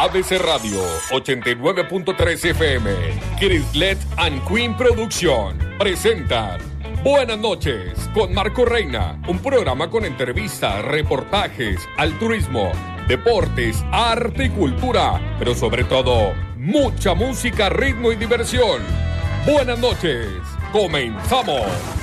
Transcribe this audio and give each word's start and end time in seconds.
ABC 0.00 0.38
Radio 0.38 0.80
89.3 1.10 2.50
FM, 2.50 2.88
Crislet 3.40 3.98
and 4.16 4.40
Queen 4.46 4.76
Producción 4.76 5.58
presentan 5.76 6.60
Buenas 7.02 7.36
noches 7.36 8.08
con 8.14 8.32
Marco 8.32 8.64
Reina, 8.64 9.20
un 9.26 9.40
programa 9.40 9.90
con 9.90 10.04
entrevistas, 10.04 10.84
reportajes, 10.84 11.80
altruismo, 11.96 12.70
deportes, 13.08 13.84
arte 13.90 14.44
y 14.44 14.50
cultura, 14.50 15.20
pero 15.36 15.52
sobre 15.56 15.82
todo 15.82 16.32
mucha 16.56 17.14
música, 17.14 17.68
ritmo 17.68 18.12
y 18.12 18.16
diversión. 18.16 18.80
Buenas 19.44 19.80
noches, 19.80 20.28
comenzamos. 20.70 21.97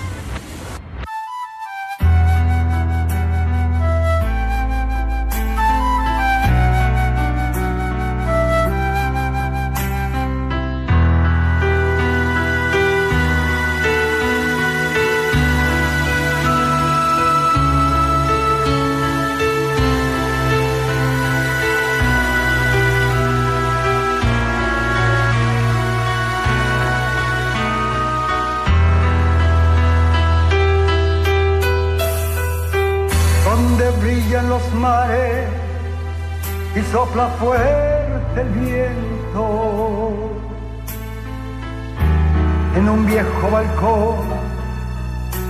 Viejo 43.35 43.51
balcón 43.51 44.15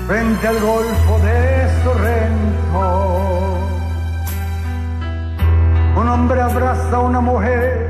frente 0.08 0.48
al 0.48 0.60
golfo 0.60 1.20
de 1.20 1.68
Sorrento, 1.84 3.58
un 5.96 6.08
hombre 6.08 6.42
abraza 6.42 6.96
a 6.96 7.00
una 7.00 7.22
mujer 7.22 7.90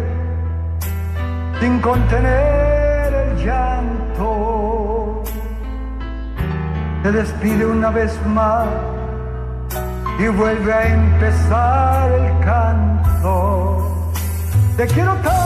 sin 1.59 1.79
contener 1.79 3.13
el 3.13 3.45
llanto. 3.45 5.23
Se 7.03 7.11
despide 7.11 7.65
una 7.65 7.89
vez 7.91 8.17
más 8.25 8.67
y 10.19 10.27
vuelve 10.27 10.73
a 10.73 10.87
empezar 10.87 12.11
el 12.11 12.45
canto. 12.45 14.11
Te 14.77 14.87
quiero 14.87 15.13
tanto, 15.15 15.44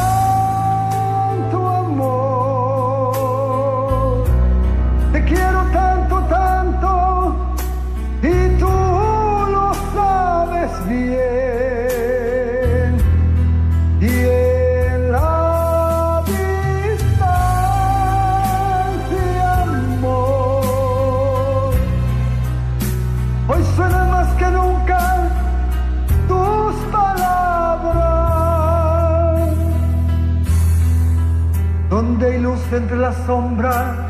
entre 32.72 32.98
la 32.98 33.12
sombra, 33.26 34.08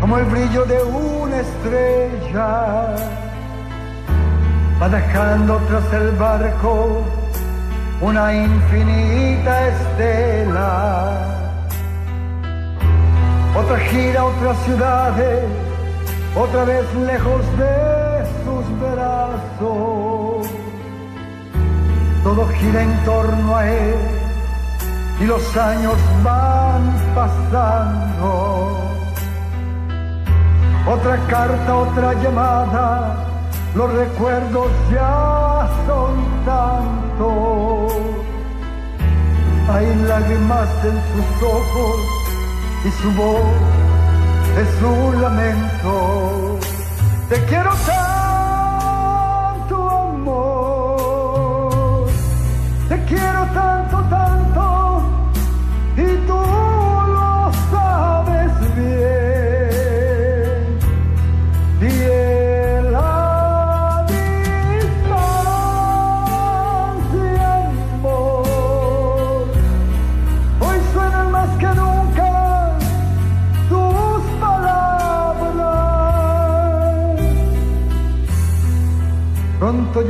como 0.00 0.18
el 0.18 0.24
brillo 0.26 0.64
de 0.64 0.80
una 0.82 1.40
estrella, 1.40 3.17
va 4.80 4.88
dejando 4.88 5.56
tras 5.68 5.92
el 5.92 6.10
barco 6.12 7.02
una 8.00 8.34
infinita 8.34 9.68
estela. 9.68 11.24
Otra 13.56 13.78
gira, 13.78 14.24
otras 14.24 14.56
ciudades 14.64 15.68
otra 16.38 16.64
vez 16.64 16.84
lejos 16.94 17.42
de 17.58 18.24
sus 18.44 18.80
brazos. 18.80 20.46
Todo 22.22 22.48
gira 22.58 22.82
en 22.82 23.04
torno 23.04 23.56
a 23.56 23.68
él 23.68 23.94
y 25.20 25.24
los 25.24 25.56
años 25.56 25.96
van 26.22 26.94
pasando. 27.14 28.76
Otra 30.86 31.16
carta, 31.28 31.74
otra 31.74 32.14
llamada, 32.22 33.27
los 33.74 33.92
recuerdos 33.92 34.70
ya 34.92 35.68
son 35.86 36.44
tantos. 36.44 37.92
Hay 39.70 39.86
lágrimas 40.06 40.68
en 40.84 40.96
sus 41.12 41.42
ojos 41.42 42.00
y 42.84 42.90
su 43.02 43.12
voz 43.12 43.78
es 44.58 44.82
un 44.82 45.22
lamento. 45.22 46.58
Te 47.28 47.44
quiero 47.44 47.70
tanto, 47.86 47.97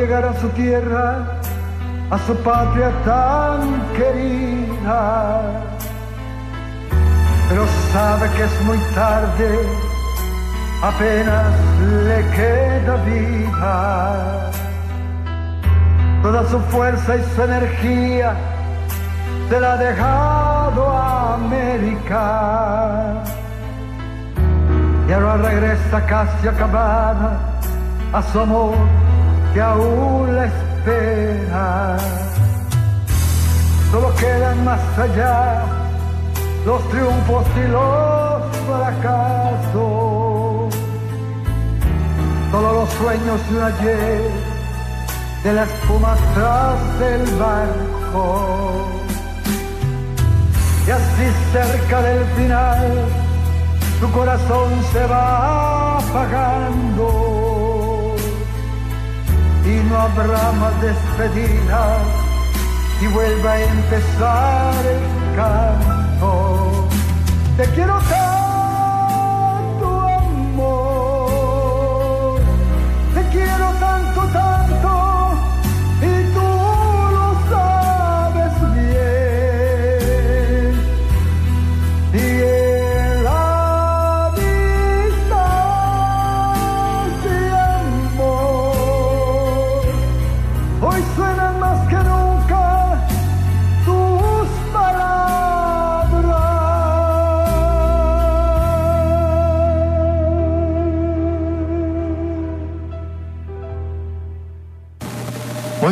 Llegará 0.08 0.30
a 0.30 0.40
su 0.40 0.48
tierra, 0.48 1.38
a 2.08 2.18
su 2.20 2.34
patria 2.36 2.90
tan 3.04 3.60
querida. 3.94 5.42
Pero 7.50 7.66
sabe 7.92 8.30
que 8.30 8.44
es 8.44 8.60
muy 8.64 8.78
tarde, 8.94 9.68
apenas 10.82 11.52
le 12.06 12.24
queda 12.30 12.96
vida. 13.04 14.50
Toda 16.22 16.48
su 16.48 16.58
fuerza 16.70 17.16
y 17.16 17.22
su 17.34 17.42
energía 17.42 18.34
se 19.50 19.60
la 19.60 19.74
ha 19.74 19.76
dejado 19.76 20.88
América. 21.34 23.12
Y 25.06 25.12
ahora 25.12 25.36
regresa 25.36 26.06
casi 26.06 26.48
acabada 26.48 27.60
a 28.14 28.22
su 28.22 28.40
amor 28.40 29.07
que 29.58 29.62
aún 29.62 30.36
la 30.36 30.44
espera. 30.44 31.96
Solo 33.90 34.14
quedan 34.14 34.64
más 34.64 34.80
allá 34.96 35.64
los 36.64 36.80
triunfos 36.90 37.44
y 37.56 37.64
los 37.76 38.56
fracasos. 38.68 39.74
Solo 42.52 42.72
los 42.72 42.88
sueños 43.00 43.40
y 43.50 43.54
un 43.56 43.62
ayer 43.62 44.30
de 45.42 45.52
la 45.52 45.64
espuma 45.64 46.14
tras 46.34 46.78
del 47.00 47.24
barco. 47.44 48.86
Y 50.86 50.90
así 50.98 51.26
cerca 51.52 52.00
del 52.02 52.24
final, 52.36 52.82
tu 54.00 54.08
corazón 54.12 54.68
se 54.92 55.04
va 55.06 55.98
apagando. 55.98 57.27
Y 59.68 59.82
no 59.90 59.98
habrá 59.98 60.50
más 60.52 60.72
despedidas 60.80 62.00
y 63.02 63.06
vuelve 63.08 63.48
a 63.48 63.64
empezar 63.64 64.74
el 64.86 65.36
canto. 65.36 66.88
Te 67.58 67.64
quiero 67.74 68.00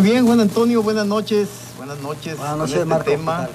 bien, 0.07 0.25
Juan 0.25 0.39
Antonio, 0.39 0.83
buenas 0.85 1.05
noches. 1.07 1.49
Buenas 1.77 1.99
noches. 1.99 2.37
Buenas 2.39 2.59
noches, 2.59 2.75
este 2.75 2.85
Marco, 2.87 3.11
tema. 3.11 3.49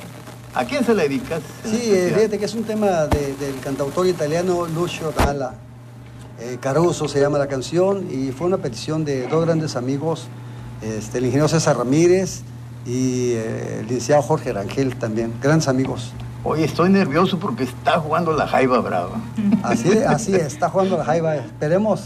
¿A 0.54 0.66
quién 0.66 0.84
se 0.84 0.94
le 0.94 1.04
dedicas? 1.04 1.40
Sí, 1.64 1.80
eh, 1.86 2.12
fíjate 2.14 2.38
que 2.40 2.44
es 2.46 2.54
un 2.54 2.64
tema 2.66 3.06
de- 3.08 3.36
del 3.36 3.58
cantautor 3.62 4.06
italiano 4.06 4.66
Lucio 4.68 5.14
Dalla. 5.18 5.54
Eh, 6.42 6.58
Caruso 6.60 7.08
se 7.08 7.22
llama 7.22 7.38
la 7.38 7.48
canción 7.48 8.06
y 8.12 8.32
fue 8.34 8.48
una 8.48 8.58
petición 8.58 9.06
de 9.06 9.28
dos 9.30 9.46
grandes 9.46 9.78
amigos, 9.78 10.26
este, 10.82 11.20
el 11.20 11.26
ingeniero 11.26 11.48
César 11.48 11.78
Ramírez 11.78 12.42
y 12.86 13.32
eh, 13.32 13.78
el 13.80 13.88
licenciado 13.88 14.22
Jorge 14.22 14.52
Rangel 14.52 14.98
también, 14.98 15.32
grandes 15.42 15.70
amigos. 15.70 16.12
Oye, 16.44 16.66
estoy 16.66 16.90
nervioso 16.90 17.40
porque 17.40 17.64
está 17.64 17.98
jugando 18.00 18.34
la 18.34 18.46
Jaiba 18.46 18.80
Brava. 18.80 19.22
Así, 19.64 19.90
así 20.06 20.36
es, 20.36 20.48
está 20.48 20.68
jugando 20.70 20.98
la 20.98 21.06
Jaiba, 21.06 21.38
esperemos, 21.38 22.02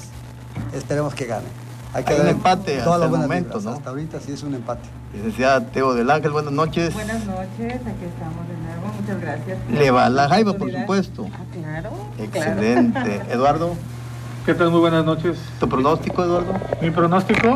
esperemos 0.72 1.16
que 1.16 1.26
gane. 1.26 1.65
Hay 1.96 2.04
un 2.20 2.28
empate 2.28 2.74
hasta 2.74 2.84
todas 2.84 3.02
el 3.04 3.18
momento, 3.18 3.58
vibras, 3.58 3.64
¿no? 3.64 3.72
Hasta 3.72 3.90
ahorita 3.90 4.20
sí 4.20 4.34
es 4.34 4.44
un 4.44 4.54
empate. 4.54 4.82
Licenciada 5.14 5.62
Teo 5.62 5.94
del 5.94 6.12
Ángel, 6.12 6.32
buenas 6.32 6.52
noches. 6.52 6.94
Buenas 6.94 7.26
noches, 7.26 7.74
aquí 7.74 8.06
estamos 8.06 8.48
de 8.50 8.58
nuevo, 8.58 8.94
muchas 9.00 9.22
gracias. 9.22 9.58
Le 9.72 9.92
va 9.92 10.10
la 10.10 10.28
Jaiba, 10.28 10.54
por 10.54 10.70
supuesto. 10.70 11.26
Ah, 11.32 11.40
claro. 11.54 11.92
Excelente. 12.20 13.22
Eduardo, 13.32 13.76
¿Qué 14.46 14.54
tal? 14.54 14.72
Muy 14.72 14.82
buenas 14.82 15.06
noches. 15.06 15.38
¿tu 15.60 15.70
pronóstico, 15.70 16.22
Eduardo? 16.22 16.54
Mi 16.82 16.92
pronóstico 16.92 17.56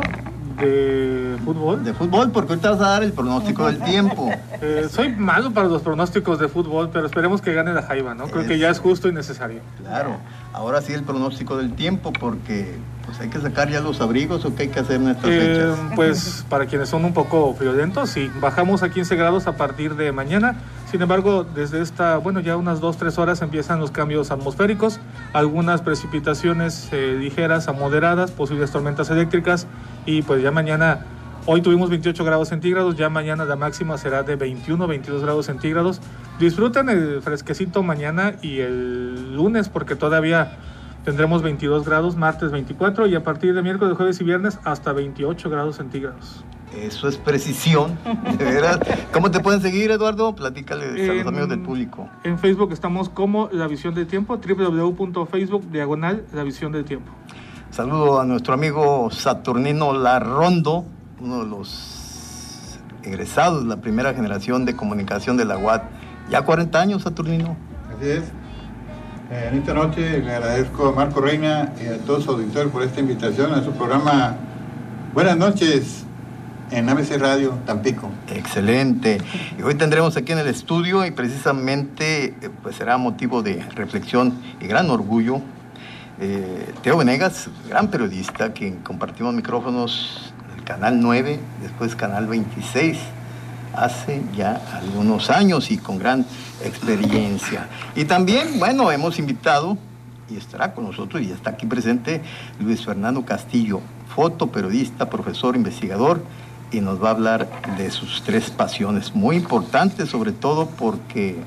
de 0.60 1.38
fútbol. 1.44 1.84
De 1.84 1.94
fútbol, 1.94 2.32
porque 2.32 2.54
ahorita 2.54 2.72
vas 2.72 2.82
a 2.82 2.90
dar 2.90 3.04
el 3.04 3.14
pronóstico 3.14 3.66
del 3.66 3.80
tiempo. 3.80 4.32
Eh, 4.62 4.90
soy 4.92 5.16
malo 5.16 5.52
para 5.52 5.70
los 5.70 5.82
pronósticos 5.82 6.38
de 6.38 6.50
fútbol, 6.50 6.90
pero 6.92 7.06
esperemos 7.06 7.42
que 7.42 7.54
gane 7.54 7.72
la 7.72 7.82
Jaiba, 7.82 8.14
¿no? 8.14 8.28
Creo 8.28 8.46
que 8.46 8.60
ya 8.60 8.70
es 8.70 8.78
justo 8.80 9.08
y 9.08 9.14
necesario. 9.14 9.62
Claro. 9.78 10.18
Ahora 10.54 10.82
sí 10.82 10.94
el 10.94 11.04
pronóstico 11.04 11.58
del 11.58 11.74
tiempo, 11.74 12.12
porque 12.12 12.76
pues 13.06 13.20
hay 13.22 13.30
que 13.30 13.40
sacar 13.40 13.70
ya 13.70 13.82
los 13.82 14.02
abrigos 14.02 14.46
o 14.46 14.56
qué 14.56 14.64
hay 14.64 14.70
que 14.70 14.80
hacer 14.80 14.98
en 14.98 15.08
estas 15.10 15.30
Eh, 15.30 15.40
fechas. 15.40 15.80
pues 15.96 16.46
para 16.50 16.66
quienes 16.66 16.90
son 16.90 17.06
un 17.06 17.14
poco 17.14 17.54
friolentos, 17.56 18.10
sí, 18.10 18.30
bajamos 18.42 18.84
a 18.84 18.90
15 18.90 19.16
grados 19.16 19.48
a 19.48 19.58
partir 19.58 19.96
de 19.96 20.12
mañana. 20.12 20.56
Sin 20.92 21.02
embargo, 21.02 21.44
desde 21.44 21.82
esta, 21.82 22.18
bueno, 22.18 22.40
ya 22.40 22.58
unas 22.58 22.82
2-3 22.82 23.18
horas 23.20 23.42
empiezan 23.44 23.80
los 23.80 23.92
cambios 23.92 24.32
atmosféricos, 24.32 25.00
algunas 25.34 25.82
precipitaciones 25.84 26.90
eh, 26.92 27.16
ligeras 27.20 27.68
a 27.68 27.74
moderadas, 27.74 28.32
posibles 28.32 28.72
tormentas 28.72 29.10
eléctricas 29.12 29.68
y 30.08 30.24
pues 30.24 30.42
ya 30.42 30.50
mañana, 30.52 31.06
hoy 31.46 31.62
tuvimos 31.62 31.90
28 31.92 32.24
grados 32.26 32.50
centígrados, 32.50 32.96
ya 32.98 33.10
mañana 33.10 33.46
la 33.46 33.56
máxima 33.56 33.98
será 34.00 34.24
de 34.24 34.38
21-22 34.38 35.22
grados 35.22 35.46
centígrados. 35.46 36.02
Disfruten 36.40 36.88
el 36.88 37.22
fresquecito 37.22 37.84
mañana 37.84 38.36
y 38.42 38.60
el 38.60 39.36
lunes 39.36 39.68
porque 39.68 39.96
todavía 39.96 40.58
tendremos 41.04 41.42
22 41.42 41.86
grados, 41.86 42.16
martes 42.16 42.52
24 42.52 43.08
y 43.08 43.16
a 43.16 43.24
partir 43.26 43.54
de 43.54 43.62
miércoles, 43.62 43.98
jueves 43.98 44.22
y 44.22 44.24
viernes 44.24 44.58
hasta 44.64 44.94
28 44.94 45.50
grados 45.50 45.76
centígrados. 45.76 46.46
Eso 46.74 47.10
es 47.10 47.18
precisión, 47.18 47.98
de 48.38 48.46
veras. 48.46 48.80
¿Cómo 49.12 49.32
te 49.32 49.42
pueden 49.42 49.62
seguir, 49.62 49.92
Eduardo? 49.92 50.34
Platícale 50.34 50.86
a 50.86 51.14
los 51.14 51.28
amigos 51.28 51.50
del 51.50 51.60
público. 51.60 52.08
En 52.24 52.40
Facebook 52.40 52.72
estamos 52.72 53.10
como 53.10 53.50
La 53.52 53.68
Visión 53.68 53.94
del 53.94 54.08
Tiempo, 54.08 54.38
www.facebook 54.38 55.70
diagonal 55.72 56.24
La 56.34 56.44
Visión 56.44 56.72
del 56.72 56.86
Tiempo. 56.86 57.12
Saludo 57.72 58.22
a 58.22 58.26
nuestro 58.26 58.54
amigo 58.54 59.12
Saturnino 59.12 59.92
Larrondo, 59.92 60.86
uno 61.20 61.44
de 61.44 61.50
los 61.50 62.80
egresados 63.04 63.66
la 63.66 63.82
primera 63.82 64.14
generación 64.14 64.64
de 64.64 64.76
comunicación 64.76 65.36
de 65.36 65.46
la 65.46 65.58
UAT. 65.58 65.84
Ya 66.30 66.42
40 66.44 66.80
años, 66.80 67.02
Saturnino. 67.04 67.56
Así 67.96 68.10
es. 68.10 68.24
Eh, 69.32 69.50
En 69.52 69.60
esta 69.60 69.74
noche 69.74 70.20
le 70.20 70.32
agradezco 70.36 70.90
a 70.90 70.92
Marco 70.94 71.22
Reina 71.22 71.74
y 71.82 71.88
a 71.88 71.98
todos 72.00 72.24
sus 72.26 72.36
auditores 72.36 72.72
por 72.72 72.84
esta 72.84 73.00
invitación 73.00 73.54
a 73.54 73.64
su 73.64 73.72
programa 73.72 74.36
Buenas 75.14 75.38
noches 75.38 76.04
en 76.72 76.88
ABC 76.88 77.18
Radio 77.18 77.58
Tampico. 77.66 78.10
Excelente. 78.28 79.20
Y 79.58 79.64
hoy 79.64 79.74
tendremos 79.76 80.16
aquí 80.18 80.32
en 80.34 80.38
el 80.40 80.48
estudio 80.48 81.04
y 81.06 81.12
precisamente 81.12 82.26
eh, 82.42 82.50
pues 82.62 82.76
será 82.76 82.98
motivo 82.98 83.42
de 83.42 83.64
reflexión 83.76 84.34
y 84.62 84.68
gran 84.68 84.90
orgullo. 84.92 85.42
eh, 86.20 86.72
Teo 86.84 86.98
Venegas, 86.98 87.50
gran 87.70 87.88
periodista, 87.90 88.52
quien 88.54 88.76
compartimos 88.78 89.34
micrófonos 89.34 90.32
en 90.54 90.60
el 90.60 90.64
Canal 90.64 91.02
9, 91.02 91.40
después 91.64 91.96
Canal 91.96 92.28
26, 92.28 92.98
hace 93.80 94.22
ya 94.36 94.62
algunos 94.74 95.30
años 95.30 95.72
y 95.72 95.78
con 95.78 95.98
gran 95.98 96.26
experiencia. 96.64 97.68
Y 97.96 98.06
también, 98.06 98.60
bueno, 98.60 98.92
hemos 98.92 99.20
invitado, 99.20 99.78
y 100.30 100.38
estará 100.38 100.74
con 100.74 100.86
nosotros, 100.86 101.22
y 101.22 101.32
está 101.32 101.52
aquí 101.52 101.66
presente, 101.66 102.22
Luis 102.60 102.86
Fernando 102.86 103.24
Castillo, 103.26 103.82
fotoperiodista, 104.16 105.10
profesor, 105.10 105.56
investigador, 105.56 106.22
y 106.72 106.82
nos 106.82 107.02
va 107.02 107.08
a 107.10 107.12
hablar 107.12 107.50
de 107.78 107.90
sus 107.90 108.22
tres 108.24 108.50
pasiones, 108.52 109.16
muy 109.16 109.36
importantes 109.38 110.10
sobre 110.10 110.32
todo 110.32 110.68
porque 110.68 111.38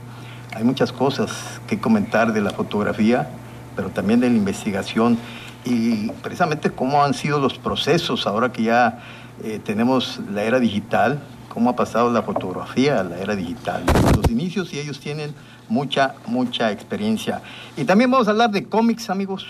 hay 0.55 0.65
muchas 0.65 0.93
cosas 0.93 1.61
que 1.67 1.79
comentar 1.79 2.33
de 2.33 2.41
la 2.41 2.51
fotografía, 2.51 3.29
pero 3.77 3.91
también 3.91 4.21
de 4.21 4.29
la 4.29 4.37
investigación 4.37 5.17
y 5.65 6.11
precisamente 6.23 6.71
cómo 6.71 7.05
han 7.05 7.15
sido 7.15 7.39
los 7.39 7.59
procesos 7.59 8.27
ahora 8.27 8.53
que 8.53 8.65
ya 8.65 8.99
eh, 9.45 9.61
tenemos 9.65 10.21
la 10.33 10.43
era 10.43 10.59
digital, 10.59 11.23
cómo 11.53 11.69
ha 11.69 11.77
pasado 11.77 12.11
la 12.11 12.23
fotografía 12.23 13.01
a 13.01 13.05
la 13.05 13.19
era 13.19 13.37
digital, 13.37 13.85
los 14.17 14.31
inicios 14.31 14.73
y 14.73 14.79
ellos 14.79 14.99
tienen 15.01 15.35
mucha, 15.69 16.15
mucha 16.27 16.73
experiencia. 16.73 17.43
Y 17.77 17.85
también 17.85 18.11
vamos 18.11 18.27
a 18.27 18.31
hablar 18.31 18.51
de 18.51 18.65
cómics, 18.65 19.11
amigos. 19.11 19.47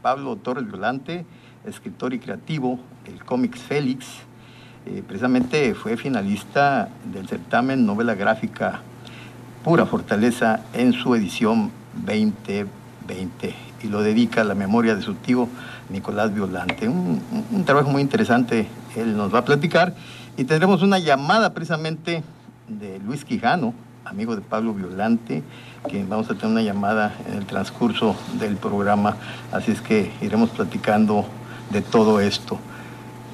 Pablo 0.00 0.36
Torres 0.36 0.66
Violante, 0.66 1.26
escritor 1.66 2.14
y 2.14 2.20
creativo, 2.20 2.80
el 3.04 3.22
cómics 3.22 3.60
Félix, 3.60 4.06
eh, 4.86 5.02
precisamente 5.06 5.74
fue 5.74 5.98
finalista 5.98 6.88
del 7.12 7.28
certamen 7.28 7.84
novela 7.84 8.14
gráfica 8.14 8.80
Pura 9.62 9.84
Fortaleza 9.84 10.60
en 10.72 10.94
su 10.94 11.14
edición 11.14 11.70
2020 12.06 13.54
y 13.82 13.88
lo 13.88 14.00
dedica 14.00 14.40
a 14.40 14.44
la 14.44 14.54
memoria 14.54 14.96
de 14.96 15.02
su 15.02 15.14
tío 15.14 15.48
Nicolás 15.90 16.32
Violante. 16.32 16.88
Un 16.88 17.64
trabajo 17.66 17.90
muy 17.90 18.00
interesante, 18.00 18.66
él 18.96 19.18
nos 19.18 19.34
va 19.34 19.40
a 19.40 19.44
platicar 19.44 19.92
y 20.36 20.44
tendremos 20.44 20.82
una 20.82 20.98
llamada 20.98 21.54
precisamente 21.54 22.22
de 22.68 22.98
Luis 23.00 23.24
Quijano, 23.24 23.72
amigo 24.04 24.36
de 24.36 24.42
Pablo 24.42 24.74
Violante, 24.74 25.42
que 25.88 26.04
vamos 26.04 26.30
a 26.30 26.34
tener 26.34 26.48
una 26.48 26.62
llamada 26.62 27.14
en 27.26 27.38
el 27.38 27.46
transcurso 27.46 28.14
del 28.38 28.56
programa, 28.56 29.16
así 29.52 29.72
es 29.72 29.80
que 29.80 30.12
iremos 30.20 30.50
platicando 30.50 31.24
de 31.70 31.80
todo 31.80 32.20
esto. 32.20 32.58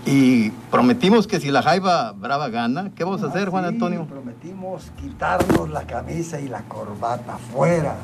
Y 0.05 0.51
prometimos 0.71 1.27
que 1.27 1.39
si 1.39 1.51
la 1.51 1.63
Jaiba 1.63 2.13
Brava 2.13 2.49
gana, 2.49 2.91
¿qué 2.97 3.05
vamos 3.05 3.23
a 3.23 3.27
hacer, 3.27 3.51
Juan 3.51 3.65
Ah, 3.65 3.69
sí, 3.69 3.75
Antonio? 3.75 4.07
Prometimos 4.07 4.91
quitarnos 5.01 5.71
la 5.71 5.83
camisa 5.83 6.41
y 6.41 6.49
la 6.49 6.63
corbata 6.63 7.39
fuera. 7.53 7.95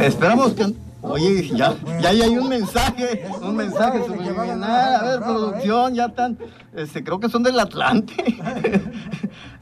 Esperamos 0.00 0.52
que. 0.52 0.74
Oye, 1.06 1.48
ya, 1.54 1.74
ya 2.00 2.08
hay 2.08 2.38
un 2.38 2.48
mensaje, 2.48 3.26
un 3.42 3.56
mensaje 3.56 4.02
subliminal. 4.06 4.94
A 4.94 5.02
ver, 5.02 5.20
producción, 5.20 5.94
ya 5.94 6.06
están. 6.06 6.38
Este, 6.74 7.04
creo 7.04 7.20
que 7.20 7.28
son 7.28 7.42
del 7.42 7.58
Atlante. 7.60 8.14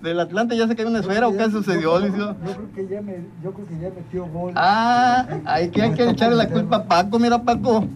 Del 0.03 0.19
Atlante 0.19 0.57
ya 0.57 0.67
se 0.67 0.75
cayó 0.75 0.89
una 0.89 0.99
esfera 0.99 1.29
o 1.29 1.37
qué 1.37 1.49
sucedió. 1.49 2.01
Yo 2.01 2.11
creo 2.11 2.73
que 2.75 2.89
ya, 2.89 3.01
me, 3.01 3.25
yo 3.43 3.53
creo 3.53 3.67
que 3.69 3.79
ya 3.79 3.89
metió 3.91 4.27
gol. 4.27 4.53
Ah, 4.57 5.25
hay 5.45 5.71
que, 5.71 5.81
hay 5.81 5.95
que 5.95 6.11
echarle 6.11 6.37
la 6.37 6.49
culpa 6.49 6.77
a 6.77 6.85
Paco, 6.85 7.21
mira 7.21 7.41
Paco. 7.41 7.87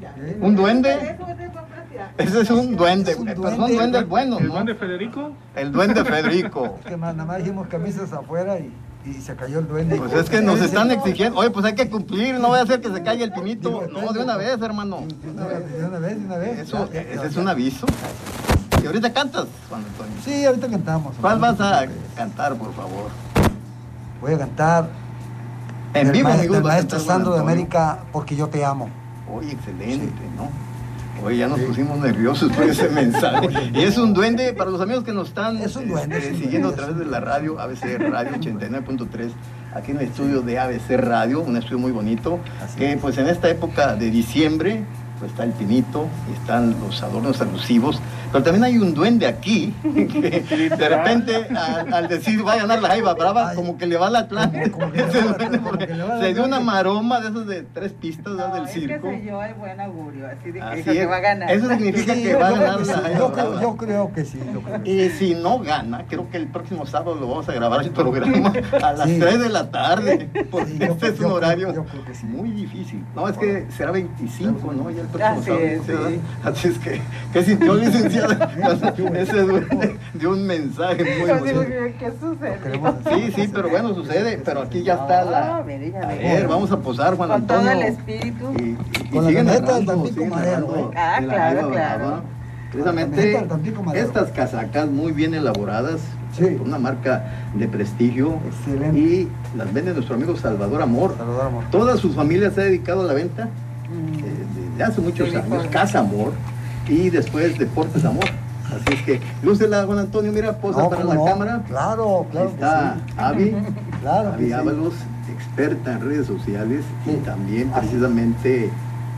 Un 0.41 0.55
duende. 0.55 1.19
Ese 2.19 2.41
es 2.41 2.51
un 2.51 2.77
duende, 2.77 3.13
Es 3.13 3.19
un 3.19 3.27
pero 3.27 3.43
son 3.43 3.57
duende. 3.59 3.77
duendes 3.77 4.09
buenos, 4.09 4.41
¿El 4.41 4.47
¿no? 4.49 4.53
duende 4.55 4.75
Federico? 4.75 5.33
El 5.55 5.73
duende 5.73 6.05
Federico. 6.05 6.79
Es 6.85 6.87
que 6.91 6.97
más, 6.97 7.15
nada 7.15 7.27
más 7.27 7.39
dijimos 7.39 7.67
camisas 7.69 8.13
afuera 8.13 8.59
y, 8.59 8.73
y 9.05 9.15
se 9.15 9.35
cayó 9.37 9.59
el 9.61 9.69
duende. 9.69 9.97
Pues 9.97 10.13
es 10.13 10.29
que 10.31 10.41
nos 10.43 10.61
están 10.61 10.91
exigiendo. 10.91 11.39
Oye, 11.39 11.51
pues 11.51 11.65
hay 11.65 11.75
que 11.75 11.89
cumplir, 11.89 12.39
no 12.39 12.49
voy 12.49 12.59
a 12.59 12.63
hacer 12.63 12.81
que 12.81 12.91
se 12.93 13.03
caiga 13.03 13.25
el 13.25 13.33
pinito. 13.33 13.87
No, 13.93 14.13
de 14.13 14.23
una 14.23 14.37
vez, 14.37 14.61
hermano. 14.61 15.05
De 15.23 15.31
una 15.31 15.47
vez, 15.47 15.73
de 15.73 15.85
una 15.85 15.99
vez, 15.99 16.19
de 16.21 16.25
una 16.27 16.37
vez. 16.37 16.59
Eso, 16.61 16.89
Ya, 16.93 17.03
ya, 17.03 17.11
ese 17.13 17.27
es 17.27 17.37
un 17.37 17.49
aviso. 17.49 17.87
Y 18.83 18.87
ahorita 18.87 19.13
cantas, 19.13 19.47
Juan 19.69 19.83
Antonio. 19.85 20.13
Sí, 20.25 20.45
ahorita 20.45 20.69
cantamos. 20.69 21.15
¿Cuál 21.21 21.39
vas 21.39 21.61
a 21.61 21.87
cantar, 22.15 22.55
por 22.57 22.73
favor? 22.75 23.11
Voy 24.21 24.35
a 24.35 24.39
cantar 24.39 24.89
En 25.95 26.13
vivo, 26.13 26.29
amigos. 26.29 26.57
del 26.57 26.65
maestro 26.65 27.01
Sandro 27.01 27.35
de. 27.35 27.41
América, 27.41 27.99
porque 28.13 28.37
yo 28.37 28.49
te 28.49 28.65
amo. 28.65 28.89
Oye, 29.33 29.53
excelente, 29.53 30.13
¿no? 30.37 30.49
Oye, 31.25 31.39
ya 31.39 31.49
nos 31.49 31.61
pusimos 31.61 31.99
nerviosos 31.99 32.53
por 32.53 32.65
ese 32.65 32.89
mensaje. 32.91 33.49
Y 33.75 33.83
es 33.83 33.99
un 33.99 34.15
duende, 34.15 34.53
para 34.53 34.71
los 34.71 34.81
amigos 34.81 35.05
que 35.05 35.13
nos 35.13 35.29
están 35.29 35.57
Es 35.59 35.75
un 35.77 35.89
duende, 35.89 36.17
este, 36.19 36.31
es 36.31 36.37
un 36.37 36.43
siguiendo 36.43 36.69
a 36.69 36.75
través 36.75 36.97
de 36.97 37.05
la 37.05 37.21
radio, 37.21 37.59
ABC 37.59 37.99
Radio 38.11 38.33
89.3, 38.33 39.31
aquí 39.75 39.91
en 39.93 39.99
el 39.99 40.05
estudio 40.09 40.43
de 40.43 40.59
ABC 40.59 40.91
Radio, 40.99 41.41
un 41.41 41.57
estudio 41.57 41.79
muy 41.79 41.93
bonito, 41.93 42.41
Así 42.65 42.79
que 42.79 42.93
es. 42.93 43.01
pues 43.01 43.19
en 43.19 43.29
esta 43.29 43.49
época 43.49 43.97
de 43.97 44.11
diciembre, 44.11 44.85
pues 45.19 45.31
está 45.31 45.45
el 45.45 45.53
pinito 45.53 46.07
están 46.35 46.75
los 46.81 47.03
adornos 47.03 47.41
alusivos. 47.41 48.01
Pero 48.33 48.45
también 48.45 48.65
hay 48.65 48.79
un 48.79 48.93
duende 48.93 49.27
aquí 49.27 49.73
que 49.83 50.69
de 50.77 50.89
repente 50.89 51.37
al, 51.57 51.93
al 51.95 52.09
decir 52.09 52.47
va 52.47 52.55
a 52.55 52.57
ganar 52.57 52.83
la 52.83 52.89
Jaiba 52.89 53.15
Brava, 53.15 53.51
Ay. 53.51 53.57
como 53.57 53.79
que 53.79 53.87
le 53.87 53.97
va 53.97 54.11
la 54.11 54.29
plan. 54.29 54.53
Se 56.21 56.35
dio 56.35 56.45
una 56.45 56.61
maroma 56.61 57.21
de 57.21 57.29
esas 57.29 57.47
de 57.47 57.63
tres 57.63 57.93
pistas 57.93 58.35
¿no? 58.35 58.55
Del 58.55 58.65
es 58.65 58.71
circo. 58.73 59.09
que 59.09 59.19
se 59.21 59.25
yo 59.27 59.41
buen 59.59 59.81
augurio, 59.81 60.27
así 60.27 60.51
de 60.51 60.61
que 60.61 60.61
Así 60.63 61.05
va 61.07 61.17
a 61.17 61.21
ganar. 61.21 61.51
Eso 61.51 61.69
significa 61.69 62.15
Sí, 62.15 62.23
que 62.23 62.35
va 62.35 62.49
a 62.49 62.51
ganar 62.53 62.85
sí, 62.85 62.91
la 62.91 62.99
Jaiba 62.99 63.19
yo, 63.19 63.33
creo, 63.33 63.47
Brava. 63.51 63.63
yo 63.63 63.77
creo 63.77 64.13
que 64.13 64.25
sí. 64.25 64.39
creo. 64.39 64.81
Y 64.85 65.09
si 65.11 65.35
no 65.35 65.59
gana, 65.61 66.05
creo 66.09 66.29
que 66.31 66.37
el 66.37 66.49
próximo 66.49 66.87
sábado 66.87 67.15
lo 67.17 67.29
vamos 67.29 67.49
a 67.49 67.53
grabar 67.53 67.83
el 67.83 67.91
programa 67.91 68.53
a 68.83 68.93
las 68.93 69.07
Sí. 69.09 69.19
3 69.21 69.39
de 69.41 69.49
la 69.49 69.71
tarde, 69.71 70.29
porque 70.51 70.85
este 70.85 71.09
es 71.09 71.21
un 71.21 71.33
horario 71.33 71.73
muy 72.25 72.51
difícil. 72.51 73.05
No, 73.15 73.29
es 73.29 73.37
que 73.39 73.67
será 73.71 73.93
25, 73.93 74.73
¿no? 74.73 74.91
Ya 74.91 75.03
el 75.07 75.13
próximo 75.13 75.57
Así 75.57 75.87
sábado. 75.87 76.09
es, 76.09 76.15
sí. 76.15 76.21
Así 76.45 76.69
es 76.69 76.79
que, 76.79 77.01
¿qué 77.33 77.43
sintió 77.45 77.75
licenciada? 77.75 78.51
Ese 79.17 79.47
dio 80.15 80.31
un 80.33 80.47
mensaje 80.47 81.03
muy 81.05 81.31
emocionante. 81.31 81.95
¿qué 81.99 82.13
sucede? 82.21 82.59
Queremos- 82.63 82.95
Sí, 83.13 83.33
sí, 83.35 83.51
pero 83.53 83.69
bueno, 83.69 83.95
sucede, 83.95 84.41
pero 84.45 84.63
aquí 84.63 84.83
ya 84.83 84.95
está 84.95 85.25
la... 85.25 85.57
A 85.59 85.63
ve. 85.63 85.93
ver, 86.23 86.49
vamos 86.49 86.71
a 86.73 86.79
posar, 86.79 87.17
Juan 87.17 87.29
Con 87.31 87.47
todo 87.47 87.59
Antonio. 87.59 87.83
el 87.83 87.89
espíritu. 87.93 88.53
Y, 88.59 88.63
y- 88.63 89.11
Con 89.11 89.27
siguen 89.27 89.47
narrando, 89.47 89.97
narrando 89.97 90.77
¿eh? 90.77 90.97
Ah, 90.97 91.19
de 91.21 91.27
claro, 91.27 91.71
claro. 91.71 92.21
Precisamente 92.73 93.47
estas 93.95 94.31
casacas 94.33 94.89
muy 94.89 95.13
bien 95.13 95.35
elaboradas, 95.35 96.01
Sí. 96.37 96.57
con 96.57 96.69
una 96.69 96.79
marca 96.79 97.25
de 97.55 97.67
prestigio 97.67 98.39
Excelente. 98.47 98.99
y 98.99 99.29
las 99.57 99.73
vende 99.73 99.95
nuestro 99.95 100.17
amigo 100.17 100.37
Salvador 100.37 100.83
Amor. 100.83 101.15
Saludar, 101.17 101.47
amor. 101.47 101.65
Toda 101.71 101.97
su 101.97 102.13
familia 102.13 102.51
se 102.51 102.61
ha 102.61 102.65
dedicado 102.65 103.03
a 103.03 103.05
la 103.05 103.15
venta. 103.15 103.49
Desde 104.77 104.85
hace 104.93 105.01
muchos 105.01 105.35
años. 105.35 105.67
Casa 105.71 106.01
Amor 106.01 106.33
y 106.89 107.11
después 107.11 107.59
Deportes 107.59 108.05
Amor. 108.05 108.25
Así 108.67 108.95
es 108.95 109.03
que, 109.03 109.21
lúcela, 109.43 109.85
Juan 109.85 109.99
Antonio, 110.01 110.33
mira, 110.33 110.59
posa 110.59 110.83
No, 110.83 110.91
para 110.91 111.03
¿cómo 111.03 111.15
la 111.15 111.21
no? 111.21 111.25
cámara. 111.25 111.63
Claro, 111.69 112.27
claro. 112.33 112.49
Está 112.51 112.97
que 113.07 113.13
sí. 113.13 113.17
Avi, 113.17 113.57
Claro 114.01 114.31
que 114.31 114.35
Avi 114.35 114.47
sí. 114.47 114.53
Ábalos, 114.53 114.95
experta 115.33 115.93
en 115.93 116.01
redes 116.01 116.27
sociales 116.27 116.85
y 117.07 117.15
también 117.25 117.71
precisamente 117.71 118.71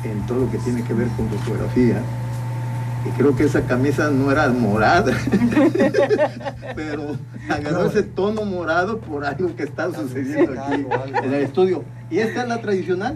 en 0.04 0.26
todo 0.26 0.40
lo 0.40 0.50
que 0.50 0.58
tiene 0.58 0.82
que 0.84 0.92
ver 0.92 1.08
con 1.16 1.28
fotografía. 1.30 1.96
Y 3.06 3.10
creo 3.16 3.34
que 3.34 3.44
esa 3.44 3.62
camisa 3.62 4.10
no 4.10 4.30
era 4.30 4.48
morada, 4.48 5.12
pero 6.74 7.16
agarró 7.48 7.86
ese 7.86 8.02
tono 8.02 8.44
morado 8.44 8.98
por 8.98 9.24
algo 9.24 9.54
que 9.56 9.62
está 9.62 9.92
sucediendo 9.94 10.52
aquí 10.60 10.84
en 11.24 11.32
el 11.34 11.42
estudio. 11.42 11.84
Y 12.10 12.18
esta 12.18 12.42
es 12.42 12.48
la 12.48 12.60
tradicional, 12.60 13.14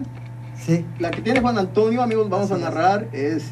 Sí. 0.65 0.85
la 0.99 1.11
que 1.11 1.21
tiene 1.21 1.41
Juan 1.41 1.57
Antonio, 1.57 2.01
amigos, 2.01 2.29
vamos 2.29 2.51
a 2.51 2.55
es. 2.55 2.61
narrar, 2.61 3.07
es 3.11 3.51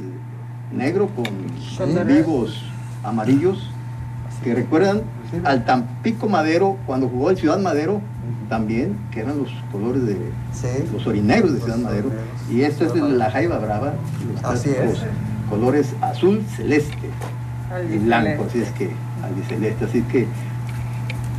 negro 0.71 1.09
con 1.15 1.25
Sí. 1.25 1.83
vivos 2.07 2.63
amarillos, 3.03 3.69
que 4.43 4.55
recuerdan 4.55 5.01
al 5.43 5.65
Tampico 5.65 6.27
Madero, 6.29 6.77
cuando 6.85 7.07
jugó 7.09 7.29
el 7.29 7.37
Ciudad 7.37 7.59
Madero, 7.59 8.01
también, 8.49 8.97
que 9.11 9.21
eran 9.21 9.37
los 9.39 9.49
colores 9.71 10.05
de 10.05 10.13
Sí. 10.53 10.67
los 10.93 11.05
orineros 11.07 11.51
de 11.51 11.55
Los 11.57 11.63
Ciudad 11.65 11.79
Madero. 11.79 12.09
Y 12.49 12.61
esto 12.61 12.85
es 12.85 12.93
de 12.93 13.01
la. 13.01 13.29
Jaiba 13.31 13.59
Brava, 13.59 13.93
los 14.43 14.65
es. 14.65 14.99
colores 15.49 15.93
azul, 16.01 16.41
celeste 16.55 16.95
y 17.93 17.97
blanco, 17.97 18.45
así 18.49 18.61
es 18.61 18.69
que, 18.71 18.89
albiceleste, 19.23 19.85
así 19.85 20.01
que, 20.03 20.27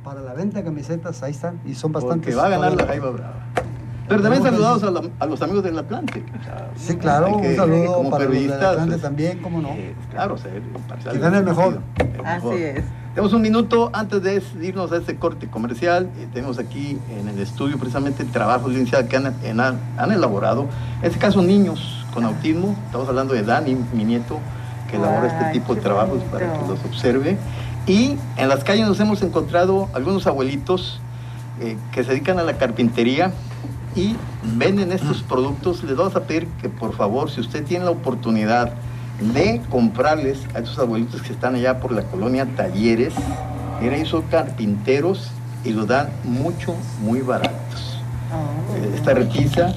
para 0.03 0.21
la 0.21 0.33
venta 0.33 0.57
de 0.59 0.63
camisetas, 0.65 1.21
ahí 1.23 1.31
están, 1.31 1.59
y 1.65 1.73
son 1.75 1.91
bastantes. 1.91 2.33
Porque 2.33 2.35
va 2.35 2.45
a 2.47 2.49
ganar 2.49 2.73
la. 2.75 2.85
Jaiba 2.85 3.09
Brava. 3.11 3.33
Pero 4.07 4.21
también 4.21 4.41
saludados 4.43 4.83
a, 4.83 4.91
la- 4.91 5.01
a 5.19 5.25
los 5.25 5.41
amigos 5.41 5.63
del 5.63 5.77
Atlante. 5.77 6.23
O 6.39 6.43
sea, 6.43 6.69
Sí, 6.77 6.95
claro, 6.95 7.41
que, 7.41 7.49
un 7.49 7.55
saludo 7.55 7.93
como 7.95 8.09
para 8.09 8.23
los 8.23 8.33
de 8.33 8.39
periodistas, 8.39 8.63
Atlante 8.71 8.91
pues, 8.91 9.01
también, 9.01 9.39
cómo 9.39 9.61
no. 9.61 9.69
eh, 9.69 9.95
claro, 10.11 10.37
ser 10.37 10.57
imparcial 10.75 11.13
Que 11.13 11.19
gane 11.19 11.37
el 11.39 11.43
mejor. 11.43 11.81
el 11.97 12.25
Así 12.25 12.35
mejor. 12.45 12.53
es. 12.55 12.83
Tenemos 13.13 13.33
un 13.33 13.41
minuto 13.41 13.89
antes 13.93 14.21
de 14.23 14.41
irnos 14.61 14.91
a 14.91 14.97
este 14.97 15.15
corte 15.17 15.47
comercial. 15.47 16.09
y 16.21 16.25
tenemos 16.27 16.59
aquí 16.59 16.97
en 17.19 17.27
el 17.27 17.39
estudio 17.39 17.77
precisamente 17.77 18.23
trabajos 18.25 18.69
licenciados 18.71 19.09
que 19.09 19.17
han, 19.17 19.33
en- 19.43 19.59
han, 19.59 20.11
elaborado. 20.11 20.67
En 21.01 21.07
este 21.07 21.19
caso, 21.19 21.41
niños 21.41 22.05
con 22.13 22.23
autismo. 22.25 22.75
Estamos 22.85 23.09
hablando 23.09 23.33
de 23.33 23.43
Dani, 23.43 23.75
mi 23.93 24.05
nieto, 24.05 24.39
que 24.89 24.95
elabora 24.97 25.27
este 25.27 25.59
tipo 25.59 25.75
de 25.75 25.81
trabajos 25.81 26.19
bonito. 26.19 26.31
para 26.31 26.53
que 26.53 26.67
los 26.67 26.79
observe. 26.85 27.37
Y 27.87 28.17
en 28.37 28.47
las 28.49 28.63
calles 28.63 28.87
nos 28.87 28.99
hemos 28.99 29.21
encontrado 29.23 29.89
algunos 29.93 30.27
abuelitos 30.27 31.01
eh, 31.59 31.75
que 31.91 32.03
se 32.03 32.11
dedican 32.11 32.37
a 32.39 32.43
la 32.43 32.53
carpintería 32.57 33.31
y 33.97 34.15
venden 34.43 34.91
estos 34.91 35.23
productos. 35.23 35.83
Les 35.83 35.97
vamos 35.97 36.15
a 36.15 36.21
pedir 36.21 36.47
que 36.61 36.69
por 36.69 36.95
favor, 36.95 37.31
si 37.31 37.41
usted 37.41 37.65
tiene 37.65 37.85
la 37.85 37.91
oportunidad 37.91 38.71
de 39.33 39.59
comprarles 39.69 40.37
a 40.53 40.59
esos 40.59 40.77
abuelitos 40.77 41.23
que 41.23 41.33
están 41.33 41.55
allá 41.55 41.79
por 41.79 41.91
la 41.91 42.03
colonia 42.03 42.45
Talleres, 42.55 43.13
miren, 43.81 43.95
ellos 43.95 44.09
son 44.09 44.21
carpinteros 44.23 45.31
y 45.65 45.71
los 45.71 45.87
dan 45.87 46.09
mucho, 46.23 46.75
muy 47.01 47.21
baratos. 47.21 47.99
Oh. 48.31 48.75
Eh, 48.75 48.91
Esta 48.95 49.15
repisa 49.15 49.73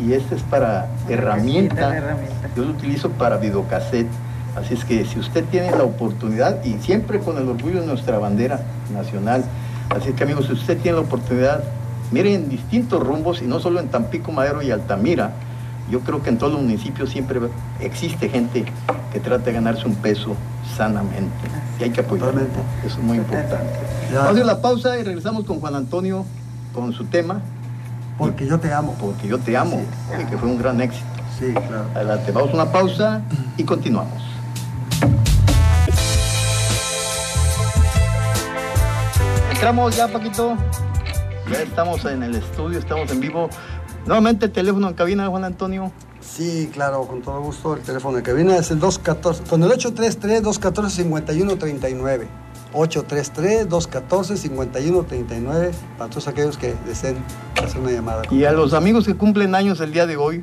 y, 0.00 0.08
y 0.08 0.12
esta 0.14 0.34
es 0.34 0.42
para 0.42 0.88
herramienta. 1.08 2.16
Yo 2.56 2.64
lo 2.64 2.70
utilizo 2.70 3.10
para 3.10 3.36
videocassette. 3.36 4.08
Así 4.56 4.74
es 4.74 4.84
que 4.84 5.04
si 5.04 5.20
usted 5.20 5.44
tiene 5.44 5.70
la 5.70 5.84
oportunidad, 5.84 6.64
y 6.64 6.78
siempre 6.78 7.20
con 7.20 7.36
el 7.36 7.48
orgullo 7.48 7.82
de 7.82 7.86
nuestra 7.86 8.18
bandera 8.18 8.60
nacional, 8.92 9.44
así 9.90 10.12
que 10.12 10.24
amigos, 10.24 10.46
si 10.46 10.54
usted 10.54 10.78
tiene 10.78 10.96
la 10.96 11.04
oportunidad, 11.04 11.62
miren 12.10 12.34
en 12.34 12.48
distintos 12.48 13.02
rumbos, 13.04 13.42
y 13.42 13.46
no 13.46 13.60
solo 13.60 13.80
en 13.80 13.88
Tampico, 13.88 14.32
Madero 14.32 14.62
y 14.62 14.70
Altamira, 14.70 15.32
yo 15.90 16.00
creo 16.00 16.22
que 16.22 16.30
en 16.30 16.38
todos 16.38 16.52
los 16.52 16.62
municipios 16.62 17.10
siempre 17.10 17.40
existe 17.80 18.28
gente 18.28 18.64
que 19.12 19.20
trata 19.20 19.44
de 19.44 19.52
ganarse 19.52 19.86
un 19.86 19.94
peso 19.94 20.34
sanamente. 20.76 21.30
Y 21.78 21.84
hay 21.84 21.90
que 21.90 22.00
apoyarlo. 22.00 22.32
Totalmente. 22.32 22.60
Eso 22.86 22.98
es 22.98 23.04
muy 23.04 23.18
importante. 23.18 23.78
Vamos 24.14 24.40
a 24.40 24.44
la 24.44 24.60
pausa 24.60 24.98
y 24.98 25.02
regresamos 25.04 25.44
con 25.44 25.60
Juan 25.60 25.74
Antonio 25.74 26.24
con 26.74 26.92
su 26.92 27.04
tema, 27.06 27.40
Porque 28.18 28.46
yo 28.46 28.58
te 28.58 28.72
amo. 28.72 28.94
Porque 28.98 29.28
yo 29.28 29.38
te 29.38 29.56
amo, 29.56 29.80
Sí. 30.16 30.24
que 30.24 30.36
fue 30.38 30.48
un 30.48 30.58
gran 30.58 30.80
éxito. 30.80 31.04
Sí, 31.38 31.52
claro. 31.52 31.84
Adelante, 31.94 32.32
vamos 32.32 32.50
a 32.50 32.54
una 32.54 32.72
pausa 32.72 33.20
y 33.58 33.62
continuamos. 33.64 34.22
Entramos 39.50 39.96
ya, 39.96 40.08
Paquito. 40.08 40.56
Ya 41.50 41.62
estamos 41.62 42.04
en 42.04 42.22
el 42.24 42.34
estudio, 42.34 42.78
estamos 42.80 43.08
en 43.12 43.20
vivo. 43.20 43.48
Nuevamente 44.04 44.46
el 44.46 44.52
teléfono 44.52 44.88
en 44.88 44.94
cabina, 44.94 45.28
Juan 45.28 45.44
Antonio. 45.44 45.92
Sí, 46.20 46.68
claro, 46.72 47.06
con 47.06 47.22
todo 47.22 47.40
gusto. 47.40 47.76
El 47.76 47.82
teléfono 47.82 48.16
de 48.16 48.24
cabina 48.24 48.56
es 48.56 48.72
el 48.72 48.80
214, 48.80 49.44
con 49.48 49.62
el 49.62 49.70
833-214-5139. 49.70 52.26
833-214-5139 52.72 55.70
para 55.96 56.10
todos 56.10 56.26
aquellos 56.26 56.58
que 56.58 56.74
deseen 56.84 57.18
hacer 57.62 57.80
una 57.80 57.92
llamada. 57.92 58.22
Y 58.32 58.42
a 58.44 58.50
los 58.50 58.74
amigos 58.74 59.06
que 59.06 59.14
cumplen 59.14 59.54
años 59.54 59.80
el 59.80 59.92
día 59.92 60.06
de 60.06 60.16
hoy 60.16 60.42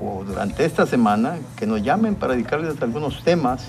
o 0.00 0.24
durante 0.24 0.64
esta 0.64 0.84
semana, 0.84 1.38
que 1.56 1.66
nos 1.66 1.80
llamen 1.80 2.16
para 2.16 2.32
dedicarles 2.32 2.82
algunos 2.82 3.22
temas. 3.22 3.68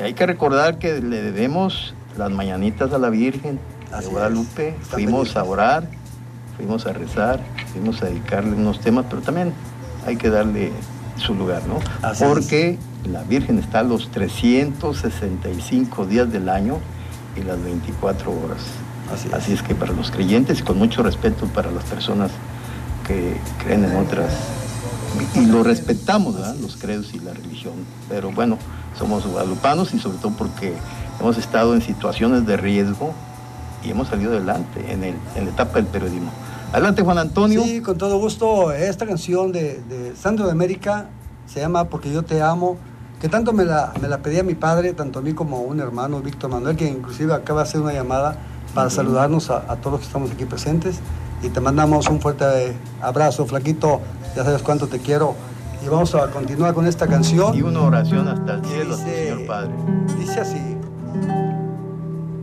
Y 0.00 0.02
hay 0.02 0.14
que 0.14 0.26
recordar 0.26 0.80
que 0.80 1.00
le 1.00 1.22
debemos 1.22 1.94
las 2.18 2.32
mañanitas 2.32 2.92
a 2.92 2.98
la 2.98 3.08
Virgen 3.08 3.60
Así 3.92 4.06
de. 4.06 4.12
Guadalupe. 4.12 4.76
Fuimos 4.90 5.36
a 5.36 5.44
orar, 5.44 5.88
fuimos 6.56 6.86
a 6.86 6.92
rezar, 6.92 7.40
fuimos 7.72 8.02
a 8.02 8.06
dedicarle 8.06 8.56
unos 8.56 8.80
temas, 8.80 9.06
pero 9.08 9.22
también 9.22 9.52
hay 10.06 10.16
que 10.16 10.30
darle 10.30 10.72
su 11.16 11.34
lugar, 11.34 11.62
¿no? 11.66 11.78
Así 12.06 12.24
Porque 12.24 12.78
la 13.04 13.22
Virgen 13.22 13.58
está 13.58 13.82
los 13.82 14.10
365 14.10 16.06
días 16.06 16.32
del 16.32 16.48
año 16.48 16.78
y 17.36 17.42
las 17.42 17.62
24 17.62 18.30
horas. 18.30 18.62
Así 19.12 19.28
es. 19.28 19.34
Así 19.34 19.52
es 19.52 19.62
que 19.62 19.74
para 19.74 19.92
los 19.92 20.10
creyentes 20.10 20.60
y 20.60 20.62
con 20.62 20.78
mucho 20.78 21.02
respeto 21.02 21.46
para 21.46 21.70
las 21.70 21.84
personas 21.84 22.30
que 23.06 23.36
creen 23.62 23.84
en 23.84 23.96
otras 23.96 24.32
y 25.34 25.46
lo 25.46 25.62
respetamos, 25.62 26.34
¿verdad? 26.34 26.56
los 26.56 26.76
credos 26.76 27.12
y 27.14 27.20
la 27.20 27.32
religión. 27.32 27.74
Pero 28.08 28.32
bueno, 28.32 28.58
somos 28.98 29.26
guadalupanos 29.26 29.94
y 29.94 29.98
sobre 29.98 30.18
todo 30.18 30.32
porque 30.32 30.74
hemos 31.20 31.38
estado 31.38 31.74
en 31.74 31.82
situaciones 31.82 32.46
de 32.46 32.56
riesgo 32.56 33.14
y 33.84 33.90
hemos 33.90 34.08
salido 34.08 34.32
adelante 34.32 34.84
en, 34.92 35.04
el, 35.04 35.14
en 35.36 35.44
la 35.46 35.50
etapa 35.50 35.74
del 35.74 35.86
periodismo. 35.86 36.30
Adelante, 36.72 37.02
Juan 37.02 37.18
Antonio. 37.18 37.62
Sí, 37.62 37.80
con 37.82 37.98
todo 37.98 38.18
gusto. 38.18 38.72
Esta 38.72 39.06
canción 39.06 39.52
de, 39.52 39.80
de 39.88 40.14
Sandro 40.16 40.46
de 40.46 40.52
América 40.52 41.06
se 41.46 41.60
llama 41.60 41.84
Porque 41.84 42.10
yo 42.12 42.22
te 42.22 42.40
amo, 42.42 42.76
que 43.20 43.28
tanto 43.28 43.52
me 43.52 43.64
la, 43.64 43.92
me 44.00 44.08
la 44.08 44.18
pedía 44.18 44.42
mi 44.42 44.54
padre, 44.54 44.92
tanto 44.94 45.18
a 45.18 45.22
mí 45.22 45.32
como 45.34 45.58
a 45.58 45.60
un 45.60 45.80
hermano, 45.80 46.20
Víctor 46.20 46.50
Manuel, 46.50 46.76
que 46.76 46.88
inclusive 46.88 47.34
acaba 47.34 47.62
de 47.62 47.68
hacer 47.68 47.80
una 47.80 47.92
llamada 47.92 48.36
para 48.74 48.88
saludarnos 48.88 49.50
a, 49.50 49.58
a 49.70 49.76
todos 49.76 49.92
los 49.92 50.00
que 50.00 50.06
estamos 50.06 50.30
aquí 50.30 50.44
presentes. 50.46 51.00
y 51.42 51.48
te 51.50 51.60
mandamos 51.60 52.08
un 52.08 52.20
fuerte 52.20 52.74
abrazo, 53.02 53.44
flaquito, 53.46 54.00
ya 54.36 54.44
sabes 54.44 54.62
cuánto 54.62 54.86
te 54.86 54.98
quiero. 55.00 55.34
Y 55.84 55.88
vamos 55.88 56.14
a 56.14 56.28
continuar 56.30 56.72
con 56.72 56.86
esta 56.86 57.06
canción. 57.08 57.54
Y 57.54 57.62
una 57.62 57.80
oración 57.82 58.28
hasta 58.28 58.54
el 58.54 58.64
cielo, 58.64 58.96
dice- 58.96 59.28
Señor 59.30 59.46
Padre. 59.46 59.72
Dice 60.18 60.40
así. 60.40 60.76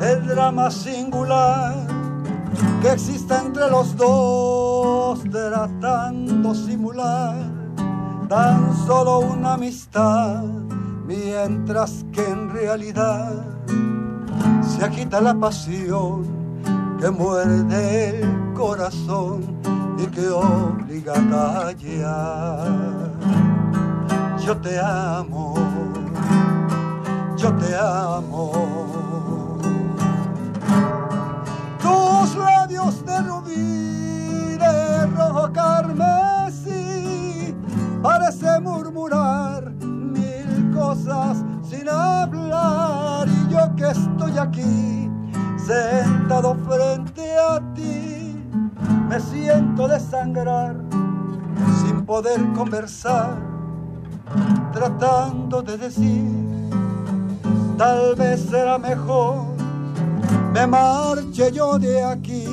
el 0.00 0.26
drama 0.26 0.70
singular 0.70 1.74
que 2.80 2.92
existe 2.92 3.34
entre 3.36 3.70
los 3.70 3.96
dos, 3.96 5.22
tratando 5.30 6.54
simular 6.54 7.36
tan 8.28 8.74
solo 8.86 9.18
una 9.18 9.54
amistad, 9.54 10.44
mientras 11.04 12.04
que 12.12 12.24
en 12.24 12.48
realidad 12.50 13.32
se 14.62 14.84
agita 14.84 15.20
la 15.20 15.34
pasión 15.34 16.24
que 17.00 17.10
muerde 17.10 18.20
el 18.20 18.54
corazón 18.54 19.42
y 19.98 20.06
que 20.06 20.28
obliga 20.28 21.14
a 21.14 21.74
callar. 21.74 23.10
Yo 24.46 24.56
te 24.58 24.78
amo, 24.78 25.54
yo 27.36 27.52
te 27.54 27.76
amo. 27.76 28.99
De 35.40 35.40
rojo 35.40 35.52
carmesí, 35.52 37.54
parece 38.02 38.60
murmurar 38.60 39.70
mil 39.82 40.70
cosas 40.74 41.44
sin 41.62 41.88
hablar. 41.88 43.28
Y 43.28 43.52
yo 43.52 43.74
que 43.76 43.90
estoy 43.90 44.38
aquí, 44.38 45.10
sentado 45.56 46.56
frente 46.68 47.36
a 47.36 47.60
ti, 47.74 48.42
me 49.08 49.20
siento 49.20 49.88
desangrar 49.88 50.76
sin 51.82 52.04
poder 52.04 52.40
conversar, 52.54 53.36
tratando 54.72 55.62
de 55.62 55.78
decir, 55.78 56.70
tal 57.76 58.14
vez 58.16 58.40
será 58.50 58.78
mejor 58.78 59.50
me 60.52 60.66
marche 60.66 61.52
yo 61.52 61.78
de 61.78 62.02
aquí 62.02 62.44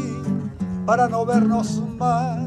para 0.85 1.07
no 1.07 1.25
vernos 1.25 1.81
más. 1.97 2.46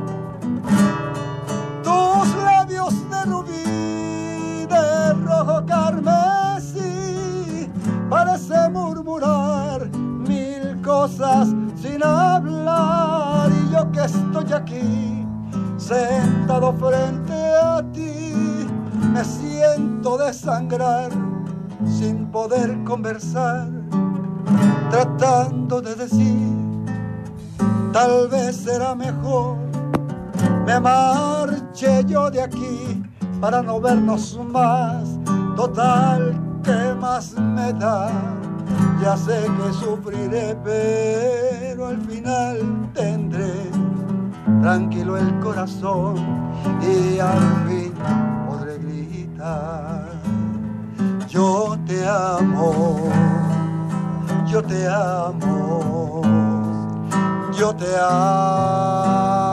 Rubí, 3.25 4.65
de 4.65 5.13
rojo 5.25 5.65
carmesí, 5.65 6.79
parece 8.09 8.69
murmurar 8.69 9.89
mil 9.97 10.81
cosas 10.81 11.49
sin 11.75 12.03
hablar. 12.03 13.49
Y 13.51 13.73
yo 13.73 13.91
que 13.91 14.05
estoy 14.05 14.53
aquí, 14.53 15.25
sentado 15.77 16.73
frente 16.73 17.33
a 17.55 17.83
ti, 17.91 18.67
me 19.13 19.23
siento 19.23 20.17
desangrar 20.17 21.11
sin 21.85 22.27
poder 22.27 22.83
conversar, 22.83 23.67
tratando 24.89 25.81
de 25.81 25.95
decir 25.95 26.61
tal 27.91 28.27
vez 28.29 28.55
será 28.55 28.95
mejor 28.95 29.57
me 30.65 30.79
marche 30.79 32.03
yo 32.07 32.29
de 32.29 32.41
aquí 32.41 33.03
para 33.41 33.61
no 33.61 33.81
vernos 33.81 34.39
más. 34.51 35.03
Total, 35.55 36.39
¿qué 36.63 36.95
más 36.99 37.33
me 37.33 37.73
da? 37.73 38.09
Ya 39.01 39.17
sé 39.17 39.47
que 39.57 39.73
sufriré, 39.73 40.55
pero 40.63 41.87
al 41.87 41.99
final 42.01 42.89
tendré 42.93 43.71
tranquilo 44.61 45.17
el 45.17 45.39
corazón 45.39 46.15
y 46.81 47.19
al 47.19 47.67
fin 47.67 47.93
podré 48.47 48.77
gritar. 48.77 50.07
Yo 51.27 51.75
te 51.85 52.07
amo, 52.07 53.09
yo 54.47 54.61
te 54.61 54.87
amo 54.87 56.21
yo 57.61 57.75
te 57.75 57.95
amo. 57.95 59.50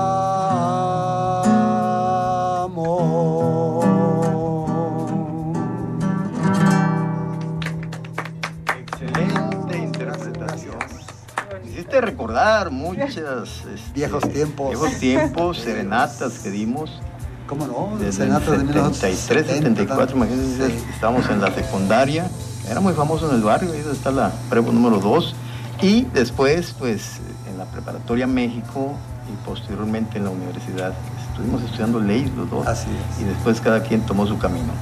Recordar 12.01 12.71
muchas 12.71 13.17
este, 13.17 13.93
Viejos 13.95 14.29
tiempos. 14.29 14.69
viejos 14.71 14.99
tiempos, 14.99 15.59
serenatas 15.59 16.39
que 16.41 16.51
dimos. 16.51 17.01
¿Cómo 17.47 17.67
no? 17.67 17.97
Desde 17.99 18.25
el 18.25 18.29
Senato 18.31 18.53
de 18.53 18.59
73, 18.59 19.47
74, 19.47 20.17
imagínense, 20.17 20.69
Sí. 20.69 20.85
estábamos 20.93 21.29
en 21.31 21.41
la 21.41 21.53
secundaria. 21.55 22.29
Era 22.71 22.81
muy 22.81 22.93
famoso 22.93 23.29
en 23.31 23.37
el 23.37 23.43
barrio, 23.43 23.73
ahí 23.73 23.83
está 23.91 24.11
la 24.11 24.31
prueba 24.51 24.71
número 24.71 24.99
2. 24.99 25.35
Y 25.81 26.03
después, 26.13 26.75
pues, 26.79 27.21
en 27.51 27.57
la 27.57 27.65
preparatoria 27.65 28.27
México 28.27 28.93
y 29.33 29.47
posteriormente 29.47 30.19
en 30.19 30.25
la 30.25 30.31
universidad. 30.31 30.93
Estuvimos 31.31 31.63
estudiando 31.63 32.01
leyes 32.01 32.31
los 32.35 32.51
dos. 32.51 32.67
Así 32.67 32.89
es. 32.91 33.23
Y 33.23 33.25
después 33.25 33.61
cada 33.61 33.81
quien 33.83 34.01
tomó 34.03 34.27
su 34.27 34.37
camino. 34.39 34.73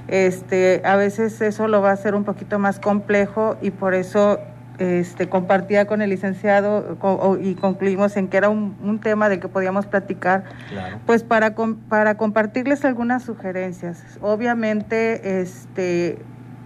Este, 0.08 0.82
a 0.86 0.96
veces 0.96 1.42
eso 1.42 1.68
lo 1.68 1.82
va 1.82 1.90
a 1.90 1.94
hacer 1.94 2.16
un 2.16 2.24
poquito 2.24 2.58
más 2.58 2.80
complejo 2.80 3.58
y 3.62 3.72
por 3.72 3.94
eso 3.94 4.40
este, 4.82 5.30
compartía 5.30 5.86
con 5.86 6.02
el 6.02 6.10
licenciado 6.10 6.98
y 7.40 7.54
concluimos 7.54 8.18
en 8.18 8.30
que 8.30 8.38
era 8.38 8.50
un, 8.50 9.00
tema 9.00 9.30
de 9.30 9.40
que 9.40 9.48
podíamos 9.48 9.86
platicar, 9.86 10.44
pues 11.06 11.24
para, 11.24 11.54
para 11.88 12.16
compartirles 12.18 12.84
algunas 12.84 13.22
sugerencias. 13.22 14.04
Obviamente, 14.22 15.42
este, 15.42 16.18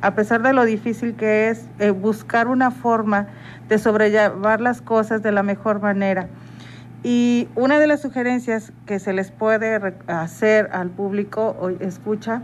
a 0.01 0.15
pesar 0.15 0.41
de 0.43 0.53
lo 0.53 0.63
difícil 0.63 1.15
que 1.15 1.49
es 1.49 1.65
eh, 1.79 1.89
buscar 1.89 2.47
una 2.47 2.71
forma 2.71 3.27
de 3.67 3.77
sobrellevar 3.79 4.61
las 4.61 4.81
cosas 4.81 5.21
de 5.21 5.33
la 5.33 5.43
mejor 5.43 5.81
manera. 5.81 6.29
Y 7.03 7.49
una 7.55 7.79
de 7.79 7.87
las 7.87 8.01
sugerencias 8.01 8.71
que 8.85 8.99
se 8.99 9.11
les 9.11 9.31
puede 9.31 9.93
hacer 10.07 10.69
al 10.71 10.89
público, 10.89 11.57
hoy 11.59 11.75
escucha, 11.81 12.43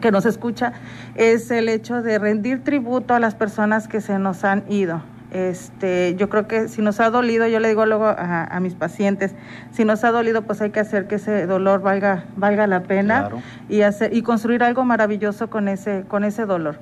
que 0.00 0.10
nos 0.10 0.26
escucha 0.26 0.72
es 1.14 1.50
el 1.50 1.68
hecho 1.68 2.02
de 2.02 2.18
rendir 2.18 2.62
tributo 2.64 3.14
a 3.14 3.20
las 3.20 3.34
personas 3.34 3.88
que 3.88 4.00
se 4.00 4.18
nos 4.18 4.44
han 4.44 4.64
ido. 4.68 5.02
Este, 5.32 6.14
yo 6.16 6.28
creo 6.28 6.46
que 6.46 6.68
si 6.68 6.82
nos 6.82 7.00
ha 7.00 7.10
dolido, 7.10 7.46
yo 7.46 7.58
le 7.60 7.68
digo 7.68 7.84
luego 7.84 8.06
a, 8.06 8.58
mis 8.60 8.74
pacientes, 8.74 9.34
si 9.72 9.84
nos 9.84 10.04
ha 10.04 10.10
dolido, 10.10 10.42
pues 10.42 10.60
hay 10.62 10.70
que 10.70 10.80
hacer 10.80 11.08
que 11.08 11.16
ese 11.16 11.46
dolor 11.46 11.82
valga, 11.82 12.24
valga 12.36 12.66
la 12.66 12.84
pena 12.84 13.28
y 13.68 13.82
hacer 13.82 14.14
y 14.14 14.22
construir 14.22 14.62
algo 14.62 14.84
maravilloso 14.84 15.50
con 15.50 15.68
ese, 15.68 16.04
con 16.08 16.24
ese 16.24 16.46
dolor. 16.46 16.78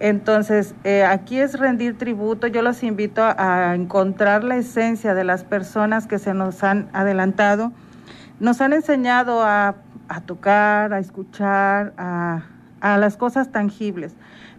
Entonces, 0.00 0.74
eh, 0.82 1.04
aquí 1.04 1.38
es 1.38 1.58
rendir 1.58 1.96
tributo. 1.96 2.48
Yo 2.48 2.62
los 2.62 2.82
invito 2.82 3.22
a 3.22 3.74
encontrar 3.76 4.42
la 4.42 4.56
esencia 4.56 5.14
de 5.14 5.22
las 5.22 5.44
personas 5.44 6.08
que 6.08 6.18
se 6.18 6.34
nos 6.34 6.64
han 6.64 6.88
adelantado. 6.92 7.70
Nos 8.40 8.60
han 8.60 8.72
enseñado 8.72 9.42
a 9.44 9.76
a 10.12 10.20
tocar, 10.20 10.92
a 10.92 10.98
escuchar, 10.98 11.94
a, 11.96 12.42
las 12.98 13.16
cosas 13.16 13.50
tangibles, 13.50 14.14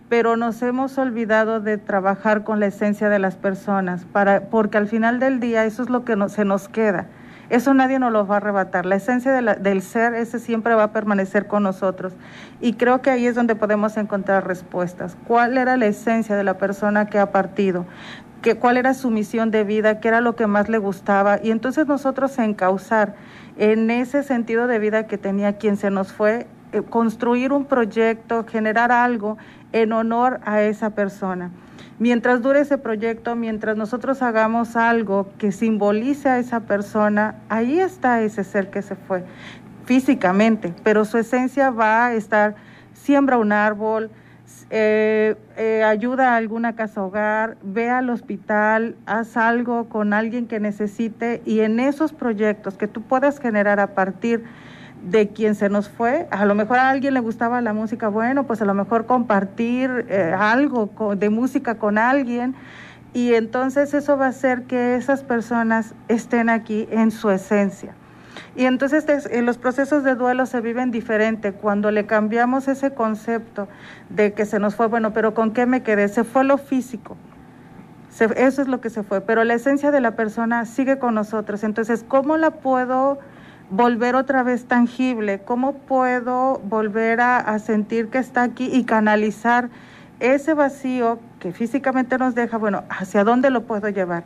pero 0.10 0.38
nos 0.38 0.62
hemos 0.62 0.98
olvidado 0.98 1.60
de 1.60 1.78
trabajar 1.78 2.44
con 2.44 2.60
la 2.60 2.68
esencia 2.68 3.10
de 3.10 3.20
las 3.20 3.36
personas, 3.36 4.06
para, 4.06 4.50
porque 4.50 4.78
al 4.78 4.88
final 4.88 5.20
del 5.20 5.40
día 5.40 5.66
eso 5.66 5.84
es 5.84 5.90
lo 5.90 6.06
que 6.06 6.16
se 6.30 6.46
nos 6.46 6.70
queda. 6.70 7.08
Eso 7.50 7.74
nadie 7.74 8.00
nos 8.00 8.12
lo 8.12 8.26
va 8.26 8.36
a 8.36 8.38
arrebatar. 8.38 8.86
La 8.86 8.96
esencia 8.96 9.32
del 9.34 9.82
ser, 9.82 10.16
ese 10.16 10.40
siempre 10.40 10.74
va 10.74 10.84
a 10.84 10.92
permanecer 10.92 11.46
con 11.46 11.62
nosotros. 11.62 12.14
Y 12.62 12.74
creo 12.74 13.02
que 13.02 13.12
ahí 13.12 13.28
es 13.28 13.36
donde 13.36 13.56
podemos 13.56 13.98
encontrar 13.98 14.48
respuestas. 14.48 15.18
¿Cuál 15.28 15.58
era 15.58 15.78
la 15.78 15.86
esencia 15.86 16.36
de 16.36 16.44
la 16.44 16.58
persona 16.58 17.08
que 17.08 17.20
ha 17.20 17.32
partido? 17.32 17.86
¿Qué, 18.42 18.56
¿Cuál 18.56 18.78
era 18.78 18.94
su 18.94 19.12
misión 19.12 19.52
de 19.52 19.66
vida? 19.66 20.00
¿Qué 20.00 20.08
era 20.08 20.22
lo 20.22 20.36
que 20.36 20.48
más 20.48 20.70
le 20.70 20.78
gustaba? 20.78 21.40
Y 21.44 21.52
entonces 21.52 21.86
nosotros 21.86 22.40
encauzar 22.40 23.16
en 23.58 23.92
ese 23.92 24.24
sentido 24.24 24.68
de 24.68 24.80
vida 24.80 25.08
que 25.08 25.18
tenía 25.18 25.58
quien 25.58 25.78
se 25.78 25.92
nos 25.92 26.12
fue, 26.12 26.48
eh, 26.72 26.82
construir 26.82 27.52
un 27.52 27.66
proyecto, 27.66 28.46
generar 28.46 28.92
algo 28.92 29.38
en 29.72 29.92
honor 29.94 30.40
a 30.44 30.62
esa 30.62 30.92
persona. 30.92 31.52
Mientras 32.00 32.42
dure 32.42 32.62
ese 32.62 32.78
proyecto, 32.78 33.36
mientras 33.36 33.78
nosotros 33.78 34.22
hagamos 34.22 34.76
algo 34.76 35.30
que 35.38 35.52
simbolice 35.52 36.30
a 36.30 36.40
esa 36.40 36.62
persona, 36.62 37.36
ahí 37.50 37.80
está 37.80 38.22
ese 38.22 38.44
ser 38.44 38.72
que 38.72 38.82
se 38.82 38.96
fue 38.96 39.24
físicamente, 39.86 40.74
pero 40.84 41.06
su 41.06 41.18
esencia 41.18 41.70
va 41.70 42.08
a 42.08 42.14
estar, 42.14 42.56
siembra 42.94 43.38
un 43.38 43.52
árbol, 43.52 44.10
eh, 44.70 45.36
ayuda 45.84 46.34
a 46.34 46.36
alguna 46.38 46.76
casa 46.76 47.04
hogar, 47.04 47.58
ve 47.62 47.90
al 47.90 48.10
hospital, 48.10 48.96
haz 49.06 49.38
algo 49.38 49.90
con 49.90 50.14
alguien 50.14 50.48
que 50.48 50.60
necesite 50.60 51.42
y 51.46 51.62
en 51.62 51.80
esos 51.80 52.14
proyectos 52.14 52.78
que 52.78 52.88
tú 52.88 53.02
puedas 53.02 53.40
generar 53.40 53.80
a 53.80 53.96
partir 53.96 54.44
de 55.04 55.30
quien 55.30 55.56
se 55.56 55.70
nos 55.70 55.90
fue, 55.90 56.28
a 56.32 56.46
lo 56.46 56.56
mejor 56.56 56.78
a 56.78 56.90
alguien 56.90 57.14
le 57.14 57.20
gustaba 57.20 57.62
la 57.62 57.74
música, 57.74 58.08
bueno, 58.08 58.46
pues 58.46 58.62
a 58.62 58.66
lo 58.66 58.74
mejor 58.74 59.06
compartir 59.06 60.06
eh, 60.10 60.34
algo 60.38 60.90
de 61.18 61.30
música 61.30 61.76
con 61.76 61.98
alguien 61.98 62.56
y 63.14 63.34
entonces 63.34 63.94
eso 63.94 64.18
va 64.18 64.28
a 64.28 64.30
hacer 64.30 64.64
que 64.64 64.96
esas 64.96 65.24
personas 65.24 65.94
estén 66.08 66.50
aquí 66.50 66.88
en 66.90 67.12
su 67.12 67.30
esencia. 67.30 67.96
Y 68.56 68.66
entonces 68.66 69.06
en 69.32 69.46
los 69.46 69.58
procesos 69.58 70.04
de 70.04 70.16
duelo 70.16 70.46
se 70.46 70.62
viven 70.62 70.92
diferente. 70.92 71.54
Cuando 71.54 71.90
le 71.90 72.06
cambiamos 72.06 72.68
ese 72.68 72.94
concepto 72.94 73.68
de 74.10 74.34
que 74.34 74.46
se 74.46 74.60
nos 74.60 74.76
fue, 74.76 74.88
bueno, 74.88 75.12
pero 75.12 75.34
¿con 75.34 75.52
qué 75.54 75.66
me 75.66 75.82
quedé? 75.82 76.08
Se 76.08 76.24
fue 76.24 76.44
lo 76.44 76.58
físico. 76.58 77.18
eso 78.20 78.62
es 78.62 78.68
lo 78.68 78.80
que 78.80 78.92
se 78.92 79.02
fue. 79.02 79.22
Pero 79.22 79.44
la 79.44 79.56
esencia 79.56 79.90
de 79.90 80.02
la 80.02 80.12
persona 80.12 80.66
sigue 80.66 81.00
con 81.00 81.16
nosotros. 81.16 81.64
Entonces, 81.64 82.06
¿cómo 82.08 82.38
la 82.38 82.52
puedo 82.52 83.18
volver 83.72 84.16
otra 84.16 84.44
vez 84.44 84.66
tangible? 84.66 85.42
¿Cómo 85.44 85.74
puedo 85.74 86.60
volver 86.60 87.22
a 87.22 87.58
sentir 87.58 88.10
que 88.10 88.20
está 88.20 88.44
aquí 88.44 88.70
y 88.72 88.84
canalizar 88.84 89.70
ese 90.20 90.54
vacío 90.54 91.20
que 91.40 91.54
físicamente 91.54 92.20
nos 92.20 92.36
deja? 92.36 92.58
Bueno, 92.58 92.84
¿hacia 92.88 93.24
dónde 93.24 93.50
lo 93.50 93.64
puedo 93.64 93.90
llevar? 93.90 94.24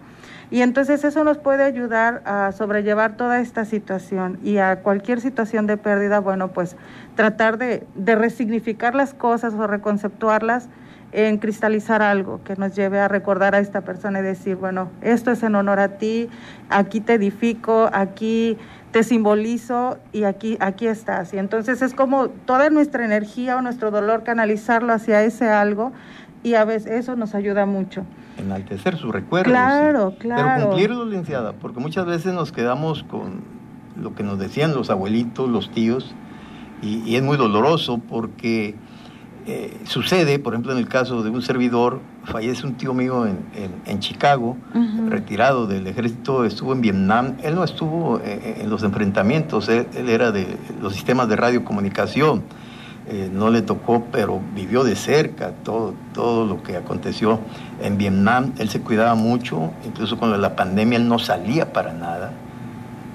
Y 0.49 0.62
entonces 0.62 1.03
eso 1.03 1.23
nos 1.25 1.38
puede 1.38 1.63
ayudar 1.63 2.21
a 2.25 2.53
sobrellevar 2.53 3.17
toda 3.17 3.41
esta 3.41 3.65
situación 3.65 4.39
y 4.43 4.57
a 4.57 4.81
cualquier 4.81 5.19
situación 5.19 5.67
de 5.67 5.75
pérdida, 5.75 6.19
bueno, 6.19 6.49
pues 6.49 6.77
tratar 7.15 7.57
de, 7.57 7.86
resignificar 7.97 8.95
las 8.95 9.13
cosas 9.13 9.53
o 9.53 9.67
reconceptuarlas 9.67 10.69
en 11.12 11.38
cristalizar 11.38 12.01
algo 12.01 12.41
que 12.43 12.55
nos 12.55 12.75
lleve 12.75 12.99
a 12.99 13.07
recordar 13.07 13.55
a 13.55 13.60
esta 13.60 13.81
persona 13.81 14.19
y 14.19 14.23
decir, 14.23 14.55
bueno, 14.55 14.89
esto 15.01 15.31
es 15.31 15.43
en 15.43 15.55
honor 15.55 15.79
a 15.79 15.97
ti, 15.97 16.29
aquí 16.69 17.01
te 17.01 17.13
edifico, 17.15 17.89
aquí 17.91 18.57
te 18.91 19.03
simbolizo 19.03 19.97
y 20.13 20.23
aquí, 20.23 20.57
aquí 20.60 20.88
estás. 20.88 21.33
Y 21.33 21.38
entonces 21.38 21.81
es 21.81 21.93
como 21.93 22.29
toda 22.29 22.69
nuestra 22.69 23.03
energía 23.03 23.57
o 23.57 23.62
nuestro 23.62 23.91
dolor 23.91 24.23
canalizarlo 24.23 24.93
hacia 24.93 25.23
ese 25.23 25.49
algo 25.49 25.91
y 26.47 26.55
a 26.55 26.63
veces 26.63 26.91
eso 26.93 27.15
nos 27.15 27.36
ayuda 27.36 27.65
mucho. 27.65 28.05
Enaltecer 28.38 28.97
su 28.97 29.12
recuerdo. 29.12 29.51
Claro, 29.51 30.15
claro. 30.17 30.43
Pero 30.55 30.67
cumplirlo, 30.67 31.05
licenciada, 31.05 31.53
porque 31.53 31.79
muchas 31.79 32.05
veces 32.05 32.33
nos 32.33 32.51
quedamos 32.51 33.03
con 33.03 33.41
lo 34.01 34.15
que 34.15 34.23
nos 34.23 34.39
decían 34.39 34.73
los 34.73 34.89
abuelitos, 34.89 35.49
los 35.49 35.71
tíos, 35.71 36.15
y, 36.81 37.15
es 37.15 37.23
muy 37.23 37.36
doloroso 37.36 37.97
porque 37.97 38.75
eh, 39.45 39.77
sucede, 39.86 40.39
por 40.39 40.53
ejemplo, 40.53 40.71
en 40.71 40.77
el 40.77 40.88
caso 40.88 41.21
de 41.23 41.31
un 41.31 41.41
servidor, 41.41 41.99
fallece 42.23 42.65
un 42.65 42.75
tío 42.75 42.93
mío 42.93 43.25
en, 43.25 43.39
en, 43.86 43.99
Chicago, 43.99 44.55
retirado 45.10 45.67
del 45.67 45.88
ejército, 45.88 46.45
estuvo 46.45 46.73
en 46.73 46.81
Vietnam, 46.81 47.38
él 47.43 47.55
no 47.55 47.63
estuvo 47.63 48.21
eh, 48.23 48.60
en 48.62 48.69
los 48.69 48.83
enfrentamientos, 48.83 49.67
él, 49.67 49.88
él 49.95 50.10
era 50.10 50.31
de 50.31 50.45
los 50.81 50.93
sistemas 50.93 51.27
de 51.27 51.36
radiocomunicación 51.36 52.43
eh, 53.09 53.29
no 53.31 53.49
le 53.49 53.61
tocó, 53.61 54.03
pero 54.11 54.41
vivió 54.53 54.83
de 54.83 54.97
cerca 54.97 55.51
todo, 55.63 55.93
todo 56.13 56.45
lo 56.45 56.61
que 56.61 56.75
aconteció 56.75 57.39
en 57.81 57.97
Vietnam. 57.97 58.51
Él 58.57 58.67
se 58.67 58.81
cuidaba 58.81 59.15
mucho, 59.15 59.71
incluso 59.85 60.17
con 60.17 60.41
la 60.41 60.55
pandemia 60.57 60.97
él 60.97 61.07
no 61.07 61.17
salía 61.17 61.71
para 61.71 61.93
nada. 61.93 62.33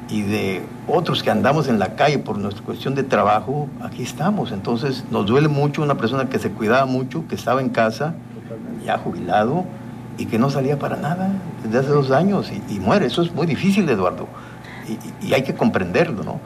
Y 0.08 0.22
de 0.22 0.62
otros 0.88 1.22
que 1.22 1.30
andamos 1.30 1.68
en 1.68 1.78
la 1.78 1.94
calle 1.94 2.18
por 2.18 2.38
nuestra 2.38 2.64
cuestión 2.64 2.94
de 2.94 3.02
trabajo, 3.02 3.68
aquí 3.82 4.02
estamos. 4.02 4.50
Entonces 4.50 5.04
nos 5.10 5.26
duele 5.26 5.48
mucho 5.48 5.82
una 5.82 5.96
persona 5.96 6.30
que 6.30 6.38
se 6.38 6.50
cuidaba 6.50 6.86
mucho, 6.86 7.26
que 7.28 7.34
estaba 7.34 7.60
en 7.60 7.68
casa, 7.68 8.14
ya 8.86 8.96
jubilado, 8.96 9.66
y 10.16 10.24
que 10.24 10.38
no 10.38 10.48
salía 10.48 10.78
para 10.78 10.96
nada 10.96 11.32
desde 11.64 11.78
hace 11.78 11.88
dos 11.88 12.10
años 12.12 12.50
y, 12.70 12.78
muere. 12.78 13.06
Eso 13.06 13.20
es 13.20 13.34
muy 13.34 13.46
difícil, 13.46 13.86
Eduardo. 13.90 14.26
Y, 15.20 15.26
y 15.28 15.34
hay 15.34 15.42
que 15.42 15.54
comprenderlo, 15.54 16.24
¿no? 16.24 16.40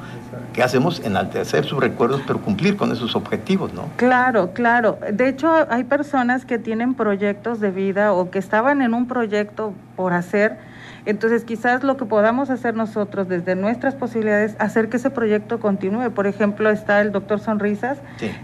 ¿Qué 0.57 0.63
hacemos? 0.63 1.01
Enaltecer 1.05 1.67
sus 1.67 1.79
recuerdos, 1.79 2.23
pero 2.27 2.41
cumplir 2.41 2.79
con 2.79 2.91
esos 2.91 3.15
objetivos, 3.15 3.75
¿no? 3.75 3.91
Claro, 3.97 4.55
claro. 4.55 4.99
De 5.13 5.29
hecho, 5.29 5.53
hay 5.69 5.85
personas 5.85 6.47
que 6.47 6.59
tienen 6.59 6.95
proyectos 6.95 7.61
de 7.61 7.71
vida 7.71 8.15
o 8.15 8.31
que 8.31 8.39
estaban 8.39 8.81
en 8.81 8.95
un 8.95 9.07
proyecto 9.07 9.75
por 9.97 10.15
hacer. 10.15 10.57
Entonces, 11.05 11.45
quizás 11.45 11.85
lo 11.85 11.99
que 11.99 12.07
podamos 12.07 12.49
hacer 12.49 12.75
nosotros 12.75 13.29
desde 13.29 13.55
nuestras 13.55 13.95
posibilidades, 13.95 14.57
hacer 14.59 14.89
que 14.89 14.97
ese 14.97 15.11
proyecto 15.11 15.61
continúe. 15.61 16.11
Por 16.13 16.27
ejemplo, 16.27 16.71
está 16.71 17.03
el 17.03 17.13
doctor 17.13 17.39
Sonrisas, 17.39 17.99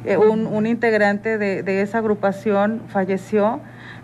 eh, 0.04 0.18
un, 0.18 0.66
integrante 0.66 1.38
de, 1.38 1.62
de 1.62 1.80
esa 1.80 1.96
agrupación 1.96 2.82
falleció 2.88 3.62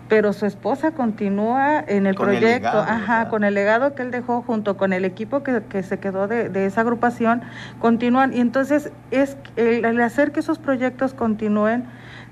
pero 0.09 0.33
su 0.33 0.45
esposa 0.45 0.91
continúa 0.91 1.79
en 1.87 2.07
el 2.07 2.15
Con 2.15 2.29
el 2.29 2.39
proyecto, 2.39 2.65
legado, 2.67 2.81
ajá, 2.81 3.29
con 3.29 3.43
el 3.43 3.53
legado 3.53 3.93
que 3.95 4.01
él 4.01 4.11
dejó 4.11 4.41
junto 4.41 4.75
con 4.75 4.91
el 4.91 5.05
equipo 5.05 5.43
que, 5.43 5.61
que 5.69 5.83
se 5.83 5.99
quedó 5.99 6.27
de, 6.27 6.49
de 6.49 6.65
esa 6.65 6.81
agrupación, 6.81 7.43
continúan. 7.79 8.33
Y 8.33 8.41
entonces 8.41 8.91
es 9.11 9.37
el, 9.55 9.85
el 9.85 10.01
hacer 10.01 10.31
que 10.31 10.39
esos 10.41 10.57
proyectos 10.59 11.13
continúen 11.13 11.85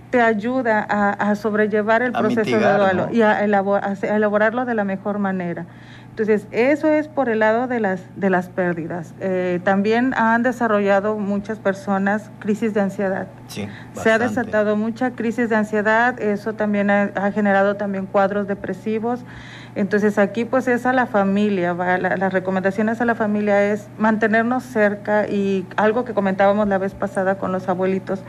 te 0.09 0.21
ayuda 0.21 0.85
a, 0.89 1.11
a 1.11 1.35
sobrellevar 1.35 2.01
el 2.01 2.15
A 2.15 2.19
proceso 2.19 2.39
mitigar, 2.41 2.73
de 2.73 2.77
duelo 2.79 3.07
¿no? 3.07 3.13
y 3.13 3.21
elabor- 3.21 3.81
a 3.83 4.15
elaborarlo 4.15 4.65
de 4.65 4.73
la 4.73 4.83
mejor 4.83 5.19
manera. 5.19 5.65
Entonces, 6.19 6.47
eso 6.49 6.89
es 6.91 7.07
por 7.07 7.29
el 7.29 7.37
lado 7.37 7.67
de 7.67 7.79
las, 7.79 8.01
de 8.15 8.31
las 8.31 8.49
pérdidas. 8.49 9.13
Eh, 9.19 9.59
también 9.63 10.15
han 10.17 10.41
desarrollado 10.41 11.19
muchas 11.19 11.59
personas 11.59 12.31
crisis 12.39 12.73
de 12.73 12.81
ansiedad. 12.81 13.27
Sí, 13.49 13.69
Se 13.93 14.09
ha 14.11 14.17
desatado 14.17 14.75
mucha 14.75 15.11
crisis 15.11 15.47
de 15.47 15.55
ansiedad, 15.57 16.19
eso 16.19 16.53
también 16.53 16.89
ha, 16.89 17.11
ha 17.13 17.31
generado 17.31 17.75
también 17.75 18.07
cuadros 18.07 18.47
depresivos. 18.47 19.19
Entonces 19.75 20.17
aquí 20.17 20.43
pues 20.43 20.67
es 20.67 20.87
a 20.87 20.93
la 20.93 21.05
familia, 21.05 21.73
va, 21.73 21.99
la- 21.99 22.17
las 22.17 22.33
recomendaciones 22.33 22.99
a 22.99 23.05
la 23.05 23.13
familia 23.13 23.71
es 23.71 23.87
mantenernos 23.99 24.63
cerca 24.63 25.27
y 25.27 25.67
algo 25.75 26.03
que 26.03 26.15
comentábamos 26.15 26.67
la 26.67 26.79
vez 26.79 26.95
pasada 26.95 27.37
con 27.37 27.51
los 27.51 27.69
abuelitos 27.69 28.23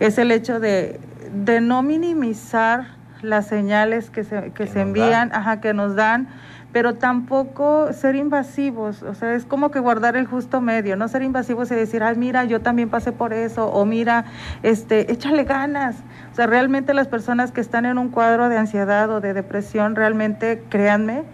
es 0.00 0.16
el 0.16 0.30
hecho 0.32 0.58
de, 0.58 0.98
de 1.44 1.60
no 1.60 1.82
minimizar 1.82 2.95
las 3.26 3.46
señales 3.46 4.10
que 4.10 4.24
se, 4.24 4.44
que 4.44 4.50
Que 4.52 4.66
se 4.66 4.80
envían, 4.80 5.30
dan. 5.30 5.34
ajá, 5.34 5.60
que 5.60 5.74
nos 5.74 5.94
dan, 5.94 6.28
pero 6.72 6.94
tampoco 6.94 7.92
ser 7.92 8.16
invasivos, 8.16 9.02
o 9.02 9.14
sea, 9.14 9.34
es 9.34 9.46
como 9.46 9.70
que 9.70 9.78
guardar 9.78 10.16
el 10.16 10.26
justo 10.26 10.60
medio, 10.60 10.96
no 10.96 11.08
ser 11.08 11.22
invasivos 11.22 11.70
y 11.70 11.74
decir, 11.74 12.02
ay, 12.02 12.16
mira, 12.16 12.44
yo 12.44 12.60
también 12.60 12.90
pasé 12.90 13.12
por 13.12 13.32
eso, 13.32 13.68
o 13.68 13.86
mira, 13.86 14.26
este, 14.62 15.10
échale 15.10 15.44
ganas. 15.44 15.96
O 16.32 16.34
sea, 16.34 16.46
realmente 16.46 16.92
las 16.92 17.08
personas 17.08 17.50
que 17.50 17.62
están 17.62 17.86
en 17.86 17.96
un 17.96 18.10
cuadro 18.10 18.50
de 18.50 18.58
ansiedad 18.58 19.08
o 19.10 19.20
de 19.22 19.32
depresión, 19.32 19.96
realmente, 19.96 20.62
créanme, 20.68 21.24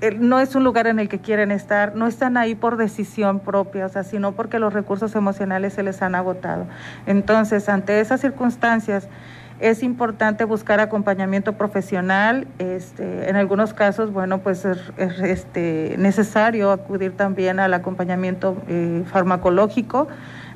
eh, 0.00 0.16
no 0.18 0.40
es 0.40 0.54
un 0.54 0.64
lugar 0.64 0.86
en 0.86 0.98
el 0.98 1.08
que 1.08 1.20
quieren 1.20 1.50
estar, 1.50 1.94
no 1.94 2.06
están 2.06 2.36
ahí 2.36 2.54
por 2.54 2.76
decisión 2.76 3.40
propia, 3.40 3.86
o 3.86 3.88
sea, 3.88 4.02
sino 4.02 4.32
porque 4.32 4.58
los 4.58 4.72
recursos 4.72 5.14
emocionales 5.14 5.72
se 5.74 5.82
les 5.82 6.00
han 6.02 6.14
agotado. 6.14 6.66
Entonces, 7.06 7.68
ante 7.68 8.00
esas 8.00 8.20
circunstancias, 8.20 9.08
es 9.60 9.82
importante 9.82 10.44
buscar 10.44 10.80
acompañamiento 10.80 11.54
profesional. 11.54 12.46
Este, 12.58 13.28
en 13.28 13.36
algunos 13.36 13.72
casos, 13.72 14.12
bueno, 14.12 14.38
pues 14.38 14.64
es, 14.64 14.78
es, 14.96 15.18
este, 15.20 15.96
necesario 15.98 16.70
acudir 16.70 17.16
también 17.16 17.58
al 17.58 17.72
acompañamiento 17.72 18.56
eh, 18.68 19.04
farmacológico. 19.06 20.08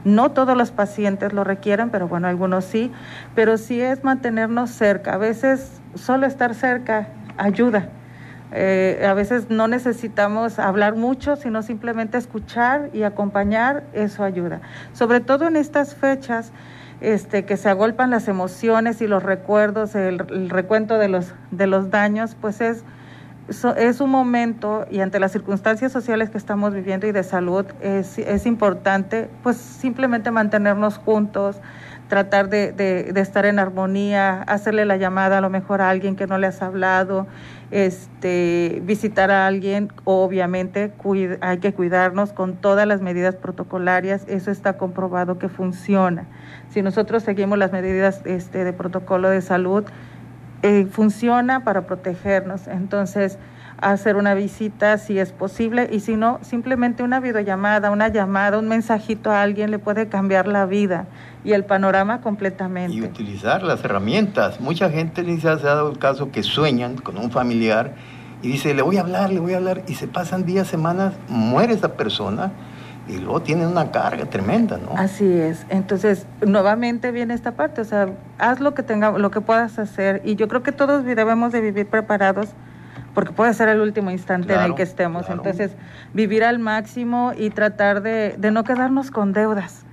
No 0.05 0.33
todos 0.33 0.57
los 0.57 0.71
pacientes 0.71 1.33
lo 1.33 1.45
requieren, 1.45 1.91
pero 1.91 2.09
bueno, 2.09 2.29
algunos 2.29 2.65
sí. 2.65 2.93
Pero 3.35 3.57
sí 3.57 3.81
es 3.81 4.05
mantenernos 4.05 4.71
cerca. 4.71 5.15
A 5.15 5.19
veces 5.19 5.81
solo 5.95 6.27
estar 6.27 6.55
cerca 6.55 7.09
ayuda. 7.39 7.89
Eh, 8.53 9.07
a 9.09 9.15
veces 9.15 9.49
no 9.49 9.69
necesitamos 9.69 10.59
hablar 10.59 10.97
mucho, 10.97 11.37
sino 11.37 11.63
simplemente 11.63 12.19
escuchar 12.19 12.91
y 12.93 13.05
acompañar, 13.05 13.85
eso 13.93 14.25
ayuda. 14.25 14.61
Sobre 14.93 15.21
todo 15.21 15.47
en 15.47 15.57
estas 15.57 15.95
fechas 15.95 16.53
este, 17.01 17.45
que 17.45 17.57
se 17.57 17.69
agolpan 17.69 18.11
las 18.11 18.29
emociones 18.29 19.01
y 19.01 19.07
los 19.07 19.23
recuerdos, 19.23 19.95
el, 19.95 20.25
el 20.31 20.51
recuento 20.51 20.99
de 20.99 21.09
los, 21.09 21.33
de 21.51 21.67
los 21.67 21.91
daños, 21.91 22.37
pues 22.41 22.61
es, 22.61 22.85
so- 23.49 23.75
es 23.77 24.01
un 24.01 24.11
momento 24.11 24.87
y 24.91 25.01
ante 25.01 25.19
las 25.19 25.33
circunstancias 25.33 25.93
sociales 25.93 26.31
que 26.31 26.39
estamos 26.39 26.75
viviendo 26.75 27.07
y 27.07 27.13
de 27.13 27.23
salud, 27.23 27.65
es, 27.81 28.19
es 28.19 28.47
importante 28.47 29.29
pues 29.43 29.57
simplemente 29.57 30.31
mantenernos 30.31 30.99
juntos, 30.99 31.57
tratar 32.11 32.51
de, 32.51 32.73
de, 32.73 33.21
estar 33.21 33.47
en 33.47 33.61
armonía, 33.61 34.43
hacerle 34.43 34.85
la 34.85 34.97
llamada 34.97 35.39
a 35.39 35.41
lo 35.41 35.49
mejor 35.49 35.81
a 35.81 35.89
alguien 35.89 36.17
que 36.17 36.27
no 36.27 36.39
le 36.39 36.49
has 36.49 36.61
hablado, 36.61 37.29
este, 37.71 38.83
visitar 38.85 39.31
a 39.31 39.47
alguien, 39.47 39.93
obviamente 40.03 40.93
hay 41.41 41.59
que 41.59 41.73
cuidarnos 41.73 42.33
con 42.33 42.57
todas 42.57 42.87
las 42.87 43.01
medidas 43.01 43.37
protocolarias, 43.37 44.25
eso 44.27 44.51
está 44.51 44.77
comprobado 44.77 45.39
que 45.39 45.49
funciona. 45.49 46.27
Si 46.71 46.83
nosotros 46.83 47.23
seguimos 47.23 47.59
las 47.59 47.71
medidas 47.71 48.23
este, 48.25 48.65
de 48.65 48.73
protocolo 48.73 49.31
de 49.31 49.41
salud, 49.41 49.85
eh, 50.63 50.87
funciona 50.91 51.63
para 51.63 51.87
protegernos. 51.87 52.67
Entonces, 52.67 53.39
hacer 53.81 54.17
una 54.17 54.35
visita 54.35 54.99
si 54.99 55.19
es 55.19 55.33
posible 55.33 55.89
y 55.91 56.01
si 56.01 56.17
no, 56.17 56.39
simplemente 56.43 57.03
una 57.03 57.21
videollamada, 57.21 57.91
una 57.91 58.09
llamada, 58.09 58.59
un 58.59 58.69
mensajito 58.69 59.31
a 59.31 59.43
alguien 59.43 59.71
le 59.71 59.79
puede 59.79 60.09
cambiar 60.09 60.47
la 60.47 60.67
vida 60.67 61.07
y 61.45 61.53
el 61.53 61.65
panorama 61.65 62.21
completamente. 62.21 62.97
Y 62.97 63.03
utilizar 63.03 63.63
las 63.63 63.85
herramientas. 63.85 64.61
Mucha 64.61 64.91
gente 64.91 65.23
ni 65.23 65.41
se 65.41 65.49
ha 65.49 65.57
dado 65.57 65.91
el 65.91 65.99
caso 65.99 66.31
que 66.31 66.43
sueñan 66.43 66.97
con 66.97 67.17
un 67.17 67.31
familiar 67.31 67.95
y 68.43 68.49
dice, 68.49 68.75
le 68.75 68.83
voy 68.83 68.97
a 68.97 69.01
hablar, 69.01 69.31
le 69.31 69.41
voy 69.41 69.55
a 69.55 69.59
hablar, 69.59 69.83
y 69.87 69.95
se 69.95 70.09
pasan 70.09 70.47
días, 70.47 70.67
semanas, 70.67 71.13
muere 71.29 71.75
esa 71.75 71.93
persona 71.95 72.53
y 73.07 73.19
luego 73.19 73.43
tienen 73.43 73.67
una 73.67 73.91
carga 73.91 74.25
tremenda, 74.27 74.79
¿no? 74.79 74.93
Así 74.97 75.27
es. 75.27 75.67
Entonces, 75.69 76.27
nuevamente 76.41 77.11
viene 77.11 77.35
esta 77.35 77.53
parte, 77.53 77.81
o 77.81 77.85
sea, 77.85 78.09
haz 78.39 78.61
lo 78.61 78.75
que 78.75 78.83
tenga, 78.83 79.11
lo 79.19 79.31
que 79.31 79.41
puedas 79.41 79.79
hacer 79.79 80.23
y 80.25 80.37
yo 80.37 80.49
creo 80.49 80.63
que 80.63 80.73
todos 80.73 81.05
debemos 81.05 81.53
de 81.53 81.61
vivir 81.61 81.87
preparados 81.87 82.51
porque 83.15 83.33
puede 83.33 83.55
ser 83.55 83.69
el 83.69 83.81
último 83.81 84.11
instante 84.11 84.55
en 84.55 84.61
el 84.61 84.75
que 84.75 84.83
estemos. 84.83 85.27
claro. 85.27 85.43
Entonces, 85.43 85.73
vivir 86.15 86.45
al 86.45 86.59
máximo 86.59 87.33
y 87.37 87.51
tratar 87.51 88.03
de, 88.03 88.35
de 88.39 88.51
no 88.51 88.65
quedarnos 88.65 89.11
con 89.11 89.33
deudas. 89.33 89.85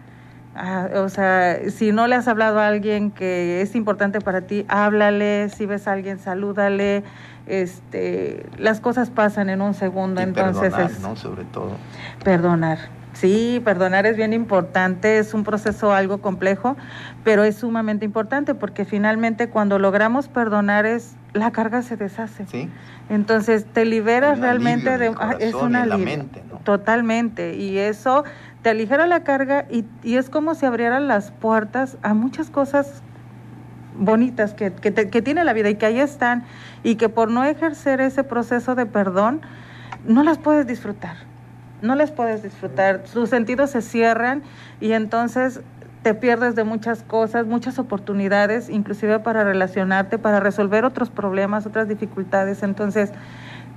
Ah, 0.60 0.90
o 0.96 1.10
sea, 1.10 1.70
si 1.70 1.92
no 1.92 2.08
le 2.08 2.16
has 2.16 2.28
hablado 2.28 2.60
a 2.60 2.68
alguien 2.68 3.12
que 3.12 3.62
es 3.62 3.76
importante 3.76 4.22
para 4.22 4.42
ti, 4.42 4.66
háblale, 4.68 5.50
si 5.50 5.68
ves 5.68 5.88
a 5.88 5.92
alguien, 5.92 6.18
salúdale. 6.18 7.04
Este, 7.46 8.46
las 8.58 8.82
cosas 8.82 9.12
pasan 9.12 9.50
en 9.50 9.62
un 9.62 9.76
segundo, 9.76 10.20
Y 10.20 10.24
entonces 10.24 10.74
perdonar, 10.74 10.92
es 10.92 11.00
¿no? 11.00 11.16
Sobre 11.16 11.44
todo. 11.46 11.74
Perdonar. 12.24 12.80
Sí, 13.20 13.62
perdonar 13.66 14.06
es 14.06 14.16
bien 14.16 14.32
importante, 14.34 15.18
es 15.18 15.34
un 15.34 15.44
proceso 15.44 15.92
algo 15.92 16.20
complejo, 16.20 16.78
pero 17.24 17.44
es 17.44 17.56
sumamente 17.58 18.06
importante 18.06 18.54
porque 18.54 18.86
finalmente 18.86 19.50
cuando 19.50 19.80
logramos 19.80 20.28
perdonar 20.28 20.86
es 20.86 21.16
la 21.34 21.52
carga 21.52 21.82
se 21.82 21.98
deshace. 21.98 22.46
Sí. 22.46 22.70
Entonces 23.10 23.66
te 23.66 23.86
liberas 23.86 24.40
realmente 24.40 24.90
alivio 24.92 25.12
de 25.12 25.16
ah, 25.20 25.36
es 25.40 25.52
corazón 25.54 25.74
la 25.74 25.98
mente, 25.98 26.44
¿no? 26.52 26.60
Totalmente, 26.60 27.56
y 27.56 27.78
eso 27.78 28.24
te 28.62 28.70
aligera 28.70 29.08
la 29.08 29.24
carga 29.24 29.66
y, 29.70 29.86
y 30.04 30.18
es 30.18 30.30
como 30.30 30.54
si 30.56 30.66
abrieran 30.66 31.08
las 31.08 31.32
puertas 31.32 31.98
a 32.04 32.14
muchas 32.14 32.50
cosas 32.50 33.02
bonitas 33.98 34.54
que, 34.54 34.74
que, 34.74 34.92
te- 34.92 35.10
que 35.10 35.22
tiene 35.22 35.44
la 35.44 35.54
vida 35.54 35.70
y 35.70 35.76
que 35.76 35.86
ahí 35.86 36.00
están 36.00 36.44
y 36.84 36.96
que 36.96 37.10
por 37.10 37.32
no 37.32 37.44
ejercer 37.46 38.00
ese 38.02 38.24
proceso 38.24 38.76
de 38.76 38.86
perdón 38.86 39.42
no 40.06 40.24
las 40.24 40.38
puedes 40.38 40.68
disfrutar, 40.68 41.16
no 41.82 41.96
las 41.96 42.12
puedes 42.12 42.44
disfrutar, 42.44 43.04
tus 43.04 43.30
sentidos 43.30 43.72
se 43.72 43.82
cierran 43.82 44.44
y 44.82 44.94
entonces 44.94 45.62
te 46.04 46.14
pierdes 46.14 46.56
de 46.56 46.64
muchas 46.64 47.04
cosas, 47.04 47.46
muchas 47.46 47.80
oportunidades, 47.80 48.70
inclusive 48.70 49.20
para 49.20 49.44
relacionarte, 49.44 50.18
para 50.18 50.40
resolver 50.40 50.86
otros 50.86 51.10
problemas, 51.10 51.66
otras 51.66 51.88
dificultades. 51.88 52.64
Entonces, 52.64 53.12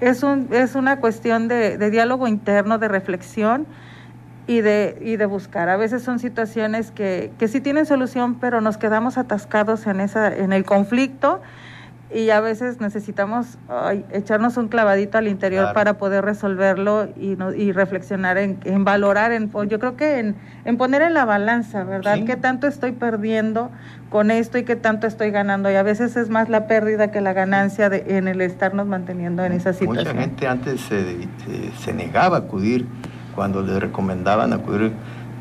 es, 0.01 0.23
un, 0.23 0.49
es 0.53 0.75
una 0.75 1.01
cuestión 1.01 1.49
de, 1.49 1.77
de 1.77 1.91
diálogo 1.91 2.29
interno, 2.29 2.79
de 2.79 2.89
reflexión 2.89 3.67
y 4.47 4.61
de, 4.61 4.99
y 5.01 5.17
de 5.17 5.27
buscar. 5.27 5.69
A 5.69 5.77
veces 5.77 6.03
son 6.03 6.19
situaciones 6.19 6.91
que, 6.91 7.33
que 7.39 7.49
sí 7.49 7.61
tienen 7.61 7.87
solución, 7.87 8.37
pero 8.37 8.61
nos 8.61 8.79
quedamos 8.79 9.19
atascados 9.19 9.87
en, 9.87 10.01
esa, 10.01 10.35
en 10.35 10.53
el 10.53 10.65
conflicto 10.65 11.41
y 12.13 12.31
a 12.31 12.41
veces 12.41 12.81
necesitamos 12.81 13.57
ay, 13.69 14.05
echarnos 14.13 14.57
un 14.57 14.69
clavadito 14.69 15.17
al 15.19 15.29
interior 15.29 15.63
Claro. 15.65 15.75
para 15.75 15.99
poder 15.99 16.25
resolverlo 16.25 17.09
y, 17.17 17.37
no- 17.37 17.53
y 17.55 17.71
reflexionar 17.73 18.37
en, 18.39 18.59
en 18.65 18.85
valorar, 18.85 19.31
en, 19.33 19.51
yo 19.69 19.79
creo 19.79 19.97
que 19.97 20.19
en, 20.19 20.35
en 20.65 20.77
poner 20.77 21.03
en 21.03 21.15
la 21.15 21.25
balanza, 21.25 21.85
¿verdad? 21.85 22.17
Sí. 22.17 22.25
¿Qué 22.25 22.37
tanto 22.37 22.67
estoy 22.67 22.93
perdiendo 22.93 23.71
con 24.11 24.31
esto 24.33 24.59
y 24.59 24.65
qué 24.65 24.75
tanto 24.77 25.07
estoy 25.07 25.31
ganando? 25.31 25.71
Y 25.71 25.77
a 25.77 25.83
veces 25.85 26.17
es 26.17 26.31
más 26.31 26.49
la 26.49 26.67
pérdida 26.67 27.13
que 27.13 27.21
la 27.21 27.33
ganancia 27.33 27.89
de, 27.89 28.05
en 28.17 28.27
el 28.27 28.41
estarnos 28.41 28.87
manteniendo 28.87 29.45
en 29.45 29.53
esa 29.53 29.73
situación. 29.73 30.09
Mucha 30.17 30.21
gente 30.21 30.49
antes 30.49 30.81
se, 30.81 31.03
se- 31.47 31.73
se 31.79 31.93
negaba 31.93 32.39
a 32.39 32.41
acudir 32.41 32.87
cuando 33.37 33.63
le 33.63 33.79
recomendaban 33.79 34.53
acudir 34.53 34.93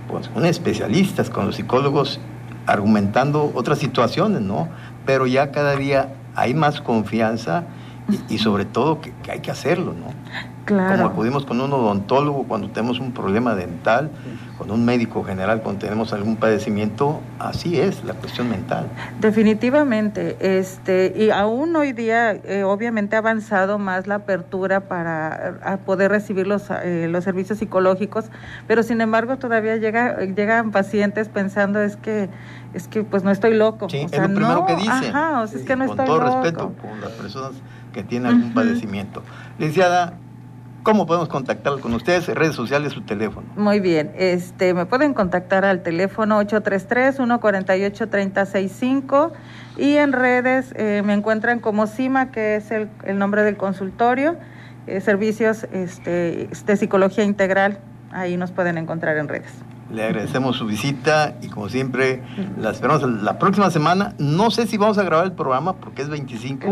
pues, 0.08 0.28
con 0.30 0.46
especialistas, 0.46 1.30
con 1.32 1.48
los 1.48 1.56
psicólogos, 1.56 2.20
argumentando 2.68 3.52
otras 3.56 3.80
situaciones, 3.80 4.42
¿no? 4.42 4.68
Pero 5.06 5.26
ya 5.26 5.52
cada 5.52 5.76
día 5.76 6.10
hay 6.40 6.54
más 6.54 6.82
confianza 6.82 7.66
y, 8.10 8.36
y 8.36 8.38
sobre 8.40 8.66
todo 8.66 9.02
que, 9.02 9.14
que 9.24 9.32
hay 9.32 9.40
que 9.40 9.52
hacerlo, 9.52 9.94
¿no? 9.94 10.08
Como 10.66 11.06
acudimos 11.08 11.46
con 11.46 11.60
un 11.62 11.74
odontólogo 11.74 12.44
cuando 12.44 12.70
tenemos 12.70 13.00
un 13.00 13.12
problema 13.12 13.56
dental, 13.56 14.12
con 14.60 14.72
un 14.72 14.84
médico 14.84 15.24
general 15.24 15.62
cuando 15.62 15.80
tenemos 15.80 16.12
algún 16.12 16.36
padecimiento, 16.36 17.22
así 17.40 17.80
es 17.80 18.04
la 18.04 18.14
cuestión 18.14 18.50
mental. 18.50 18.88
Definitivamente, 19.22 20.36
este, 20.42 21.14
y 21.16 21.30
aún 21.30 21.74
hoy 21.78 21.94
día 21.94 22.34
eh, 22.34 22.64
obviamente 22.64 23.16
ha 23.16 23.20
avanzado 23.20 23.80
más 23.80 24.06
la 24.06 24.16
apertura 24.16 24.82
para 24.82 25.80
poder 25.86 26.12
recibir 26.12 26.46
los, 26.46 26.70
eh, 26.70 27.08
los 27.10 27.24
servicios 27.24 27.60
psicológicos, 27.60 28.26
pero 28.68 28.84
sin 28.84 29.00
embargo 29.00 29.38
todavía 29.38 29.78
llega, 29.78 30.18
llegan 30.26 30.72
pacientes 30.72 31.30
pensando 31.30 31.80
es 31.80 31.96
que 31.96 32.30
es 32.74 32.88
que 32.88 33.04
pues 33.04 33.24
no 33.24 33.32
estoy 33.32 33.56
loco. 33.56 33.90
Sí, 33.90 34.06
es 34.12 34.20
lo 34.20 34.28
primero 34.28 34.66
que 34.66 34.76
dicen. 34.76 35.16
Ajá, 35.16 35.42
o 35.42 35.48
sea, 35.48 35.60
es 35.60 35.66
que 35.66 35.76
no 35.76 35.88
con 35.88 35.98
todo 35.98 36.20
respeto 36.20 36.74
con 36.82 37.02
las 37.02 37.12
personas 37.12 37.52
que 37.94 38.04
tienen 38.04 38.32
algún 38.32 38.54
padecimiento. 38.54 39.24
Licenciada, 39.58 40.14
¿Cómo 40.90 41.06
podemos 41.06 41.30
contactar 41.30 41.80
con 41.82 41.94
ustedes? 41.94 42.28
Redes 42.30 42.56
sociales, 42.56 42.94
su 42.94 43.02
teléfono. 43.02 43.46
Muy 43.56 43.80
bien, 43.80 44.12
este, 44.18 44.74
me 44.74 44.88
pueden 44.88 45.14
contactar 45.14 45.64
al 45.64 45.84
teléfono 45.84 46.42
833-148-3065 46.42 49.32
y 49.78 49.98
en 49.98 50.14
redes 50.14 50.74
eh, 50.76 51.04
me 51.06 51.14
encuentran 51.14 51.60
como 51.60 51.86
CIMA, 51.86 52.32
que 52.32 52.56
es 52.56 52.72
el, 52.72 52.90
nombre 53.20 53.44
del 53.44 53.56
consultorio, 53.56 54.36
eh, 54.88 55.00
servicios 55.00 55.68
este, 55.72 56.50
de 56.66 56.76
psicología 56.76 57.24
integral, 57.24 57.78
ahí 58.12 58.36
nos 58.36 58.50
pueden 58.50 58.80
encontrar 58.80 59.16
en 59.18 59.28
redes. 59.28 59.52
Le 59.92 60.06
agradecemos 60.06 60.58
su 60.58 60.66
visita 60.66 61.36
y 61.44 61.50
como 61.50 61.70
siempre 61.70 62.24
la 62.58 62.72
esperamos 62.72 63.04
la 63.22 63.38
próxima 63.38 63.70
semana. 63.70 64.16
No 64.18 64.50
sé 64.50 64.66
si 64.66 64.78
vamos 64.78 64.98
a 64.98 65.04
grabar 65.04 65.28
el 65.28 65.34
programa 65.34 65.74
porque 65.74 66.02
es 66.02 66.10
25, 66.10 66.66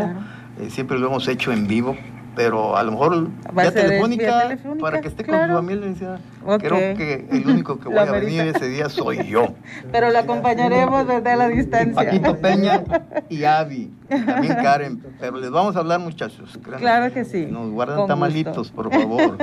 eh, 0.60 0.72
siempre 0.72 0.98
lo 0.98 1.06
hemos 1.06 1.28
hecho 1.28 1.52
en 1.52 1.68
vivo, 1.68 1.96
pero 2.38 2.78
a 2.78 2.84
lo 2.84 2.91
mejor 2.91 3.30
vía 3.52 3.71
telefónica, 3.73 4.56
para 4.80 5.02
que 5.02 5.08
esté 5.08 5.26
con 5.26 5.47
su 5.47 5.54
familia. 5.56 6.19
Creo 6.60 6.95
que 6.95 7.28
el 7.32 7.47
único 7.47 7.80
que 7.80 7.89
voy 7.89 7.97
a 7.97 8.12
venir 8.12 8.41
ese 8.41 8.69
día 8.69 8.89
soy 8.89 9.28
yo. 9.28 9.56
Pero 9.91 10.12
lo 10.12 10.19
acompañaremos 10.19 11.08
desde 11.08 11.36
la 11.36 11.47
distancia. 11.47 11.95
Paquito 11.95 12.38
Peña 12.38 12.84
y 13.30 13.43
Avi, 13.43 13.91
también 14.08 14.54
Karen. 14.54 15.04
Pero 15.19 15.38
les 15.38 15.50
vamos 15.50 15.76
a 15.76 15.80
hablar, 15.80 16.00
muchachos. 16.00 16.60
Claro 16.78 17.12
que 17.12 17.26
sí. 17.26 17.47
Nos 17.47 17.71
guardan 17.71 18.06
tamalitos, 18.06 18.69
por 18.69 18.93
favor. 18.93 19.38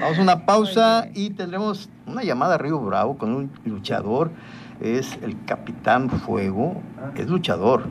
Vamos 0.00 0.18
a 0.18 0.22
una 0.22 0.46
pausa 0.46 1.08
y 1.12 1.30
tendremos 1.30 1.90
una 2.06 2.22
llamada 2.22 2.54
a 2.54 2.58
Río 2.58 2.80
Bravo 2.80 3.18
con 3.18 3.34
un 3.34 3.50
luchador. 3.66 4.30
Es 4.80 5.18
el 5.20 5.36
Capitán 5.44 6.08
Fuego, 6.08 6.80
es 7.14 7.26
luchador. 7.26 7.84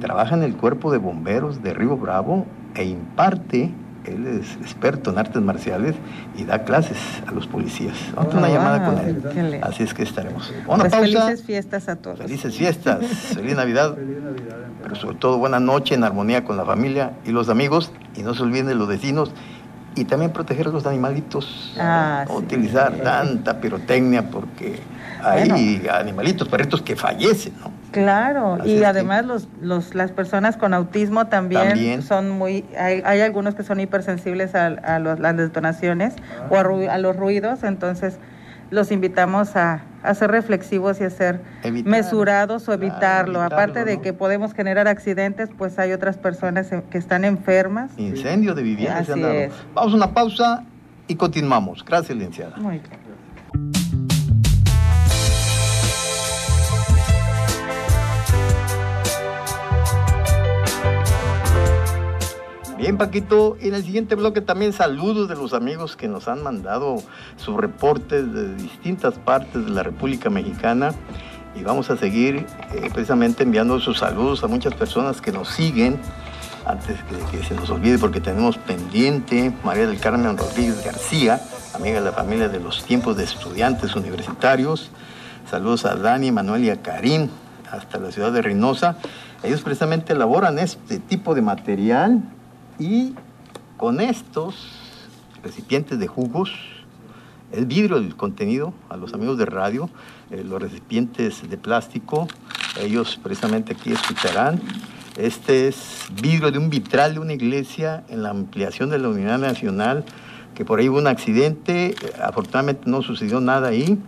Trabaja 0.00 0.34
en 0.34 0.42
el 0.42 0.56
cuerpo 0.56 0.90
de 0.90 0.98
bomberos 0.98 1.62
de 1.62 1.72
Río 1.72 1.96
Bravo 1.96 2.46
e 2.74 2.84
imparte, 2.84 3.70
él 4.04 4.26
es 4.26 4.56
experto 4.62 5.10
en 5.10 5.18
artes 5.18 5.42
marciales 5.42 5.94
y 6.36 6.44
da 6.44 6.64
clases 6.64 6.98
a 7.26 7.32
los 7.32 7.46
policías. 7.46 7.96
Vamos 8.14 8.34
a 8.34 8.38
una 8.38 8.48
llamada 8.48 8.84
con 8.84 8.98
él. 8.98 9.60
Así 9.62 9.82
es 9.82 9.92
que 9.92 10.02
estaremos. 10.02 10.52
Una 10.66 10.84
pues 10.84 10.94
Felices 10.94 11.42
fiestas 11.42 11.88
a 11.88 11.96
todos. 11.96 12.18
Felices 12.18 12.56
fiestas, 12.56 13.04
feliz 13.34 13.56
Navidad, 13.56 13.96
pero 14.82 14.94
sobre 14.94 15.16
todo 15.16 15.38
buena 15.38 15.60
noche 15.60 15.94
en 15.94 16.04
armonía 16.04 16.44
con 16.44 16.56
la 16.56 16.64
familia 16.64 17.12
y 17.24 17.30
los 17.30 17.48
amigos 17.48 17.92
y 18.16 18.22
no 18.22 18.34
se 18.34 18.42
olviden 18.42 18.66
de 18.66 18.74
los 18.74 18.88
vecinos 18.88 19.32
y 19.96 20.04
también 20.04 20.32
proteger 20.32 20.68
a 20.68 20.70
los 20.70 20.86
animalitos, 20.86 21.74
ah, 21.78 22.24
no 22.28 22.36
utilizar 22.36 22.92
tanta 22.98 23.60
pirotecnia 23.60 24.30
porque 24.30 24.78
hay 25.22 25.82
animalitos, 25.90 26.48
perritos 26.48 26.80
que 26.82 26.96
fallecen, 26.96 27.54
¿no? 27.60 27.79
Claro, 27.92 28.58
y 28.64 28.84
además 28.84 29.24
los, 29.24 29.48
los, 29.60 29.94
las 29.94 30.12
personas 30.12 30.56
con 30.56 30.74
autismo 30.74 31.26
también, 31.26 32.02
son 32.02 32.30
muy, 32.30 32.64
hay, 32.78 33.02
hay, 33.04 33.20
algunos 33.20 33.54
que 33.54 33.64
son 33.64 33.80
hipersensibles 33.80 34.54
a, 34.54 34.66
a 34.66 34.98
las 34.98 35.36
detonaciones 35.36 36.14
o 36.50 36.56
a, 36.56 36.98
los 36.98 37.16
ruidos, 37.16 37.64
entonces 37.64 38.18
los 38.70 38.92
invitamos 38.92 39.56
a, 39.56 39.82
a 40.02 40.14
ser 40.14 40.30
reflexivos 40.30 41.00
y 41.00 41.04
a 41.04 41.10
ser 41.10 41.40
mesurados 41.84 42.68
o 42.68 42.72
evitarlo. 42.72 43.42
Aparte 43.42 43.84
de 43.84 44.00
que 44.00 44.12
podemos 44.12 44.54
generar 44.54 44.86
accidentes, 44.86 45.50
pues 45.56 45.78
hay 45.78 45.92
otras 45.92 46.16
personas 46.16 46.70
que 46.90 46.98
están 46.98 47.24
enfermas. 47.24 47.90
Incendio 47.96 48.54
de 48.54 48.62
viviendas. 48.62 49.08
Vamos 49.74 49.92
a 49.92 49.96
una 49.96 50.14
pausa 50.14 50.64
y 51.08 51.16
continuamos. 51.16 51.84
Gracias, 51.84 52.16
licenciada. 52.16 52.56
Muy 52.58 52.78
bien. 52.78 52.99
Bien, 62.80 62.96
Paquito, 62.96 63.58
en 63.60 63.74
el 63.74 63.84
siguiente 63.84 64.14
bloque 64.14 64.40
también 64.40 64.72
saludos 64.72 65.28
de 65.28 65.36
los 65.36 65.52
amigos 65.52 65.96
que 65.96 66.08
nos 66.08 66.28
han 66.28 66.42
mandado 66.42 67.02
sus 67.36 67.54
reportes 67.54 68.32
de 68.32 68.54
distintas 68.54 69.18
partes 69.18 69.66
de 69.66 69.70
la 69.70 69.82
República 69.82 70.30
Mexicana 70.30 70.92
y 71.54 71.62
vamos 71.62 71.90
a 71.90 71.98
seguir 71.98 72.46
eh, 72.72 72.88
precisamente 72.90 73.42
enviando 73.42 73.78
sus 73.80 73.98
saludos 73.98 74.42
a 74.44 74.46
muchas 74.46 74.72
personas 74.72 75.20
que 75.20 75.30
nos 75.30 75.50
siguen 75.50 75.98
antes 76.64 76.96
de 77.10 77.18
que 77.30 77.44
se 77.44 77.54
nos 77.54 77.68
olvide 77.68 77.98
porque 77.98 78.18
tenemos 78.18 78.56
pendiente 78.56 79.52
María 79.62 79.86
del 79.86 80.00
Carmen 80.00 80.38
Rodríguez 80.38 80.82
García, 80.82 81.38
amiga 81.74 81.98
de 81.98 82.06
la 82.06 82.12
familia 82.12 82.48
de 82.48 82.60
los 82.60 82.82
tiempos 82.82 83.14
de 83.14 83.24
estudiantes 83.24 83.94
universitarios. 83.94 84.90
Saludos 85.50 85.84
a 85.84 85.96
Dani, 85.96 86.32
Manuel 86.32 86.64
y 86.64 86.70
a 86.70 86.80
Karim 86.80 87.28
hasta 87.70 87.98
la 87.98 88.10
ciudad 88.10 88.32
de 88.32 88.40
Reynosa. 88.40 88.96
Ellos 89.42 89.60
precisamente 89.60 90.14
elaboran 90.14 90.58
este 90.58 90.98
tipo 90.98 91.34
de 91.34 91.42
material 91.42 92.22
y 92.80 93.14
con 93.76 94.00
estos 94.00 94.56
recipientes 95.42 95.98
de 95.98 96.08
jugos, 96.08 96.50
el 97.52 97.66
vidrio 97.66 98.00
del 98.00 98.16
contenido, 98.16 98.72
a 98.88 98.96
los 98.96 99.12
amigos 99.12 99.38
de 99.38 99.44
radio, 99.44 99.90
eh, 100.30 100.42
los 100.44 100.60
recipientes 100.60 101.48
de 101.48 101.56
plástico, 101.56 102.26
ellos 102.80 103.20
precisamente 103.22 103.74
aquí 103.74 103.92
escucharán. 103.92 104.60
Este 105.16 105.68
es 105.68 106.06
vidrio 106.22 106.50
de 106.50 106.58
un 106.58 106.70
vitral 106.70 107.14
de 107.14 107.20
una 107.20 107.34
iglesia 107.34 108.04
en 108.08 108.22
la 108.22 108.30
ampliación 108.30 108.88
de 108.90 108.98
la 108.98 109.08
Unidad 109.08 109.38
Nacional, 109.38 110.04
que 110.54 110.64
por 110.64 110.78
ahí 110.78 110.88
hubo 110.88 110.98
un 110.98 111.06
accidente, 111.06 111.88
eh, 111.90 111.94
afortunadamente 112.22 112.82
no 112.86 113.02
sucedió 113.02 113.40
nada 113.40 113.68
ahí, 113.68 113.98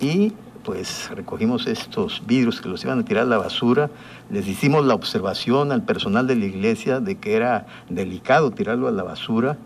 y 0.00 0.32
pues 0.66 1.08
recogimos 1.14 1.68
estos 1.68 2.24
vidrios 2.26 2.60
que 2.60 2.68
los 2.68 2.82
iban 2.84 2.98
a 2.98 3.04
tirar 3.04 3.22
a 3.22 3.26
la 3.26 3.38
basura, 3.38 3.88
les 4.30 4.48
hicimos 4.48 4.84
la 4.84 4.94
observación 4.94 5.70
al 5.70 5.84
personal 5.84 6.26
de 6.26 6.34
la 6.34 6.44
iglesia 6.44 6.98
de 6.98 7.18
que 7.18 7.36
era 7.36 7.66
delicado 7.88 8.50
tirarlo 8.50 8.88
a 8.88 8.90
la 8.90 9.04
basura 9.04 9.58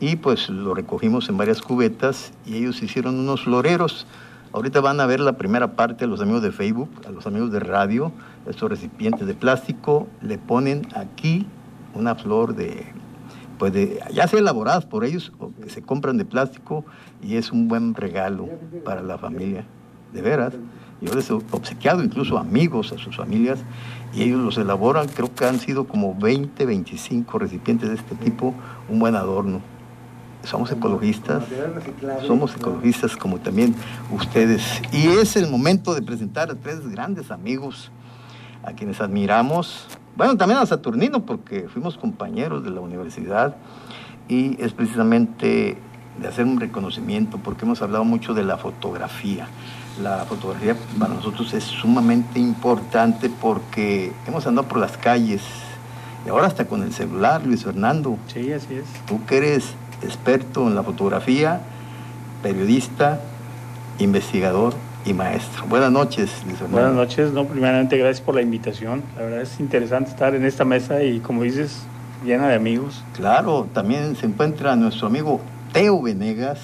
y 0.00 0.16
pues 0.16 0.48
lo 0.48 0.72
recogimos 0.72 1.28
en 1.28 1.36
varias 1.36 1.60
cubetas 1.60 2.32
y 2.46 2.56
ellos 2.56 2.82
hicieron 2.82 3.18
unos 3.18 3.42
floreros. 3.42 4.06
Ahorita 4.54 4.80
van 4.80 4.98
a 5.00 5.04
ver 5.04 5.20
la 5.20 5.34
primera 5.34 5.76
parte 5.76 6.04
a 6.04 6.08
los 6.08 6.22
amigos 6.22 6.40
de 6.40 6.52
Facebook, 6.52 6.88
a 7.06 7.10
los 7.10 7.26
amigos 7.26 7.52
de 7.52 7.60
radio, 7.60 8.10
estos 8.46 8.70
recipientes 8.70 9.26
de 9.26 9.34
plástico, 9.34 10.08
le 10.22 10.38
ponen 10.38 10.88
aquí 10.94 11.46
una 11.92 12.14
flor 12.14 12.54
de, 12.54 12.86
pues 13.58 13.74
de, 13.74 14.00
ya 14.10 14.26
sea 14.26 14.38
elaboradas 14.38 14.86
por 14.86 15.04
ellos 15.04 15.32
o 15.38 15.52
que 15.62 15.68
se 15.68 15.82
compran 15.82 16.16
de 16.16 16.24
plástico 16.24 16.86
y 17.22 17.36
es 17.36 17.52
un 17.52 17.68
buen 17.68 17.94
regalo 17.94 18.48
para 18.86 19.02
la 19.02 19.18
familia 19.18 19.66
de 20.12 20.22
veras. 20.22 20.54
Yo 21.00 21.12
les 21.14 21.28
he 21.28 21.34
obsequiado 21.34 22.02
incluso 22.02 22.38
amigos 22.38 22.92
a 22.92 22.98
sus 22.98 23.16
familias 23.16 23.58
y 24.14 24.22
ellos 24.22 24.40
los 24.40 24.56
elaboran. 24.56 25.08
Creo 25.08 25.34
que 25.34 25.44
han 25.44 25.58
sido 25.60 25.86
como 25.86 26.14
20, 26.14 26.64
25 26.64 27.38
recipientes 27.38 27.88
de 27.90 27.96
este 27.96 28.14
tipo, 28.14 28.54
un 28.88 28.98
buen 28.98 29.14
adorno. 29.14 29.60
Somos 30.42 30.70
ecologistas, 30.70 31.44
somos 32.26 32.54
ecologistas 32.54 33.16
como 33.16 33.38
también 33.38 33.74
ustedes. 34.10 34.62
Y 34.92 35.08
es 35.08 35.36
el 35.36 35.50
momento 35.50 35.94
de 35.94 36.02
presentar 36.02 36.50
a 36.50 36.54
tres 36.54 36.88
grandes 36.88 37.30
amigos 37.30 37.90
a 38.62 38.72
quienes 38.72 39.00
admiramos. 39.00 39.86
Bueno, 40.16 40.36
también 40.36 40.60
a 40.60 40.66
Saturnino 40.66 41.26
porque 41.26 41.68
fuimos 41.68 41.98
compañeros 41.98 42.64
de 42.64 42.70
la 42.70 42.80
universidad 42.80 43.56
y 44.28 44.60
es 44.62 44.72
precisamente 44.72 45.76
de 46.20 46.28
hacer 46.28 46.46
un 46.46 46.58
reconocimiento 46.58 47.38
porque 47.38 47.64
hemos 47.64 47.82
hablado 47.82 48.04
mucho 48.04 48.32
de 48.32 48.44
la 48.44 48.56
fotografía 48.56 49.48
la 50.02 50.24
fotografía 50.24 50.76
para 50.98 51.14
nosotros 51.14 51.52
es 51.54 51.64
sumamente 51.64 52.38
importante 52.38 53.30
porque 53.30 54.12
hemos 54.26 54.46
andado 54.46 54.68
por 54.68 54.78
las 54.78 54.96
calles 54.96 55.42
y 56.26 56.28
ahora 56.28 56.46
hasta 56.46 56.66
con 56.66 56.82
el 56.82 56.92
celular, 56.92 57.46
Luis 57.46 57.64
Fernando. 57.64 58.18
Sí, 58.26 58.52
así 58.52 58.74
es. 58.74 58.84
Tú 59.06 59.24
que 59.26 59.36
eres 59.36 59.74
experto 60.02 60.66
en 60.66 60.74
la 60.74 60.82
fotografía, 60.82 61.60
periodista, 62.42 63.20
investigador 64.00 64.74
y 65.04 65.14
maestro. 65.14 65.66
Buenas 65.66 65.92
noches, 65.92 66.30
Luis 66.44 66.58
Fernando. 66.58 66.76
Buenas 66.78 66.94
noches, 66.94 67.32
no, 67.32 67.44
primeramente 67.44 67.96
gracias 67.96 68.20
por 68.20 68.34
la 68.34 68.42
invitación. 68.42 69.04
La 69.16 69.22
verdad 69.22 69.40
es 69.42 69.60
interesante 69.60 70.10
estar 70.10 70.34
en 70.34 70.44
esta 70.44 70.64
mesa 70.64 71.02
y 71.02 71.20
como 71.20 71.44
dices, 71.44 71.82
llena 72.24 72.48
de 72.48 72.56
amigos. 72.56 73.04
Claro, 73.14 73.68
también 73.72 74.16
se 74.16 74.26
encuentra 74.26 74.74
nuestro 74.74 75.06
amigo 75.06 75.40
Teo 75.72 76.02
Venegas, 76.02 76.58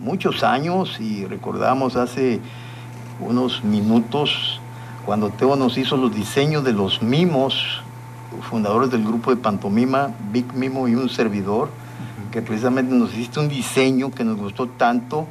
muchos 0.00 0.42
años 0.42 0.98
y 1.00 1.26
recordamos 1.26 1.96
hace 1.96 2.40
unos 3.26 3.64
minutos 3.64 4.60
cuando 5.04 5.30
Teo 5.30 5.56
nos 5.56 5.76
hizo 5.78 5.96
los 5.96 6.14
diseños 6.14 6.62
de 6.64 6.72
los 6.72 7.02
mimos, 7.02 7.82
fundadores 8.48 8.88
del 8.90 9.04
grupo 9.04 9.34
de 9.34 9.36
pantomima, 9.36 10.10
Big 10.32 10.54
Mimo 10.54 10.86
y 10.88 10.94
un 10.94 11.08
servidor. 11.08 11.68
que 12.30 12.40
precisamente 12.40 12.94
nos 12.94 13.12
hiciste 13.12 13.40
un 13.40 13.50
diseño 13.50 14.10
que 14.10 14.24
nos 14.24 14.38
gustó 14.38 14.66
tanto 14.66 15.26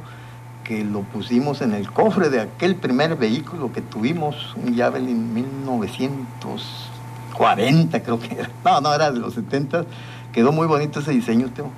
que 0.62 0.84
lo 0.84 1.00
pusimos 1.00 1.60
en 1.60 1.72
el 1.72 1.90
cofre 1.90 2.30
de 2.30 2.40
aquel 2.40 2.76
primer 2.76 3.16
vehículo 3.16 3.72
que 3.72 3.82
tuvimos, 3.82 4.54
un 4.54 4.76
Javelin 4.76 5.34
1940 5.34 8.02
creo 8.02 8.20
que 8.20 8.34
era. 8.34 8.48
No, 8.64 8.80
no, 8.80 8.94
era 8.94 9.10
de 9.10 9.18
los 9.18 9.34
70. 9.34 9.84
Quedó 10.32 10.52
muy 10.52 10.68
bonito 10.68 11.00
ese 11.00 11.10
diseño, 11.10 11.48
Teo. 11.48 11.68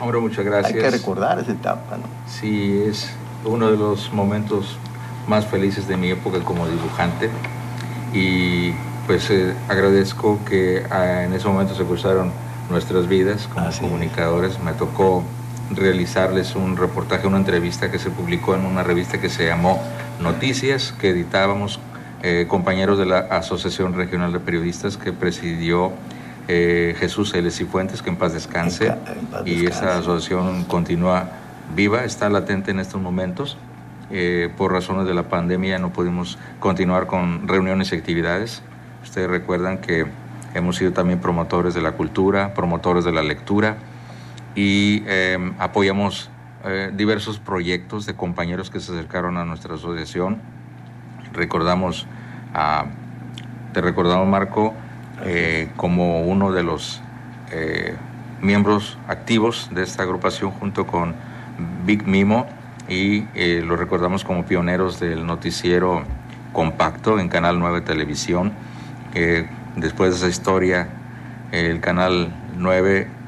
Hombre, 0.00 0.20
muchas 0.20 0.44
gracias. 0.44 0.72
Hay 0.72 0.80
que 0.80 0.90
recordar 0.90 1.40
esa 1.40 1.50
etapa, 1.52 1.96
¿no? 1.96 2.04
Sí, 2.26 2.84
es 2.86 3.10
uno 3.44 3.70
de 3.70 3.76
los 3.76 4.12
momentos 4.12 4.76
más 5.30 5.46
felices 5.46 5.86
de 5.86 5.96
mi 5.96 6.10
época 6.10 6.40
como 6.40 6.66
dibujante 6.66 7.30
y 8.12 8.72
pues 9.06 9.30
eh, 9.30 9.54
agradezco 9.68 10.40
que 10.44 10.84
ah, 10.90 11.22
en 11.22 11.32
ese 11.32 11.46
momento 11.46 11.74
se 11.76 11.84
cruzaron 11.84 12.32
nuestras 12.68 13.08
vidas 13.08 13.48
como 13.52 13.70
comunicadores. 13.80 14.58
Me 14.60 14.72
tocó 14.72 15.22
realizarles 15.70 16.56
un 16.56 16.76
reportaje, 16.76 17.28
una 17.28 17.38
entrevista 17.38 17.90
que 17.92 18.00
se 18.00 18.10
publicó 18.10 18.56
en 18.56 18.66
una 18.66 18.82
revista 18.82 19.20
que 19.20 19.28
se 19.28 19.46
llamó 19.46 19.80
Noticias, 20.20 20.92
que 21.00 21.10
editábamos 21.10 21.78
eh, 22.22 22.46
compañeros 22.48 22.98
de 22.98 23.06
la 23.06 23.18
Asociación 23.18 23.94
Regional 23.94 24.32
de 24.32 24.40
Periodistas 24.40 24.96
que 24.96 25.12
presidió 25.12 25.92
eh, 26.48 26.96
Jesús 26.98 27.32
L. 27.34 27.48
Cifuentes, 27.52 28.02
que 28.02 28.10
en 28.10 28.16
paz 28.16 28.32
descanse. 28.32 28.92
Y 29.46 29.66
esa 29.66 29.98
asociación 29.98 30.64
continúa 30.64 31.30
viva, 31.76 32.04
está 32.04 32.28
latente 32.28 32.72
en 32.72 32.80
estos 32.80 33.00
momentos. 33.00 33.56
Eh, 34.12 34.50
por 34.56 34.72
razones 34.72 35.06
de 35.06 35.14
la 35.14 35.28
pandemia 35.28 35.78
no 35.78 35.92
pudimos 35.92 36.36
continuar 36.58 37.06
con 37.06 37.46
reuniones 37.46 37.92
y 37.92 37.96
actividades. 37.96 38.62
Ustedes 39.02 39.30
recuerdan 39.30 39.78
que 39.78 40.06
hemos 40.54 40.76
sido 40.76 40.92
también 40.92 41.20
promotores 41.20 41.74
de 41.74 41.80
la 41.80 41.92
cultura, 41.92 42.54
promotores 42.54 43.04
de 43.04 43.12
la 43.12 43.22
lectura 43.22 43.76
y 44.54 45.04
em, 45.06 45.54
apoyamos 45.58 46.28
eh, 46.64 46.90
diversos 46.94 47.38
proyectos 47.38 48.04
de 48.06 48.14
compañeros 48.14 48.68
que 48.68 48.80
se 48.80 48.92
acercaron 48.92 49.36
a 49.36 49.44
nuestra 49.44 49.74
asociación. 49.74 50.38
Recordamos, 51.32 52.06
a, 52.52 52.86
te 53.72 53.80
recordamos 53.80 54.26
Marco, 54.26 54.74
eh, 55.24 55.70
como 55.76 56.22
uno 56.22 56.50
de 56.50 56.62
los 56.62 57.00
eh, 57.52 57.94
miembros 58.42 58.98
activos 59.06 59.70
de 59.72 59.82
esta 59.82 60.02
agrupación 60.02 60.50
junto 60.50 60.86
con 60.86 61.14
Big 61.86 62.06
Mimo 62.06 62.46
y 62.90 63.24
lo 63.62 63.76
recordamos 63.76 64.24
como 64.24 64.44
pioneros 64.44 65.00
del 65.00 65.24
noticiero 65.24 66.02
compacto 66.52 67.18
en 67.18 67.28
Canal 67.28 67.58
9 67.58 67.80
Televisión. 67.82 68.52
después 69.76 70.10
de 70.10 70.16
esa 70.16 70.28
historia, 70.28 70.88
el 71.52 71.80
Canal 71.80 72.34
9 72.56 73.20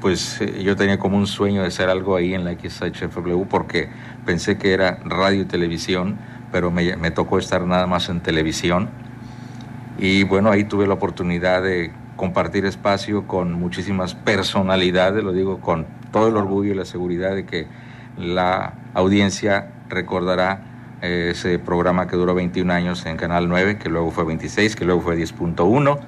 pues 0.00 0.40
eh, 0.40 0.62
yo 0.62 0.76
tenía 0.76 0.98
como 0.98 1.16
un 1.16 1.26
sueño 1.26 1.62
de 1.62 1.70
ser 1.70 1.88
algo 1.88 2.16
ahí 2.16 2.34
en 2.34 2.44
la 2.44 2.52
XHFW 2.52 3.44
porque 3.48 3.88
pensé 4.24 4.58
que 4.58 4.72
era 4.72 4.98
radio 5.04 5.42
y 5.42 5.44
televisión, 5.44 6.18
pero 6.52 6.70
me, 6.70 6.96
me, 6.96 7.10
tocó 7.10 7.38
estar 7.38 7.66
nada 7.66 7.86
más 7.86 8.08
en 8.08 8.20
televisión. 8.20 8.88
Y 9.98 10.22
bueno, 10.24 10.50
ahí 10.50 10.64
tuve 10.64 10.86
la 10.86 10.94
oportunidad 10.94 11.62
de 11.62 11.90
compartir 12.16 12.64
espacio 12.64 13.26
con 13.26 13.52
muchísimas 13.52 14.14
personalidades, 14.14 15.24
lo 15.24 15.32
digo 15.32 15.60
con 15.60 15.86
todo 16.12 16.28
el 16.28 16.36
orgullo 16.36 16.72
y 16.72 16.76
la 16.76 16.84
seguridad 16.84 17.34
de 17.34 17.44
que 17.44 17.66
la 18.18 18.74
audiencia 18.94 19.70
recordará 19.88 20.60
eh, 21.00 21.30
ese 21.30 21.58
programa 21.58 22.08
que 22.08 22.16
duró 22.16 22.34
21 22.34 22.72
años 22.72 23.06
en 23.06 23.16
Canal 23.16 23.48
9, 23.48 23.78
que 23.78 23.88
luego 23.88 24.10
fue 24.10 24.24
26, 24.24 24.74
que 24.74 24.84
luego 24.84 25.00
fue 25.00 25.16
10.1 25.16 25.98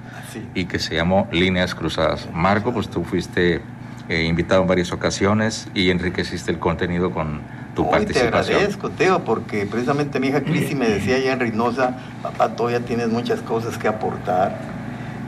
y 0.54 0.64
que 0.64 0.78
se 0.78 0.96
llamó 0.96 1.28
Líneas 1.30 1.74
Cruzadas. 1.74 2.28
Marco, 2.32 2.72
pues 2.72 2.88
tú 2.88 3.04
fuiste 3.04 3.60
eh, 4.08 4.24
invitado 4.24 4.62
en 4.62 4.68
varias 4.68 4.90
ocasiones 4.92 5.68
y 5.74 5.90
enriqueciste 5.90 6.50
el 6.50 6.58
contenido 6.58 7.12
con 7.12 7.40
tu 7.76 7.88
participación. 7.88 8.32
Te 8.32 8.54
agradezco, 8.54 8.90
Teo, 8.90 9.24
porque 9.24 9.66
precisamente 9.66 10.18
mi 10.18 10.28
hija 10.28 10.40
Cristi 10.40 10.74
me 10.74 10.88
decía 10.88 11.16
allá 11.16 11.34
en 11.34 11.40
Reynosa, 11.40 11.96
papá, 12.20 12.56
todavía 12.56 12.80
tienes 12.80 13.08
muchas 13.08 13.40
cosas 13.40 13.78
que 13.78 13.86
aportar. 13.86 14.58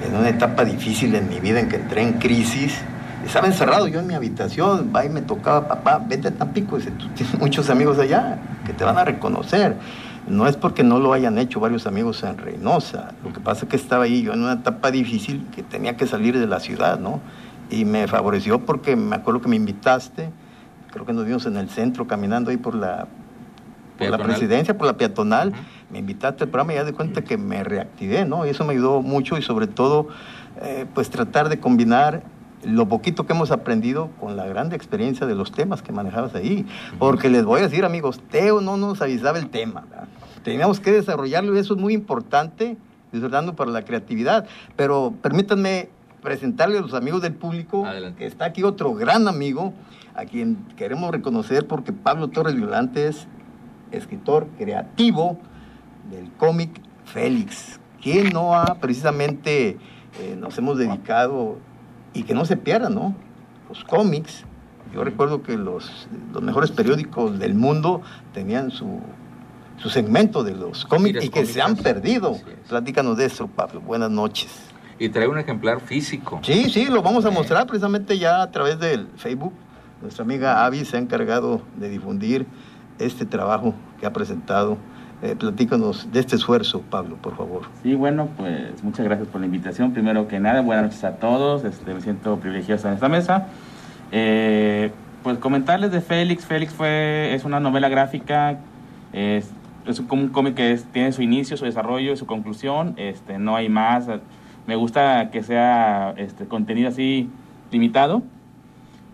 En 0.04 0.16
una 0.16 0.30
etapa 0.30 0.64
difícil 0.64 1.14
en 1.14 1.28
mi 1.28 1.38
vida 1.38 1.60
en 1.60 1.68
que 1.68 1.76
entré 1.76 2.02
en 2.02 2.14
crisis, 2.14 2.76
estaba 3.24 3.46
encerrado 3.46 3.88
yo 3.88 4.00
en 4.00 4.06
mi 4.06 4.14
habitación, 4.14 4.92
va 4.94 5.04
y 5.04 5.08
me 5.08 5.22
tocaba, 5.22 5.68
papá, 5.68 6.02
vete 6.06 6.28
a 6.28 6.30
Tampico, 6.32 6.76
dice, 6.76 6.90
tú 6.92 7.08
tienes 7.08 7.38
muchos 7.38 7.70
amigos 7.70 7.98
allá 7.98 8.38
que 8.66 8.72
te 8.72 8.84
van 8.84 8.98
a 8.98 9.04
reconocer. 9.04 9.76
No 10.28 10.46
es 10.46 10.56
porque 10.56 10.84
no 10.84 11.00
lo 11.00 11.12
hayan 11.12 11.36
hecho 11.38 11.58
varios 11.58 11.86
amigos 11.86 12.22
en 12.22 12.38
Reynosa, 12.38 13.12
lo 13.24 13.32
que 13.32 13.40
pasa 13.40 13.64
es 13.64 13.70
que 13.70 13.76
estaba 13.76 14.04
ahí 14.04 14.22
yo 14.22 14.32
en 14.32 14.42
una 14.42 14.52
etapa 14.52 14.92
difícil 14.92 15.46
que 15.52 15.64
tenía 15.64 15.96
que 15.96 16.06
salir 16.06 16.38
de 16.38 16.46
la 16.46 16.60
ciudad, 16.60 17.00
¿no? 17.00 17.20
y 17.72 17.84
me 17.86 18.06
favoreció 18.06 18.60
porque 18.60 18.94
me 18.96 19.16
acuerdo 19.16 19.40
que 19.40 19.48
me 19.48 19.56
invitaste, 19.56 20.30
creo 20.92 21.06
que 21.06 21.12
nos 21.14 21.24
vimos 21.24 21.46
en 21.46 21.56
el 21.56 21.70
centro 21.70 22.06
caminando 22.06 22.50
ahí 22.50 22.58
por 22.58 22.74
la, 22.74 23.08
por 23.98 24.10
la 24.10 24.18
presidencia, 24.18 24.76
por 24.76 24.86
la 24.86 24.96
peatonal, 24.96 25.54
me 25.90 25.98
invitaste 25.98 26.44
al 26.44 26.50
programa 26.50 26.74
y 26.74 26.76
ya 26.76 26.84
de 26.84 26.92
cuenta 26.92 27.22
que 27.22 27.38
me 27.38 27.64
reactivé, 27.64 28.26
¿no? 28.26 28.44
Y 28.46 28.50
eso 28.50 28.64
me 28.64 28.74
ayudó 28.74 29.00
mucho 29.00 29.38
y 29.38 29.42
sobre 29.42 29.66
todo, 29.66 30.08
eh, 30.60 30.84
pues 30.92 31.08
tratar 31.08 31.48
de 31.48 31.60
combinar 31.60 32.22
lo 32.64 32.88
poquito 32.88 33.26
que 33.26 33.32
hemos 33.32 33.50
aprendido 33.50 34.10
con 34.20 34.36
la 34.36 34.46
grande 34.46 34.76
experiencia 34.76 35.26
de 35.26 35.34
los 35.34 35.52
temas 35.52 35.82
que 35.82 35.92
manejabas 35.92 36.34
ahí. 36.34 36.66
Porque 36.98 37.28
les 37.28 37.44
voy 37.44 37.60
a 37.60 37.64
decir, 37.64 37.84
amigos, 37.84 38.20
Teo 38.30 38.60
no 38.60 38.76
nos 38.76 39.02
avisaba 39.02 39.38
el 39.38 39.50
tema. 39.50 39.84
Teníamos 40.42 40.80
que 40.80 40.92
desarrollarlo 40.92 41.54
y 41.54 41.58
eso 41.58 41.74
es 41.74 41.80
muy 41.80 41.94
importante, 41.94 42.76
disfrutando 43.12 43.54
para 43.54 43.70
la 43.70 43.84
creatividad. 43.84 44.46
Pero 44.76 45.14
permítanme 45.22 45.88
presentarle 46.22 46.78
a 46.78 46.80
los 46.80 46.94
amigos 46.94 47.20
del 47.20 47.34
público 47.34 47.84
que 48.16 48.26
está 48.26 48.46
aquí 48.46 48.62
otro 48.62 48.94
gran 48.94 49.26
amigo 49.26 49.74
a 50.14 50.24
quien 50.24 50.56
queremos 50.76 51.10
reconocer 51.10 51.66
porque 51.66 51.92
Pablo 51.92 52.28
Torres 52.28 52.54
Violante 52.54 53.08
es 53.08 53.26
escritor 53.90 54.46
creativo 54.56 55.38
del 56.10 56.30
cómic 56.32 56.80
Félix. 57.04 57.80
¿Quién 58.00 58.30
no 58.30 58.54
ha 58.54 58.76
precisamente 58.76 59.78
eh, 60.20 60.36
nos 60.38 60.58
hemos 60.58 60.78
dedicado 60.78 61.58
y 62.14 62.24
que 62.24 62.34
no 62.34 62.44
se 62.44 62.56
pierda, 62.56 62.88
¿no? 62.88 63.14
Los 63.68 63.84
cómics. 63.84 64.44
Yo 64.92 65.04
recuerdo 65.04 65.42
que 65.42 65.56
los, 65.56 66.08
los 66.32 66.42
mejores 66.42 66.70
periódicos 66.70 67.38
del 67.38 67.54
mundo 67.54 68.02
tenían 68.34 68.70
su, 68.70 69.00
su 69.78 69.88
segmento 69.88 70.44
de 70.44 70.54
los 70.54 70.84
cómics 70.84 71.24
y 71.24 71.28
que 71.30 71.46
se 71.46 71.62
han 71.62 71.76
perdido. 71.76 72.36
Platícanos 72.68 73.16
de 73.16 73.26
eso, 73.26 73.46
Pablo. 73.46 73.80
Buenas 73.80 74.10
noches 74.10 74.72
y 74.98 75.08
trae 75.08 75.26
un 75.26 75.38
ejemplar 75.38 75.80
físico. 75.80 76.38
Sí, 76.42 76.70
sí, 76.70 76.86
lo 76.86 77.02
vamos 77.02 77.24
a 77.24 77.30
mostrar 77.30 77.66
precisamente 77.66 78.18
ya 78.18 78.40
a 78.40 78.50
través 78.52 78.78
del 78.78 79.08
Facebook. 79.16 79.52
Nuestra 80.00 80.24
amiga 80.24 80.64
Avi 80.64 80.84
se 80.84 80.96
ha 80.96 81.00
encargado 81.00 81.62
de 81.76 81.88
difundir 81.88 82.46
este 83.00 83.26
trabajo 83.26 83.74
que 83.98 84.06
ha 84.06 84.12
presentado. 84.12 84.78
Eh, 85.22 85.36
platícanos 85.36 86.10
de 86.12 86.20
este 86.20 86.36
esfuerzo, 86.36 86.82
Pablo, 86.82 87.16
por 87.16 87.36
favor. 87.36 87.62
Sí, 87.82 87.94
bueno, 87.94 88.28
pues 88.36 88.82
muchas 88.82 89.04
gracias 89.04 89.28
por 89.28 89.40
la 89.40 89.46
invitación. 89.46 89.92
Primero 89.92 90.26
que 90.26 90.40
nada, 90.40 90.62
buenas 90.62 90.86
noches 90.86 91.04
a 91.04 91.16
todos. 91.16 91.64
Este, 91.64 91.94
me 91.94 92.00
siento 92.00 92.36
privilegiado 92.38 92.88
en 92.88 92.94
esta 92.94 93.08
mesa. 93.08 93.46
Eh, 94.10 94.90
pues 95.22 95.38
comentarles 95.38 95.92
de 95.92 96.00
Félix. 96.00 96.44
Félix 96.44 96.74
fue, 96.74 97.34
es 97.34 97.44
una 97.44 97.60
novela 97.60 97.88
gráfica, 97.88 98.58
es, 99.12 99.48
es 99.86 100.00
un 100.00 100.28
cómic 100.28 100.56
que 100.56 100.78
tiene 100.92 101.12
su 101.12 101.22
inicio, 101.22 101.56
su 101.56 101.64
desarrollo 101.64 102.16
su 102.16 102.26
conclusión. 102.26 102.94
Este, 102.96 103.38
no 103.38 103.54
hay 103.54 103.68
más 103.68 104.08
me 104.66 104.76
gusta 104.76 105.30
que 105.30 105.42
sea 105.42 106.14
este 106.16 106.46
contenido 106.46 106.88
así 106.88 107.28
limitado, 107.70 108.22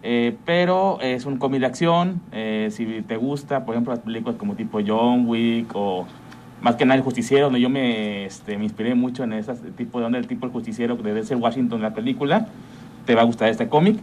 eh, 0.03 0.37
pero 0.45 1.01
es 1.01 1.27
un 1.27 1.39
cómic 1.39 1.61
de 1.61 1.67
acción. 1.67 2.21
Eh, 2.33 2.69
si 2.71 3.03
te 3.03 3.17
gusta, 3.17 3.65
por 3.65 3.75
ejemplo, 3.75 3.93
las 3.93 4.03
películas 4.03 4.37
como 4.37 4.55
tipo 4.55 4.81
John 4.87 5.27
Wick 5.27 5.71
o 5.75 6.07
más 6.61 6.77
que 6.77 6.85
nada 6.85 6.97
el 6.97 7.03
justiciero, 7.03 7.47
donde 7.47 7.61
yo 7.61 7.69
me, 7.69 8.25
este, 8.25 8.57
me 8.59 8.65
inspiré 8.65 8.95
mucho 8.95 9.25
en 9.25 9.33
ese 9.33 9.55
tipo 9.77 9.99
de 9.99 10.05
donde 10.05 10.19
el 10.19 10.27
tipo 10.27 10.47
el 10.47 10.53
justiciero 10.53 10.97
de 10.97 11.15
Denzel 11.15 11.39
Washington 11.39 11.83
la 11.83 11.95
película, 11.95 12.49
te 13.07 13.15
va 13.15 13.23
a 13.23 13.25
gustar 13.25 13.49
este 13.49 13.69
cómic. 13.69 13.99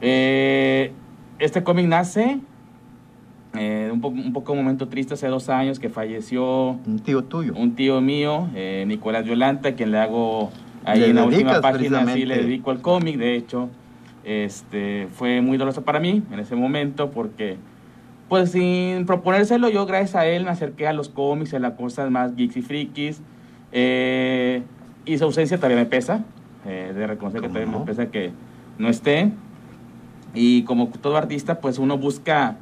Eh, 0.00 0.92
este 1.38 1.62
cómic 1.62 1.86
nace 1.86 2.38
eh, 3.58 3.90
un, 3.92 4.04
un, 4.04 4.32
poco 4.32 4.52
un 4.52 4.58
momento 4.58 4.88
triste 4.88 5.14
hace 5.14 5.28
dos 5.28 5.48
años 5.48 5.78
que 5.78 5.88
falleció 5.88 6.72
un 6.86 6.98
tío 7.02 7.24
tuyo 7.24 7.54
un 7.56 7.74
tío 7.74 8.00
mío 8.02 8.48
eh, 8.54 8.84
Nicolás 8.86 9.24
Violanta 9.24 9.74
quien 9.74 9.92
le 9.92 9.98
hago 9.98 10.50
ahí 10.84 11.04
en 11.04 11.16
la 11.16 11.24
última 11.24 11.60
página 11.62 12.06
sí 12.12 12.26
le 12.26 12.42
dedico 12.42 12.70
al 12.70 12.82
cómic 12.82 13.16
de 13.16 13.36
hecho 13.36 13.70
este 14.26 15.08
fue 15.14 15.40
muy 15.40 15.56
doloroso 15.56 15.84
para 15.84 16.00
mí 16.00 16.22
en 16.32 16.40
ese 16.40 16.56
momento 16.56 17.12
porque 17.12 17.56
pues 18.28 18.50
sin 18.50 19.06
proponérselo 19.06 19.68
yo 19.68 19.86
gracias 19.86 20.16
a 20.16 20.26
él 20.26 20.44
me 20.44 20.50
acerqué 20.50 20.88
a 20.88 20.92
los 20.92 21.08
cómics 21.08 21.54
a 21.54 21.60
las 21.60 21.74
cosas 21.74 22.10
más 22.10 22.34
geeks 22.34 22.56
y 22.56 22.62
frikis. 22.62 23.22
Eh, 23.70 24.62
y 25.04 25.18
su 25.18 25.24
ausencia 25.24 25.58
todavía 25.58 25.76
me 25.76 25.86
pesa 25.86 26.24
de 26.64 27.06
reconocer 27.06 27.40
que 27.40 27.48
todavía 27.48 27.78
me 27.78 27.84
pesa 27.84 28.10
que 28.10 28.32
no 28.78 28.88
esté. 28.88 29.30
Y 30.34 30.64
como 30.64 30.88
todo 30.88 31.16
artista 31.16 31.60
pues 31.60 31.78
uno 31.78 31.96
busca 31.96 32.56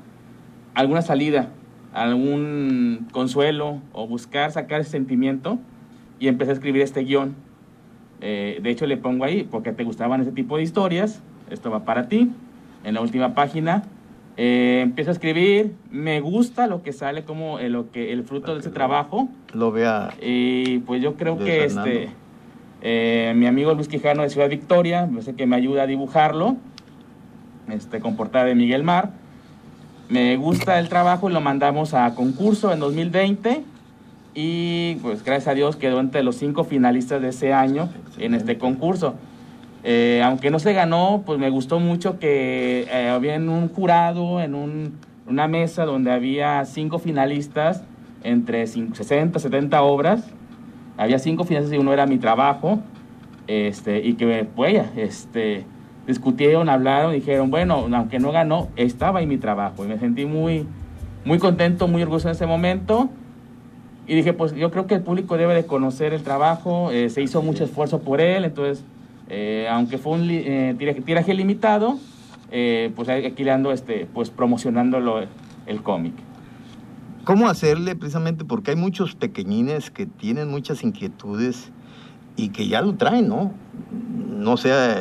alguna 0.74 1.00
salida, 1.00 1.48
algún 1.94 3.08
consuelo 3.12 3.80
o 3.92 4.06
buscar 4.06 4.52
sacar 4.52 4.80
ese 4.80 4.90
sentimiento 4.90 5.58
y 6.18 6.28
empecé 6.28 6.50
a 6.50 6.54
escribir 6.54 6.82
este 6.82 7.00
guion. 7.04 7.34
Eh, 8.20 8.60
de 8.62 8.70
hecho 8.70 8.86
le 8.86 8.96
pongo 8.96 9.24
ahí 9.24 9.44
porque 9.50 9.72
te 9.72 9.84
gustaban 9.84 10.20
ese 10.20 10.32
tipo 10.32 10.56
de 10.56 10.62
historias 10.62 11.22
esto 11.50 11.70
va 11.70 11.84
para 11.84 12.08
ti. 12.08 12.30
En 12.84 12.94
la 12.94 13.00
última 13.00 13.34
página 13.34 13.84
eh, 14.36 14.80
empiezo 14.82 15.10
a 15.10 15.12
escribir, 15.12 15.74
me 15.90 16.20
gusta 16.20 16.66
lo 16.66 16.82
que 16.82 16.92
sale 16.92 17.24
como 17.24 17.58
eh, 17.58 17.68
lo 17.68 17.90
que 17.90 18.12
el 18.12 18.24
fruto 18.24 18.54
de 18.54 18.60
ese 18.60 18.70
trabajo. 18.70 19.28
Lo 19.52 19.72
vea. 19.72 20.12
Y 20.20 20.78
pues 20.80 21.00
yo 21.02 21.14
creo 21.14 21.38
que 21.38 21.68
Fernando. 21.68 21.90
este 21.90 22.24
eh, 22.86 23.32
mi 23.34 23.46
amigo 23.46 23.72
Luis 23.72 23.88
Quijano 23.88 24.22
de 24.22 24.28
Ciudad 24.28 24.50
Victoria, 24.50 25.08
yo 25.10 25.22
sé 25.22 25.34
que 25.34 25.46
me 25.46 25.56
ayuda 25.56 25.84
a 25.84 25.86
dibujarlo, 25.86 26.56
este 27.70 28.00
con 28.00 28.14
portada 28.14 28.44
de 28.44 28.54
Miguel 28.54 28.82
Mar. 28.82 29.10
Me 30.10 30.36
gusta 30.36 30.78
el 30.78 30.90
trabajo 30.90 31.30
y 31.30 31.32
lo 31.32 31.40
mandamos 31.40 31.94
a 31.94 32.14
concurso 32.14 32.74
en 32.74 32.80
2020 32.80 33.62
y 34.34 34.96
pues 34.96 35.24
gracias 35.24 35.48
a 35.48 35.54
Dios 35.54 35.76
quedó 35.76 35.98
entre 35.98 36.22
los 36.22 36.36
cinco 36.36 36.64
finalistas 36.64 37.22
de 37.22 37.28
ese 37.28 37.54
año 37.54 37.88
en 38.18 38.34
este 38.34 38.58
concurso. 38.58 39.14
Eh, 39.84 40.22
aunque 40.24 40.50
no 40.50 40.58
se 40.58 40.72
ganó, 40.72 41.22
pues 41.26 41.38
me 41.38 41.50
gustó 41.50 41.78
mucho 41.78 42.18
que 42.18 42.86
eh, 42.90 43.08
había 43.10 43.34
en 43.34 43.48
un 43.50 43.68
jurado, 43.68 44.40
en 44.40 44.54
un- 44.54 44.94
una 45.28 45.46
mesa 45.46 45.84
donde 45.84 46.10
había 46.10 46.64
cinco 46.64 46.98
finalistas 46.98 47.82
entre 48.22 48.64
cin- 48.64 48.94
60, 48.94 49.38
70 49.38 49.82
obras. 49.82 50.24
Había 50.96 51.18
cinco 51.18 51.44
finalistas 51.44 51.76
y 51.76 51.80
uno 51.80 51.92
era 51.92 52.06
mi 52.06 52.16
trabajo. 52.18 52.80
Este, 53.46 53.98
y 54.00 54.14
que, 54.14 54.46
pues, 54.56 54.82
este, 54.96 55.64
discutieron, 56.06 56.70
hablaron, 56.70 57.12
dijeron, 57.12 57.50
bueno, 57.50 57.86
aunque 57.92 58.18
no 58.18 58.32
ganó, 58.32 58.68
estaba 58.76 59.18
ahí 59.18 59.26
mi 59.26 59.36
trabajo. 59.36 59.84
Y 59.84 59.88
me 59.88 59.98
sentí 59.98 60.24
muy, 60.24 60.66
muy 61.26 61.38
contento, 61.38 61.88
muy 61.88 62.00
orgulloso 62.02 62.28
en 62.28 62.32
ese 62.32 62.46
momento. 62.46 63.10
Y 64.06 64.14
dije, 64.14 64.32
pues 64.32 64.54
yo 64.54 64.70
creo 64.70 64.86
que 64.86 64.94
el 64.94 65.02
público 65.02 65.36
debe 65.36 65.54
de 65.54 65.66
conocer 65.66 66.14
el 66.14 66.22
trabajo, 66.22 66.90
eh, 66.90 67.10
se 67.10 67.20
hizo 67.22 67.42
mucho 67.42 67.64
esfuerzo 67.64 68.00
por 68.00 68.20
él, 68.20 68.44
entonces, 68.44 68.84
eh, 69.28 69.66
aunque 69.70 69.98
fue 69.98 70.12
un 70.12 70.28
eh, 70.30 70.74
tiraje, 70.78 71.00
tiraje 71.00 71.34
limitado, 71.34 71.98
eh, 72.50 72.92
pues 72.94 73.08
aquí 73.08 73.44
le 73.44 73.50
ando 73.50 73.72
este, 73.72 74.06
pues, 74.12 74.30
promocionándolo 74.30 75.24
el 75.66 75.82
cómic. 75.82 76.12
¿Cómo 77.24 77.48
hacerle 77.48 77.96
precisamente? 77.96 78.44
Porque 78.44 78.72
hay 78.72 78.76
muchos 78.76 79.14
pequeñines 79.14 79.90
que 79.90 80.06
tienen 80.06 80.50
muchas 80.50 80.84
inquietudes 80.84 81.70
y 82.36 82.50
que 82.50 82.68
ya 82.68 82.82
lo 82.82 82.94
traen, 82.96 83.28
¿no? 83.28 83.52
No 84.28 84.56
sea 84.58 84.98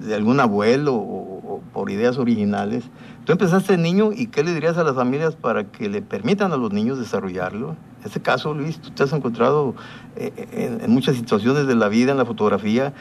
de 0.00 0.14
algún 0.14 0.40
abuelo 0.40 0.94
o, 0.94 1.54
o 1.54 1.60
por 1.72 1.90
ideas 1.90 2.18
originales. 2.18 2.84
Tú 3.24 3.32
empezaste 3.32 3.78
niño 3.78 4.10
y 4.12 4.26
¿qué 4.26 4.44
le 4.44 4.52
dirías 4.52 4.76
a 4.76 4.84
las 4.84 4.94
familias 4.94 5.36
para 5.36 5.64
que 5.64 5.88
le 5.88 6.02
permitan 6.02 6.52
a 6.52 6.58
los 6.58 6.70
niños 6.70 6.98
desarrollarlo? 6.98 7.70
En 7.70 8.04
este 8.04 8.20
caso, 8.20 8.52
Luis, 8.52 8.78
tú 8.78 8.90
te 8.90 9.02
has 9.02 9.12
encontrado 9.14 9.74
eh, 10.16 10.32
en, 10.52 10.84
en 10.84 10.90
muchas 10.90 11.16
situaciones 11.16 11.66
de 11.66 11.74
la 11.74 11.88
vida, 11.88 12.12
en 12.12 12.18
la 12.18 12.26
fotografía, 12.26 12.92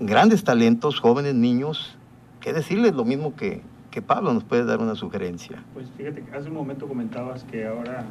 grandes 0.00 0.42
talentos, 0.44 0.98
jóvenes, 1.00 1.34
niños. 1.34 1.96
¿Qué 2.40 2.52
decirles? 2.52 2.94
Lo 2.94 3.04
mismo 3.04 3.34
que, 3.36 3.60
que 3.90 4.00
Pablo 4.02 4.32
nos 4.32 4.44
puede 4.44 4.64
dar 4.64 4.78
una 4.80 4.94
sugerencia. 4.94 5.62
Pues 5.74 5.86
fíjate 5.96 6.22
que 6.22 6.36
hace 6.36 6.48
un 6.48 6.54
momento 6.54 6.86
comentabas 6.88 7.44
que 7.44 7.66
ahora 7.66 8.04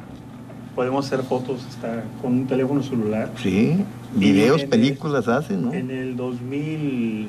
podemos 0.74 1.04
hacer 1.06 1.22
fotos 1.24 1.66
hasta 1.68 2.04
con 2.22 2.32
un 2.32 2.46
teléfono 2.46 2.82
celular. 2.82 3.30
Sí, 3.36 3.84
videos, 4.14 4.62
el- 4.62 4.68
películas 4.68 5.26
hacen, 5.28 5.62
¿no? 5.66 5.72
En 5.72 5.90
el 5.90 6.16
2006, 6.16 7.28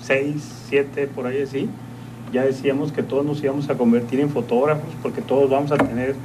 2007, 0.00 1.06
por 1.08 1.26
ahí 1.26 1.42
así, 1.42 1.68
ya 2.32 2.42
decíamos 2.44 2.92
que 2.92 3.02
todos 3.02 3.24
nos 3.26 3.42
íbamos 3.42 3.68
a 3.68 3.74
convertir 3.76 4.20
en 4.20 4.30
fotógrafos 4.30 4.88
porque 5.02 5.20
todos 5.20 5.50
vamos 5.50 5.70
a 5.70 5.76
tener 5.76 6.16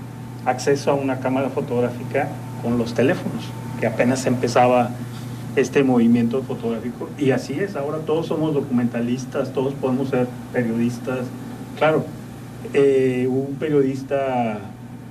acceso 0.45 0.91
a 0.91 0.93
una 0.95 1.19
cámara 1.19 1.49
fotográfica 1.49 2.29
con 2.63 2.77
los 2.77 2.93
teléfonos, 2.93 3.43
que 3.79 3.87
apenas 3.87 4.25
empezaba 4.25 4.89
este 5.57 5.83
movimiento 5.83 6.43
fotográfico. 6.43 7.09
Y 7.17 7.31
así 7.31 7.53
es, 7.53 7.75
ahora 7.75 7.97
todos 7.99 8.27
somos 8.27 8.53
documentalistas, 8.53 9.51
todos 9.53 9.73
podemos 9.73 10.09
ser 10.09 10.27
periodistas. 10.53 11.21
Claro, 11.77 12.05
eh, 12.73 13.27
un 13.27 13.55
periodista 13.55 14.59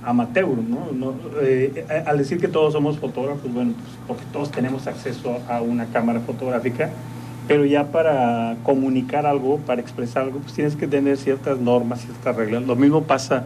amateur, 0.05 0.47
¿no? 0.47 1.15
Eh, 1.41 1.85
al 2.05 2.17
decir 2.17 2.39
que 2.39 2.47
todos 2.47 2.71
somos 2.71 2.97
fotógrafos, 2.97 3.53
bueno, 3.53 3.73
pues 3.73 3.97
porque 4.07 4.23
todos 4.31 4.49
tenemos 4.49 4.87
acceso 4.87 5.37
a 5.49 5.61
una 5.61 5.87
cámara 5.87 6.21
fotográfica, 6.21 6.91
pero 7.45 7.65
ya 7.65 7.91
para 7.91 8.55
comunicar 8.63 9.25
algo, 9.25 9.57
para 9.57 9.81
expresar 9.81 10.23
algo, 10.23 10.39
pues 10.39 10.53
tienes 10.53 10.77
que 10.77 10.87
tener 10.87 11.17
ciertas 11.17 11.59
normas, 11.59 12.03
ciertas 12.03 12.35
reglas. 12.37 12.63
Lo 12.63 12.77
mismo 12.77 13.03
pasa 13.03 13.43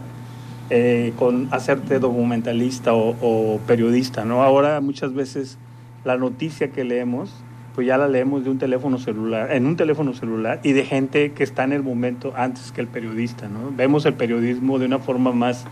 eh, 0.70 1.12
con 1.18 1.48
hacerte 1.50 1.98
documentalista 1.98 2.94
o, 2.94 3.16
o 3.20 3.58
periodista, 3.66 4.24
¿no? 4.24 4.44
Ahora 4.44 4.80
muchas 4.80 5.14
veces 5.14 5.58
la 6.04 6.16
noticia 6.16 6.70
que 6.70 6.84
leemos, 6.84 7.32
pues 7.74 7.86
ya 7.86 7.96
la 7.96 8.08
leemos 8.08 8.44
de 8.44 8.50
un 8.50 8.58
teléfono 8.58 8.98
celular, 8.98 9.52
en 9.52 9.66
un 9.66 9.76
teléfono 9.76 10.12
celular 10.12 10.60
y 10.62 10.72
de 10.72 10.84
gente 10.84 11.32
que 11.32 11.42
está 11.42 11.64
en 11.64 11.72
el 11.72 11.82
momento 11.82 12.32
antes 12.36 12.70
que 12.72 12.80
el 12.80 12.86
periodista, 12.86 13.48
¿no? 13.48 13.70
Vemos 13.74 14.04
el 14.04 14.14
periodismo 14.14 14.78
de 14.78 14.86
una 14.86 14.98
forma 14.98 15.32
más 15.32 15.64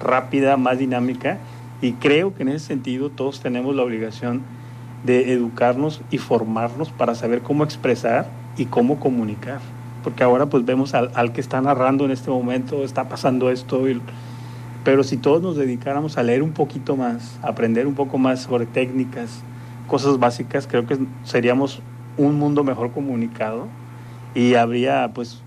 rápida, 0.00 0.56
más 0.56 0.78
dinámica 0.78 1.38
y 1.82 1.92
creo 1.92 2.34
que 2.34 2.42
en 2.42 2.50
ese 2.50 2.66
sentido 2.66 3.10
todos 3.10 3.40
tenemos 3.40 3.74
la 3.74 3.82
obligación 3.82 4.42
de 5.04 5.32
educarnos 5.32 6.00
y 6.10 6.18
formarnos 6.18 6.90
para 6.90 7.14
saber 7.14 7.40
cómo 7.40 7.64
expresar 7.64 8.28
y 8.56 8.66
cómo 8.66 9.00
comunicar. 9.00 9.60
Porque 10.04 10.22
ahora 10.22 10.46
pues 10.46 10.64
vemos 10.64 10.94
al, 10.94 11.10
al 11.14 11.32
que 11.32 11.40
está 11.40 11.60
narrando 11.60 12.04
en 12.04 12.10
este 12.12 12.30
momento, 12.30 12.84
está 12.84 13.08
pasando 13.08 13.50
esto, 13.50 13.88
y- 13.88 14.00
pero 14.84 15.02
si 15.02 15.16
todos 15.16 15.42
nos 15.42 15.56
dedicáramos 15.56 16.18
a 16.18 16.22
leer 16.22 16.42
un 16.42 16.52
poquito 16.52 16.96
más, 16.96 17.38
a 17.42 17.48
aprender 17.48 17.86
un 17.86 17.94
poco 17.94 18.16
más 18.18 18.42
sobre 18.42 18.66
técnicas, 18.66 19.42
cosas 19.88 20.18
básicas, 20.20 20.66
creo 20.68 20.86
que 20.86 20.98
seríamos 21.24 21.80
un 22.16 22.36
mundo 22.38 22.62
mejor 22.62 22.92
comunicado 22.92 23.66
y 24.34 24.54
habría 24.54 25.10
pues 25.14 25.40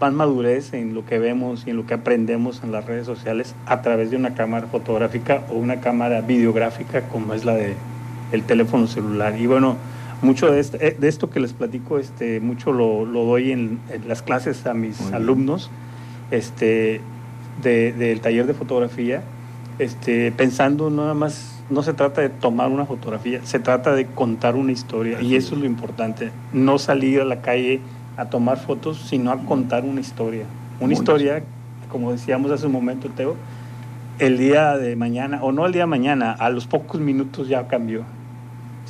más 0.00 0.12
madurez 0.12 0.74
en 0.74 0.92
lo 0.94 1.06
que 1.06 1.18
vemos 1.18 1.66
y 1.66 1.70
en 1.70 1.76
lo 1.76 1.86
que 1.86 1.94
aprendemos 1.94 2.62
en 2.64 2.72
las 2.72 2.84
redes 2.84 3.06
sociales 3.06 3.54
a 3.66 3.80
través 3.82 4.10
de 4.10 4.16
una 4.16 4.34
cámara 4.34 4.66
fotográfica 4.66 5.42
o 5.50 5.54
una 5.54 5.80
cámara 5.80 6.20
videográfica 6.20 7.02
como 7.08 7.32
es 7.34 7.44
la 7.44 7.54
de 7.54 7.74
el 8.32 8.42
teléfono 8.42 8.86
celular. 8.86 9.38
Y 9.38 9.46
bueno, 9.46 9.76
mucho 10.20 10.50
de, 10.50 10.58
este- 10.60 10.96
de 10.98 11.08
esto 11.08 11.30
que 11.30 11.38
les 11.40 11.52
platico, 11.52 11.98
este, 11.98 12.40
mucho 12.40 12.72
lo, 12.72 13.04
lo 13.06 13.24
doy 13.24 13.52
en, 13.52 13.78
en 13.90 14.08
las 14.08 14.22
clases 14.22 14.66
a 14.66 14.74
mis 14.74 15.00
alumnos 15.12 15.70
este, 16.30 17.00
de- 17.62 17.92
del 17.92 18.20
taller 18.20 18.46
de 18.46 18.54
fotografía, 18.54 19.22
este, 19.78 20.32
pensando 20.32 20.90
nada 20.90 21.14
más, 21.14 21.53
no 21.70 21.82
se 21.82 21.94
trata 21.94 22.20
de 22.20 22.28
tomar 22.28 22.70
una 22.70 22.84
fotografía, 22.84 23.40
se 23.44 23.58
trata 23.58 23.94
de 23.94 24.06
contar 24.06 24.56
una 24.56 24.72
historia. 24.72 25.20
Y 25.20 25.36
eso 25.36 25.54
es 25.54 25.60
lo 25.60 25.66
importante, 25.66 26.30
no 26.52 26.78
salir 26.78 27.20
a 27.20 27.24
la 27.24 27.40
calle 27.40 27.80
a 28.16 28.26
tomar 28.26 28.58
fotos, 28.58 28.98
sino 29.08 29.30
a 29.32 29.38
contar 29.38 29.84
una 29.84 30.00
historia. 30.00 30.44
Una 30.78 30.86
Muy 30.86 30.94
historia, 30.94 31.42
como 31.90 32.12
decíamos 32.12 32.50
hace 32.50 32.66
un 32.66 32.72
momento, 32.72 33.08
Teo, 33.08 33.36
el 34.18 34.38
día 34.38 34.76
de 34.76 34.94
mañana, 34.96 35.42
o 35.42 35.52
no 35.52 35.66
el 35.66 35.72
día 35.72 35.82
de 35.82 35.88
mañana, 35.88 36.32
a 36.32 36.50
los 36.50 36.66
pocos 36.66 37.00
minutos 37.00 37.48
ya 37.48 37.66
cambió. 37.66 38.02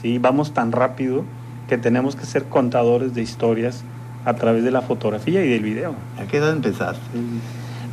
¿sí? 0.01 0.19
Vamos 0.19 0.53
tan 0.53 0.73
rápido 0.73 1.25
que 1.69 1.79
tenemos 1.79 2.17
que 2.17 2.27
ser 2.27 2.45
contadores 2.45 3.15
de 3.15 3.23
historias 3.23 3.85
a 4.25 4.35
través 4.35 4.65
de 4.65 4.71
la 4.71 4.83
fotografía 4.83 5.45
y 5.45 5.49
del 5.49 5.63
video. 5.63 5.95
¿A 6.19 6.27
qué 6.27 6.39
edad 6.39 6.53
empezaste? 6.53 7.01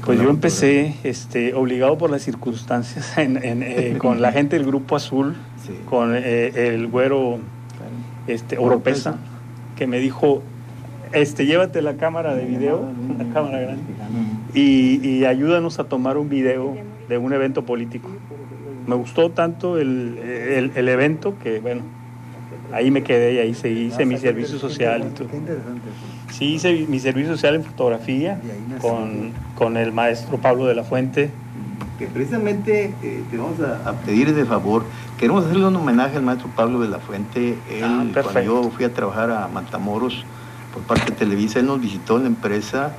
Pues 0.06 0.20
yo 0.20 0.30
empecé 0.30 0.96
este, 1.04 1.54
obligado 1.54 1.98
por 1.98 2.10
las 2.10 2.22
circunstancias 2.24 3.18
en- 3.18 3.38
en, 3.44 3.64
eh, 3.64 3.96
con 4.00 4.22
la 4.22 4.32
gente 4.32 4.58
del 4.58 4.66
Grupo 4.66 4.96
Azul, 4.96 5.36
Sí. 5.66 5.74
con 5.86 6.14
eh, 6.16 6.52
el 6.74 6.88
güero 6.88 7.38
este, 8.28 8.58
Oropesa, 8.58 9.18
que 9.78 9.86
me 9.86 10.00
dijo, 10.00 10.42
este, 11.14 11.46
llévate 11.46 11.82
la 11.84 11.98
cámara 11.98 12.34
de 12.36 12.46
video, 12.46 12.90
la 13.18 13.32
cámara 13.34 13.60
grande, 13.60 13.84
y, 14.56 15.08
y 15.08 15.26
ayúdanos 15.26 15.78
a 15.80 15.84
tomar 15.84 16.18
un 16.18 16.30
video 16.30 16.76
de 17.10 17.18
un 17.20 17.32
evento 17.34 17.64
político. 17.66 18.10
Me 18.88 18.96
gustó 18.96 19.30
tanto 19.30 19.78
el, 19.78 20.18
el- 20.18 20.72
el 20.76 20.90
evento 20.90 21.36
que, 21.44 21.60
bueno, 21.60 21.82
ahí 22.74 22.90
me 22.90 23.04
quedé 23.04 23.34
y 23.36 23.38
ahí 23.38 23.54
seguí, 23.54 23.82
hice 23.86 24.06
mi 24.06 24.18
servicio 24.18 24.58
social 24.58 25.04
y 25.12 25.14
todo. 25.16 25.28
Sí, 26.32 26.56
hice 26.56 26.86
mi 26.88 27.00
servicio 27.00 27.32
social 27.34 27.56
en 27.56 27.64
fotografía 27.64 28.40
con, 28.82 29.32
con 29.56 29.78
el 29.78 29.92
maestro 29.92 30.38
Pablo 30.38 30.66
de 30.66 30.76
la 30.76 30.84
Fuente. 30.84 31.30
Que 32.00 32.08
precisamente 32.08 32.94
eh, 33.04 33.24
te 33.30 33.38
vamos 33.38 33.60
a, 33.60 33.88
a 33.90 33.94
pedir 33.94 34.28
ese 34.30 34.46
favor. 34.46 34.84
Queremos 35.20 35.46
hacerle 35.46 35.68
un 35.68 35.76
homenaje 35.76 36.18
al 36.18 36.24
maestro 36.24 36.50
Pablo 36.56 36.80
de 36.80 36.88
la 36.88 36.98
Fuente. 37.00 37.58
Él, 37.70 37.84
Ah, 37.84 38.04
cuando 38.24 38.42
yo 38.42 38.72
fui 38.72 38.86
a 38.86 38.94
trabajar 38.94 39.30
a 39.30 39.48
Matamoros 39.48 40.24
por 40.74 40.82
parte 40.84 41.12
de 41.12 41.18
Televisa, 41.18 41.60
él 41.60 41.68
nos 41.68 41.80
visitó 41.80 42.18
en 42.18 42.24
la 42.24 42.30
empresa 42.30 42.94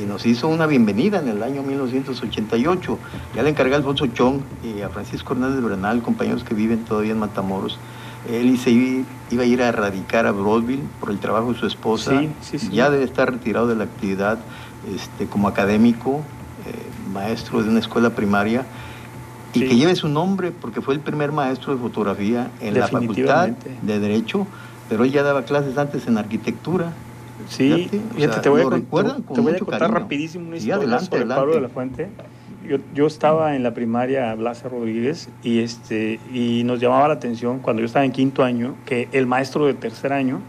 y 0.00 0.02
nos 0.06 0.24
hizo 0.26 0.46
una 0.48 0.66
bienvenida 0.66 1.18
en 1.20 1.28
el 1.28 1.42
año 1.42 1.62
1988. 1.62 2.98
Ya 3.34 3.42
le 3.42 3.50
encargué 3.50 3.74
a 3.74 3.78
Alfonso 3.78 4.06
Chong 4.08 4.40
y 4.62 4.82
a 4.82 4.88
Francisco 4.88 5.32
Hernández 5.34 5.62
Bernal, 5.64 6.02
compañeros 6.02 6.44
que 6.44 6.54
viven 6.54 6.84
todavía 6.84 7.12
en 7.12 7.18
Matamoros. 7.18 7.78
Él 8.30 8.58
se 8.58 8.70
iba, 8.70 9.04
a 9.42 9.44
ir 9.44 9.62
a 9.62 9.72
radicar 9.72 10.26
a 10.26 10.32
Broadville 10.32 10.82
por 11.00 11.10
el 11.10 11.18
trabajo 11.18 11.52
de 11.52 11.58
su 11.58 11.66
esposa. 11.66 12.18
Sí, 12.20 12.30
sí, 12.40 12.58
sí. 12.58 12.70
Ya 12.72 12.90
debe 12.90 13.04
estar 13.04 13.30
retirado 13.30 13.66
de 13.66 13.76
la 13.76 13.84
actividad 13.84 14.38
este, 14.94 15.26
como 15.26 15.48
académico, 15.48 16.22
eh, 16.66 17.12
maestro 17.12 17.62
de 17.62 17.68
una 17.70 17.80
escuela 17.80 18.10
primaria. 18.10 18.64
Y 19.52 19.60
que 19.60 19.76
lleve 19.76 19.94
su 19.94 20.08
nombre 20.08 20.50
porque 20.50 20.80
fue 20.80 20.94
el 20.94 21.00
primer 21.00 21.30
maestro 21.30 21.72
de 21.74 21.80
fotografía 21.80 22.50
en 22.60 22.74
la 22.74 22.88
facultad 22.88 23.50
de 23.82 24.00
Derecho, 24.00 24.48
pero 24.88 25.04
él 25.04 25.12
ya 25.12 25.22
daba 25.22 25.44
clases 25.44 25.78
antes 25.78 26.06
en 26.08 26.18
arquitectura 26.18 26.92
Sí, 27.48 27.68
Fíjate, 27.68 27.96
o 27.98 28.14
fíjate, 28.14 28.32
sea, 28.32 28.42
te 28.42 28.48
voy 28.48 28.60
a, 28.60 28.64
con- 28.64 28.82
te 28.82 29.40
voy 29.40 29.52
a 29.54 29.58
contar 29.58 29.80
cariño. 29.80 29.98
rapidísimo 29.98 30.46
una 30.48 30.56
historia 30.56 30.76
adelante, 30.76 31.04
sobre 31.06 31.16
adelante. 31.18 31.40
Pablo 31.40 31.54
de 31.54 31.60
la 31.60 31.68
Fuente. 31.68 32.08
Yo, 32.68 32.78
yo 32.94 33.06
estaba 33.06 33.56
en 33.56 33.62
la 33.62 33.74
primaria 33.74 34.34
Blas 34.34 34.62
Rodríguez 34.62 35.28
y, 35.42 35.60
este, 35.60 36.18
y 36.32 36.62
nos 36.64 36.80
llamaba 36.80 37.08
la 37.08 37.14
atención 37.14 37.58
cuando 37.58 37.80
yo 37.80 37.86
estaba 37.86 38.04
en 38.04 38.12
quinto 38.12 38.42
año 38.42 38.74
que 38.86 39.08
el 39.12 39.26
maestro 39.26 39.66
de 39.66 39.74
tercer 39.74 40.12
año 40.12 40.40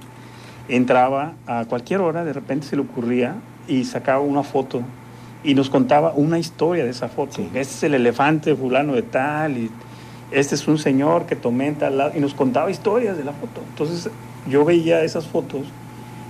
entraba 0.69 1.33
a 1.45 1.65
cualquier 1.65 2.01
hora, 2.01 2.23
de 2.23 2.31
repente 2.31 2.67
se 2.67 2.75
le 2.75 2.83
ocurría 2.83 3.35
y 3.67 3.83
sacaba 3.83 4.21
una 4.21 4.43
foto 4.43 4.81
y 5.43 5.55
nos 5.55 5.69
contaba 5.69 6.13
una 6.15 6.39
historia 6.39 6.85
de 6.85 6.89
esa 6.89 7.09
foto. 7.09 7.41
Este 7.41 7.61
es 7.61 7.83
el 7.83 7.93
elefante 7.93 8.55
fulano 8.55 8.93
de 8.93 9.03
tal 9.03 9.57
y 9.57 9.69
este 10.31 10.55
es 10.55 10.67
un 10.67 10.77
señor 10.77 11.25
que 11.25 11.35
tomé 11.35 11.67
en 11.67 11.75
tal 11.75 11.97
lado 11.97 12.11
y 12.15 12.19
nos 12.19 12.33
contaba 12.33 12.71
historias 12.71 13.17
de 13.17 13.25
la 13.25 13.33
foto. 13.33 13.61
Entonces 13.69 14.09
yo 14.49 14.63
veía 14.63 15.03
esas 15.03 15.27
fotos 15.27 15.63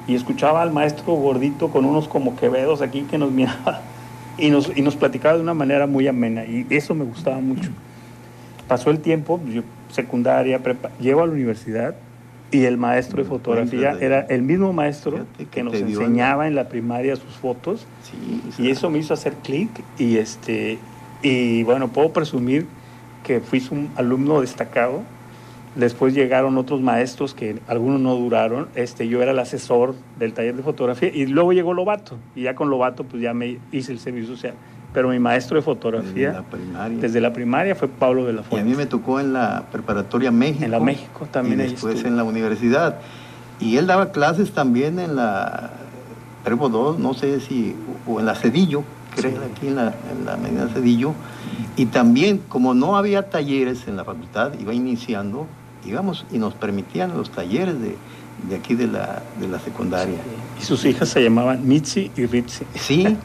y 0.08 0.16
escuchaba 0.16 0.62
al 0.62 0.72
maestro 0.72 1.14
gordito 1.14 1.70
con 1.70 1.86
unos 1.86 2.08
como 2.08 2.36
quevedos 2.36 2.82
aquí 2.82 3.02
que 3.04 3.18
nos 3.18 3.32
miraba 3.32 3.82
y 4.38 4.50
nos, 4.50 4.76
y 4.76 4.82
nos 4.82 4.96
platicaba 4.96 5.36
de 5.36 5.42
una 5.42 5.54
manera 5.54 5.88
muy 5.88 6.08
amena 6.08 6.46
y 6.46 6.66
eso 6.70 6.96
me 6.96 7.06
gustaba 7.06 7.40
mucho. 7.40 7.70
Pasó 8.68 8.90
el 8.90 9.00
tiempo, 9.00 9.40
yo 9.48 9.62
secundaria, 9.92 10.62
prepa, 10.62 10.92
llego 11.00 11.22
a 11.22 11.28
la 11.28 11.34
universidad 11.34 11.96
y 12.52 12.66
el 12.66 12.78
maestro 12.78 13.24
de 13.24 13.30
fotografía 13.30 13.92
Cuéntate. 13.92 14.06
era 14.06 14.20
el 14.22 14.42
mismo 14.42 14.72
maestro 14.74 15.26
que 15.38 15.46
que 15.46 15.64
nos 15.64 15.74
enseñaba 15.74 16.48
en 16.48 16.56
la 16.56 16.70
primaria 16.70 17.16
sus 17.16 17.34
fotos 17.36 17.86
Sí, 18.04 18.42
y 18.64 18.70
eso 18.70 18.90
me 18.90 19.00
hizo 19.00 19.14
hacer 19.14 19.34
clic 19.34 19.70
y 19.98 20.18
este 20.18 20.78
y 21.22 21.64
bueno 21.64 21.88
puedo 21.90 22.14
presumir 22.14 22.68
que 23.24 23.40
fui 23.40 23.64
un 23.72 23.90
alumno 23.96 24.42
destacado 24.42 25.02
después 25.76 26.13
llegaron 26.13 26.57
otros 26.57 26.82
maestros 26.82 27.34
que 27.34 27.59
algunos 27.67 27.99
no 27.99 28.15
duraron 28.15 28.67
este 28.76 29.07
yo 29.07 29.21
era 29.21 29.32
el 29.32 29.39
asesor 29.39 29.93
del 30.17 30.34
taller 30.34 30.55
de 30.55 30.63
fotografía 30.63 31.09
y 31.13 31.26
luego 31.28 31.51
llegó 31.53 31.73
Lobato 31.73 32.17
y 32.36 32.43
ya 32.43 32.55
con 32.55 32.69
Lobato 32.69 33.03
pues 33.03 33.21
ya 33.21 33.34
me 33.34 33.57
hice 33.71 33.91
el 33.91 33.99
servicio 33.99 34.36
social 34.36 34.53
pero 34.93 35.09
mi 35.09 35.19
maestro 35.19 35.55
de 35.55 35.59
desde 35.61 35.65
fotografía 35.65 36.32
la 36.32 36.43
primaria. 36.43 36.97
desde 36.99 37.19
la 37.21 37.34
primaria 37.34 37.76
fue 37.76 37.89
Pablo 37.89 38.26
de 38.26 38.32
la 38.34 38.39
Y 38.39 38.43
a 38.43 38.47
Fuente 38.47 38.69
mí 38.69 38.76
me 38.78 38.86
tocó 38.86 39.19
en 39.19 39.34
la 39.34 39.65
preparatoria 39.69 40.32
México. 40.32 40.63
en 40.63 40.71
la 40.71 40.80
México 40.80 41.28
también 41.30 41.59
y 41.59 41.63
después 41.63 42.05
en 42.05 42.15
la 42.15 42.23
universidad. 42.23 42.99
Y 43.59 43.76
él 43.76 43.88
daba 43.88 44.11
clases 44.13 44.51
también 44.53 44.99
en 44.99 45.17
la 45.17 45.71
Trevo 46.45 46.69
2, 46.69 46.99
no 46.99 47.13
sé 47.13 47.41
si, 47.41 47.76
o 48.07 48.19
en 48.21 48.26
la 48.26 48.36
Cedillo, 48.36 48.84
creo, 49.15 49.32
Sí. 49.32 49.38
aquí 49.51 49.67
en 49.67 49.76
la, 49.76 49.93
en 50.11 50.26
la 50.26 50.38
Medina 50.38 50.67
Cedillo. 50.73 51.13
Y 51.76 51.88
también, 51.88 52.41
como 52.47 52.73
no 52.73 52.95
había 52.97 53.30
talleres 53.30 53.88
en 53.89 53.97
la 53.97 54.05
facultad, 54.05 54.51
iba 54.61 54.73
iniciando, 54.73 55.47
íbamos 55.86 56.26
y 56.32 56.38
nos 56.38 56.54
permitían 56.54 57.16
los 57.18 57.30
talleres 57.32 57.80
de, 57.80 57.96
de 58.50 58.56
aquí 58.56 58.76
de 58.76 58.88
la, 58.88 59.22
de 59.40 59.48
la 59.48 59.60
secundaria. 59.60 60.18
y 60.60 60.64
sus 60.64 60.84
hijas 60.86 61.10
se 61.10 61.24
llamaban 61.24 61.68
Mitzi 61.68 62.12
y 62.16 62.26
Ritzi 62.26 62.66
Sí, 62.76 63.18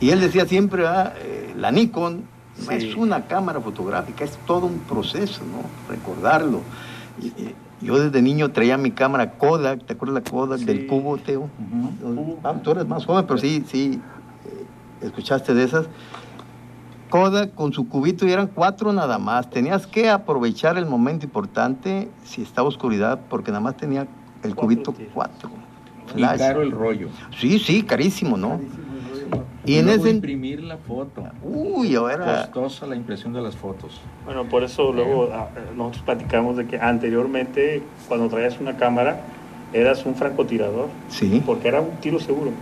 y 0.00 0.10
él 0.10 0.20
decía 0.20 0.46
siempre, 0.46 0.86
ah, 0.86 1.14
eh, 1.18 1.54
la 1.56 1.70
Nikon 1.70 2.22
no 2.64 2.70
es 2.72 2.94
una 2.96 3.26
cámara 3.26 3.60
fotográfica, 3.60 4.24
es 4.24 4.36
todo 4.46 4.66
un 4.66 4.78
proceso, 4.80 5.42
¿no? 5.44 5.62
Recordarlo. 5.94 6.60
Y- 7.22 7.32
yo 7.80 7.96
desde 8.00 8.20
niño 8.22 8.50
traía 8.50 8.76
mi 8.76 8.90
cámara 8.90 9.34
Kodak, 9.34 9.84
¿te 9.86 9.92
acuerdas 9.92 10.24
la 10.24 10.28
Kodak 10.28 10.58
Sí. 10.58 10.64
del 10.64 10.88
cubo, 10.88 11.16
Teo? 11.18 11.48
Ah, 12.42 12.54
tú 12.60 12.72
eres 12.72 12.88
más 12.88 13.06
joven, 13.06 13.24
pero 13.24 13.38
sí, 13.38 13.64
sí, 13.68 14.00
eh, 14.44 15.06
escuchaste 15.06 15.54
de 15.54 15.62
esas. 15.62 15.86
Kodak 17.08 17.54
con 17.54 17.72
su 17.72 17.88
cubito 17.88 18.26
y 18.26 18.32
eran 18.32 18.48
cuatro 18.48 18.92
nada 18.92 19.18
más. 19.18 19.48
Tenías 19.50 19.86
que 19.86 20.08
aprovechar 20.10 20.76
el 20.78 20.86
momento 20.86 21.24
importante 21.26 22.08
si 22.24 22.42
estaba 22.42 22.68
oscuridad, 22.68 23.18
porque 23.28 23.50
nada 23.50 23.60
más 23.60 23.76
tenía 23.76 24.06
el 24.42 24.54
cubito 24.54 24.94
cuatro. 25.14 25.50
Y 26.10 26.18
Flash. 26.18 26.38
caro 26.38 26.62
el 26.62 26.70
rollo. 26.70 27.08
Sí, 27.38 27.58
sí, 27.58 27.82
carísimo, 27.82 28.36
¿no? 28.36 28.60
Y 29.66 29.76
en 29.76 29.84
luego 29.86 30.06
ese... 30.06 30.14
imprimir 30.14 30.62
la 30.62 30.78
foto. 30.78 31.22
Uy, 31.42 31.94
ahora... 31.94 32.42
Costosa 32.50 32.86
la 32.86 32.96
impresión 32.96 33.34
de 33.34 33.42
las 33.42 33.54
fotos. 33.56 34.00
Bueno, 34.24 34.44
por 34.44 34.62
eso 34.64 34.92
luego 34.92 35.28
ah, 35.34 35.48
nosotros 35.76 36.02
platicamos 36.04 36.56
de 36.56 36.66
que 36.66 36.78
anteriormente 36.78 37.82
cuando 38.08 38.28
traías 38.28 38.58
una 38.60 38.78
cámara 38.78 39.20
eras 39.74 40.06
un 40.06 40.14
francotirador, 40.14 40.88
Sí. 41.08 41.42
porque 41.44 41.68
era 41.68 41.82
un 41.82 41.90
tiro 42.00 42.18
seguro. 42.18 42.52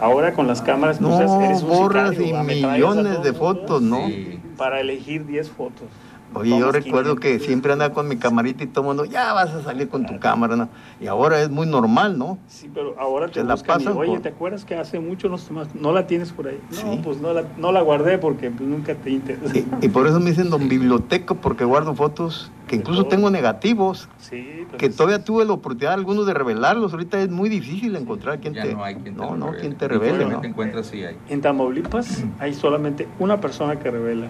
Ahora 0.00 0.34
con 0.34 0.46
las 0.46 0.60
cámaras 0.60 1.00
No, 1.00 1.08
pues, 1.16 1.30
eres 1.48 1.62
un 1.62 1.68
borras 1.68 2.16
sicario, 2.16 2.42
y 2.42 2.62
millones 2.62 3.22
de 3.22 3.32
fotos, 3.32 3.80
¿no? 3.82 4.06
Sí. 4.06 4.40
Para 4.56 4.80
elegir 4.80 5.26
10 5.26 5.50
fotos. 5.50 5.88
Oye, 6.34 6.58
yo 6.58 6.72
recuerdo 6.72 7.16
500. 7.16 7.20
que 7.20 7.38
siempre 7.38 7.72
andaba 7.72 7.94
con 7.94 8.08
mi 8.08 8.16
camarita 8.16 8.64
y 8.64 8.66
todo 8.66 8.80
el 8.82 8.86
mundo, 8.88 9.04
ya 9.04 9.32
vas 9.32 9.50
a 9.50 9.62
salir 9.62 9.88
con 9.88 10.04
tu 10.06 10.18
cámara, 10.18 10.56
¿no? 10.56 10.68
Y 11.00 11.06
ahora 11.06 11.40
es 11.40 11.50
muy 11.50 11.66
normal, 11.66 12.18
¿no? 12.18 12.38
Sí, 12.48 12.70
pero 12.74 12.94
ahora 12.98 13.28
te 13.28 13.42
la 13.44 13.54
y, 13.54 13.62
pasan 13.62 13.96
oye, 13.96 14.12
por- 14.12 14.20
¿te 14.20 14.28
acuerdas 14.28 14.64
que 14.64 14.74
hace 14.74 14.98
mucho 15.00 15.28
tomaste? 15.28 15.78
No 15.78 15.92
la 15.92 16.06
tienes 16.06 16.32
por 16.32 16.48
ahí. 16.48 16.60
No, 16.70 16.76
Sí. 16.76 17.00
pues 17.02 17.18
no 17.20 17.32
la, 17.32 17.44
no 17.56 17.72
la 17.72 17.80
guardé 17.82 18.18
porque 18.18 18.50
pues, 18.50 18.68
nunca 18.68 18.94
te 18.94 19.10
interesó. 19.10 19.56
Y, 19.56 19.66
y 19.86 19.88
por 19.88 20.06
eso 20.06 20.20
me 20.20 20.30
dicen 20.30 20.50
don 20.50 20.68
biblioteco, 20.68 21.36
porque 21.36 21.64
guardo 21.64 21.94
fotos 21.94 22.50
que 22.66 22.76
incluso 22.76 23.06
tengo 23.06 23.30
negativos, 23.30 24.08
Sí, 24.18 24.66
pues, 24.70 24.80
que 24.80 24.88
todavía 24.88 25.22
tuve 25.22 25.44
la 25.44 25.52
oportunidad 25.52 25.92
algunos 25.94 26.26
de 26.26 26.34
revelarlos. 26.34 26.92
Ahorita 26.92 27.20
es 27.20 27.28
muy 27.30 27.48
difícil 27.48 27.94
encontrar 27.94 28.40
quien 28.40 28.54
Ya 28.54 28.62
te... 28.62 28.74
no 28.74 28.82
hay 28.82 28.94
quien 28.94 29.04
te 29.04 29.10
no, 29.12 29.36
no, 29.36 29.52
quien 29.52 29.76
te 29.76 29.86
revele, 29.86 30.24
¿no? 30.26 30.40
te 30.40 30.46
encuentras, 30.48 30.86
sí 30.86 31.04
hay. 31.04 31.16
En 31.28 31.40
Tamaulipas 31.40 32.24
hay 32.40 32.54
solamente 32.54 33.06
una 33.18 33.40
persona 33.40 33.78
que 33.78 33.90
revela 33.90 34.26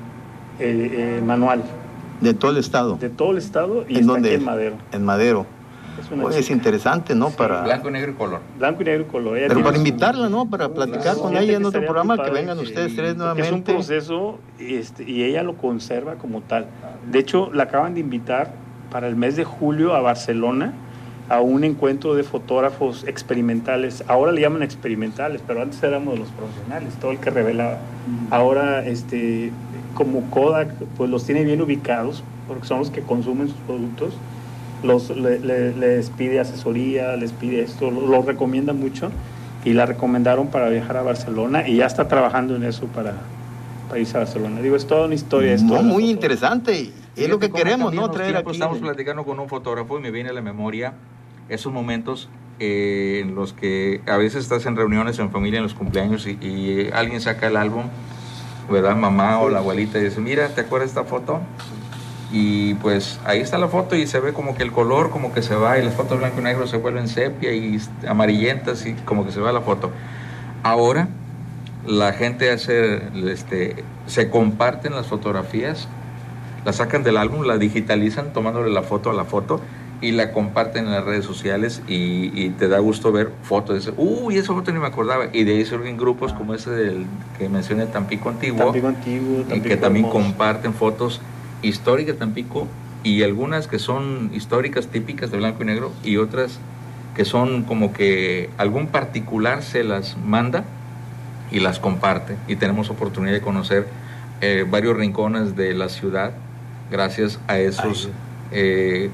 eh, 0.61 1.19
eh, 1.19 1.23
manual 1.25 1.63
De 2.21 2.35
todo 2.35 2.51
el 2.51 2.57
estado. 2.59 2.97
de 2.97 3.11
todo 3.11 3.33
el 3.33 3.39
estado 3.39 3.85
y 3.89 3.95
¿En 3.95 4.01
está 4.01 4.13
dónde 4.13 4.29
aquí 4.31 4.37
en 4.37 4.45
Madero. 4.45 4.77
En 4.93 5.05
Madero. 5.05 5.47
Es 6.01 6.11
una 6.11 6.25
Oye, 6.25 6.41
es 6.41 6.51
interesante, 6.51 7.15
¿no? 7.15 7.31
Para... 7.31 7.63
Blanco, 7.63 7.89
negro 7.91 8.11
y 8.11 8.15
color. 8.15 8.41
Blanco 8.59 8.83
y 8.83 8.85
negro 8.85 9.03
y 9.03 9.05
color. 9.07 9.39
Ella 9.39 9.49
Pero 9.49 9.63
para 9.63 9.77
invitarla, 9.77 10.29
¿no? 10.29 10.51
Para 10.51 10.69
platicar 10.69 11.17
con 11.17 11.37
ella 11.37 11.57
en 11.57 11.65
otro 11.65 11.81
programa, 11.83 12.17
que 12.23 12.31
vengan 12.31 12.59
que- 12.59 12.65
ustedes 12.65 12.97
tres 12.97 13.15
porque 13.15 13.43
Es 13.43 13.49
un 13.53 13.53
nuevamente. 13.63 13.73
proceso 13.73 14.39
y, 14.59 14.75
este, 14.75 15.09
y 15.09 15.23
ella 15.23 15.43
lo 15.45 15.55
conserva 15.57 16.15
como 16.17 16.41
tal. 16.41 16.67
De 17.11 17.19
hecho, 17.21 17.51
la 17.53 17.65
acaban 17.65 17.95
de 17.95 18.01
invitar 18.01 18.53
para 18.91 19.07
el 19.07 19.15
mes 19.17 19.37
de 19.37 19.45
julio 19.45 19.95
a 19.95 20.01
Barcelona 20.01 20.73
a 21.29 21.41
un 21.41 21.63
encuentro 21.65 22.15
de 22.15 22.23
fotógrafos 22.25 23.05
experimentales. 23.07 24.05
Ahora 24.09 24.33
le 24.33 24.41
llaman 24.41 24.63
experimentales, 24.63 25.43
pero 25.47 25.63
antes 25.63 25.83
éramos 25.83 26.19
los 26.19 26.29
profesionales, 26.29 26.93
todo 27.01 27.13
el 27.13 27.19
que 27.19 27.31
revelaba. 27.31 27.79
Ahora, 28.31 28.85
este, 28.85 29.53
como 29.95 30.23
Kodak, 30.31 30.69
pues 30.97 31.09
los 31.11 31.25
tiene 31.25 31.45
bien 31.45 31.61
ubicados, 31.63 32.23
porque 32.49 32.67
son 32.67 32.79
los 32.81 32.91
que 32.91 33.01
consumen 33.03 33.49
sus 33.49 33.57
productos. 33.67 34.15
Los, 34.83 35.09
le- 35.17 35.39
le- 35.41 35.75
les 35.75 36.11
pide 36.11 36.41
asesoría, 36.41 37.17
les 37.17 37.33
pide 37.33 37.63
esto, 37.63 37.91
lo, 37.91 38.07
lo 38.07 38.21
recomienda 38.23 38.73
mucho 38.75 39.11
y 39.65 39.73
la 39.73 39.87
recomendaron 39.87 40.49
para 40.49 40.69
viajar 40.69 40.99
a 40.99 41.03
Barcelona 41.03 41.67
y 41.67 41.77
ya 41.77 41.87
está 41.87 42.07
trabajando 42.07 42.55
en 42.57 42.65
eso 42.65 42.85
para, 42.89 43.15
para 43.89 43.99
irse 44.01 44.17
a 44.17 44.21
Barcelona. 44.21 44.61
Digo, 44.61 44.77
es 44.77 44.87
toda 44.87 45.07
una 45.07 45.15
historia. 45.15 45.57
No, 45.63 45.77
la 45.77 45.83
muy 45.83 46.11
interesante. 46.11 46.91
Es 47.17 47.29
lo 47.31 47.39
que 47.39 47.51
queremos, 47.51 47.95
¿no? 47.95 48.03
los 48.09 48.11
Traer 48.13 48.37
aquí. 48.37 48.51
Estamos 48.51 48.79
platicando 48.79 49.25
con 49.25 49.39
un 49.41 49.49
fotógrafo 49.49 49.99
y 49.99 50.03
me 50.03 50.11
viene 50.11 50.29
a 50.29 50.33
la 50.35 50.43
memoria 50.43 50.93
esos 51.49 51.73
momentos 51.73 52.29
eh, 52.61 53.21
en 53.25 53.35
los 53.35 53.53
que 53.55 54.03
a 54.07 54.17
veces 54.19 54.43
estás 54.43 54.67
en 54.67 54.77
reuniones 54.77 55.19
en 55.19 55.31
familia, 55.31 55.59
en 55.59 55.63
los 55.63 55.75
cumpleaños 55.75 56.27
y, 56.27 56.33
y 56.47 56.91
alguien 56.93 57.21
saca 57.23 57.47
el 57.47 57.57
álbum, 57.57 57.85
¿verdad? 58.71 58.97
Mamá 58.97 59.39
o 59.41 59.49
la 59.49 59.59
abuelita 59.59 59.99
y 59.99 60.05
dice, 60.05 60.21
mira, 60.21 60.49
¿te 60.49 60.63
acuerdas 60.63 60.91
esta 60.91 61.05
foto? 61.05 61.41
Y 62.33 62.75
pues 62.75 63.21
ahí 63.25 63.41
está 63.41 63.59
la 63.59 63.69
foto 63.69 63.95
y 63.95 64.07
se 64.07 64.19
ve 64.19 64.33
como 64.33 64.57
que 64.57 64.63
el 64.65 64.73
color 64.73 65.11
como 65.11 65.33
que 65.33 65.43
se 65.43 65.55
va 65.55 65.79
y 65.79 65.85
las 65.85 65.95
fotos 65.95 66.19
blanco 66.19 66.41
y 66.41 66.43
negro 66.43 66.67
se 66.67 66.79
vuelven 66.79 67.07
sepia 67.07 67.53
y 67.53 67.81
amarillentas 68.09 68.87
y 68.87 68.95
como 68.95 69.25
que 69.25 69.33
se 69.33 69.41
va 69.41 69.53
la 69.53 69.61
foto. 69.61 69.91
Ahora 70.63 71.09
la 71.87 72.13
gente 72.13 72.51
hace, 72.51 73.03
este, 73.31 73.85
se 74.07 74.31
comparten 74.31 74.95
las 74.95 75.07
fotografías, 75.07 75.87
la 76.65 76.73
sacan 76.73 77.05
del 77.05 77.19
álbum, 77.19 77.43
la 77.43 77.59
digitalizan 77.59 78.33
tomándole 78.33 78.71
la 78.71 78.83
foto 78.83 79.11
a 79.11 79.13
la 79.13 79.25
foto 79.25 79.61
y 80.05 80.13
la 80.13 80.33
comparten 80.33 80.85
en 80.85 80.93
las 80.93 81.03
redes 81.03 81.25
sociales 81.25 81.81
y, 81.89 82.31
y 82.35 82.51
te 82.51 82.69
da 82.69 82.79
gusto 82.79 83.11
ver 83.11 83.31
fotos. 83.43 83.77
Dices, 83.77 83.95
uy, 83.97 84.37
esa 84.37 84.53
foto 84.53 84.71
ni 84.71 84.79
me 84.79 84.87
acordaba. 84.87 85.29
Y 85.33 85.45
de 85.45 85.53
ahí 85.57 85.65
surgen 85.65 85.97
grupos 85.97 86.35
como 86.35 86.53
ese 86.53 86.71
del 86.71 87.07
que 87.39 87.49
mencioné 87.49 87.87
Tampico 87.87 88.29
Antiguo, 88.29 88.65
Tampico 88.65 88.89
Antiguo, 88.89 89.41
y 89.41 89.45
Tampico 89.45 89.69
que 89.69 89.77
también 89.79 90.05
Hermoso. 90.05 90.27
comparten 90.27 90.75
fotos 90.75 91.23
históricas 91.63 92.17
de 92.17 92.19
Tampico 92.19 92.69
y 93.03 93.23
algunas 93.23 93.67
que 93.67 93.79
son 93.79 94.31
históricas 94.35 94.89
típicas 94.89 95.31
de 95.31 95.39
blanco 95.39 95.63
y 95.63 95.67
negro 95.67 95.91
y 96.05 96.19
otras 96.19 96.59
que 97.17 97.25
son 97.25 97.63
como 97.63 97.95
que 97.95 98.51
algún 98.59 98.89
particular 98.89 99.63
se 99.63 99.85
las 99.85 100.19
manda 100.19 100.65
y 101.51 101.61
las 101.61 101.79
comparte 101.79 102.37
y 102.47 102.57
tenemos 102.57 102.91
oportunidad 102.91 103.33
de 103.33 103.41
conocer 103.41 103.87
eh, 104.43 104.67
varios 104.69 104.99
rincones 104.99 105.57
de 105.57 105.73
la 105.73 105.89
ciudad 105.89 106.33
gracias 106.91 107.39
a 107.47 107.59
esos 107.59 108.11
eh, 108.51 109.11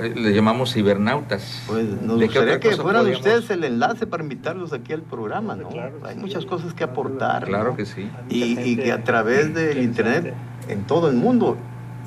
le 0.00 0.32
llamamos 0.34 0.72
cibernautas 0.72 1.62
Pues 1.66 1.84
nos 2.02 2.18
¿De 2.20 2.28
qué 2.28 2.38
gustaría 2.38 2.60
que 2.60 2.76
fueran 2.76 3.06
ustedes 3.08 3.48
el 3.50 3.64
enlace 3.64 4.06
para 4.06 4.22
invitarlos 4.22 4.72
aquí 4.72 4.92
al 4.92 5.02
programa, 5.02 5.56
¿no? 5.56 5.68
Claro, 5.68 5.96
Hay 6.04 6.14
sí. 6.14 6.20
muchas 6.20 6.44
cosas 6.46 6.74
que 6.74 6.84
aportar. 6.84 7.44
claro 7.44 7.70
¿no? 7.70 7.76
que 7.76 7.86
sí 7.86 8.10
Y, 8.28 8.58
y 8.60 8.76
que 8.76 8.92
a 8.92 9.02
través 9.04 9.54
del 9.54 9.78
internet 9.82 10.34
en 10.68 10.82
todo 10.84 11.08
el 11.08 11.16
mundo. 11.16 11.56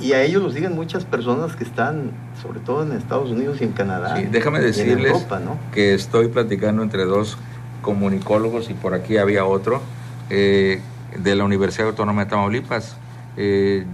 Y 0.02 0.14
a 0.14 0.22
ellos 0.22 0.42
los 0.42 0.54
siguen 0.54 0.76
muchas 0.76 1.04
personas 1.04 1.58
que 1.58 1.66
están, 1.66 2.12
sobre 2.42 2.62
todo 2.62 2.84
en 2.84 2.94
Estados 2.94 3.32
Unidos 3.32 3.58
y 3.60 3.66
en 3.66 3.74
Canadá. 3.74 4.16
Sí, 4.16 4.28
déjame 4.32 4.62
decirles 4.62 5.12
Europa, 5.12 5.40
¿no? 5.40 5.58
que 5.74 5.94
estoy 5.94 6.30
platicando 6.30 6.84
entre 6.84 7.04
dos 7.04 7.38
comunicólogos 7.82 8.70
y 8.70 8.74
por 8.76 8.94
aquí 8.94 9.18
había 9.18 9.46
otro 9.46 9.82
eh, 10.30 10.82
de 11.18 11.36
la 11.36 11.44
Universidad 11.44 11.88
Autónoma 11.90 12.24
de 12.26 12.30
Tamaulipas. 12.30 12.96
Eh, 13.36 13.86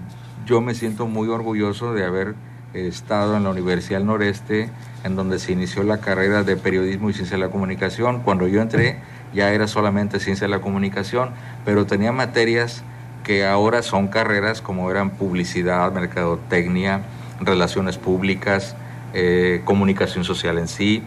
yo 0.45 0.61
me 0.61 0.75
siento 0.75 1.07
muy 1.07 1.27
orgulloso 1.29 1.93
de 1.93 2.05
haber 2.05 2.35
estado 2.75 3.37
en 3.37 3.43
la 3.43 3.49
Universidad 3.49 3.99
del 3.99 4.07
Noreste, 4.07 4.69
en 5.03 5.15
donde 5.15 5.39
se 5.39 5.51
inició 5.51 5.83
la 5.83 5.99
carrera 5.99 6.43
de 6.43 6.57
periodismo 6.57 7.09
y 7.09 7.13
ciencia 7.13 7.37
de 7.37 7.43
la 7.43 7.49
comunicación. 7.49 8.21
Cuando 8.21 8.47
yo 8.47 8.61
entré 8.61 8.99
ya 9.33 9.51
era 9.51 9.67
solamente 9.67 10.19
ciencia 10.19 10.47
de 10.47 10.51
la 10.51 10.61
comunicación, 10.61 11.31
pero 11.65 11.85
tenía 11.85 12.11
materias 12.11 12.83
que 13.23 13.45
ahora 13.45 13.81
son 13.81 14.07
carreras 14.07 14.61
como 14.61 14.89
eran 14.89 15.11
publicidad, 15.11 15.91
mercadotecnia, 15.91 17.01
relaciones 17.41 17.97
públicas, 17.97 18.75
eh, 19.13 19.61
comunicación 19.65 20.23
social 20.23 20.57
en 20.57 20.67
sí. 20.67 21.03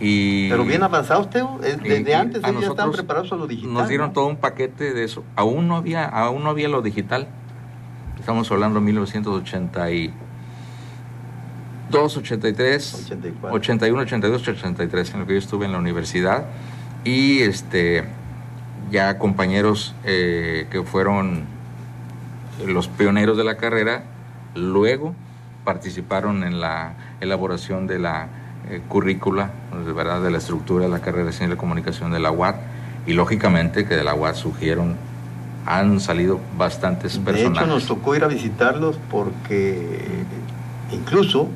Y, 0.00 0.48
Pero 0.48 0.64
bien 0.64 0.82
avanzado 0.82 1.20
usted, 1.20 1.42
desde 1.82 2.14
antes 2.14 2.42
a 2.42 2.50
ya 2.50 2.68
estaban 2.68 2.92
preparados 2.92 3.30
a 3.32 3.36
lo 3.36 3.46
digital. 3.46 3.74
Nos 3.74 3.88
dieron 3.88 4.08
¿no? 4.08 4.12
todo 4.14 4.26
un 4.26 4.36
paquete 4.36 4.94
de 4.94 5.04
eso. 5.04 5.22
Aún 5.36 5.68
no 5.68 5.76
había, 5.76 6.06
aún 6.06 6.42
no 6.42 6.50
había 6.50 6.68
lo 6.68 6.80
digital. 6.80 7.28
Estamos 8.18 8.50
hablando 8.50 8.80
de 8.80 8.86
1982, 8.86 10.14
83, 11.98 12.94
84. 13.06 13.56
81, 13.56 14.02
82, 14.02 14.48
83, 14.48 15.14
en 15.14 15.20
lo 15.20 15.26
que 15.26 15.32
yo 15.34 15.38
estuve 15.38 15.66
en 15.66 15.72
la 15.72 15.78
universidad. 15.78 16.46
Y 17.04 17.40
este 17.40 18.04
ya 18.90 19.18
compañeros 19.18 19.94
eh, 20.04 20.66
que 20.70 20.82
fueron 20.82 21.44
los 22.66 22.88
pioneros 22.88 23.36
de 23.36 23.44
la 23.44 23.56
carrera, 23.56 24.04
luego 24.54 25.14
participaron 25.64 26.42
en 26.44 26.60
la 26.60 26.94
elaboración 27.20 27.86
de 27.86 27.98
la 27.98 28.28
eh, 28.68 28.80
currícula, 28.88 29.50
de 29.84 29.92
verdad, 29.92 30.22
de 30.22 30.30
la 30.30 30.38
estructura 30.38 30.84
de 30.84 30.90
la 30.90 31.00
carrera 31.00 31.26
de 31.26 31.32
Ciencia 31.32 31.48
de 31.48 31.54
la 31.54 31.60
Comunicación 31.60 32.10
de 32.10 32.20
la 32.20 32.30
UAT, 32.30 32.56
y 33.06 33.12
lógicamente 33.12 33.86
que 33.86 33.94
de 33.94 34.04
la 34.04 34.14
UAT 34.14 34.34
surgieron, 34.34 34.96
han 35.66 36.00
salido 36.00 36.40
bastantes 36.56 37.14
De 37.14 37.20
personajes. 37.20 37.62
hecho, 37.62 37.74
nos 37.74 37.86
tocó 37.86 38.16
ir 38.16 38.24
a 38.24 38.28
visitarlos 38.28 38.98
porque 39.10 39.98
incluso 40.90 41.48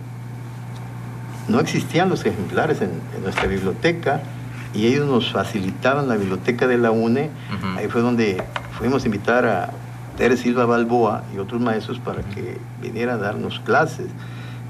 no 1.49 1.61
existían 1.61 2.09
los 2.09 2.25
ejemplares 2.25 2.81
en, 2.81 2.91
en 3.17 3.23
nuestra 3.23 3.47
biblioteca 3.47 4.23
y 4.75 4.87
ellos 4.87 5.07
nos 5.07 5.31
facilitaban 5.33 6.09
la 6.09 6.17
biblioteca 6.17 6.67
de 6.67 6.79
la 6.79 6.91
UNE. 6.91 7.31
Ujú. 7.57 7.79
Ahí 7.79 7.89
fue 7.89 8.01
donde 8.01 8.43
fuimos 8.79 9.05
a 9.05 9.07
invitar 9.07 9.45
a 9.47 9.71
Teres 10.17 10.41
Silva 10.41 10.65
Balboa 10.67 11.25
y 11.35 11.39
otros 11.39 11.61
maestros 11.61 11.99
para 11.99 12.23
que 12.23 12.59
viniera 12.81 13.15
a 13.15 13.17
darnos 13.19 13.61
clases, 13.61 14.07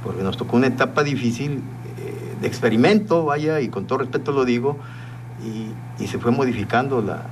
porque 0.02 0.22
nos 0.22 0.36
tocó 0.36 0.56
una 0.56 0.66
etapa 0.66 1.02
difícil 1.04 1.62
eh, 1.98 2.34
de 2.40 2.46
experimento, 2.46 3.24
vaya, 3.24 3.60
y 3.60 3.68
con 3.68 3.86
todo 3.86 3.98
respeto 3.98 4.32
lo 4.32 4.44
digo, 4.44 4.78
y, 5.44 6.02
y 6.02 6.06
se 6.08 6.18
fue 6.18 6.32
modificando 6.32 7.00
la, 7.02 7.22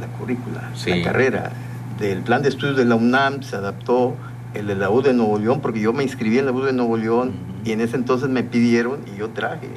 la 0.00 0.06
currícula, 0.18 0.70
Sí. 0.74 0.90
la 0.90 1.02
carrera. 1.04 1.52
Del 1.98 2.18
plan 2.22 2.42
de 2.42 2.48
estudios 2.50 2.76
de 2.76 2.84
la 2.84 2.94
UNAM 2.96 3.42
se 3.42 3.56
adaptó 3.56 4.14
el 4.52 4.66
de 4.66 4.74
la 4.74 4.90
U 4.90 5.00
de 5.02 5.14
Nuevo 5.14 5.38
León, 5.38 5.60
porque 5.62 5.80
yo 5.80 5.92
me 5.94 6.02
inscribí 6.02 6.38
en 6.38 6.46
la 6.46 6.52
U 6.52 6.60
de 6.62 6.72
Nuevo 6.74 6.96
León 6.98 7.32
y 7.66 7.72
en 7.72 7.80
ese 7.80 7.96
entonces 7.96 8.28
me 8.28 8.44
pidieron 8.44 9.00
y 9.12 9.18
yo 9.18 9.30
traje 9.30 9.68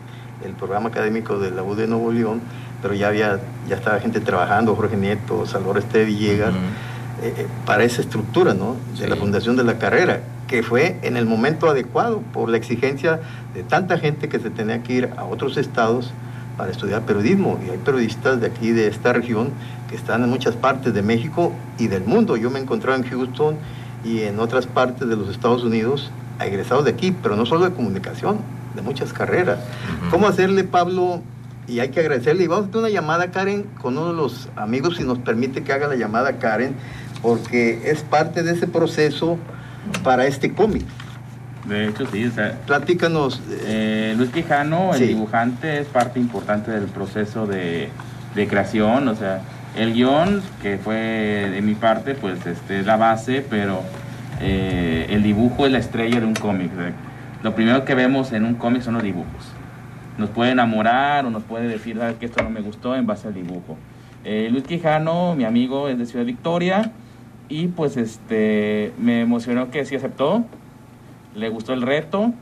el 0.46 0.54
programa 0.54 0.90
académico 0.90 1.40
de 1.40 1.52
la 1.52 1.64
U 1.64 1.76
de 1.76 1.88
Nuevo 1.88 2.12
León, 2.12 2.40
pero 2.82 2.94
ya 2.94 3.08
había, 3.08 3.40
ya 3.68 3.76
estaba 3.76 4.00
gente 4.00 4.20
trabajando, 4.22 4.76
Jorge 4.76 4.96
Nieto, 4.96 5.46
Salvador 5.46 5.80
Este 5.80 6.06
Villegas, 6.06 6.54
eh, 7.22 7.34
eh, 7.36 7.48
para 7.66 7.84
esa 7.84 8.02
estructura, 8.02 8.54
¿no? 8.54 8.78
De 8.98 9.08
la 9.08 9.16
fundación 9.16 9.58
de 9.58 9.64
la 9.64 9.78
carrera, 9.80 10.22
que 10.48 10.64
fue 10.64 10.98
en 11.02 11.18
el 11.18 11.26
momento 11.26 11.68
adecuado 11.68 12.22
por 12.32 12.50
la 12.50 12.58
exigencia 12.58 13.20
de 13.54 13.64
tanta 13.64 13.98
gente 13.98 14.30
que 14.30 14.40
se 14.40 14.50
tenía 14.50 14.82
que 14.84 14.94
ir 14.94 15.10
a 15.18 15.26
otros 15.26 15.58
estados 15.58 16.14
para 16.58 16.72
estudiar 16.72 17.02
periodismo. 17.02 17.60
Y 17.66 17.72
hay 17.72 17.78
periodistas 17.78 18.40
de 18.40 18.48
aquí, 18.48 18.72
de 18.72 18.88
esta 18.88 19.14
región, 19.14 19.50
que 19.90 19.96
están 19.96 20.24
en 20.24 20.30
muchas 20.30 20.56
partes 20.56 20.94
de 20.94 21.02
México 21.02 21.52
y 21.78 21.88
del 21.88 22.04
mundo. 22.06 22.38
Yo 22.38 22.50
me 22.50 22.60
encontraba 22.60 22.98
en 22.98 23.04
Houston 23.04 23.58
y 24.06 24.22
en 24.22 24.40
otras 24.40 24.68
partes 24.68 25.08
de 25.08 25.16
los 25.16 25.30
Estados 25.30 25.64
Unidos, 25.64 26.12
a 26.40 26.46
egresados 26.48 26.86
de 26.86 26.92
aquí, 26.92 27.12
pero 27.12 27.36
no 27.36 27.46
solo 27.46 27.66
de 27.66 27.72
comunicación, 27.76 28.40
de 28.76 28.82
muchas 28.82 29.14
carreras. 29.14 29.60
¿Cómo 30.10 30.28
hacerle, 30.28 30.64
Pablo? 30.64 31.22
Y 31.68 31.82
hay 31.82 31.90
que 31.90 32.00
agradecerle. 32.00 32.44
Y 32.46 32.48
vamos 32.48 32.66
a 32.66 32.70
hacer 32.70 32.80
una 32.80 32.90
llamada, 32.90 33.30
Karen, 33.32 33.64
con 33.82 33.98
uno 33.98 34.08
de 34.08 34.14
los 34.14 34.50
amigos, 34.56 34.98
si 34.98 35.04
nos 35.04 35.20
permite 35.20 35.64
que 35.64 35.72
haga 35.74 35.88
la 35.88 35.96
llamada, 35.96 36.40
Karen, 36.40 36.76
porque 37.22 37.92
es 37.92 38.02
parte 38.04 38.42
de 38.44 38.54
ese 38.54 38.66
proceso 38.68 39.38
para 40.04 40.26
este 40.26 40.54
cómic. 40.54 40.86
De 41.68 41.88
hecho, 41.90 42.08
sí, 42.12 42.26
o 42.26 42.32
sea, 42.32 42.58
Platícanos. 42.66 43.42
eh, 43.66 44.16
Luis 44.18 44.32
Quijano, 44.32 44.94
el 44.96 45.08
dibujante, 45.10 45.80
es 45.80 45.88
parte 45.88 46.20
importante 46.20 46.72
del 46.72 46.86
proceso 46.86 47.46
de, 47.46 47.90
de 48.34 48.48
creación. 48.48 49.08
O 49.08 49.16
sea, 49.16 49.42
el 49.76 49.94
guion, 49.94 50.42
que 50.64 50.78
fue 50.78 50.96
de 50.96 51.62
mi 51.62 51.76
parte, 51.76 52.16
pues 52.16 52.44
este, 52.48 52.80
es 52.80 52.86
la 52.88 52.98
base, 52.98 53.46
pero 53.48 53.84
eh, 54.42 55.08
el 55.10 55.24
dibujo 55.24 55.66
es 55.66 55.72
la 55.72 55.80
estrella 55.80 56.20
de 56.20 56.26
un 56.26 56.36
cómic. 56.36 56.72
Lo 57.44 57.56
primero 57.56 57.86
que 57.86 57.96
vemos 57.96 58.32
en 58.32 58.46
un 58.46 58.56
cómic 58.56 58.82
son 58.82 58.96
los 58.96 59.04
dibujos. 59.04 59.54
Nos 60.18 60.30
puede 60.30 60.52
enamorar 60.52 61.26
o 61.26 61.30
nos 61.30 61.44
puede 61.44 61.68
decir 61.68 61.98
"Sabes 61.98 62.18
que 62.18 62.26
esto 62.26 62.44
no 62.44 62.50
me 62.50 62.62
gustó 62.62 62.96
en 62.96 63.06
base 63.06 63.28
al 63.28 63.34
dibujo. 63.34 63.78
Eh, 64.26 64.50
Luis 64.52 64.64
Quijano, 64.66 65.36
mi 65.36 65.46
amigo, 65.46 65.88
es 65.88 65.98
de 65.98 66.06
Ciudad 66.06 66.26
Victoria 66.26 66.92
y 67.48 67.68
pues 67.68 67.98
este 67.98 68.92
me 69.00 69.22
emocionó 69.22 69.72
que 69.72 69.86
sí 69.86 69.96
aceptó, 69.96 70.44
le 71.36 71.50
gustó 71.50 71.74
el 71.74 71.82
reto 71.82 72.34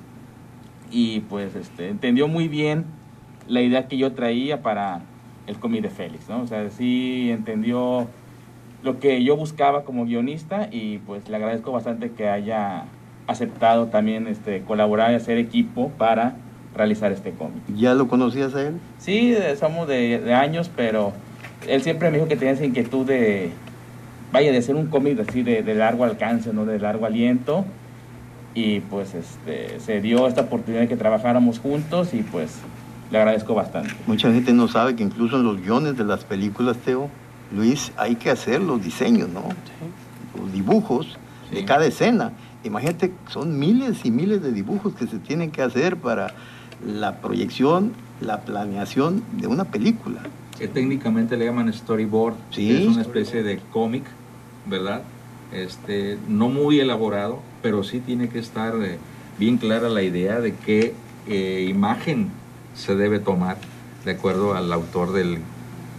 y 0.91 1.21
pues 1.21 1.55
este, 1.55 1.89
entendió 1.89 2.27
muy 2.27 2.47
bien 2.47 2.85
la 3.47 3.61
idea 3.61 3.87
que 3.87 3.97
yo 3.97 4.13
traía 4.13 4.61
para 4.61 5.01
el 5.45 5.57
cómic 5.57 5.83
de 5.83 5.89
Félix, 5.89 6.27
¿no? 6.27 6.41
O 6.41 6.47
sea, 6.47 6.69
sí 6.69 7.29
entendió 7.31 8.07
lo 8.87 8.99
que 8.99 9.21
yo 9.21 9.35
buscaba 9.35 9.83
como 9.83 10.05
guionista 10.05 10.69
y 10.71 10.99
pues 10.99 11.27
le 11.27 11.35
agradezco 11.35 11.73
bastante 11.73 12.11
que 12.11 12.29
haya 12.29 12.85
aceptado 13.27 13.87
también 13.87 14.27
este, 14.27 14.61
colaborar 14.61 15.11
y 15.11 15.15
hacer 15.15 15.37
equipo 15.37 15.89
para 15.97 16.37
realizar 16.73 17.11
este 17.11 17.31
cómic. 17.31 17.61
¿Ya 17.75 17.93
lo 17.93 18.07
conocías 18.07 18.55
a 18.55 18.61
él? 18.61 18.79
Sí, 18.97 19.35
somos 19.59 19.89
de, 19.89 20.19
de 20.19 20.33
años, 20.33 20.71
pero 20.73 21.11
él 21.67 21.81
siempre 21.81 22.09
me 22.09 22.17
dijo 22.17 22.29
que 22.29 22.37
tenía 22.37 22.53
esa 22.53 22.63
inquietud 22.63 23.05
de, 23.05 23.51
vaya, 24.31 24.53
de 24.53 24.57
hacer 24.59 24.75
un 24.75 24.87
cómic 24.87 25.19
así 25.27 25.43
de, 25.43 25.63
de 25.63 25.75
largo 25.75 26.05
alcance, 26.05 26.53
¿no? 26.53 26.65
De 26.65 26.79
largo 26.79 27.05
aliento. 27.05 27.65
Y 28.55 28.79
pues 28.79 29.13
este, 29.13 29.81
se 29.81 29.99
dio 29.99 30.27
esta 30.27 30.41
oportunidad 30.41 30.83
de 30.83 30.87
que 30.87 30.95
trabajáramos 30.95 31.59
juntos 31.59 32.13
y 32.13 32.23
pues 32.23 32.59
le 33.11 33.17
agradezco 33.17 33.53
bastante. 33.53 33.93
Mucha 34.07 34.31
gente 34.31 34.53
no 34.53 34.69
sabe 34.69 34.95
que 34.95 35.03
incluso 35.03 35.35
en 35.35 35.43
los 35.43 35.61
guiones 35.61 35.97
de 35.97 36.05
las 36.05 36.23
películas, 36.23 36.77
Teo, 36.77 37.09
Luis, 37.55 37.91
hay 37.97 38.15
que 38.15 38.29
hacer 38.29 38.61
los 38.61 38.83
diseños, 38.83 39.29
¿no? 39.29 39.43
Los 40.39 40.51
dibujos 40.51 41.17
de 41.51 41.59
Sí. 41.59 41.65
cada 41.65 41.85
escena. 41.85 42.33
Imagínate, 42.63 43.13
son 43.29 43.57
miles 43.57 44.03
y 44.05 44.11
miles 44.11 44.41
de 44.41 44.51
dibujos 44.51 44.93
que 44.95 45.07
se 45.07 45.17
tienen 45.19 45.51
que 45.51 45.61
hacer 45.61 45.95
para 45.97 46.33
la 46.85 47.17
proyección, 47.21 47.93
la 48.21 48.41
planeación 48.41 49.23
de 49.39 49.47
una 49.47 49.65
película. 49.65 50.21
que 50.57 50.67
técnicamente 50.67 51.37
le 51.37 51.45
llaman 51.45 51.71
storyboard, 51.71 52.33
Sí. 52.49 52.67
que 52.67 52.81
es 52.81 52.87
una 52.87 53.01
especie 53.03 53.43
de 53.43 53.59
cómic, 53.71 54.03
¿verdad? 54.65 55.03
Este, 55.53 56.17
no 56.27 56.49
muy 56.49 56.79
elaborado, 56.79 57.41
pero 57.61 57.83
sí 57.83 57.99
tiene 57.99 58.27
que 58.29 58.39
estar 58.39 58.73
eh, 58.81 58.97
bien 59.37 59.57
clara 59.57 59.87
la 59.87 60.01
idea 60.01 60.39
de 60.41 60.55
qué 60.55 60.95
eh, 61.27 61.67
imagen 61.69 62.29
se 62.73 62.95
debe 62.95 63.19
tomar 63.19 63.57
de 64.03 64.11
acuerdo 64.13 64.55
al 64.55 64.73
autor 64.73 65.13
del, 65.13 65.37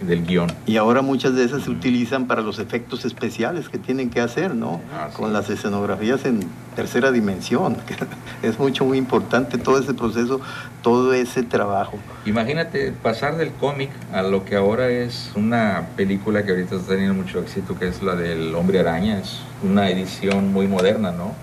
del 0.01 0.25
guion. 0.25 0.51
Y 0.65 0.77
ahora 0.77 1.01
muchas 1.01 1.35
de 1.35 1.43
esas 1.43 1.63
se 1.63 1.69
utilizan 1.69 2.27
para 2.27 2.41
los 2.41 2.59
efectos 2.59 3.05
especiales 3.05 3.69
que 3.69 3.77
tienen 3.77 4.09
que 4.09 4.21
hacer, 4.21 4.55
¿no? 4.55 4.81
Ah, 4.93 5.07
sí. 5.09 5.17
Con 5.17 5.33
las 5.33 5.49
escenografías 5.49 6.25
en 6.25 6.41
tercera 6.75 7.11
dimensión. 7.11 7.77
es 8.43 8.59
mucho, 8.59 8.85
muy 8.85 8.97
importante 8.97 9.57
todo 9.57 9.79
ese 9.79 9.93
proceso, 9.93 10.39
todo 10.81 11.13
ese 11.13 11.43
trabajo. 11.43 11.97
Imagínate 12.25 12.91
pasar 12.91 13.37
del 13.37 13.51
cómic 13.51 13.89
a 14.13 14.21
lo 14.21 14.45
que 14.45 14.55
ahora 14.55 14.89
es 14.89 15.31
una 15.35 15.87
película 15.95 16.43
que 16.43 16.51
ahorita 16.51 16.75
está 16.75 16.93
teniendo 16.93 17.13
mucho 17.13 17.39
éxito, 17.39 17.77
que 17.77 17.87
es 17.87 18.01
la 18.01 18.15
del 18.15 18.55
Hombre 18.55 18.79
Araña, 18.79 19.19
es 19.19 19.41
una 19.63 19.89
edición 19.89 20.53
muy 20.53 20.67
moderna, 20.67 21.11
¿no? 21.11 21.33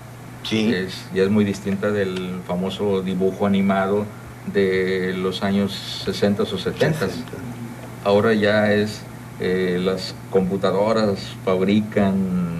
Sí. 0.43 0.73
Es, 0.73 1.05
ya 1.13 1.23
es 1.23 1.29
muy 1.29 1.43
distinta 1.43 1.91
del 1.91 2.39
famoso 2.47 3.01
dibujo 3.01 3.45
animado 3.45 4.05
de 4.53 5.13
los 5.17 5.43
años 5.43 6.01
60 6.05 6.43
o 6.43 6.45
70. 6.45 7.07
Ahora 8.03 8.33
ya 8.33 8.73
es, 8.73 9.01
eh, 9.39 9.79
las 9.81 10.15
computadoras 10.31 11.35
fabrican 11.43 12.57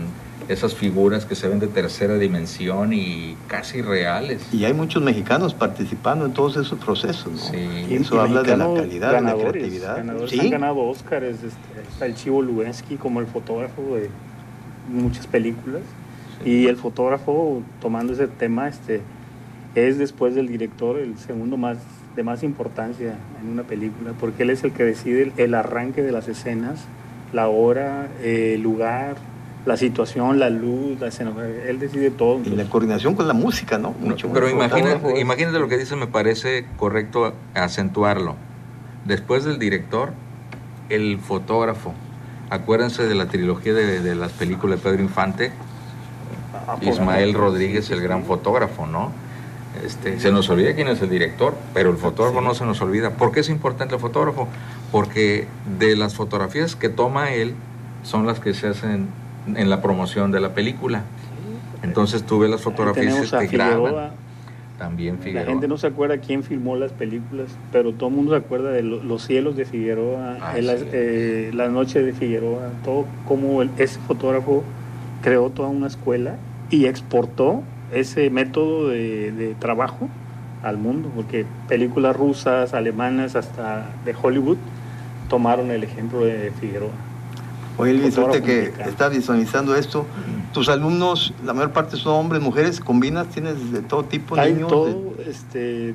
esas 0.47 0.73
figuras 0.75 1.25
que 1.25 1.35
se 1.35 1.47
ven 1.49 1.59
de 1.59 1.67
tercera 1.67 2.17
dimensión 2.17 2.93
y 2.93 3.35
casi 3.47 3.81
reales. 3.81 4.41
Y 4.53 4.63
hay 4.63 4.73
muchos 4.73 5.03
mexicanos 5.03 5.53
participando 5.53 6.25
en 6.25 6.33
todos 6.33 6.55
esos 6.55 6.79
procesos, 6.79 7.33
¿no? 7.33 7.37
Sí. 7.37 7.85
Y 7.89 7.95
eso 7.95 8.21
habla 8.21 8.43
de 8.43 8.55
la 8.55 8.73
calidad, 8.73 9.13
de 9.13 9.21
la 9.21 9.35
creatividad. 9.35 9.97
Ganadores 9.97 10.31
Sí. 10.31 10.39
han 10.39 10.49
ganado 10.49 10.77
Óscares, 10.79 11.35
este, 11.43 11.81
está 11.91 12.05
el 12.05 12.15
Chivo 12.15 12.41
Lubensky 12.41 12.95
como 12.95 13.19
el 13.19 13.27
fotógrafo 13.27 13.81
de 13.95 14.09
muchas 14.89 15.27
películas. 15.27 15.81
Sí. 16.43 16.49
Y 16.49 16.67
el 16.67 16.77
fotógrafo, 16.77 17.61
tomando 17.81 18.13
ese 18.13 18.27
tema, 18.27 18.69
este, 18.69 19.01
es 19.75 19.97
después 19.97 20.33
del 20.33 20.47
director 20.47 20.97
el 20.97 21.17
segundo 21.17 21.57
más 21.57 21.77
de 22.17 22.23
más 22.23 22.41
importancia 22.41 23.13
en 23.39 23.47
una 23.47 23.61
película, 23.61 24.11
porque 24.19 24.41
él 24.41 24.49
es 24.49 24.63
el 24.63 24.71
que 24.71 24.83
decide 24.83 25.31
el 25.37 25.53
arranque 25.53 26.01
de 26.01 26.11
las 26.11 26.27
escenas, 26.27 26.79
la 27.31 27.47
hora, 27.47 28.07
el 28.23 28.59
lugar, 28.59 29.17
la 29.67 29.77
situación, 29.77 30.39
la 30.39 30.49
luz, 30.49 30.99
la 30.99 31.09
escenografía, 31.09 31.69
él 31.69 31.79
decide 31.79 32.09
todo. 32.09 32.41
Y 32.43 32.49
la 32.49 32.65
coordinación 32.65 33.13
con 33.13 33.27
la 33.27 33.35
música, 33.35 33.77
¿no? 33.77 33.91
Mucho 33.99 34.33
Pero 34.33 34.49
imagínate, 34.49 35.19
imagínate 35.19 35.59
lo 35.59 35.67
que 35.67 35.77
dice, 35.77 35.95
me 35.95 36.07
parece 36.07 36.65
correcto 36.77 37.35
acentuarlo. 37.53 38.35
Después 39.05 39.43
del 39.43 39.59
director, 39.59 40.11
el 40.89 41.19
fotógrafo. 41.19 41.93
Acuérdense 42.49 43.03
de 43.05 43.13
la 43.13 43.27
trilogía 43.27 43.73
de, 43.73 44.01
de 44.01 44.15
las 44.15 44.31
películas 44.31 44.79
de 44.79 44.89
Pedro 44.89 45.03
Infante, 45.03 45.51
ah, 46.67 46.77
Ismael 46.81 47.35
Rodríguez, 47.35 47.91
el 47.91 48.01
gran 48.01 48.23
fotógrafo, 48.23 48.87
¿no? 48.87 49.11
Este, 49.85 50.19
se 50.19 50.31
nos 50.31 50.49
olvida 50.49 50.73
quién 50.73 50.87
es 50.87 51.01
el 51.01 51.09
director, 51.09 51.55
pero 51.73 51.91
el 51.91 51.97
fotógrafo 51.97 52.41
no 52.41 52.55
se 52.55 52.65
nos 52.65 52.81
olvida. 52.81 53.11
¿Por 53.11 53.31
qué 53.31 53.41
es 53.41 53.49
importante 53.49 53.95
el 53.95 54.01
fotógrafo? 54.01 54.47
Porque 54.91 55.47
de 55.77 55.95
las 55.95 56.15
fotografías 56.15 56.75
que 56.75 56.89
toma 56.89 57.33
él 57.33 57.53
son 58.03 58.25
las 58.25 58.39
que 58.39 58.53
se 58.53 58.67
hacen 58.67 59.07
en 59.55 59.69
la 59.69 59.81
promoción 59.81 60.31
de 60.31 60.39
la 60.39 60.53
película. 60.53 61.03
Entonces 61.83 62.23
tuve 62.23 62.47
las 62.47 62.61
fotografías 62.61 63.31
que 63.31 63.47
graban. 63.47 64.11
También 64.77 65.17
Figueroa. 65.17 65.45
La 65.45 65.49
gente 65.49 65.67
no 65.67 65.77
se 65.77 65.87
acuerda 65.87 66.19
quién 66.19 66.43
filmó 66.43 66.75
las 66.75 66.91
películas, 66.91 67.47
pero 67.71 67.93
todo 67.93 68.09
el 68.09 68.15
mundo 68.15 68.31
se 68.33 68.37
acuerda 68.37 68.69
de 68.69 68.83
los 68.83 69.25
cielos 69.25 69.57
de 69.57 69.65
Figueroa, 69.65 70.37
ah, 70.39 70.53
eh, 70.55 71.49
la 71.51 71.67
noche 71.67 72.03
de 72.03 72.13
Figueroa, 72.13 72.69
todo 72.85 73.07
como 73.27 73.63
ese 73.63 73.99
fotógrafo 74.01 74.63
creó 75.23 75.49
toda 75.49 75.69
una 75.69 75.87
escuela 75.87 76.35
y 76.69 76.85
exportó 76.85 77.63
ese 77.91 78.29
método 78.29 78.89
de, 78.89 79.55
trabajo 79.59 80.09
al 80.63 80.77
mundo, 80.77 81.09
porque 81.15 81.45
películas 81.67 82.15
rusas, 82.15 82.73
alemanas, 82.73 83.35
hasta 83.35 83.89
de 84.05 84.15
Hollywood, 84.19 84.57
tomaron 85.29 85.71
el 85.71 85.83
ejemplo 85.83 86.23
de 86.23 86.51
Figueroa. 86.59 86.91
Oye, 87.77 87.93
usted 88.07 88.43
que 88.43 88.73
está 88.83 89.07
visualizando 89.07 89.75
esto, 89.75 90.05
tus 90.51 90.67
alumnos, 90.67 91.33
la 91.45 91.53
mayor 91.53 91.71
parte 91.71 91.95
son 91.95 92.13
hombres, 92.13 92.41
mujeres, 92.41 92.79
combinas, 92.79 93.27
tienes 93.27 93.71
de 93.71 93.81
todo 93.81 94.03
tipo, 94.03 94.35
Hay 94.35 94.53
niños. 94.53 94.69
todo, 94.69 95.13
este, 95.27 95.93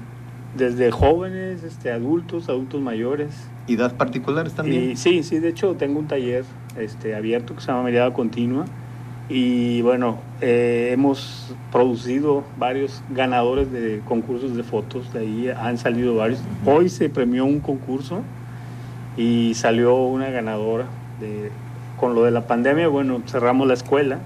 desde 0.56 0.92
jóvenes, 0.92 1.64
este, 1.64 1.90
adultos, 1.90 2.48
adultos 2.48 2.80
mayores. 2.80 3.30
¿Y 3.66 3.74
¿Edad 3.74 3.96
particulares 3.96 4.52
también? 4.52 4.96
sí, 4.96 5.24
sí, 5.24 5.40
de 5.40 5.48
hecho 5.48 5.74
tengo 5.74 5.98
un 5.98 6.06
taller 6.06 6.44
este, 6.78 7.16
abierto 7.16 7.54
que 7.54 7.60
se 7.60 7.68
llama 7.68 7.82
Mirada 7.82 8.12
Continua 8.12 8.64
y 9.28 9.82
bueno, 9.82 10.18
eh, 10.40 10.90
hemos 10.92 11.54
producido 11.70 12.44
varios 12.58 13.02
ganadores 13.10 13.70
de 13.72 14.02
concursos 14.06 14.56
de 14.56 14.62
fotos, 14.62 15.12
de 15.12 15.20
ahí 15.20 15.48
han 15.48 15.78
salido 15.78 16.16
varios. 16.16 16.40
Hoy 16.66 16.88
se 16.88 17.08
premió 17.08 17.44
un 17.44 17.60
concurso 17.60 18.22
y 19.16 19.54
salió 19.54 19.96
una 19.96 20.30
ganadora. 20.30 20.86
De, 21.20 21.50
con 22.02 22.16
lo 22.16 22.24
de 22.24 22.32
la 22.32 22.48
pandemia, 22.48 22.88
bueno, 22.88 23.22
cerramos 23.26 23.68
la 23.68 23.74
escuela, 23.74 24.18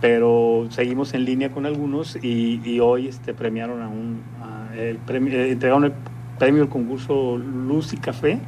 pero 0.00 0.66
seguimos 0.68 1.14
en 1.14 1.24
línea 1.24 1.50
con 1.50 1.64
algunos 1.64 2.22
y, 2.22 2.80
hoy 2.80 3.08
este, 3.08 3.32
premiaron 3.32 3.80
a 3.80 3.88
un, 3.88 4.20
el 4.76 4.98
premio, 4.98 5.32
eh, 5.32 5.52
entregaron 5.52 5.84
el 5.84 5.92
premio 6.38 6.60
del 6.60 6.68
concurso 6.68 7.38
Luz 7.38 7.94
y 7.94 7.96
Café 7.96 8.38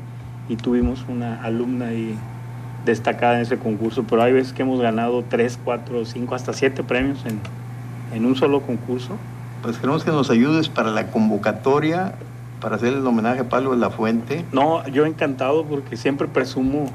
y 0.50 0.56
tuvimos 0.56 1.06
una 1.08 1.42
alumna 1.42 1.86
ahí 1.86 2.14
destacada 2.84 3.36
en 3.36 3.42
ese 3.42 3.58
concurso, 3.58 4.04
pero 4.08 4.22
hay 4.22 4.32
veces 4.32 4.52
que 4.52 4.62
hemos 4.62 4.80
ganado 4.80 5.24
3, 5.28 5.58
4, 5.64 6.04
5, 6.04 6.34
hasta 6.34 6.52
7 6.52 6.82
premios 6.82 7.24
en, 7.26 7.40
en 8.14 8.26
un 8.26 8.36
solo 8.36 8.62
concurso. 8.62 9.16
Pues 9.62 9.76
queremos 9.76 10.04
que 10.04 10.10
nos 10.10 10.30
ayudes 10.30 10.68
para 10.68 10.90
la 10.90 11.08
convocatoria, 11.08 12.14
para 12.60 12.76
hacer 12.76 12.94
el 12.94 13.06
homenaje 13.06 13.40
a 13.40 13.48
Pablo 13.48 13.72
de 13.72 13.76
la 13.76 13.90
Fuente. 13.90 14.44
No, 14.52 14.86
yo 14.88 15.06
encantado 15.06 15.64
porque 15.64 15.96
siempre 15.96 16.28
presumo, 16.28 16.86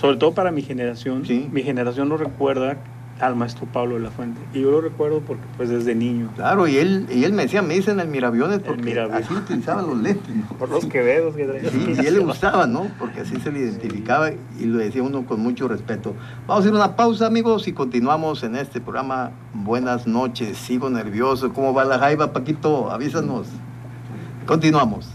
sobre 0.00 0.16
todo 0.16 0.32
para 0.32 0.50
mi 0.50 0.62
generación, 0.62 1.22
mi 1.52 1.62
generación 1.62 2.08
no 2.08 2.16
recuerda 2.16 2.76
al 3.20 3.36
maestro 3.36 3.66
Pablo 3.66 3.94
de 3.94 4.00
la 4.00 4.10
Fuente. 4.10 4.40
Y 4.52 4.62
yo 4.62 4.70
lo 4.70 4.80
recuerdo 4.80 5.20
porque 5.20 5.42
pues 5.56 5.68
desde 5.68 5.94
niño. 5.94 6.30
Claro, 6.34 6.66
y 6.66 6.76
él, 6.76 7.06
y 7.10 7.24
él 7.24 7.32
me 7.32 7.42
decía, 7.42 7.62
me 7.62 7.74
dicen 7.74 8.00
el 8.00 8.08
miraviones 8.08 8.60
porque 8.60 8.98
así 9.00 9.32
utilizaban 9.32 9.86
los 9.86 9.98
lentes. 9.98 10.34
Por 10.58 10.68
los 10.68 10.86
quevedos 10.86 11.36
que 11.36 11.44
traía. 11.44 11.70
Sí, 11.70 11.94
y 12.02 12.06
él 12.06 12.14
le 12.14 12.20
gustaba, 12.20 12.66
¿no? 12.66 12.88
Porque 12.98 13.20
así 13.20 13.36
se 13.36 13.52
le 13.52 13.60
identificaba 13.60 14.30
y 14.30 14.64
lo 14.64 14.78
decía 14.78 15.02
uno 15.02 15.24
con 15.24 15.40
mucho 15.40 15.68
respeto. 15.68 16.14
Vamos 16.46 16.64
a 16.64 16.68
hacer 16.68 16.74
una 16.74 16.96
pausa, 16.96 17.26
amigos, 17.26 17.68
y 17.68 17.72
continuamos 17.72 18.42
en 18.42 18.56
este 18.56 18.80
programa. 18.80 19.30
Buenas 19.54 20.06
noches, 20.06 20.56
sigo 20.56 20.90
nervioso. 20.90 21.52
¿Cómo 21.52 21.72
va 21.72 21.84
la 21.84 21.98
jaiba, 21.98 22.32
Paquito? 22.32 22.90
Avísanos. 22.90 23.46
Continuamos. 24.46 25.08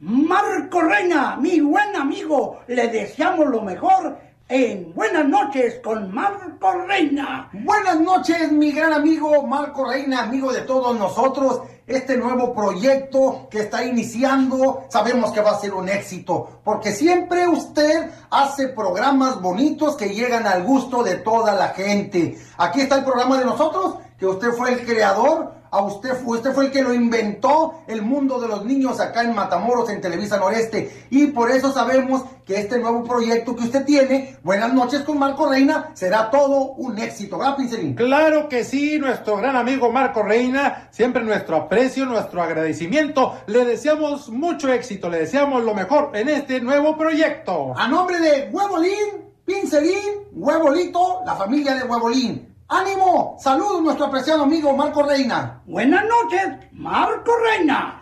Marco 0.00 0.82
Reina, 0.82 1.36
mi 1.36 1.60
buen 1.60 1.96
amigo, 1.96 2.58
le 2.66 2.88
deseamos 2.88 3.46
lo 3.46 3.62
mejor 3.62 4.18
en 4.46 4.92
Buenas 4.94 5.26
noches 5.26 5.80
con 5.82 6.12
Marco 6.12 6.72
Reina. 6.86 7.48
Buenas 7.54 7.98
noches, 8.00 8.52
mi 8.52 8.70
gran 8.70 8.92
amigo 8.92 9.46
Marco 9.46 9.88
Reina, 9.88 10.24
amigo 10.24 10.52
de 10.52 10.60
todos 10.62 10.98
nosotros. 10.98 11.62
Este 11.86 12.18
nuevo 12.18 12.54
proyecto 12.54 13.48
que 13.50 13.60
está 13.60 13.82
iniciando, 13.82 14.84
sabemos 14.90 15.32
que 15.32 15.40
va 15.40 15.52
a 15.52 15.58
ser 15.58 15.72
un 15.72 15.88
éxito, 15.88 16.60
porque 16.62 16.92
siempre 16.92 17.48
usted 17.48 18.10
hace 18.30 18.68
programas 18.68 19.40
bonitos 19.40 19.96
que 19.96 20.10
llegan 20.10 20.46
al 20.46 20.64
gusto 20.64 21.02
de 21.02 21.16
toda 21.16 21.54
la 21.54 21.68
gente. 21.68 22.36
Aquí 22.58 22.82
está 22.82 22.96
el 22.96 23.04
programa 23.04 23.38
de 23.38 23.46
nosotros, 23.46 23.94
que 24.18 24.26
usted 24.26 24.50
fue 24.50 24.74
el 24.74 24.84
creador 24.84 25.59
a 25.70 25.82
usted, 25.82 26.10
usted 26.24 26.52
fue 26.52 26.66
el 26.66 26.72
que 26.72 26.82
lo 26.82 26.92
inventó, 26.92 27.82
el 27.86 28.02
mundo 28.02 28.40
de 28.40 28.48
los 28.48 28.64
niños 28.64 29.00
acá 29.00 29.22
en 29.22 29.34
Matamoros, 29.34 29.90
en 29.90 30.00
Televisa 30.00 30.38
Noreste. 30.38 31.06
Y 31.10 31.28
por 31.28 31.50
eso 31.50 31.72
sabemos 31.72 32.24
que 32.44 32.58
este 32.58 32.78
nuevo 32.78 33.04
proyecto 33.04 33.54
que 33.54 33.64
usted 33.64 33.84
tiene, 33.84 34.38
Buenas 34.42 34.72
noches 34.72 35.02
con 35.02 35.18
Marco 35.18 35.48
Reina, 35.48 35.90
será 35.94 36.30
todo 36.30 36.72
un 36.72 36.98
éxito. 36.98 37.38
¿Verdad, 37.38 37.56
Pincelín? 37.56 37.94
Claro 37.94 38.48
que 38.48 38.64
sí, 38.64 38.98
nuestro 38.98 39.36
gran 39.36 39.54
amigo 39.54 39.92
Marco 39.92 40.22
Reina, 40.22 40.88
siempre 40.90 41.22
nuestro 41.22 41.56
aprecio, 41.56 42.06
nuestro 42.06 42.42
agradecimiento. 42.42 43.38
Le 43.46 43.64
deseamos 43.64 44.28
mucho 44.30 44.72
éxito, 44.72 45.08
le 45.08 45.18
deseamos 45.18 45.62
lo 45.62 45.74
mejor 45.74 46.10
en 46.14 46.28
este 46.28 46.60
nuevo 46.60 46.96
proyecto. 46.96 47.74
A 47.76 47.86
nombre 47.86 48.18
de 48.18 48.48
Huevolín, 48.50 49.30
Pincelín, 49.44 50.26
Huevolito, 50.32 51.20
la 51.24 51.36
familia 51.36 51.74
de 51.74 51.84
Huevolín. 51.84 52.49
¡Ánimo! 52.72 53.36
Saludos 53.40 53.82
nuestro 53.82 54.06
apreciado 54.06 54.44
amigo 54.44 54.76
Marco 54.76 55.02
Reina. 55.02 55.60
Buenas 55.66 56.04
noches, 56.04 56.68
Marco 56.70 57.32
Reina. 57.44 58.00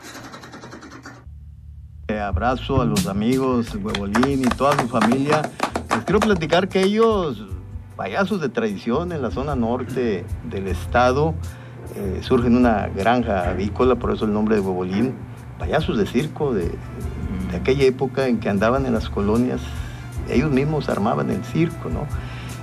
Eh, 2.09 2.21
abrazo 2.21 2.83
a 2.83 2.85
los 2.85 3.07
amigos 3.07 3.75
Huevolín 3.75 4.43
y 4.43 4.49
toda 4.59 4.79
su 4.79 4.87
familia. 4.87 5.41
Les 5.89 6.05
quiero 6.05 6.21
platicar 6.21 6.69
que 6.69 6.83
ellos, 6.83 7.47
payasos 7.97 8.43
de 8.43 8.51
tradición 8.51 9.13
en 9.13 9.23
la 9.23 9.31
zona 9.31 9.55
norte 9.55 10.27
del 10.45 10.69
estado, 10.69 11.33
eh, 11.97 12.19
surgen 12.21 12.55
una 12.55 12.89
granja 12.89 13.49
avícola, 13.49 13.95
por 13.95 14.13
eso 14.13 14.27
el 14.27 14.35
nombre 14.35 14.57
de 14.57 14.61
Huevolín, 14.61 15.15
payasos 15.59 15.97
de 15.97 16.07
circo 16.07 16.53
de, 16.53 16.75
de 17.51 17.57
aquella 17.57 17.85
época 17.85 18.27
en 18.27 18.39
que 18.39 18.51
andaban 18.51 18.85
en 18.85 18.93
las 18.93 19.09
colonias, 19.09 19.63
ellos 20.29 20.51
mismos 20.51 20.91
armaban 20.91 21.31
el 21.31 21.43
circo, 21.43 21.89
¿no? 21.89 22.07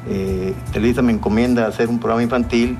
Eh, 0.07 0.53
Televisa 0.71 1.01
me 1.01 1.11
encomienda 1.11 1.67
hacer 1.67 1.89
un 1.89 1.99
programa 1.99 2.23
infantil 2.23 2.77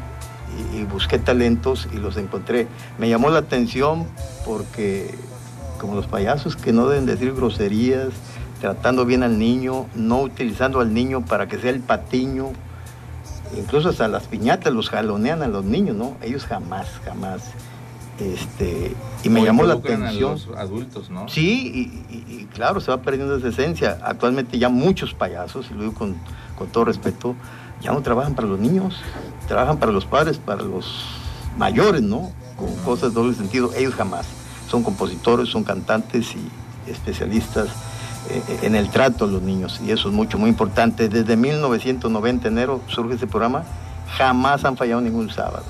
y, 0.73 0.83
busqué 0.83 1.19
talentos 1.19 1.87
y 1.93 1.97
los 1.97 2.17
encontré. 2.17 2.67
Me 2.97 3.09
llamó 3.09 3.29
la 3.29 3.39
atención 3.39 4.05
porque 4.45 5.13
como 5.79 5.95
los 5.95 6.07
payasos 6.07 6.55
que 6.55 6.71
no 6.71 6.87
deben 6.87 7.05
decir 7.05 7.33
groserías, 7.33 8.09
tratando 8.61 9.05
bien 9.05 9.23
al 9.23 9.37
niño, 9.37 9.87
no 9.95 10.21
utilizando 10.21 10.79
al 10.79 10.93
niño 10.93 11.25
para 11.25 11.47
que 11.47 11.57
sea 11.57 11.71
el 11.71 11.81
patiño, 11.81 12.51
incluso 13.57 13.89
hasta 13.89 14.07
las 14.07 14.23
piñatas 14.23 14.71
los 14.73 14.89
jalonean 14.89 15.41
a 15.43 15.47
los 15.47 15.65
niños, 15.65 15.95
¿no? 15.95 16.15
Ellos 16.21 16.45
jamás, 16.45 16.87
jamás. 17.03 17.51
Este, 18.19 18.95
y 19.23 19.29
me 19.29 19.43
llamó 19.43 19.63
la 19.63 19.73
atención. 19.73 20.31
los 20.31 20.47
adultos, 20.55 21.09
¿no? 21.09 21.27
Sí, 21.27 22.05
y, 22.15 22.45
claro, 22.53 22.79
se 22.79 22.89
va 22.89 23.01
perdiendo 23.01 23.35
esa 23.35 23.49
esencia. 23.49 23.97
Actualmente 24.03 24.57
ya 24.57 24.69
muchos 24.69 25.13
payasos, 25.13 25.69
y 25.69 25.73
lo 25.73 25.81
digo 25.81 25.93
con, 25.93 26.15
con 26.57 26.67
todo 26.67 26.85
respeto, 26.85 27.35
ya 27.81 27.91
no 27.91 28.01
trabajan 28.01 28.35
para 28.35 28.47
los 28.47 28.59
niños, 28.59 28.99
trabajan 29.47 29.77
para 29.77 29.91
los 29.91 30.05
padres, 30.05 30.37
para 30.37 30.63
los 30.63 31.05
mayores, 31.57 32.01
¿no? 32.01 32.31
Con 32.57 32.73
cosas 32.77 33.13
de 33.13 33.15
doble 33.21 33.35
sentido. 33.35 33.71
Ellos 33.75 33.95
jamás. 33.95 34.27
Son 34.69 34.83
compositores, 34.83 35.49
son 35.49 35.63
cantantes 35.63 36.35
y 36.35 36.91
especialistas 36.91 37.69
eh, 38.29 38.59
en 38.63 38.75
el 38.75 38.89
trato 38.89 39.25
a 39.25 39.27
los 39.27 39.41
niños. 39.41 39.79
Y 39.85 39.91
eso 39.91 40.09
es 40.09 40.15
mucho, 40.15 40.37
muy 40.37 40.49
importante. 40.49 41.09
Desde 41.09 41.37
1990, 41.37 42.47
enero, 42.47 42.81
surge 42.87 43.15
ese 43.15 43.27
programa. 43.27 43.63
Jamás 44.17 44.65
han 44.65 44.77
fallado 44.77 45.01
ningún 45.01 45.29
sábado. 45.29 45.63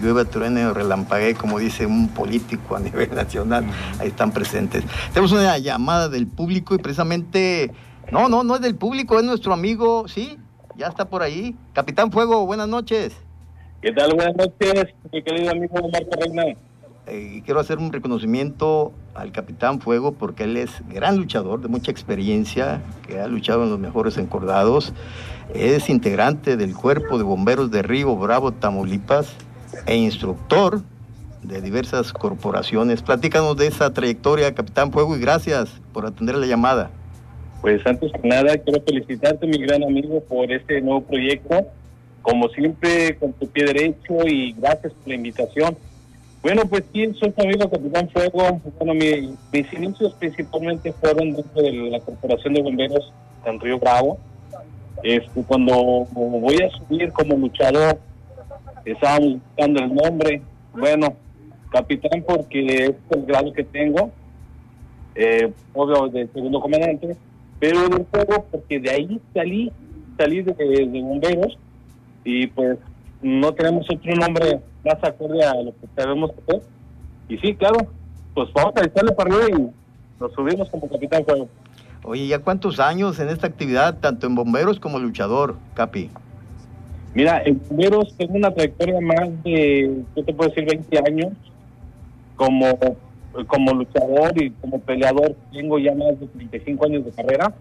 llueve, 0.00 0.24
truene 0.24 0.66
o 0.66 0.74
relampaguee, 0.74 1.34
como 1.34 1.58
dice 1.58 1.86
un 1.86 2.08
político 2.08 2.76
a 2.76 2.80
nivel 2.86 3.14
nacional, 3.14 3.66
ahí 3.98 4.08
están 4.08 4.32
presentes. 4.32 4.84
Tenemos 5.12 5.32
una 5.32 5.58
llamada 5.58 6.08
del 6.08 6.26
público 6.26 6.74
y 6.74 6.78
precisamente, 6.78 7.72
no, 8.10 8.28
no, 8.28 8.44
no 8.44 8.54
es 8.56 8.60
del 8.60 8.76
público, 8.76 9.18
es 9.18 9.24
nuestro 9.24 9.52
amigo, 9.52 10.08
sí, 10.08 10.38
ya 10.76 10.88
está 10.88 11.08
por 11.08 11.22
ahí. 11.22 11.56
Capitán 11.72 12.10
Fuego, 12.10 12.46
buenas 12.46 12.68
noches. 12.68 13.16
¿Qué 13.80 13.92
tal? 13.92 14.14
Buenas 14.14 14.34
noches, 14.36 14.94
mi 15.12 15.22
querido 15.22 15.50
amigo 15.50 15.74
Marco 15.92 16.10
Reina. 16.20 16.44
Eh, 17.06 17.42
quiero 17.44 17.60
hacer 17.60 17.78
un 17.78 17.92
reconocimiento 17.92 18.92
al 19.14 19.30
Capitán 19.30 19.80
Fuego 19.80 20.12
porque 20.12 20.44
él 20.44 20.56
es 20.56 20.70
gran 20.88 21.18
luchador 21.18 21.60
de 21.60 21.68
mucha 21.68 21.90
experiencia, 21.90 22.80
que 23.06 23.20
ha 23.20 23.28
luchado 23.28 23.64
en 23.64 23.70
los 23.70 23.78
mejores 23.78 24.16
encordados. 24.16 24.94
Es 25.52 25.90
integrante 25.90 26.56
del 26.56 26.74
Cuerpo 26.74 27.18
de 27.18 27.24
Bomberos 27.24 27.70
de 27.70 27.82
Río 27.82 28.16
Bravo, 28.16 28.52
Tamaulipas, 28.52 29.34
e 29.86 29.96
instructor 29.96 30.80
de 31.42 31.60
diversas 31.60 32.12
corporaciones. 32.12 33.02
Platícanos 33.02 33.56
de 33.56 33.66
esa 33.66 33.92
trayectoria, 33.92 34.54
Capitán 34.54 34.90
Fuego, 34.90 35.14
y 35.14 35.20
gracias 35.20 35.68
por 35.92 36.06
atender 36.06 36.36
la 36.36 36.46
llamada. 36.46 36.90
Pues 37.64 37.80
antes 37.86 38.12
que 38.12 38.28
nada, 38.28 38.58
quiero 38.58 38.82
felicitarte, 38.82 39.46
mi 39.46 39.56
gran 39.56 39.82
amigo, 39.82 40.20
por 40.24 40.52
este 40.52 40.82
nuevo 40.82 41.00
proyecto. 41.00 41.66
Como 42.20 42.46
siempre, 42.50 43.16
con 43.16 43.32
tu 43.32 43.46
pie 43.46 43.64
derecho 43.64 44.18
y 44.26 44.52
gracias 44.52 44.92
por 44.92 45.08
la 45.08 45.14
invitación. 45.14 45.74
Bueno, 46.42 46.66
pues 46.68 46.84
sí, 46.92 47.10
soy 47.18 47.30
tu 47.30 47.40
amigo 47.40 47.70
Capitán 47.70 48.10
Fuego. 48.10 48.60
Bueno, 48.78 48.92
mis 48.92 49.72
inicios 49.72 50.12
principalmente 50.18 50.92
fueron 50.92 51.32
dentro 51.32 51.62
de 51.62 51.72
la 51.72 52.00
Corporación 52.00 52.52
de 52.52 52.60
Bomberos 52.60 53.10
en 53.46 53.58
Río 53.58 53.78
Bravo. 53.78 54.18
Este, 55.02 55.42
cuando 55.44 55.72
voy 56.12 56.58
a 56.60 56.68
subir 56.68 57.12
como 57.12 57.34
luchador, 57.34 57.98
estábamos 58.84 59.38
buscando 59.40 59.82
el 59.82 59.94
nombre. 59.94 60.42
Bueno, 60.74 61.14
capitán 61.72 62.22
porque 62.28 62.60
es 62.60 62.94
el 63.08 63.24
grado 63.24 63.54
que 63.54 63.64
tengo, 63.64 64.10
eh, 65.14 65.50
obvio 65.72 66.08
de 66.08 66.26
segundo 66.26 66.60
comandante, 66.60 67.16
pero 67.60 67.88
del 67.88 68.06
juego 68.10 68.46
porque 68.50 68.80
de 68.80 68.90
ahí 68.90 69.20
salí, 69.32 69.72
salí 70.16 70.42
de, 70.42 70.52
de, 70.52 71.02
bomberos 71.02 71.58
y 72.24 72.46
pues 72.48 72.78
no 73.22 73.52
tenemos 73.52 73.86
otro 73.90 74.14
nombre 74.16 74.60
más 74.84 75.02
acorde 75.02 75.44
a 75.44 75.54
lo 75.54 75.72
que 75.72 75.86
sabemos 75.96 76.30
hacer. 76.30 76.62
Y 77.28 77.38
sí, 77.38 77.54
claro, 77.54 77.86
pues 78.34 78.52
vamos 78.52 78.74
a 78.76 78.84
echarle 78.84 79.12
para 79.12 79.34
arriba 79.34 79.58
y 79.58 80.20
nos 80.20 80.32
subimos 80.32 80.68
como 80.70 80.88
capitán 80.88 81.24
juego. 81.24 81.48
Oye, 82.02 82.26
¿ya 82.26 82.38
cuántos 82.38 82.80
años 82.80 83.18
en 83.18 83.30
esta 83.30 83.46
actividad, 83.46 83.98
tanto 83.98 84.26
en 84.26 84.34
bomberos 84.34 84.78
como 84.78 84.98
luchador, 84.98 85.56
Capi? 85.72 86.10
Mira, 87.14 87.42
en 87.44 87.60
bomberos 87.66 88.14
tengo 88.16 88.34
una 88.34 88.52
trayectoria 88.52 89.00
más 89.00 89.42
de, 89.42 90.02
yo 90.14 90.24
te 90.24 90.34
puedo 90.34 90.50
decir, 90.50 90.66
20 90.66 90.98
años. 90.98 91.32
Como, 92.36 92.76
como 93.46 93.72
luchador 93.72 94.40
y 94.40 94.50
como 94.50 94.78
peleador 94.78 95.34
tengo 95.52 95.78
ya 95.78 95.94
más 95.94 96.18
de 96.20 96.26
35 96.26 96.86
años 96.86 97.04
de 97.04 97.10
carrera 97.10 97.54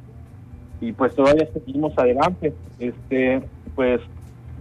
y 0.82 0.92
pues 0.92 1.16
todavía 1.16 1.48
seguimos 1.54 1.98
adelante. 1.98 2.54
Este, 2.80 3.42
pues 3.76 4.02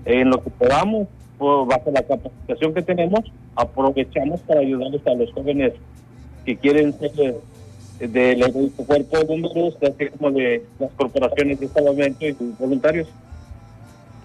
en 0.04 0.30
lo 0.30 0.42
que 0.42 0.50
podamos, 0.50 1.08
pues, 1.38 1.68
bajo 1.68 1.90
la 1.90 2.02
capacitación 2.02 2.74
que 2.74 2.82
tenemos, 2.82 3.20
aprovechamos 3.56 4.40
para 4.40 4.60
ayudarles 4.60 5.06
a 5.06 5.14
los 5.14 5.32
jóvenes 5.32 5.72
que 6.44 6.56
quieren 6.56 6.92
ser 6.98 7.40
del 7.98 8.72
cuerpo 8.76 9.18
de 9.18 9.24
bomberos, 9.24 9.76
así 9.82 10.08
como 10.16 10.30
de 10.32 10.64
las 10.78 10.90
corporaciones 10.92 11.60
de 11.60 11.68
salvamento 11.68 12.26
y 12.26 12.32
voluntarios. 12.58 13.08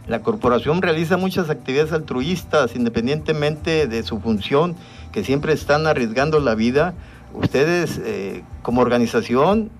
La 0.07 0.21
corporación 0.21 0.81
realiza 0.81 1.17
muchas 1.17 1.49
actividades 1.49 1.91
altruistas, 1.91 2.75
independientemente 2.75 3.87
de 3.87 4.03
su 4.03 4.19
función, 4.19 4.75
que 5.17 5.23
siempre 5.23 5.51
están 5.51 5.87
arriesgando 5.87 6.39
la 6.39 6.53
vida. 6.53 6.93
Ustedes, 7.33 7.99
eh, 8.05 8.43
como 8.61 8.81
organización, 8.81 9.71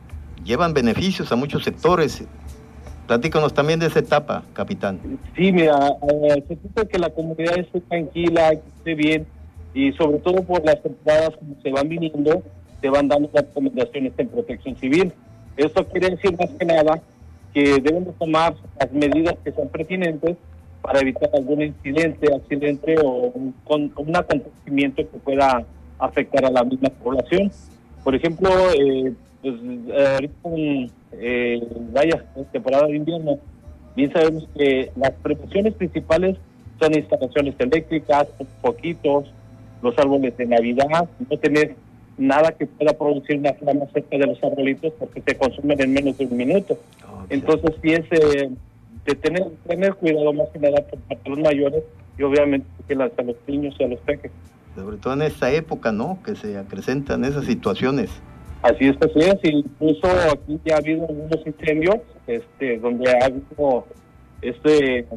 llevan 0.43 0.73
beneficios 0.73 1.31
a 1.31 1.35
muchos 1.35 1.63
sectores. 1.63 2.23
Platícanos 3.05 3.53
también 3.53 3.79
de 3.79 3.85
esa 3.85 3.99
etapa, 3.99 4.41
capitán. 4.53 4.99
Sí, 5.35 5.51
mira, 5.51 5.89
eh, 6.09 6.43
se 6.47 6.55
trata 6.55 6.89
que 6.89 6.97
la 6.97 7.11
comunidad 7.11 7.55
esté 7.55 7.81
tranquila, 7.81 8.49
que 8.49 8.67
esté 8.77 8.95
bien, 8.95 9.27
y 9.75 9.91
sobre 9.91 10.17
todo 10.17 10.41
por 10.41 10.65
las 10.65 10.81
temporadas 10.81 11.29
como 11.37 11.53
se 11.61 11.69
van 11.69 11.87
viniendo, 11.87 12.41
te 12.81 12.89
van 12.89 13.07
dando 13.07 13.29
recomendaciones 13.31 14.13
en 14.17 14.29
protección 14.29 14.75
civil. 14.77 15.13
Esto 15.55 15.85
quiere 15.85 16.15
decir 16.15 16.35
más 16.35 16.49
que 16.49 16.65
nada 16.65 16.99
que 17.53 17.79
deben 17.79 18.05
de 18.05 18.11
tomar 18.13 18.55
las 18.79 18.91
medidas 18.91 19.35
que 19.43 19.51
son 19.51 19.69
pertinentes 19.69 20.35
para 20.87 21.01
evitar 21.01 21.29
algún 21.33 21.61
incidente, 21.61 22.33
accidente 22.33 22.95
o 23.03 23.33
un, 23.35 23.53
un 23.67 24.15
acontecimiento 24.15 25.03
que 25.11 25.17
pueda 25.17 25.65
afectar 25.99 26.45
a 26.45 26.49
la 26.49 26.63
misma 26.63 26.87
población. 26.87 27.51
Por 28.05 28.15
ejemplo, 28.15 28.49
eh, 28.71 29.13
pues 29.41 29.55
ahorita 30.13 30.49
eh, 31.11 31.67
vaya 31.91 32.23
temporada 32.53 32.87
de 32.87 32.95
invierno, 32.95 33.37
bien 33.97 34.13
sabemos 34.13 34.47
que 34.55 34.89
las 34.95 35.11
prevenciones 35.11 35.73
principales 35.73 36.37
son 36.79 36.93
instalaciones 36.93 37.55
eléctricas, 37.59 38.29
poquitos, 38.61 39.25
los 39.81 39.99
árboles 39.99 40.37
de 40.37 40.45
Navidad, 40.45 41.09
no 41.29 41.37
tener 41.37 41.75
nada 42.17 42.53
que 42.53 42.65
pueda 42.65 42.93
producir 42.93 43.39
una 43.39 43.53
flama 43.55 43.87
cerca 43.91 44.17
de 44.17 44.25
los 44.25 44.41
arbolitos 44.41 44.93
porque 44.97 45.21
se 45.21 45.35
consumen 45.35 45.81
en 45.81 45.91
menos 45.91 46.17
de 46.17 46.27
un 46.27 46.37
minuto. 46.37 46.79
Entonces, 47.29 47.75
sí 47.81 47.91
es 47.91 48.05
eh, 48.11 48.49
de 49.07 49.15
tener, 49.15 49.43
tener 49.65 49.95
cuidado 49.95 50.33
más 50.33 50.49
que 50.49 50.59
nada 50.59 50.83
por 51.07 51.29
los 51.29 51.39
mayores 51.39 51.81
y 52.17 52.23
obviamente 52.23 52.67
que 52.87 52.93
a 52.93 53.23
los 53.23 53.35
niños 53.47 53.75
y 53.79 53.83
a 53.83 53.87
los 53.87 53.99
pequeños. 54.01 54.37
Sobre 54.75 54.97
todo 54.97 55.13
en 55.13 55.21
esta 55.23 55.51
época, 55.51 55.91
¿no? 55.91 56.19
Que 56.23 56.35
se 56.35 56.57
acrecentan 56.57 57.23
esas 57.23 57.45
situaciones. 57.45 58.11
Así 58.61 58.87
es, 58.87 58.97
así 59.01 59.19
es. 59.19 59.37
Incluso 59.43 60.07
aquí 60.31 60.59
ya 60.65 60.75
ha 60.75 60.77
habido 60.79 61.07
algunos 61.07 61.47
incendios 61.47 61.97
este, 62.27 62.77
donde 62.79 63.09
ha 63.09 63.25
habido 63.25 63.85
este, 64.41 65.07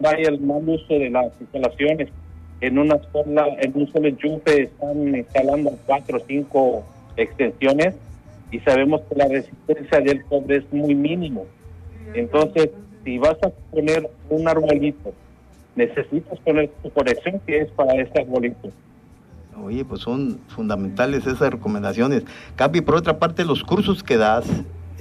vaya 0.00 0.28
el 0.28 0.40
mal 0.40 0.68
uso 0.68 0.94
de 0.94 1.08
las 1.08 1.32
instalaciones 1.40 2.08
en 2.60 2.78
una 2.78 3.00
sola, 3.12 3.46
en 3.60 3.72
un 3.74 3.90
solo 3.90 4.08
enchufe 4.08 4.64
están 4.64 5.16
instalando 5.16 5.72
cuatro 5.86 6.18
o 6.18 6.22
cinco 6.26 6.84
extensiones 7.16 7.94
y 8.50 8.58
sabemos 8.60 9.00
que 9.08 9.14
la 9.14 9.28
resistencia 9.28 10.00
del 10.00 10.24
cobre 10.24 10.56
es 10.56 10.72
muy 10.72 10.94
mínimo. 10.94 11.46
Entonces, 12.12 12.70
si 13.04 13.18
vas 13.18 13.36
a 13.42 13.50
poner 13.70 14.08
un 14.28 14.48
arbolito, 14.48 15.12
necesitas 15.76 16.38
poner 16.40 16.70
tu 16.82 16.90
conexión 16.90 17.40
que 17.46 17.58
es 17.58 17.70
para 17.72 17.94
este 18.00 18.20
arbolito. 18.20 18.70
Oye, 19.62 19.84
pues 19.84 20.02
son 20.02 20.40
fundamentales 20.48 21.26
esas 21.26 21.50
recomendaciones. 21.50 22.24
Capi, 22.56 22.80
por 22.80 22.96
otra 22.96 23.18
parte, 23.18 23.44
los 23.44 23.62
cursos 23.62 24.02
que 24.02 24.16
das, 24.16 24.46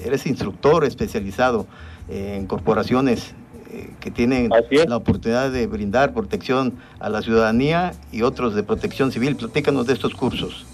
eres 0.04 0.26
instructor 0.26 0.84
especializado 0.84 1.66
en 2.10 2.46
corporaciones 2.46 3.34
eh, 3.72 3.90
que 4.00 4.12
tienen 4.12 4.50
la 4.88 4.98
oportunidad 4.98 5.52
de 5.52 5.68
brindar 5.68 6.14
protección 6.14 6.74
a 7.00 7.10
la 7.10 7.22
ciudadanía 7.22 7.92
y 8.12 8.24
otros 8.24 8.56
de 8.56 8.64
protección 8.64 9.12
civil. 9.12 9.36
Platícanos 9.36 9.86
de 9.88 9.94
estos 9.94 10.14
cursos. 10.16 10.66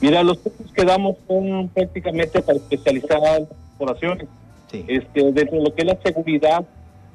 Mira, 0.00 0.22
los 0.22 0.38
cursos 0.38 0.72
que 0.72 0.84
damos 0.84 1.16
son 1.28 1.68
prácticamente 1.68 2.40
para 2.40 2.58
especializar 2.58 3.18
a 3.18 3.40
las 3.40 3.48
corporaciones. 3.76 4.26
Este, 4.72 5.32
dentro 5.32 5.58
de 5.58 5.64
lo 5.64 5.74
que 5.74 5.82
es 5.82 5.88
la 5.88 5.98
seguridad, 6.02 6.64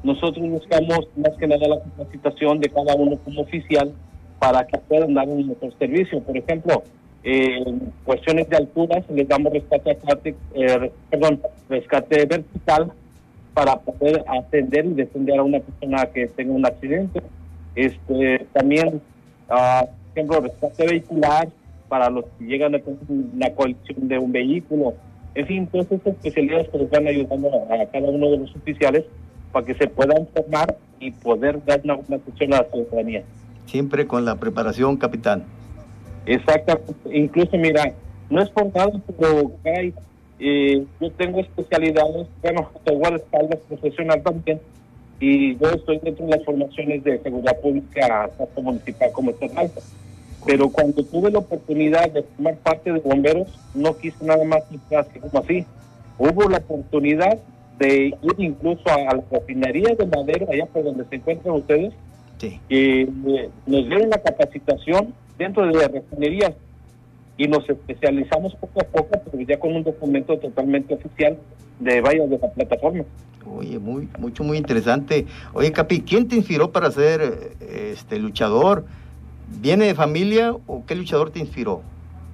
nosotros 0.04 0.48
buscamos 0.50 1.08
más 1.16 1.32
que 1.38 1.48
nada 1.48 1.68
la 1.68 1.80
capacitación 1.80 2.60
de 2.60 2.70
cada 2.70 2.96
uno 2.96 3.18
como 3.24 3.42
oficial 3.42 3.92
para 4.40 4.66
que 4.68 4.78
puedan 4.78 5.14
dar 5.14 5.28
un 5.28 5.48
mejor 5.48 5.74
servicio. 5.80 6.22
Por 6.22 6.38
ejemplo, 6.38 6.84
en 7.24 7.92
cuestiones 8.04 8.48
de 8.50 8.58
alturas 8.58 9.04
les 9.10 9.28
damos 9.28 9.52
rescate, 9.52 9.98
eh, 10.54 10.92
rescate 11.70 12.26
vertical 12.26 12.92
para 13.54 13.78
poder 13.78 14.24
atender 14.28 14.86
y 14.86 14.94
defender 14.94 15.40
a 15.40 15.44
una 15.44 15.60
persona 15.60 16.06
que 16.08 16.28
tenga 16.28 16.54
un 16.54 16.66
accidente. 16.66 17.22
Este, 17.74 18.46
también, 18.54 19.02
uh, 19.50 19.86
por 19.88 19.90
ejemplo, 20.14 20.42
rescate 20.42 20.86
vehicular 20.86 21.48
para 21.88 22.10
los 22.10 22.26
que 22.38 22.46
llegan 22.46 22.76
a 22.76 22.80
tener 22.80 23.00
una 23.10 23.50
colisión 23.52 24.08
de 24.08 24.20
un 24.20 24.32
vehículo. 24.32 24.94
En 25.36 25.46
fin, 25.46 25.68
todas 25.68 25.92
estas 25.92 26.14
especialidades 26.14 26.70
que 26.70 26.78
les 26.78 26.90
van 26.90 27.08
ayudando 27.08 27.50
a, 27.70 27.86
cada 27.86 28.10
uno 28.10 28.32
de 28.32 28.38
los 28.38 28.56
oficiales 28.56 29.06
para 29.52 29.66
que 29.66 29.76
se 29.76 29.88
puedan 29.88 30.28
formar 30.34 30.78
y 31.00 31.12
poder 31.12 31.64
dar 31.66 31.82
una 31.84 31.96
buena 31.96 32.16
atención 32.16 32.54
a 32.54 32.58
la 32.58 32.68
ciudadanía. 32.72 33.24
Siempre 33.66 34.08
con 34.08 34.26
la 34.26 34.36
preparación, 34.36 34.98
capitán. 34.98 35.44
Exacto. 36.26 36.82
Incluso, 37.12 37.58
mira, 37.58 37.94
no 38.30 38.42
es 38.42 38.50
por 38.50 38.74
nada, 38.74 38.92
pero 39.18 39.52
hay 39.66 39.94
eh, 40.40 40.86
yo 41.00 41.12
tengo 41.12 41.40
especialidades, 41.40 42.28
bueno, 42.42 42.70
de 42.84 43.16
espaldas 43.16 43.60
profesional 43.68 44.22
también, 44.22 44.60
y 45.20 45.56
yo 45.58 45.70
estoy 45.70 46.00
dentro 46.00 46.26
de 46.26 46.38
las 46.38 46.46
formaciones 46.46 47.04
de 47.04 47.20
seguridad 47.20 47.58
pública, 47.62 48.30
tanto 48.38 48.62
municipal 48.62 49.12
como 49.14 49.32
estatal. 49.32 49.72
Pero 50.46 50.70
cuando 50.70 51.04
tuve 51.04 51.32
la 51.32 51.40
oportunidad 51.40 52.10
de 52.12 52.24
formar 52.24 52.56
parte 52.58 52.92
de 52.92 53.00
bomberos, 53.00 53.48
no 53.74 53.98
quise 53.98 54.24
nada 54.24 54.44
más 54.46 54.64
así 54.64 55.20
como 55.20 55.40
así. 55.40 55.66
Hubo 56.18 56.50
la 56.50 56.58
oportunidad 56.58 57.38
de 57.80 58.08
ir 58.08 58.36
incluso 58.38 58.84
a 58.88 59.16
la 59.16 59.24
refinería 59.32 59.96
de 59.96 60.06
madera, 60.06 60.46
allá 60.50 60.66
por 60.68 60.84
donde 60.84 61.06
se 61.06 61.16
encuentran 61.16 61.56
ustedes, 61.56 61.94
que 62.40 62.60
eh, 62.70 63.50
nos 63.66 63.88
dieron 63.88 64.10
la 64.10 64.20
capacitación 64.20 65.14
dentro 65.38 65.66
de 65.66 65.74
la 65.74 65.88
refinería 65.88 66.54
y 67.38 67.48
nos 67.48 67.68
especializamos 67.68 68.56
poco 68.56 68.82
a 68.82 68.86
poco, 68.86 69.22
pero 69.32 69.44
ya 69.44 69.60
con 69.60 69.76
un 69.76 69.84
documento 69.84 70.38
totalmente 70.38 70.94
oficial 70.94 71.38
de 71.80 72.02
varias 72.02 72.30
de 72.30 72.38
la 72.38 72.50
plataforma. 72.50 73.04
Oye, 73.46 73.78
muy, 73.80 74.08
mucho, 74.20 74.44
muy 74.44 74.58
interesante. 74.58 75.26
Oye, 75.54 75.72
Capi, 75.72 76.02
¿quién 76.02 76.28
te 76.28 76.36
inspiró 76.36 76.72
para 76.72 76.92
ser 76.92 77.56
eh, 77.62 77.92
este 77.94 78.20
luchador? 78.20 78.86
¿Viene 79.48 79.86
de 79.86 79.96
familia 79.96 80.56
o 80.68 80.84
qué 80.86 80.96
luchador 80.96 81.32
te 81.32 81.40
inspiró? 81.40 81.82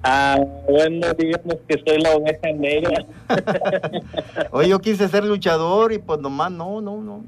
Ah, 0.02 0.38
bueno, 0.68 1.06
digamos 1.16 1.56
que 1.68 1.80
soy 1.86 2.00
la 2.00 2.10
oveja 2.10 2.52
negra. 2.52 3.04
Oye, 4.50 4.68
yo 4.68 4.80
quise 4.80 5.08
ser 5.08 5.24
luchador 5.24 5.92
y 5.92 5.98
pues 5.98 6.18
nomás 6.18 6.50
no, 6.50 6.80
no, 6.80 7.00
no. 7.00 7.24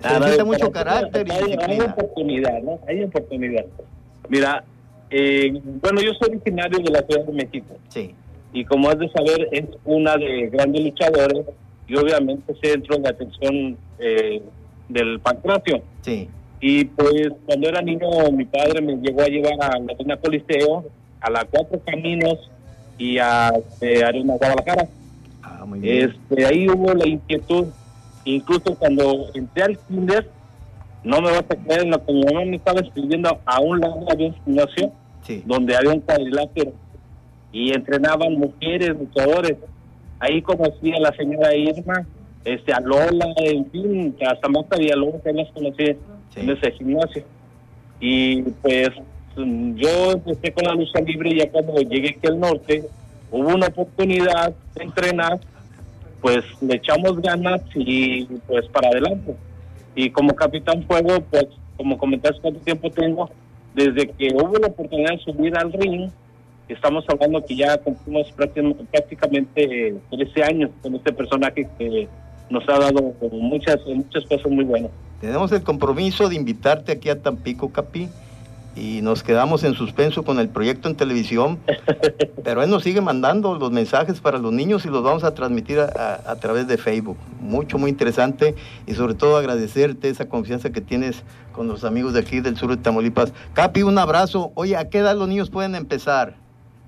Se 0.00 0.20
necesita 0.20 0.44
mucho 0.44 0.70
carácter 0.70 1.26
y 1.26 1.30
hay, 1.30 1.44
disciplina. 1.44 1.84
Hay 1.84 1.90
oportunidad, 1.90 2.62
¿no? 2.62 2.78
Hay 2.86 3.02
oportunidad. 3.02 3.64
Mira, 4.28 4.64
eh, 5.10 5.60
bueno, 5.80 6.00
yo 6.02 6.12
soy 6.14 6.30
originario 6.30 6.78
de 6.78 6.90
la 6.90 7.00
Ciudad 7.02 7.24
de 7.24 7.32
México. 7.32 7.74
Sí. 7.88 8.14
Y 8.52 8.64
como 8.64 8.90
has 8.90 8.98
de 8.98 9.08
saber, 9.10 9.48
es 9.52 9.64
una 9.84 10.16
de 10.16 10.50
grandes 10.50 10.82
luchadores 10.82 11.46
y 11.88 11.96
obviamente 11.96 12.54
centro 12.62 12.98
de 12.98 13.08
atención 13.08 13.76
eh, 13.98 14.42
del 14.88 15.20
pancracio. 15.20 15.82
Sí. 16.02 16.28
Y 16.60 16.84
pues 16.84 17.28
cuando 17.44 17.68
era 17.68 17.82
niño 17.82 18.08
mi 18.32 18.44
padre 18.44 18.80
me 18.80 18.96
llegó 18.96 19.22
a 19.22 19.28
llevar 19.28 19.54
a 19.60 19.78
la 19.78 19.92
Arena 19.94 20.16
Coliseo, 20.16 20.84
a 21.20 21.30
la 21.30 21.44
Cuatro 21.44 21.80
Caminos 21.84 22.50
y 22.98 23.18
a 23.18 23.52
eh, 23.80 24.02
Arena 24.02 24.34
Guadalajara. 24.36 24.88
Ah, 25.42 25.64
muy 25.66 25.80
bien. 25.80 26.10
Este, 26.10 26.46
ahí 26.46 26.68
hubo 26.68 26.94
la 26.94 27.06
inquietud, 27.06 27.66
incluso 28.24 28.74
cuando 28.74 29.26
entré 29.34 29.64
al 29.64 29.78
kinder, 29.78 30.28
no 31.04 31.20
me 31.20 31.30
vas 31.30 31.44
a 31.48 31.56
creer 31.56 31.82
en 31.82 31.90
lo 31.90 32.04
que 32.04 32.12
mi 32.12 32.24
mamá 32.24 32.44
me 32.44 32.56
estaba 32.56 32.80
escribiendo, 32.80 33.38
a 33.44 33.60
un 33.60 33.80
lado 33.80 34.06
había 34.10 34.28
un 34.28 34.34
gimnasio 34.44 34.92
donde 35.44 35.76
había 35.76 35.92
un 35.92 36.00
cuadrilátero 36.00 36.72
y 37.52 37.72
entrenaban 37.72 38.34
mujeres, 38.34 38.90
luchadores. 38.90 39.56
Ahí 40.18 40.42
conocí 40.42 40.92
a 40.92 41.00
la 41.00 41.12
señora 41.12 41.54
Irma, 41.54 42.06
este, 42.44 42.72
a 42.72 42.80
Lola, 42.80 43.26
en 43.36 43.70
fin, 43.70 44.16
hasta 44.26 44.48
Marta 44.48 44.76
Villalobos, 44.76 45.22
que 45.22 45.32
las 45.32 45.50
conocí 45.52 45.96
en 46.36 46.50
ese 46.50 46.70
gimnasio. 46.72 47.24
Y 48.00 48.42
pues 48.42 48.90
yo 49.36 50.12
empecé 50.12 50.52
con 50.52 50.64
la 50.64 50.74
lucha 50.74 51.00
libre 51.00 51.30
y 51.30 51.38
ya 51.38 51.50
cuando 51.50 51.80
llegué 51.80 52.10
aquí 52.10 52.26
al 52.26 52.38
norte, 52.38 52.84
hubo 53.30 53.48
una 53.48 53.66
oportunidad 53.66 54.54
de 54.74 54.84
entrenar, 54.84 55.38
pues 56.20 56.44
le 56.60 56.76
echamos 56.76 57.20
ganas 57.20 57.60
y 57.74 58.24
pues 58.46 58.66
para 58.68 58.88
adelante. 58.88 59.34
Y 59.94 60.10
como 60.10 60.34
Capitán 60.34 60.84
Fuego, 60.84 61.20
pues 61.30 61.46
como 61.76 61.98
comentaste 61.98 62.40
cuánto 62.40 62.60
tiempo 62.60 62.90
tengo, 62.90 63.30
desde 63.74 64.08
que 64.08 64.32
hubo 64.32 64.58
la 64.58 64.68
oportunidad 64.68 65.12
de 65.12 65.18
subir 65.18 65.56
al 65.56 65.72
ring, 65.72 66.10
estamos 66.68 67.04
hablando 67.08 67.44
que 67.44 67.56
ya 67.56 67.76
cumplimos 67.78 68.32
prácticamente, 68.32 68.84
prácticamente 68.90 69.94
13 70.10 70.42
años 70.44 70.70
con 70.82 70.94
este 70.94 71.12
personaje 71.12 71.68
que 71.78 72.08
nos 72.50 72.68
ha 72.68 72.78
dado 72.78 73.14
muchas, 73.32 73.78
muchas 73.86 74.24
cosas 74.26 74.50
muy 74.50 74.64
buenas. 74.64 74.90
Tenemos 75.20 75.50
el 75.52 75.62
compromiso 75.62 76.28
de 76.28 76.36
invitarte 76.36 76.92
aquí 76.92 77.08
a 77.08 77.20
Tampico, 77.20 77.70
Capi, 77.70 78.08
y 78.76 79.00
nos 79.00 79.22
quedamos 79.22 79.64
en 79.64 79.72
suspenso 79.72 80.22
con 80.22 80.38
el 80.38 80.50
proyecto 80.50 80.88
en 80.90 80.96
televisión, 80.96 81.58
pero 82.44 82.62
él 82.62 82.68
nos 82.68 82.82
sigue 82.82 83.00
mandando 83.00 83.54
los 83.54 83.70
mensajes 83.72 84.20
para 84.20 84.36
los 84.38 84.52
niños 84.52 84.84
y 84.84 84.88
los 84.90 85.02
vamos 85.02 85.24
a 85.24 85.32
transmitir 85.34 85.78
a, 85.80 85.84
a- 85.86 86.32
a 86.32 86.36
través 86.36 86.68
de 86.68 86.76
Facebook. 86.76 87.16
Mucho, 87.40 87.78
muy 87.78 87.88
interesante 87.88 88.54
y 88.86 88.92
sobre 88.92 89.14
todo 89.14 89.38
agradecerte 89.38 90.10
esa 90.10 90.28
confianza 90.28 90.70
que 90.70 90.82
tienes 90.82 91.22
con 91.52 91.68
los 91.68 91.84
amigos 91.84 92.12
de 92.12 92.20
aquí 92.20 92.40
del 92.40 92.58
sur 92.58 92.68
de 92.68 92.76
Tamaulipas. 92.76 93.32
Capi, 93.54 93.82
un 93.82 93.96
abrazo. 93.96 94.52
Oye, 94.54 94.76
¿a 94.76 94.90
qué 94.90 94.98
edad 94.98 95.16
los 95.16 95.26
niños 95.28 95.48
pueden 95.48 95.74
empezar? 95.74 96.34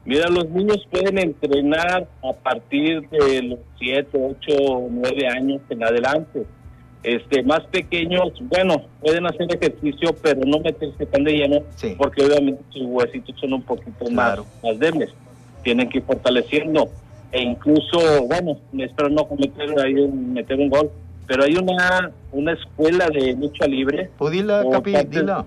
Mira, 0.09 0.27
los 0.31 0.49
niños 0.49 0.89
pueden 0.91 1.19
entrenar 1.19 2.09
a 2.25 2.33
partir 2.33 3.07
de 3.11 3.43
los 3.43 3.59
7, 3.79 4.09
8, 4.15 4.89
9 4.91 5.29
años 5.29 5.61
en 5.69 5.85
adelante. 5.85 6.47
Este, 7.03 7.43
más 7.43 7.61
pequeños, 7.67 8.33
bueno, 8.41 8.85
pueden 9.03 9.27
hacer 9.27 9.55
ejercicio, 9.55 10.17
pero 10.23 10.41
no 10.47 10.61
meterse 10.61 11.05
tan 11.05 11.25
de 11.25 11.33
lleno, 11.33 11.59
porque 11.99 12.25
obviamente 12.25 12.63
sus 12.71 12.85
huesitos 12.87 13.39
son 13.39 13.53
un 13.53 13.63
poquito 13.63 14.11
más, 14.11 14.39
más 14.65 14.79
débiles. 14.79 15.11
Tienen 15.63 15.91
que 15.91 15.99
ir 15.99 16.05
fortaleciendo. 16.05 16.89
E 17.31 17.43
incluso, 17.43 18.27
bueno, 18.27 18.57
espero 18.79 19.11
no 19.11 19.29
cometer 19.29 19.79
ahí 19.79 19.93
meter 19.93 20.59
un 20.59 20.71
gol, 20.71 20.91
pero 21.27 21.45
hay 21.45 21.55
una, 21.55 22.11
una 22.33 22.53
escuela 22.53 23.11
de 23.11 23.35
lucha 23.35 23.67
libre. 23.67 24.09
Pues 24.17 24.33
dila, 24.33 24.63
por 24.63 24.73
Capi, 24.73 24.95
dila. 25.11 25.45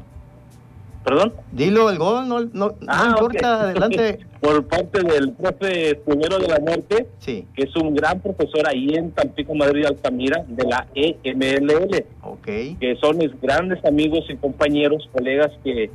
¿Perdón? 1.03 1.33
Dilo, 1.51 1.89
el 1.89 1.97
gol, 1.97 2.27
no, 2.27 2.41
no, 2.41 2.75
no 2.79 3.05
importa, 3.09 3.61
adelante. 3.61 4.19
Por 4.41 4.65
parte 4.67 5.01
del 5.03 5.31
profe 5.33 5.91
Escudero 5.91 6.39
de 6.39 6.47
la 6.47 6.59
Muerte, 6.59 7.07
Sí. 7.19 7.45
que 7.55 7.63
es 7.63 7.75
un 7.75 7.95
gran 7.95 8.19
profesor 8.19 8.67
ahí 8.67 8.89
en 8.93 9.11
Tampico, 9.11 9.53
Madrid, 9.55 9.85
Altamira, 9.85 10.43
de 10.47 10.63
la 10.63 10.87
EMLL. 10.93 12.05
Ok. 12.23 12.45
Que 12.79 12.97
son 12.99 13.17
mis 13.17 13.39
grandes 13.41 13.83
amigos 13.85 14.25
y 14.29 14.35
compañeros, 14.35 15.09
colegas 15.11 15.51
que, 15.63 15.89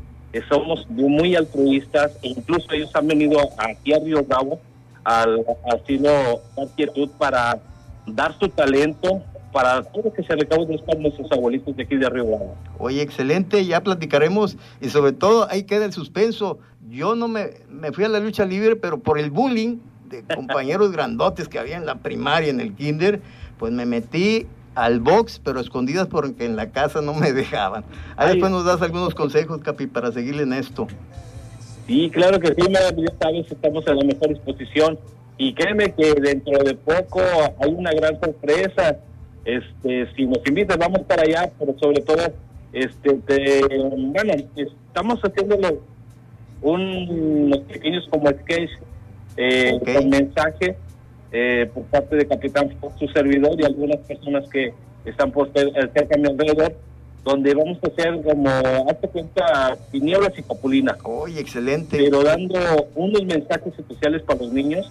somos 0.51 0.87
muy 0.91 1.35
altruistas, 1.35 2.19
e 2.23 2.29
incluso 2.29 2.71
ellos 2.73 2.91
han 2.95 3.07
venido 3.07 3.39
aquí 3.57 3.95
a 3.95 3.99
Río 3.99 4.23
Bravo 4.23 4.61
al 5.03 5.47
asilo 5.73 6.41
Quietud 6.77 7.09
para 7.17 7.59
dar 8.07 8.39
su 8.39 8.49
talento 8.49 9.23
para 9.57 9.83
todo 9.85 10.03
lo 10.03 10.13
que 10.13 10.23
se 10.23 10.37
recaude 10.37 10.67
de 10.67 10.75
estar 10.75 10.99
nuestros 10.99 11.33
abuelitos 11.33 11.75
de 11.75 11.85
aquí 11.85 11.97
de 11.97 12.11
Río 12.11 12.27
Bravo. 12.27 12.55
Oye, 12.77 13.01
excelente, 13.01 13.65
ya 13.65 13.83
platicaremos 13.83 14.59
y 14.83 14.91
sobre 14.91 15.13
todo 15.13 15.49
ahí 15.49 15.63
queda 15.63 15.87
el 15.87 15.95
suspenso. 15.95 16.59
Yo 16.91 17.17
no 17.17 17.27
me, 17.27 17.53
me 17.71 17.91
fui 17.91 18.05
a 18.05 18.11
la 18.11 18.21
lucha 18.21 18.45
libre, 18.45 18.77
pero 18.77 18.99
por 18.99 19.19
el 19.19 19.31
bullying 19.31 19.79
de 20.11 20.23
compañeros 20.35 20.93
grandotes 20.93 21.49
que 21.49 21.59
había 21.59 21.79
en 21.79 21.87
la 21.87 21.95
primaria, 21.95 22.51
en 22.51 22.61
el 22.61 22.75
kinder, 22.75 23.23
pues 23.59 23.73
me 23.73 23.87
metí 23.87 24.47
al 24.75 25.01
box, 25.01 25.41
pero 25.43 25.59
escondidas 25.59 26.07
porque 26.07 26.45
en 26.45 26.55
la 26.55 26.69
casa 26.69 27.01
no 27.01 27.15
me 27.15 27.33
dejaban. 27.33 27.83
Ahí 28.19 28.27
Ay. 28.27 28.33
después 28.33 28.53
nos 28.53 28.67
das 28.67 28.83
algunos 28.83 29.15
consejos, 29.15 29.63
Capi, 29.63 29.87
para 29.87 30.13
seguirle 30.13 30.43
en 30.43 30.53
esto. 30.53 30.87
Sí, 31.87 32.11
claro 32.11 32.39
que 32.41 32.49
sí, 32.49 32.71
ya 32.71 33.15
sabes, 33.19 33.51
estamos 33.51 33.89
a 33.89 33.95
la 33.95 34.05
mejor 34.05 34.29
disposición. 34.29 34.99
Y 35.39 35.55
créeme 35.55 35.95
que 35.95 36.13
dentro 36.15 36.63
de 36.63 36.75
poco 36.75 37.21
hay 37.59 37.71
una 37.71 37.93
gran 37.93 38.21
sorpresa. 38.21 38.99
Este, 39.47 40.13
si 40.17 40.27
nos 40.27 40.39
invitas, 40.47 40.77
vamos 40.77 41.03
para 41.03 41.23
allá, 41.23 41.49
pero 41.59 41.75
sobre 41.79 42.03
todo, 42.03 42.19
este, 42.73 43.15
te- 43.15 43.79
bueno, 43.79 44.35
estamos 44.57 45.21
haciéndolo 45.23 45.81
un- 46.63 47.45
unos 47.47 47.61
pequeños 47.61 48.07
como 48.11 48.29
sketch 48.29 48.71
eh, 49.37 49.79
con 49.95 50.09
mensaje 50.11 50.77
eh, 51.31 51.71
por 51.73 51.85
parte 51.85 52.17
de 52.17 52.27
Capitán 52.27 52.71
Fox, 52.81 52.99
su 52.99 53.07
servidor 53.09 53.53
y 53.61 53.65
algunas 53.65 53.99
personas 53.99 54.49
que 54.49 54.73
están 55.05 55.31
por 55.31 55.49
eh, 55.55 55.71
cerca 55.95 56.15
a 56.17 56.19
mi 56.19 56.27
alrededor, 56.29 56.75
donde 57.25 57.55
vamos 57.55 57.79
a 57.83 57.87
hacer 57.89 58.21
como, 58.23 58.49
hazte 58.91 59.09
cuenta, 59.09 59.77
tinieblas 59.93 60.33
y 60.39 60.43
capulina. 60.43 60.97
Oye, 61.05 61.39
excelente. 61.41 61.99
Pero 61.99 62.23
dando 62.25 62.59
unos 62.97 63.25
mensajes 63.25 63.73
especiales 63.79 64.23
para 64.23 64.41
los 64.41 64.53
niños 64.53 64.91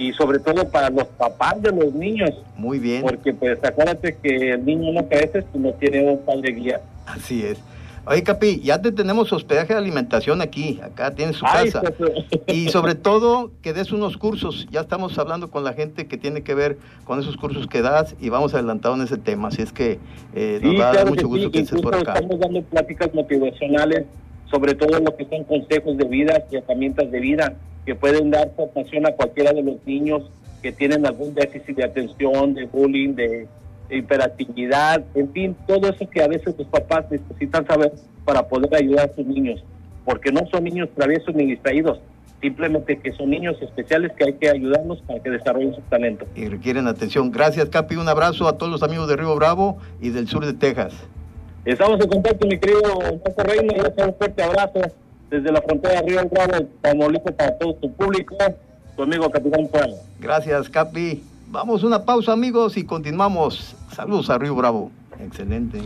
y 0.00 0.12
sobre 0.14 0.38
todo 0.38 0.66
para 0.70 0.88
los 0.88 1.04
papás 1.06 1.60
de 1.60 1.70
los 1.72 1.92
niños. 1.94 2.30
Muy 2.56 2.78
bien. 2.78 3.02
Porque 3.02 3.34
pues 3.34 3.62
acuérdate 3.62 4.16
que 4.22 4.52
el 4.52 4.64
niño 4.64 4.92
no 4.92 5.06
crece 5.06 5.44
si 5.52 5.58
no 5.58 5.72
tiene 5.74 6.02
un 6.10 6.18
padre 6.24 6.52
guía. 6.52 6.80
Así 7.06 7.44
es. 7.44 7.58
Oye, 8.06 8.22
Capi, 8.22 8.60
ya 8.60 8.80
te 8.80 8.92
tenemos 8.92 9.30
hospedaje 9.30 9.74
de 9.74 9.78
alimentación 9.78 10.40
aquí, 10.40 10.80
acá 10.82 11.14
tienes 11.14 11.36
su 11.36 11.44
Ay, 11.46 11.70
casa. 11.70 11.92
pues, 11.98 12.12
Y 12.46 12.70
sobre 12.70 12.94
todo 12.94 13.50
que 13.60 13.74
des 13.74 13.92
unos 13.92 14.16
cursos, 14.16 14.66
ya 14.70 14.80
estamos 14.80 15.18
hablando 15.18 15.50
con 15.50 15.64
la 15.64 15.74
gente 15.74 16.06
que 16.06 16.16
tiene 16.16 16.40
que 16.42 16.54
ver 16.54 16.78
con 17.04 17.20
esos 17.20 17.36
cursos 17.36 17.66
que 17.66 17.82
das 17.82 18.16
y 18.18 18.30
vamos 18.30 18.54
adelantado 18.54 18.94
en 18.94 19.02
ese 19.02 19.18
tema, 19.18 19.48
así 19.48 19.60
es 19.60 19.72
que 19.72 19.98
eh, 20.34 20.60
nos 20.62 20.72
Sí, 20.72 20.78
va 20.78 20.90
a 20.90 20.94
dar 20.94 21.08
mucho 21.10 21.20
que 21.20 21.26
gusto 21.26 21.44
sí, 21.48 21.50
que 21.52 21.58
estés 21.60 21.82
por 21.82 21.94
acá. 21.94 22.14
estamos 22.14 22.40
dando 22.40 22.62
pláticas 22.62 23.12
motivacionales 23.14 24.06
sobre 24.50 24.74
todo 24.74 24.98
lo 24.98 25.14
que 25.16 25.26
son 25.26 25.44
consejos 25.44 25.96
de 25.98 26.04
vida 26.06 26.42
y 26.50 26.56
herramientas 26.56 27.10
de 27.10 27.20
vida 27.20 27.52
que 27.84 27.94
pueden 27.94 28.30
dar 28.30 28.50
formación 28.56 29.06
a 29.06 29.12
cualquiera 29.12 29.52
de 29.52 29.62
los 29.62 29.76
niños 29.86 30.30
que 30.62 30.72
tienen 30.72 31.06
algún 31.06 31.34
déficit 31.34 31.76
de 31.76 31.84
atención, 31.84 32.54
de 32.54 32.66
bullying, 32.66 33.14
de, 33.14 33.46
hiperactividad, 33.90 35.02
en 35.14 35.32
fin, 35.32 35.56
todo 35.66 35.88
eso 35.88 36.08
que 36.08 36.22
a 36.22 36.28
veces 36.28 36.54
los 36.56 36.68
papás 36.68 37.06
necesitan 37.10 37.66
saber 37.66 37.92
para 38.24 38.46
poder 38.46 38.72
ayudar 38.74 39.10
a 39.10 39.14
sus 39.14 39.26
niños, 39.26 39.64
porque 40.04 40.30
no 40.30 40.46
son 40.50 40.62
niños 40.62 40.88
traviesos 40.94 41.34
ni 41.34 41.46
distraídos, 41.46 41.98
simplemente 42.40 42.98
que 42.98 43.10
son 43.12 43.30
niños 43.30 43.56
especiales 43.60 44.12
que 44.12 44.24
hay 44.24 44.32
que 44.34 44.48
ayudarlos 44.48 45.02
para 45.02 45.20
que 45.20 45.30
desarrollen 45.30 45.74
su 45.74 45.80
talento. 45.82 46.24
Y 46.36 46.46
requieren 46.46 46.86
atención. 46.86 47.32
Gracias, 47.32 47.68
Capi. 47.68 47.96
Un 47.96 48.08
abrazo 48.08 48.46
a 48.46 48.56
todos 48.56 48.70
los 48.70 48.84
amigos 48.84 49.08
de 49.08 49.16
Río 49.16 49.34
Bravo 49.34 49.78
y 50.00 50.10
del 50.10 50.28
sur 50.28 50.46
de 50.46 50.52
Texas. 50.52 50.94
Estamos 51.64 52.00
en 52.00 52.08
contacto, 52.08 52.46
mi 52.46 52.58
querido 52.58 52.80
Paco 53.24 53.42
Reina, 53.42 53.74
un 54.06 54.14
fuerte 54.14 54.42
abrazo 54.42 54.80
desde 55.30 55.52
la 55.52 55.62
frontera 55.62 56.02
de 56.02 56.08
Río 56.08 56.28
Grande, 56.28 56.68
Tamaulipas, 56.82 57.34
para 57.34 57.56
todo 57.56 57.76
su 57.80 57.90
público, 57.92 58.36
tu 58.96 59.02
amigo 59.04 59.30
Capitán 59.30 59.68
Juan. 59.68 59.90
Gracias, 60.18 60.68
Capi. 60.68 61.22
Vamos 61.46 61.82
a 61.82 61.86
una 61.86 62.04
pausa, 62.04 62.32
amigos, 62.32 62.76
y 62.76 62.84
continuamos. 62.84 63.74
Saludos 63.94 64.28
a 64.30 64.38
Río 64.38 64.54
Bravo. 64.54 64.90
Excelente. 65.20 65.80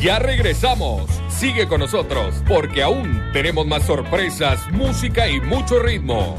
Ya 0.00 0.20
regresamos 0.20 1.10
Sigue 1.38 1.68
con 1.68 1.78
nosotros 1.78 2.42
porque 2.48 2.82
aún 2.82 3.22
tenemos 3.32 3.64
más 3.64 3.84
sorpresas, 3.84 4.58
música 4.72 5.28
y 5.28 5.40
mucho 5.40 5.78
ritmo. 5.78 6.36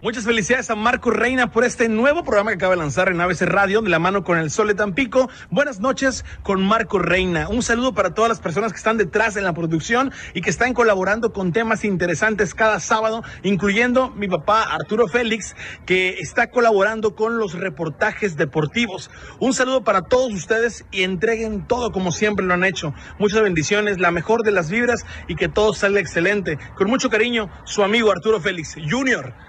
Muchas 0.00 0.22
felicidades 0.22 0.70
a 0.70 0.76
Marco 0.76 1.10
Reina 1.10 1.50
por 1.50 1.64
este 1.64 1.88
nuevo 1.88 2.22
programa 2.22 2.50
que 2.50 2.54
acaba 2.54 2.74
de 2.74 2.80
lanzar 2.80 3.08
en 3.08 3.20
ABC 3.20 3.42
Radio 3.42 3.82
de 3.82 3.90
la 3.90 3.98
mano 3.98 4.22
con 4.22 4.38
el 4.38 4.48
Sol 4.48 4.68
de 4.68 4.74
Tampico. 4.74 5.28
Buenas 5.50 5.80
noches 5.80 6.24
con 6.44 6.64
Marco 6.64 7.00
Reina. 7.00 7.48
Un 7.48 7.64
saludo 7.64 7.92
para 7.94 8.14
todas 8.14 8.28
las 8.28 8.38
personas 8.38 8.70
que 8.70 8.76
están 8.76 8.96
detrás 8.96 9.36
en 9.36 9.42
la 9.42 9.54
producción 9.54 10.12
y 10.34 10.40
que 10.40 10.50
están 10.50 10.72
colaborando 10.72 11.32
con 11.32 11.52
temas 11.52 11.84
interesantes 11.84 12.54
cada 12.54 12.78
sábado, 12.78 13.24
incluyendo 13.42 14.10
mi 14.10 14.28
papá 14.28 14.62
Arturo 14.62 15.08
Félix, 15.08 15.56
que 15.84 16.20
está 16.20 16.52
colaborando 16.52 17.16
con 17.16 17.36
los 17.36 17.54
reportajes 17.54 18.36
deportivos. 18.36 19.10
Un 19.40 19.52
saludo 19.52 19.82
para 19.82 20.02
todos 20.02 20.32
ustedes 20.32 20.84
y 20.92 21.02
entreguen 21.02 21.66
todo 21.66 21.90
como 21.90 22.12
siempre 22.12 22.46
lo 22.46 22.54
han 22.54 22.62
hecho. 22.62 22.94
Muchas 23.18 23.42
bendiciones, 23.42 23.98
la 23.98 24.12
mejor 24.12 24.44
de 24.44 24.52
las 24.52 24.70
vibras 24.70 25.04
y 25.26 25.34
que 25.34 25.48
todo 25.48 25.74
salga 25.74 25.98
excelente. 25.98 26.56
Con 26.76 26.88
mucho 26.88 27.10
cariño, 27.10 27.50
su 27.64 27.82
amigo 27.82 28.12
Arturo 28.12 28.40
Félix 28.40 28.76
Jr. 28.88 29.47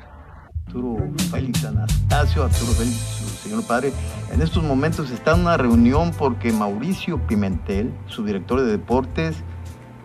Arturo 0.69 0.97
Félix 1.31 1.65
Anastasio, 1.65 2.43
Arturo 2.43 2.73
Félix, 2.73 2.95
su 2.95 3.27
señor 3.49 3.63
padre. 3.63 3.91
En 4.31 4.39
estos 4.39 4.61
momentos 4.63 5.09
está 5.09 5.33
en 5.33 5.39
una 5.39 5.57
reunión 5.57 6.11
porque 6.15 6.51
Mauricio 6.51 7.17
Pimentel, 7.25 7.91
su 8.05 8.23
director 8.23 8.61
de 8.61 8.67
deportes, 8.67 9.37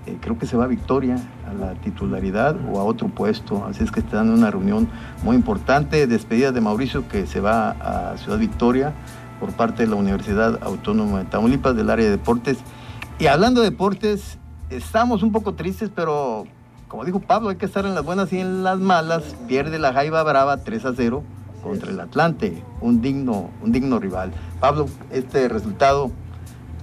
eh, 0.07 0.17
creo 0.23 0.39
que 0.39 0.47
se 0.47 0.57
va 0.57 0.65
a 0.65 0.67
Victoria, 0.67 1.17
a 1.47 1.53
la 1.53 1.75
titularidad 1.75 2.57
o 2.73 2.81
a 2.81 2.85
otro 2.85 3.09
puesto. 3.09 3.67
Así 3.67 3.85
es 3.85 3.91
que 3.91 4.01
están 4.01 4.29
en 4.29 4.33
una 4.39 4.51
reunión 4.51 4.89
muy 5.23 5.37
importante, 5.37 6.07
despedida 6.07 6.51
de 6.51 6.63
Mauricio 6.63 7.07
que 7.09 7.27
se 7.27 7.41
va 7.41 7.73
a 7.73 8.17
Ciudad 8.17 8.39
Victoria 8.39 8.95
por 9.41 9.53
parte 9.53 9.83
de 9.83 9.91
la 9.91 9.97
Universidad 9.97 10.61
Autónoma 10.63 11.19
de 11.19 11.25
Tamaulipas 11.27 11.77
del 11.77 11.91
área 11.91 12.07
de 12.07 12.13
deportes. 12.13 12.57
Y 13.19 13.27
hablando 13.27 13.61
de 13.61 13.69
deportes, 13.69 14.39
estamos 14.71 15.23
un 15.23 15.31
poco 15.31 15.53
tristes, 15.53 15.91
pero 15.95 16.47
como 16.89 17.05
dijo 17.05 17.21
Pablo, 17.21 17.49
hay 17.49 17.57
que 17.57 17.67
estar 17.67 17.85
en 17.87 17.95
las 17.95 18.05
buenas 18.05 18.33
y 18.33 18.41
en 18.41 18.63
las 18.63 18.79
malas. 18.79 19.23
Pierde 19.49 19.79
la 19.79 19.93
Jaiba 19.93 20.23
Brava 20.23 20.59
3 20.59 20.85
a 20.85 20.93
0 20.95 21.23
contra 21.63 21.91
el 21.91 21.99
Atlante, 21.99 22.63
un 22.81 23.01
digno, 23.01 23.51
un 23.63 23.73
digno 23.73 23.99
rival. 23.99 24.33
Pablo, 24.61 24.87
este 25.11 25.49
resultado, 25.49 26.11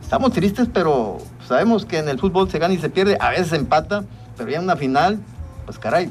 estamos 0.01 0.33
tristes, 0.33 0.67
pero 0.73 1.19
sabemos 1.47 1.85
que 1.85 1.99
en 1.99 2.09
el 2.09 2.19
fútbol 2.19 2.49
se 2.49 2.59
gana 2.59 2.73
y 2.73 2.77
se 2.77 2.89
pierde, 2.89 3.15
a 3.19 3.29
veces 3.29 3.49
se 3.49 3.57
empata, 3.57 4.03
pero 4.37 4.49
ya 4.49 4.57
en 4.57 4.63
una 4.63 4.75
final, 4.75 5.19
pues 5.65 5.77
caray, 5.77 6.09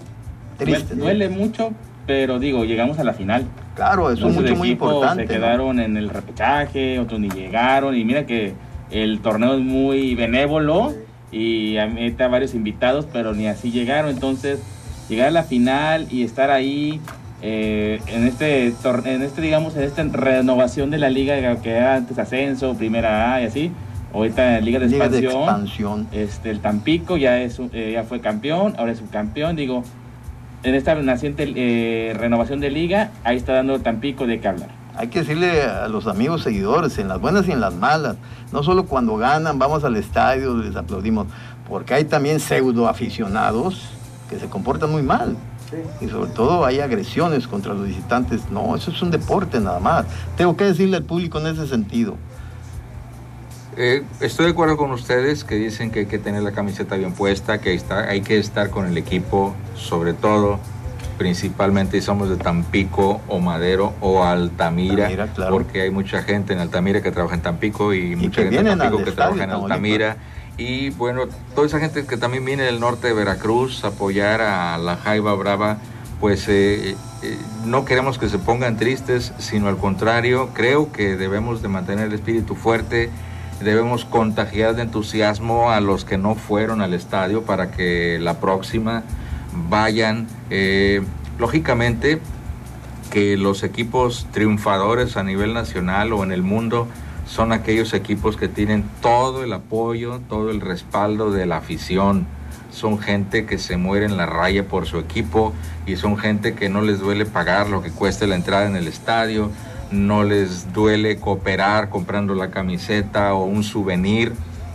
triste. 0.56 0.94
Duele, 0.94 1.28
mucho, 1.28 1.72
pero 2.06 2.38
digo, 2.38 2.64
llegamos 2.64 2.98
a 3.00 3.04
la 3.04 3.12
final. 3.12 3.44
Claro, 3.74 4.10
eso 4.10 4.28
es 4.28 4.34
mucho, 4.36 4.54
muy 4.54 4.70
importante. 4.70 5.26
Se 5.26 5.34
quedaron 5.34 5.80
en 5.80 5.96
el 5.96 6.08
repechaje, 6.08 7.00
otros 7.00 7.18
ni 7.18 7.28
llegaron, 7.28 7.96
y 7.96 8.04
mira 8.04 8.24
que 8.24 8.54
el 8.90 9.20
torneo 9.20 9.54
es 9.54 9.60
muy 9.60 10.14
benévolo 10.14 10.94
y 11.32 11.76
a 11.78 11.88
varios 12.28 12.54
invitados, 12.54 13.06
pero 13.12 13.34
ni 13.34 13.46
así 13.46 13.70
llegaron. 13.70 14.10
Entonces, 14.10 14.60
llegar 15.08 15.28
a 15.28 15.30
la 15.30 15.42
final 15.42 16.06
y 16.10 16.22
estar 16.22 16.50
ahí 16.50 17.00
eh, 17.42 18.00
en 18.06 18.26
este 18.26 18.66
en 18.66 19.22
este 19.22 19.40
digamos 19.40 19.74
en 19.76 19.84
esta 19.84 20.02
renovación 20.04 20.90
de 20.90 20.98
la 20.98 21.08
liga 21.08 21.56
que 21.62 21.70
era 21.70 21.96
antes 21.96 22.18
ascenso, 22.18 22.74
primera 22.74 23.34
A 23.34 23.42
y 23.42 23.46
así, 23.46 23.72
ahorita 24.12 24.60
liga 24.60 24.78
de 24.78 24.86
expansión, 25.18 26.06
este 26.12 26.50
el 26.50 26.60
Tampico 26.60 27.16
ya 27.16 27.40
es 27.40 27.58
eh, 27.72 27.92
ya 27.94 28.04
fue 28.04 28.20
campeón, 28.20 28.74
ahora 28.76 28.92
es 28.92 28.98
subcampeón, 28.98 29.56
digo, 29.56 29.84
en 30.62 30.74
esta 30.74 30.94
naciente 30.96 31.50
eh, 31.56 32.14
renovación 32.14 32.60
de 32.60 32.70
liga, 32.70 33.10
ahí 33.24 33.38
está 33.38 33.54
dando 33.54 33.80
Tampico 33.80 34.26
de 34.26 34.40
qué 34.40 34.48
hablar 34.48 34.79
hay 35.00 35.08
que 35.08 35.20
decirle 35.20 35.62
a 35.62 35.88
los 35.88 36.06
amigos 36.06 36.42
seguidores, 36.42 36.98
en 36.98 37.08
las 37.08 37.18
buenas 37.18 37.48
y 37.48 37.52
en 37.52 37.60
las 37.60 37.74
malas, 37.74 38.16
no 38.52 38.62
solo 38.62 38.84
cuando 38.84 39.16
ganan, 39.16 39.58
vamos 39.58 39.82
al 39.82 39.96
estadio, 39.96 40.54
les 40.54 40.76
aplaudimos, 40.76 41.26
porque 41.66 41.94
hay 41.94 42.04
también 42.04 42.38
pseudo 42.38 42.86
aficionados 42.86 43.88
que 44.28 44.38
se 44.38 44.46
comportan 44.48 44.92
muy 44.92 45.02
mal. 45.02 45.38
Y 46.02 46.08
sobre 46.08 46.30
todo 46.32 46.66
hay 46.66 46.80
agresiones 46.80 47.46
contra 47.46 47.72
los 47.72 47.86
visitantes. 47.86 48.50
No, 48.50 48.76
eso 48.76 48.90
es 48.90 49.00
un 49.00 49.10
deporte 49.10 49.58
nada 49.58 49.80
más. 49.80 50.04
Tengo 50.36 50.54
que 50.54 50.64
decirle 50.64 50.98
al 50.98 51.04
público 51.04 51.38
en 51.38 51.46
ese 51.46 51.66
sentido. 51.66 52.16
Eh, 53.78 54.04
estoy 54.20 54.46
de 54.46 54.50
acuerdo 54.50 54.76
con 54.76 54.90
ustedes 54.90 55.44
que 55.44 55.54
dicen 55.54 55.90
que 55.92 56.00
hay 56.00 56.06
que 56.06 56.18
tener 56.18 56.42
la 56.42 56.52
camiseta 56.52 56.96
bien 56.96 57.12
puesta, 57.12 57.58
que 57.58 57.80
hay 57.88 58.20
que 58.20 58.38
estar 58.38 58.68
con 58.68 58.86
el 58.86 58.98
equipo, 58.98 59.54
sobre 59.76 60.12
todo 60.12 60.58
principalmente 61.20 62.00
somos 62.00 62.30
de 62.30 62.38
Tampico 62.38 63.20
o 63.28 63.40
Madero 63.40 63.92
o 64.00 64.24
Altamira, 64.24 65.10
porque 65.50 65.82
hay 65.82 65.90
mucha 65.90 66.22
gente 66.22 66.54
en 66.54 66.60
Altamira 66.60 67.02
que 67.02 67.12
trabaja 67.12 67.34
en 67.34 67.42
Tampico 67.42 67.92
y, 67.92 68.16
mucha 68.16 68.40
gente 68.40 68.60
en 68.60 68.78
Tampico 68.78 69.04
que 69.04 69.12
trabaja 69.12 69.44
en 69.44 69.50
Altamira. 69.50 70.16
Y 70.56 70.88
bueno, 70.88 71.24
toda 71.54 71.66
esa 71.66 71.78
gente 71.78 72.06
que 72.06 72.16
también 72.16 72.46
viene 72.46 72.62
del 72.62 72.80
norte 72.80 73.08
de 73.08 73.12
Veracruz 73.12 73.84
a 73.84 73.88
apoyar 73.88 74.40
a 74.40 74.78
la 74.78 74.96
Jaiba 74.96 75.34
Brava, 75.34 75.76
pues 76.20 76.48
eh, 76.48 76.96
eh, 77.22 77.38
no 77.66 77.84
queremos 77.84 78.16
que 78.16 78.30
se 78.30 78.38
pongan 78.38 78.78
tristes, 78.78 79.34
sino 79.36 79.68
al 79.68 79.76
contrario, 79.76 80.48
creo 80.54 80.90
que 80.90 81.18
debemos 81.18 81.60
de 81.60 81.68
mantener 81.68 82.06
el 82.06 82.14
espíritu 82.14 82.54
fuerte, 82.54 83.10
debemos 83.62 84.06
contagiar 84.06 84.74
de 84.74 84.84
entusiasmo 84.84 85.70
a 85.70 85.80
los 85.80 86.06
que 86.06 86.16
no 86.16 86.34
fueron 86.34 86.80
al 86.80 86.94
estadio 86.94 87.42
para 87.42 87.70
que 87.70 88.18
la 88.18 88.40
próxima 88.40 89.02
vayan. 89.52 90.26
Eh, 90.50 91.02
lógicamente 91.38 92.20
que 93.10 93.36
los 93.36 93.62
equipos 93.64 94.26
triunfadores 94.30 95.16
a 95.16 95.22
nivel 95.22 95.52
nacional 95.52 96.12
o 96.12 96.22
en 96.22 96.32
el 96.32 96.42
mundo 96.42 96.86
son 97.26 97.52
aquellos 97.52 97.94
equipos 97.94 98.36
que 98.36 98.48
tienen 98.48 98.84
todo 99.00 99.42
el 99.44 99.52
apoyo, 99.52 100.20
todo 100.28 100.50
el 100.50 100.60
respaldo 100.60 101.30
de 101.30 101.46
la 101.46 101.58
afición. 101.58 102.26
Son 102.72 102.98
gente 102.98 103.46
que 103.46 103.58
se 103.58 103.76
muere 103.76 104.06
en 104.06 104.16
la 104.16 104.26
raya 104.26 104.66
por 104.66 104.86
su 104.86 104.98
equipo 104.98 105.52
y 105.86 105.96
son 105.96 106.16
gente 106.18 106.54
que 106.54 106.68
no 106.68 106.82
les 106.82 107.00
duele 107.00 107.26
pagar 107.26 107.68
lo 107.68 107.82
que 107.82 107.90
cueste 107.90 108.26
la 108.26 108.36
entrada 108.36 108.66
en 108.66 108.76
el 108.76 108.86
estadio, 108.86 109.50
no 109.90 110.22
les 110.22 110.72
duele 110.72 111.18
cooperar 111.18 111.88
comprando 111.88 112.34
la 112.34 112.50
camiseta 112.50 113.34
o 113.34 113.44
un 113.44 113.64
souvenir 113.64 114.32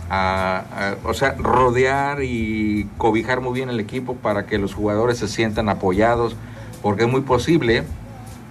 o 0.08 1.14
sea, 1.14 1.34
rodear 1.38 2.22
y 2.22 2.88
cobijar 2.96 3.40
muy 3.40 3.54
bien 3.54 3.70
el 3.70 3.80
equipo 3.80 4.14
para 4.16 4.46
que 4.46 4.58
los 4.58 4.74
jugadores 4.74 5.18
se 5.18 5.28
sientan 5.28 5.68
apoyados, 5.68 6.36
porque 6.82 7.04
es 7.04 7.10
muy 7.10 7.22
posible 7.22 7.84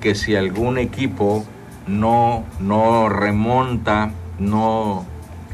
que 0.02 0.16
si 0.16 0.36
algún 0.36 0.78
equipo 0.78 1.46
no, 1.88 2.44
no 2.60 3.10
remonta, 3.10 4.12
no, 4.40 5.06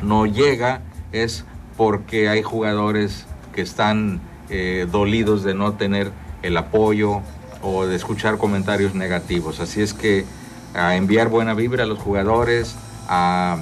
no 0.02 0.26
llega, 0.26 0.82
es 1.12 1.46
porque 1.78 2.30
hay 2.30 2.42
jugadores 2.42 3.26
que 3.54 3.62
están 3.62 4.22
eh, 4.50 4.88
dolidos 4.92 5.44
de 5.44 5.54
no 5.54 5.74
tener 5.74 6.12
el 6.42 6.58
apoyo 6.58 7.22
o 7.62 7.86
de 7.86 7.96
escuchar 7.96 8.38
comentarios 8.38 8.96
negativos. 8.96 9.60
Así 9.60 9.82
es 9.82 9.94
que 9.94 10.26
a 10.74 10.96
enviar 10.96 11.30
buena 11.30 11.54
vibra 11.54 11.84
a 11.84 11.88
los 11.88 12.00
jugadores, 12.00 12.76
a 13.08 13.58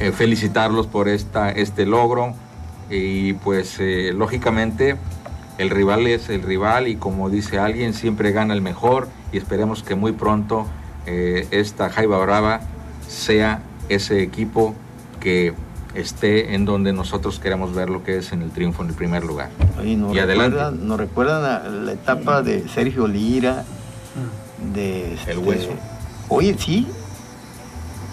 eh, 0.00 0.12
felicitarlos 0.12 0.86
por 0.86 1.08
esta, 1.08 1.50
este 1.50 1.84
logro 1.84 2.34
y 2.88 3.34
pues 3.34 3.76
eh, 3.80 4.12
lógicamente 4.14 4.96
el 5.58 5.68
rival 5.68 6.06
es 6.06 6.30
el 6.30 6.42
rival 6.42 6.88
y 6.88 6.96
como 6.96 7.28
dice 7.28 7.58
alguien 7.58 7.92
siempre 7.92 8.32
gana 8.32 8.54
el 8.54 8.62
mejor 8.62 9.08
y 9.30 9.36
esperemos 9.36 9.82
que 9.82 9.94
muy 9.94 10.12
pronto 10.12 10.66
eh, 11.04 11.46
esta 11.50 11.90
Jaiba 11.90 12.16
Brava 12.16 12.60
sea 13.08 13.62
ese 13.90 14.22
equipo 14.22 14.74
que 15.20 15.52
esté 15.94 16.54
en 16.54 16.64
donde 16.64 16.94
nosotros 16.94 17.38
queremos 17.38 17.74
ver 17.74 17.90
lo 17.90 18.02
que 18.02 18.16
es 18.16 18.32
en 18.32 18.40
el 18.40 18.52
triunfo 18.52 18.82
en 18.82 18.88
el 18.88 18.94
primer 18.94 19.22
lugar. 19.24 19.50
y 19.84 20.18
adelante. 20.18 20.78
Nos 20.78 20.98
recuerdan 20.98 21.84
la 21.84 21.92
etapa 21.92 22.42
de 22.42 22.66
Sergio 22.68 23.06
Lira, 23.06 23.64
de... 24.72 25.18
el 25.26 25.38
hueso. 25.38 25.72
Este, 25.72 25.78
oye, 26.28 26.56
sí, 26.58 26.86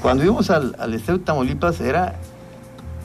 cuando 0.02 0.24
íbamos 0.24 0.50
al, 0.50 0.76
al 0.80 0.94
Estadio 0.94 1.22
Tamaulipas 1.22 1.82
era 1.82 2.16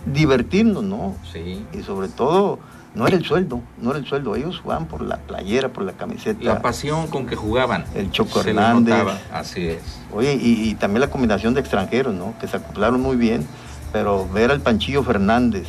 divertirnos, 0.07 0.83
¿no? 0.83 1.15
Sí. 1.33 1.65
Y 1.73 1.83
sobre 1.83 2.09
todo, 2.09 2.59
no 2.95 3.07
era 3.07 3.17
el 3.17 3.25
sueldo, 3.25 3.63
no 3.79 3.91
era 3.91 3.99
el 3.99 4.07
sueldo. 4.07 4.37
Ellos 4.37 4.61
jugaban 4.61 4.87
por 4.87 5.03
la 5.03 5.17
playera, 5.17 5.71
por 5.71 5.85
la 5.85 5.93
camiseta. 5.93 6.43
La 6.43 6.61
pasión 6.61 7.07
con 7.07 7.27
que 7.27 7.37
jugaban. 7.37 7.85
El 7.95 8.11
Choco 8.11 8.41
Hernández. 8.41 8.95
Así 9.33 9.69
es. 9.69 9.81
Oye, 10.13 10.35
y, 10.41 10.75
también 10.75 11.01
la 11.01 11.09
combinación 11.09 11.55
de 11.55 11.61
extranjeros, 11.61 12.15
¿no? 12.15 12.35
Que 12.39 12.49
se 12.49 12.57
acoplaron 12.57 13.01
muy 13.01 13.17
bien. 13.17 13.47
Pero 13.93 14.27
ver 14.29 14.51
al 14.51 14.61
Panchillo 14.61 15.03
Fernández, 15.03 15.67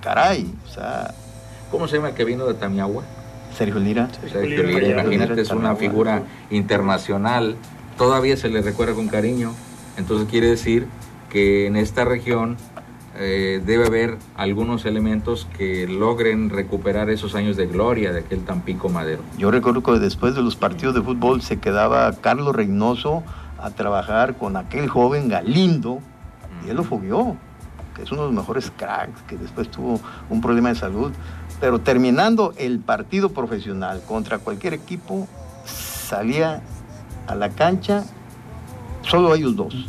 caray, 0.00 0.52
o 0.64 0.70
sea. 0.70 1.12
¿Cómo 1.72 1.88
se 1.88 1.96
llama 1.96 2.10
el 2.10 2.14
que 2.14 2.24
vino 2.24 2.46
de 2.46 2.54
Tamiagua? 2.54 3.02
Sergio 3.56 3.80
Lira. 3.80 4.08
Sergio 4.30 4.62
Lira, 4.62 5.02
imagínate, 5.02 5.40
es 5.40 5.50
una 5.50 5.74
figura 5.74 6.22
internacional. 6.50 7.56
Todavía 7.98 8.36
se 8.36 8.48
le 8.48 8.62
recuerda 8.62 8.94
con 8.94 9.08
cariño 9.08 9.54
entonces 9.96 10.28
quiere 10.28 10.48
decir 10.48 10.86
que 11.30 11.66
en 11.66 11.76
esta 11.76 12.04
región 12.04 12.56
eh, 13.14 13.62
debe 13.64 13.86
haber 13.86 14.16
algunos 14.36 14.86
elementos 14.86 15.46
que 15.56 15.86
logren 15.86 16.48
recuperar 16.48 17.10
esos 17.10 17.34
años 17.34 17.56
de 17.56 17.66
gloria 17.66 18.12
de 18.12 18.20
aquel 18.20 18.44
Tampico 18.44 18.88
Madero. 18.88 19.22
Yo 19.36 19.50
recuerdo 19.50 19.82
que 19.82 19.92
después 19.98 20.34
de 20.34 20.42
los 20.42 20.56
partidos 20.56 20.94
de 20.94 21.02
fútbol 21.02 21.42
se 21.42 21.58
quedaba 21.58 22.10
Carlos 22.12 22.54
Reynoso 22.54 23.22
a 23.58 23.70
trabajar 23.70 24.36
con 24.36 24.56
aquel 24.56 24.88
joven 24.88 25.28
Galindo 25.28 26.00
y 26.64 26.70
él 26.70 26.76
lo 26.76 26.84
fogueó. 26.84 27.36
que 27.94 28.02
es 28.02 28.10
uno 28.10 28.22
de 28.22 28.28
los 28.28 28.36
mejores 28.36 28.72
cracks, 28.74 29.20
que 29.28 29.36
después 29.36 29.70
tuvo 29.70 30.00
un 30.30 30.40
problema 30.40 30.70
de 30.70 30.76
salud, 30.76 31.12
pero 31.60 31.80
terminando 31.80 32.54
el 32.56 32.78
partido 32.78 33.28
profesional 33.28 34.02
contra 34.08 34.38
cualquier 34.38 34.72
equipo, 34.72 35.28
salía 35.66 36.62
a 37.26 37.34
la 37.34 37.50
cancha 37.50 38.04
solo 39.02 39.34
ellos 39.34 39.56
dos. 39.56 39.88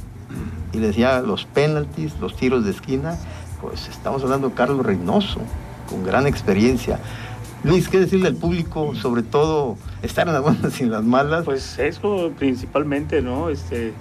Y 0.72 0.80
decía 0.80 1.22
los 1.22 1.45
penaltis, 1.45 2.14
los 2.19 2.35
tiros 2.35 2.65
de 2.65 2.72
esquina, 2.72 3.18
pues 3.61 3.88
estamos 3.88 4.23
hablando 4.23 4.49
de 4.49 4.56
Carlos 4.56 4.85
Reynoso, 4.85 5.40
con 5.90 6.03
gran 6.03 6.27
experiencia. 6.27 6.99
Luis, 7.64 7.88
¿qué 7.88 7.99
decirle 7.99 8.27
al 8.27 8.35
público, 8.35 8.94
sobre 8.95 9.23
todo 9.23 9.77
estar 10.02 10.27
en 10.27 10.34
las 10.34 10.44
buenas 10.44 10.80
y 10.81 10.84
en 10.84 10.91
las 10.91 11.03
malas? 11.03 11.45
Pues 11.45 11.80
eso 11.80 12.31
principalmente, 12.38 13.22
¿no? 13.22 13.49
Este, 13.49 13.94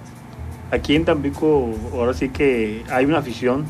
aquí 0.71 0.95
en 0.95 1.05
Tampico 1.05 1.69
ahora 1.93 2.13
sí 2.13 2.29
que 2.29 2.83
hay 2.89 3.05
una 3.05 3.19
afición, 3.19 3.65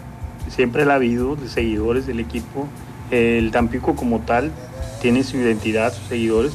siempre 0.49 0.85
la 0.85 0.93
ha 0.93 0.95
habido, 0.95 1.35
de 1.35 1.47
seguidores 1.47 2.07
del 2.07 2.19
equipo. 2.19 2.67
El 3.11 3.51
Tampico 3.51 3.95
como 3.95 4.21
tal 4.21 4.51
tiene 5.01 5.23
su 5.23 5.37
identidad, 5.37 5.93
sus 5.93 6.07
seguidores, 6.07 6.53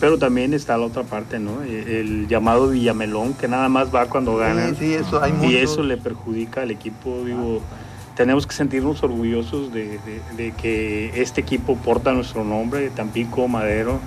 pero 0.00 0.18
también 0.18 0.54
está 0.54 0.76
la 0.76 0.86
otra 0.86 1.02
parte, 1.02 1.38
¿no? 1.38 1.62
El 1.62 2.28
llamado 2.28 2.68
Villamelón, 2.68 3.34
que 3.34 3.48
nada 3.48 3.68
más 3.68 3.94
va 3.94 4.06
cuando 4.06 4.36
gana. 4.36 4.74
Sí, 4.74 4.94
eso 4.94 5.22
hay 5.22 5.32
Y 5.42 5.56
eso 5.56 5.82
le 5.82 5.96
perjudica 5.96 6.62
al 6.62 6.70
equipo, 6.70 7.22
digo 7.24 7.62
tenemos 8.18 8.48
que 8.48 8.52
sentirnos 8.52 9.00
orgullosos 9.04 9.72
de, 9.72 10.00
que 10.60 11.22
este 11.22 11.40
equipo 11.40 11.76
porta 11.76 12.12
nuestro 12.12 12.42
nombre, 12.42 12.90
Tampico, 12.90 13.46
Madero, 13.46 14.00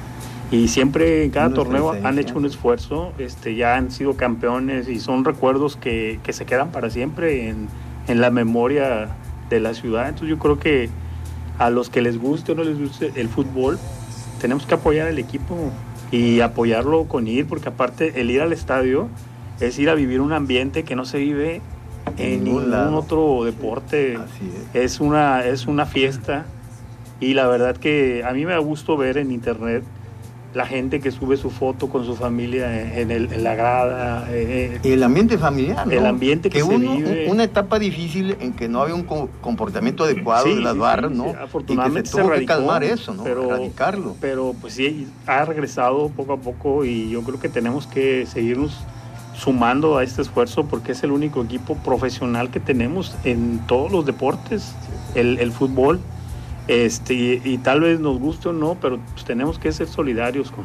y 0.51 0.68
siempre 0.68 1.23
en 1.23 1.31
cada 1.31 1.53
torneo 1.53 1.93
han 2.03 2.19
hecho 2.19 2.38
un 2.38 2.45
esfuerzo, 2.45 3.13
este, 3.19 3.55
ya 3.55 3.77
han 3.77 3.89
sido 3.89 4.18
campeones 4.18 4.89
y 4.89 4.99
son 4.99 5.23
recuerdos 5.23 5.77
que, 5.77 6.19
se 6.27 6.45
quedan 6.45 6.73
para 6.73 6.89
siempre 6.89 7.47
en, 7.47 7.69
la 8.19 8.31
memoria 8.31 9.15
de 9.49 9.61
la 9.61 9.73
ciudad. 9.73 10.09
Entonces 10.09 10.27
yo 10.27 10.38
creo 10.39 10.59
que 10.59 10.89
a 11.57 11.69
los 11.69 11.89
que 11.89 12.01
les 12.01 12.18
guste 12.18 12.51
o 12.51 12.55
no 12.55 12.65
les 12.65 12.77
guste 12.77 13.13
el 13.15 13.30
fútbol, 13.30 13.80
tenemos 14.41 14.65
que 14.65 14.73
apoyar 14.73 15.07
al 15.07 15.19
equipo 15.19 15.72
y 16.11 16.41
apoyarlo 16.41 17.05
con 17.05 17.27
ir, 17.27 17.45
porque 17.45 17.69
aparte 17.69 18.19
el 18.19 18.31
ir 18.31 18.41
al 18.41 18.51
estadio 18.51 19.07
es 19.59 19.77
ir 19.77 19.89
a 19.89 19.95
vivir 19.95 20.19
un 20.19 20.34
ambiente 20.34 20.84
que 20.84 20.95
no 20.95 21.05
se 21.05 21.19
vive 21.19 21.61
en 22.18 22.43
ningún, 22.43 22.73
otro 22.73 23.43
deporte. 23.45 24.18
Es. 24.73 24.99
una, 24.99 25.45
es 25.45 25.68
una 25.68 25.85
fiesta 25.85 26.45
y 27.19 27.35
la 27.35 27.47
verdad 27.47 27.77
que 27.77 28.23
a 28.26 28.34
mí 28.34 28.45
me 28.45 28.53
da 28.53 28.57
gusto 28.57 28.97
ver 28.97 29.18
en 29.18 29.31
internet 29.31 29.84
la 30.53 30.65
gente 30.65 30.99
que 30.99 31.11
sube 31.11 31.38
su 31.38 31.49
foto 31.49 31.88
con 31.88 32.06
su 32.06 32.15
familia 32.15 32.98
en, 32.99 33.11
el, 33.11 33.44
la 33.44 33.56
grada. 33.56 34.28
Eh, 34.30 34.80
eh, 34.84 34.94
el 34.94 35.03
ambiente 35.03 35.38
familiar. 35.38 35.91
El 35.91 36.06
ambiente 36.06 36.49
que, 36.49 36.61
se 36.61 36.78
vive. 36.78 37.28
Una 37.30 37.44
etapa 37.44 37.80
difícil 37.80 38.36
en 38.40 38.53
que 38.53 38.68
no 38.68 38.82
había 38.82 38.95
un 38.95 39.03
comportamiento 39.03 40.03
adecuado 40.03 40.45
de 40.45 40.61
las 40.61 40.78
barras, 40.78 41.11
¿no? 41.11 41.34
afortunadamente 41.41 42.02
y 42.02 42.03
que 42.03 42.18
se 42.18 42.22
tuvo 42.22 42.32
que 42.34 42.45
calmar 42.45 42.84
eso, 42.84 43.14
¿no? 43.14 43.23
Pero, 43.23 43.45
Erradicarlo. 43.45 44.15
Pero 44.19 44.53
pues 44.60 44.73
sí, 44.73 45.07
ha 45.26 45.45
regresado 45.45 46.10
poco 46.10 46.34
a 46.34 46.38
poco 46.38 46.84
y 46.86 47.10
yo 47.10 47.22
creo 47.23 47.40
que 47.40 47.49
tenemos 47.49 47.88
que 47.88 48.26
seguirnos 48.26 48.78
sumando 49.41 49.98
a 49.98 50.03
este 50.03 50.22
esfuerzo 50.22 50.65
porque 50.65 50.91
es 50.91 51.03
el 51.03 51.11
único 51.11 51.44
equipo 51.44 51.76
profesional 51.76 52.52
que 52.52 52.60
tenemos 52.60 53.15
en 53.23 53.60
todos 53.68 53.91
los 53.91 54.06
deportes, 54.06 54.73
el, 55.15 55.52
fútbol. 55.52 55.99
Este, 56.67 57.41
y, 57.43 57.57
tal 57.57 57.81
vez 57.81 57.99
nos 57.99 58.19
guste 58.19 58.49
o 58.49 58.53
no, 58.53 58.77
pero 58.79 58.99
pues 59.13 59.25
tenemos 59.25 59.59
que 59.59 59.71
ser 59.71 59.88
solidarios 59.88 60.51
con, 60.51 60.63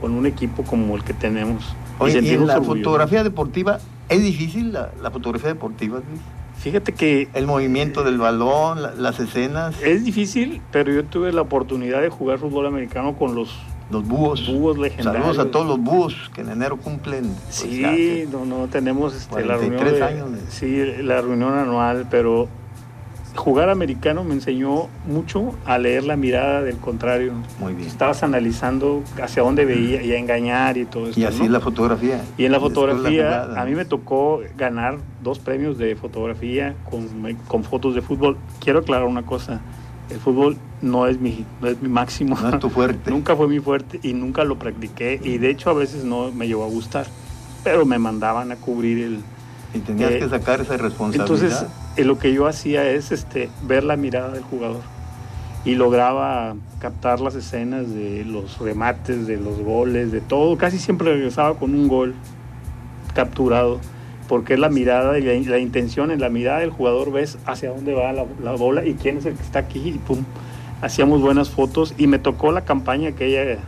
con 0.00 0.12
un 0.12 0.26
equipo 0.26 0.64
como 0.64 0.96
el 0.96 1.04
que 1.04 1.12
tenemos. 1.12 1.74
Oye, 1.98 2.20
y, 2.22 2.30
en 2.30 2.46
la 2.46 2.60
fotografía 2.60 3.22
deportiva, 3.22 3.78
¿es 4.08 4.22
difícil 4.22 4.72
la, 4.72 5.10
fotografía 5.10 5.48
deportiva? 5.48 6.00
Fíjate 6.58 6.92
que... 6.92 7.28
El 7.34 7.46
movimiento 7.46 8.04
del 8.04 8.18
balón, 8.18 8.80
las 8.98 9.20
escenas. 9.20 9.80
Es 9.82 10.04
difícil, 10.04 10.62
pero 10.70 10.92
yo 10.92 11.04
tuve 11.04 11.32
la 11.32 11.42
oportunidad 11.42 12.00
de 12.00 12.08
jugar 12.08 12.38
fútbol 12.38 12.66
americano 12.66 13.16
con 13.16 13.34
los 13.34 13.54
los 13.90 14.06
búhos. 14.06 14.46
Búhos 14.46 14.78
legendarios. 14.78 15.24
Saludos 15.24 15.46
a 15.46 15.50
todos 15.50 15.66
los 15.66 15.78
búhos 15.78 16.30
que 16.34 16.40
en 16.40 16.50
enero 16.50 16.78
cumplen. 16.78 17.24
Pues, 17.24 17.54
sí, 17.54 18.24
no, 18.30 18.44
no, 18.44 18.66
tenemos 18.68 19.14
este, 19.14 19.44
la 19.44 19.56
reunión. 19.56 20.02
años. 20.02 20.28
Sí, 20.48 20.82
la 21.02 21.20
reunión 21.20 21.52
anual, 21.54 22.06
pero 22.10 22.48
jugar 23.34 23.68
americano 23.68 24.24
me 24.24 24.34
enseñó 24.34 24.88
mucho 25.06 25.54
a 25.64 25.78
leer 25.78 26.04
la 26.04 26.16
mirada 26.16 26.62
del 26.62 26.76
contrario. 26.76 27.32
Muy 27.58 27.74
bien. 27.74 27.88
Estabas 27.88 28.22
analizando 28.22 29.02
hacia 29.22 29.42
dónde 29.42 29.64
veía 29.64 30.02
y 30.02 30.12
a 30.12 30.18
engañar 30.18 30.76
y 30.76 30.84
todo 30.84 31.08
eso. 31.08 31.18
Y 31.18 31.24
así 31.24 31.48
la 31.48 31.60
fotografía. 31.60 32.22
Y 32.36 32.44
en 32.44 32.52
la 32.52 32.60
fotografía, 32.60 33.60
a 33.60 33.64
mí 33.64 33.74
me 33.74 33.84
tocó 33.84 34.40
ganar 34.56 34.98
dos 35.22 35.38
premios 35.38 35.78
de 35.78 35.96
fotografía 35.96 36.74
con, 36.90 37.36
con 37.48 37.64
fotos 37.64 37.94
de 37.94 38.02
fútbol. 38.02 38.36
Quiero 38.60 38.80
aclarar 38.80 39.06
una 39.06 39.22
cosa 39.22 39.60
el 40.10 40.20
fútbol 40.20 40.56
no 40.82 41.06
es 41.06 41.18
mi, 41.18 41.44
no 41.60 41.68
es 41.68 41.80
mi 41.80 41.88
máximo. 41.88 42.36
No 42.40 42.50
es 42.50 42.58
tu 42.58 42.68
fuerte. 42.68 43.10
nunca 43.10 43.34
fue 43.36 43.48
mi 43.48 43.60
fuerte 43.60 44.00
y 44.02 44.12
nunca 44.12 44.44
lo 44.44 44.58
practiqué 44.58 45.20
y 45.22 45.38
de 45.38 45.50
hecho 45.50 45.70
a 45.70 45.74
veces 45.74 46.04
no 46.04 46.30
me 46.30 46.46
llegó 46.46 46.64
a 46.64 46.68
gustar, 46.68 47.06
pero 47.62 47.84
me 47.84 47.98
mandaban 47.98 48.52
a 48.52 48.56
cubrir 48.56 48.98
el... 48.98 49.20
Y 49.72 49.78
tenías 49.80 50.12
eh, 50.12 50.18
que 50.20 50.28
sacar 50.28 50.60
esa 50.60 50.76
responsabilidad. 50.76 51.26
Entonces 51.26 51.66
eh, 51.96 52.04
lo 52.04 52.18
que 52.18 52.32
yo 52.32 52.46
hacía 52.46 52.88
es 52.88 53.12
este, 53.12 53.50
ver 53.62 53.84
la 53.84 53.96
mirada 53.96 54.30
del 54.30 54.42
jugador. 54.42 54.82
Y 55.64 55.76
lograba 55.76 56.56
captar 56.78 57.20
las 57.20 57.34
escenas 57.34 57.94
de 57.94 58.24
los 58.24 58.58
remates, 58.58 59.26
de 59.26 59.38
los 59.38 59.60
goles, 59.60 60.12
de 60.12 60.20
todo. 60.20 60.58
Casi 60.58 60.78
siempre 60.78 61.12
regresaba 61.12 61.58
con 61.58 61.74
un 61.74 61.88
gol 61.88 62.14
capturado 63.14 63.80
porque 64.28 64.54
es 64.54 64.58
la 64.58 64.68
mirada 64.68 65.18
y 65.18 65.22
la, 65.22 65.58
intención 65.58 66.10
en 66.10 66.20
la 66.20 66.28
mirada 66.28 66.60
del 66.60 66.70
jugador. 66.70 67.12
Ves 67.12 67.38
hacia 67.46 67.70
dónde 67.70 67.94
va 67.94 68.12
la, 68.12 68.52
bola 68.52 68.84
y 68.84 68.94
quién 68.94 69.18
es 69.18 69.26
el 69.26 69.34
que 69.34 69.42
está 69.42 69.60
aquí 69.60 69.88
y 69.88 69.92
pum, 69.92 70.24
hacíamos 70.82 71.22
buenas 71.22 71.50
fotos. 71.50 71.94
Y 71.96 72.06
me 72.06 72.18
tocó 72.18 72.52
la 72.52 72.64
campaña 72.64 73.10
aquella 73.10 73.58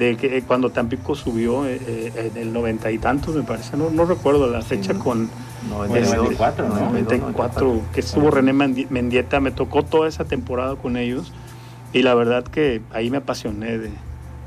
de 0.00 0.16
que 0.16 0.38
eh, 0.38 0.42
cuando 0.46 0.70
Tampico 0.70 1.14
subió 1.14 1.66
eh, 1.66 1.80
eh, 1.86 2.30
en 2.32 2.36
el 2.36 2.52
noventa 2.52 2.90
y 2.90 2.98
tantos 2.98 3.36
me 3.36 3.42
parece, 3.42 3.76
no, 3.76 3.90
no 3.90 4.06
recuerdo 4.06 4.46
la 4.46 4.62
fecha 4.62 4.94
con 4.94 5.28
94, 5.68 6.68
¿no? 6.68 6.74
94, 6.74 7.82
que 7.92 8.00
estuvo 8.00 8.30
René 8.30 8.52
Mendieta, 8.52 9.40
me 9.40 9.50
tocó 9.50 9.84
toda 9.84 10.08
esa 10.08 10.24
temporada 10.24 10.76
con 10.76 10.96
ellos 10.96 11.32
y 11.92 12.02
la 12.02 12.14
verdad 12.14 12.44
que 12.44 12.80
ahí 12.92 13.10
me 13.10 13.18
apasioné 13.18 13.76
de, 13.78 13.90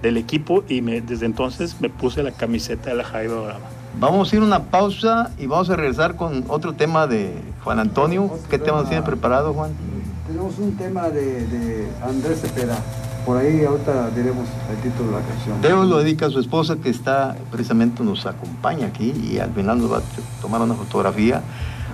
del 0.01 0.17
equipo 0.17 0.63
y 0.67 0.81
me, 0.81 1.01
desde 1.01 1.27
entonces 1.27 1.79
me 1.79 1.89
puse 1.89 2.23
la 2.23 2.31
camiseta 2.31 2.89
de 2.89 2.95
la 2.95 3.03
Jaiba 3.03 3.41
Brava. 3.41 3.69
Vamos 3.99 4.33
a 4.33 4.35
ir 4.35 4.41
a 4.41 4.45
una 4.45 4.63
pausa 4.63 5.31
y 5.37 5.45
vamos 5.45 5.69
a 5.69 5.75
regresar 5.75 6.15
con 6.15 6.45
otro 6.47 6.73
tema 6.73 7.05
de 7.05 7.31
Juan 7.63 7.77
Antonio. 7.77 8.39
¿Qué 8.49 8.57
tema, 8.57 8.83
tiene 8.85 9.03
preparado, 9.03 9.53
Juan? 9.53 9.71
Tenemos 10.25 10.57
un 10.57 10.75
tema 10.77 11.09
de, 11.09 11.87
Andrés 12.01 12.41
Cepeda. 12.41 12.77
Por 13.25 13.37
ahí 13.37 13.63
ahorita 13.63 14.09
diremos 14.11 14.47
el 14.69 14.77
título 14.77 15.11
de 15.11 15.21
la 15.21 15.27
canción. 15.27 15.61
Teo 15.61 15.83
lo 15.85 15.99
dedica 15.99 16.25
a 16.25 16.29
su 16.29 16.39
esposa 16.39 16.75
que 16.75 16.89
está, 16.89 17.35
precisamente 17.51 18.03
nos 18.03 18.25
acompaña 18.25 18.87
aquí 18.87 19.13
y 19.31 19.39
al 19.39 19.51
final 19.51 19.79
nos 19.79 19.91
va 19.91 19.97
a 19.99 20.41
tomar 20.41 20.61
una 20.61 20.73
fotografía. 20.73 21.41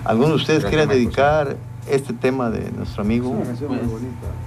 ¿Alguno 0.04 0.30
de 0.30 0.34
ustedes 0.34 0.64
quiere 0.64 0.86
dedicar 0.86 1.56
este 1.88 2.12
tema 2.14 2.50
de 2.50 2.72
nuestro 2.72 3.02
amigo? 3.02 3.32
Pues, 3.34 3.60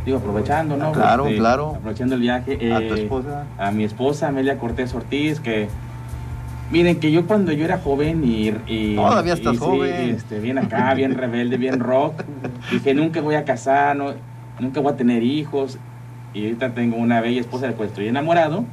digo, 0.05 0.17
aprovechando, 0.17 0.75
¿no? 0.75 0.91
Claro, 0.91 1.27
este, 1.27 1.37
claro. 1.37 1.75
Aprovechando 1.77 2.15
el 2.15 2.21
viaje. 2.21 2.73
¿A 2.73 2.79
tu 2.79 2.95
eh, 2.95 3.03
esposa? 3.03 3.45
A 3.57 3.71
mi 3.71 3.83
esposa, 3.85 4.27
Amelia 4.27 4.57
Cortés 4.57 4.93
Ortiz, 4.93 5.39
que 5.39 5.69
Miren, 6.71 6.99
que 6.99 7.11
yo 7.11 7.27
cuando 7.27 7.51
yo 7.51 7.65
era 7.65 7.77
joven 7.77 8.23
y... 8.25 8.95
Todavía 8.95 9.33
estás 9.33 9.59
joven. 9.59 10.09
Este, 10.09 10.39
bien 10.39 10.57
acá, 10.57 10.93
bien 10.95 11.13
rebelde, 11.15 11.57
bien 11.57 11.79
rock. 11.79 12.23
Dije, 12.71 12.95
nunca 12.95 13.21
voy 13.21 13.35
a 13.35 13.45
casar, 13.45 13.95
no, 13.95 14.13
nunca 14.59 14.81
voy 14.81 14.91
a 14.91 14.97
tener 14.97 15.21
hijos. 15.21 15.77
Y 16.33 16.45
ahorita 16.45 16.73
tengo 16.73 16.97
una 16.97 17.21
bella 17.21 17.41
esposa 17.41 17.65
de 17.65 17.71
la 17.71 17.77
cual 17.77 17.89
estoy 17.89 18.07
enamorado. 18.07 18.65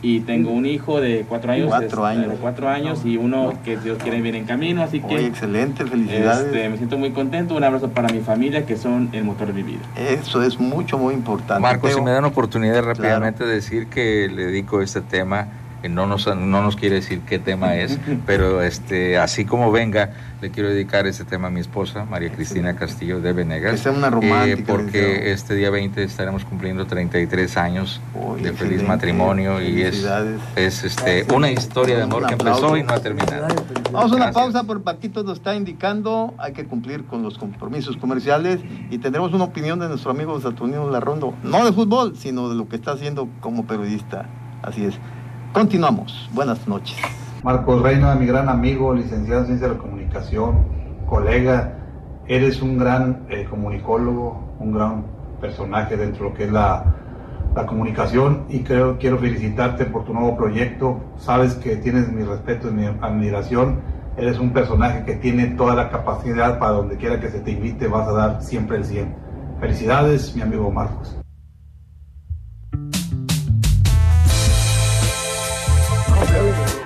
Y 0.00 0.20
tengo 0.20 0.52
un 0.52 0.64
hijo 0.64 1.00
de 1.00 1.24
cuatro 1.28 1.50
años. 1.50 1.68
Cuatro 1.68 2.06
años. 2.06 2.28
De 2.28 2.36
cuatro 2.36 2.68
años 2.68 3.04
y 3.04 3.16
uno 3.16 3.54
que 3.64 3.76
Dios 3.76 3.98
quiere 4.00 4.20
bien 4.20 4.36
en 4.36 4.44
camino. 4.44 4.82
Así 4.82 5.00
que... 5.00 5.26
excelente, 5.26 5.84
felicidades. 5.84 6.46
Este, 6.46 6.68
me 6.68 6.76
siento 6.76 6.98
muy 6.98 7.10
contento. 7.10 7.56
Un 7.56 7.64
abrazo 7.64 7.90
para 7.90 8.08
mi 8.08 8.20
familia 8.20 8.64
que 8.64 8.76
son 8.76 9.08
el 9.12 9.24
motor 9.24 9.48
de 9.48 9.54
mi 9.54 9.62
vida. 9.64 9.80
Eso 9.96 10.42
es 10.44 10.60
mucho, 10.60 10.98
muy 10.98 11.14
importante. 11.14 11.60
Marcos, 11.60 11.94
si 11.94 12.00
me 12.00 12.12
dan 12.12 12.24
oportunidad 12.24 12.82
rápidamente 12.84 13.44
de 13.44 13.54
decir 13.54 13.88
que 13.88 14.28
le 14.28 14.46
dedico 14.46 14.82
este 14.82 15.00
tema 15.00 15.48
no 15.88 16.06
nos, 16.06 16.26
no 16.26 16.62
nos 16.62 16.76
quiere 16.76 16.96
decir 16.96 17.20
qué 17.20 17.38
tema 17.38 17.76
es, 17.76 17.98
pero 18.26 18.62
este, 18.62 19.18
así 19.18 19.44
como 19.44 19.70
venga, 19.70 20.10
le 20.40 20.50
quiero 20.50 20.68
dedicar 20.68 21.06
este 21.06 21.24
tema 21.24 21.48
a 21.48 21.50
mi 21.50 21.60
esposa, 21.60 22.04
María 22.04 22.30
Cristina 22.30 22.76
Castillo 22.76 23.20
de 23.20 23.32
Venegas. 23.32 23.74
Es 23.74 23.86
una 23.86 24.10
romántica. 24.10 24.60
Eh, 24.60 24.64
porque 24.66 25.32
este 25.32 25.54
día 25.54 25.70
20 25.70 26.02
estaremos 26.02 26.44
cumpliendo 26.44 26.86
33 26.86 27.56
años 27.56 28.00
de 28.40 28.52
feliz 28.52 28.82
matrimonio 28.82 29.60
y 29.60 29.82
es, 29.82 30.06
es 30.56 30.84
este, 30.84 31.26
una 31.34 31.50
historia 31.50 31.96
de 31.96 32.02
amor 32.02 32.26
que 32.26 32.34
empezó 32.34 32.76
y 32.76 32.82
no 32.82 32.94
ha 32.94 33.00
terminado. 33.00 33.48
Vamos 33.92 34.12
a 34.12 34.16
una 34.16 34.32
pausa 34.32 34.64
porque 34.64 34.84
Paquito 34.84 35.22
nos 35.24 35.38
está 35.38 35.54
indicando, 35.56 36.34
hay 36.38 36.52
que 36.52 36.64
cumplir 36.64 37.04
con 37.04 37.22
los 37.22 37.36
compromisos 37.36 37.96
comerciales 37.96 38.60
y 38.90 38.98
tendremos 38.98 39.32
una 39.32 39.44
opinión 39.44 39.78
de 39.78 39.88
nuestro 39.88 40.10
amigo 40.10 40.40
Saturnino 40.40 40.88
Larrondo, 40.90 41.34
no 41.42 41.64
de 41.64 41.72
fútbol, 41.72 42.16
sino 42.16 42.48
de 42.48 42.54
lo 42.54 42.68
que 42.68 42.76
está 42.76 42.92
haciendo 42.92 43.28
como 43.40 43.66
periodista. 43.66 44.28
Así 44.62 44.84
es. 44.84 44.98
Continuamos. 45.52 46.28
Buenas 46.32 46.66
noches. 46.68 46.96
Marcos 47.42 47.82
Reina, 47.82 48.14
mi 48.14 48.26
gran 48.26 48.48
amigo, 48.48 48.94
licenciado 48.94 49.40
en 49.40 49.46
Ciencia 49.46 49.68
de 49.68 49.74
la 49.74 49.80
Comunicación, 49.80 50.64
colega, 51.06 51.78
Eres 52.28 52.60
un 52.60 52.76
gran 52.76 53.26
eh, 53.30 53.46
comunicólogo, 53.48 54.54
un 54.58 54.72
gran 54.72 55.06
personaje 55.40 55.96
dentro 55.96 56.24
de 56.24 56.30
lo 56.30 56.36
que 56.36 56.44
es 56.44 56.52
la, 56.52 56.84
la 57.56 57.64
comunicación 57.64 58.44
y 58.50 58.60
creo, 58.60 58.98
quiero 58.98 59.16
felicitarte 59.16 59.86
por 59.86 60.04
tu 60.04 60.12
nuevo 60.12 60.36
proyecto. 60.36 61.00
Sabes 61.16 61.54
que 61.54 61.76
tienes 61.76 62.12
mi 62.12 62.22
respeto 62.24 62.68
y 62.68 62.72
mi 62.72 62.84
admiración. 62.84 63.80
Eres 64.18 64.38
un 64.38 64.52
personaje 64.52 65.04
que 65.06 65.14
tiene 65.14 65.46
toda 65.46 65.74
la 65.74 65.88
capacidad 65.88 66.58
para 66.58 66.72
donde 66.72 66.98
quiera 66.98 67.18
que 67.18 67.30
se 67.30 67.40
te 67.40 67.52
invite, 67.52 67.88
vas 67.88 68.06
a 68.08 68.12
dar 68.12 68.42
siempre 68.42 68.76
el 68.76 68.84
100. 68.84 69.14
Felicidades, 69.58 70.36
mi 70.36 70.42
amigo 70.42 70.70
Marcos. 70.70 71.16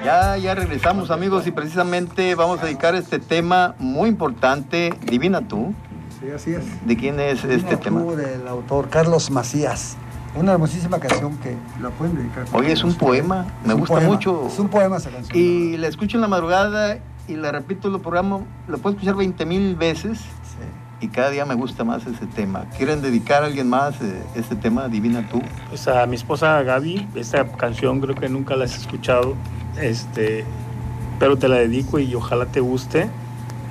Ya, 0.05 0.37
ya 0.37 0.55
regresamos 0.57 1.13
amigos 1.13 1.47
y 1.47 1.53
precisamente 1.53 2.35
vamos 2.35 2.61
a 2.61 2.65
dedicar 2.65 2.97
este 2.97 3.21
tema 3.21 3.77
muy 3.79 4.09
importante, 4.09 4.93
Divina 5.07 5.47
tú. 5.47 5.73
Sí, 6.21 6.29
así 6.31 6.53
es. 6.55 6.87
¿De 6.87 6.97
quién 6.97 7.21
es 7.21 7.45
este 7.45 7.77
tema? 7.77 8.01
Tú, 8.03 8.17
del 8.17 8.47
autor 8.49 8.89
Carlos 8.89 9.31
Macías. 9.31 9.97
Una 10.35 10.53
hermosísima 10.53 10.99
canción 10.99 11.37
que 11.39 11.57
la 11.81 11.91
pueden 11.91 12.17
dedicar. 12.17 12.47
Oye, 12.53 12.73
es 12.73 12.83
un 12.83 12.95
poema, 12.95 13.47
me 13.65 13.75
un 13.75 13.81
gusta 13.81 13.95
poema. 13.95 14.11
mucho. 14.13 14.47
Es 14.49 14.59
un 14.59 14.69
poema 14.69 14.97
esa 14.97 15.11
canción. 15.11 15.39
Y 15.39 15.77
la 15.77 15.87
escucho 15.87 16.17
en 16.17 16.23
la 16.23 16.29
madrugada 16.29 16.99
y 17.29 17.37
la 17.37 17.53
repito, 17.53 17.89
lo 17.89 18.03
programa, 18.03 18.41
lo 18.67 18.79
puedo 18.79 18.95
escuchar 18.95 19.15
20 19.15 19.47
mil 19.47 19.77
veces 19.77 20.21
y 21.03 21.09
cada 21.09 21.31
día 21.31 21.45
me 21.45 21.55
gusta 21.55 21.83
más 21.83 22.07
ese 22.07 22.27
tema. 22.27 22.65
¿Quieren 22.77 23.03
dedicar 23.03 23.43
a 23.43 23.47
alguien 23.47 23.69
más 23.69 24.01
eh, 24.01 24.23
este 24.37 24.55
tema, 24.55 24.89
Divina 24.89 25.29
tú? 25.29 25.43
Pues 25.69 25.89
a 25.89 26.07
mi 26.07 26.15
esposa 26.15 26.63
Gaby, 26.63 27.09
esta 27.17 27.45
canción 27.45 28.01
creo 28.01 28.15
que 28.15 28.29
nunca 28.29 28.55
la 28.55 28.67
has 28.67 28.77
escuchado, 28.77 29.35
este, 29.81 30.45
pero 31.19 31.37
te 31.37 31.49
la 31.49 31.57
dedico 31.57 31.99
y 31.99 32.15
ojalá 32.15 32.47
te 32.47 32.61
guste, 32.61 33.11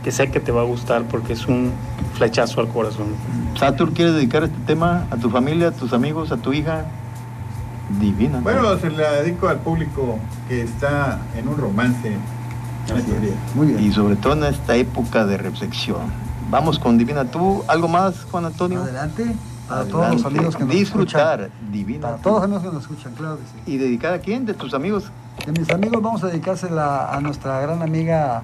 que 0.03 0.11
sé 0.11 0.29
que 0.29 0.41
te 0.41 0.51
va 0.51 0.61
a 0.61 0.65
gustar 0.65 1.03
porque 1.03 1.31
es 1.33 1.47
un 1.47 1.71
flechazo 2.15 2.59
al 2.59 2.67
corazón. 2.67 3.07
Satur, 3.57 3.93
¿quieres 3.93 4.15
dedicar 4.15 4.43
este 4.43 4.59
tema 4.67 5.07
a 5.09 5.15
tu 5.15 5.29
familia, 5.29 5.69
a 5.69 5.71
tus 5.71 5.93
amigos, 5.93 6.33
a 6.33 6.37
tu 6.37 6.51
hija? 6.51 6.85
Divina. 8.01 8.39
tú. 8.39 8.43
Bueno, 8.43 8.77
se 8.77 8.89
la 8.89 9.21
dedico 9.21 9.47
al 9.47 9.59
público 9.59 10.19
que 10.49 10.63
está 10.63 11.19
en 11.37 11.47
un 11.47 11.57
romance. 11.57 12.17
Muy 13.55 13.67
bien. 13.67 13.83
Y 13.83 13.93
sobre 13.93 14.17
todo 14.17 14.33
en 14.33 14.43
esta 14.43 14.75
época 14.75 15.25
de 15.25 15.37
reflexión. 15.37 16.30
Vamos 16.51 16.77
con 16.77 16.97
Divina 16.97 17.23
tú. 17.23 17.63
¿Algo 17.67 17.87
más, 17.87 18.25
Juan 18.29 18.43
Antonio? 18.45 18.81
Adelante. 18.81 19.35
Para 19.69 19.85
todos 19.85 20.11
los 20.15 20.25
amigos 20.25 20.57
que 20.57 20.65
nos 20.65 20.73
Disfrutar, 20.75 21.39
escuchan. 21.43 21.71
Divina. 21.71 22.01
Para 22.01 22.17
tú. 22.17 22.23
todos 22.23 22.41
los 22.41 22.43
amigos 22.43 22.61
que 22.63 22.73
nos 22.73 22.83
escuchan, 22.83 23.13
claro 23.13 23.37
que 23.37 23.43
sí. 23.43 23.71
¿Y 23.71 23.77
dedicar 23.77 24.13
a 24.13 24.19
quién? 24.19 24.45
¿De 24.45 24.53
tus 24.53 24.73
amigos? 24.73 25.05
De 25.45 25.53
mis 25.57 25.69
amigos 25.69 26.01
vamos 26.01 26.21
a 26.25 26.27
dedicársela 26.27 27.09
a 27.09 27.21
nuestra 27.21 27.61
gran 27.61 27.81
amiga 27.81 28.43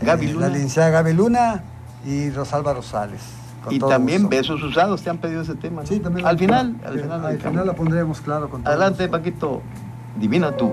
eh, 0.00 0.06
Gaby 0.06 0.28
Luna. 0.32 0.46
la 0.48 0.52
licenciada 0.54 0.88
Gaby 0.88 1.12
Luna 1.12 1.62
y 2.06 2.30
Rosalba 2.30 2.72
Rosales. 2.72 3.20
Y 3.68 3.78
también 3.78 4.22
gusto. 4.22 4.36
besos 4.36 4.62
usados, 4.62 5.02
te 5.02 5.10
han 5.10 5.18
pedido 5.18 5.42
ese 5.42 5.54
tema. 5.54 5.82
¿no? 5.82 5.86
Sí, 5.86 6.00
también. 6.00 6.26
Al 6.26 6.38
final, 6.38 6.74
al 6.86 6.98
final. 6.98 7.26
Al 7.26 7.38
final 7.38 7.66
la 7.66 7.74
pondremos, 7.74 8.22
claro. 8.22 8.48
Con 8.48 8.62
todo 8.62 8.72
Adelante, 8.72 9.08
Paquito. 9.08 9.60
Divina 10.18 10.56
tú. 10.56 10.72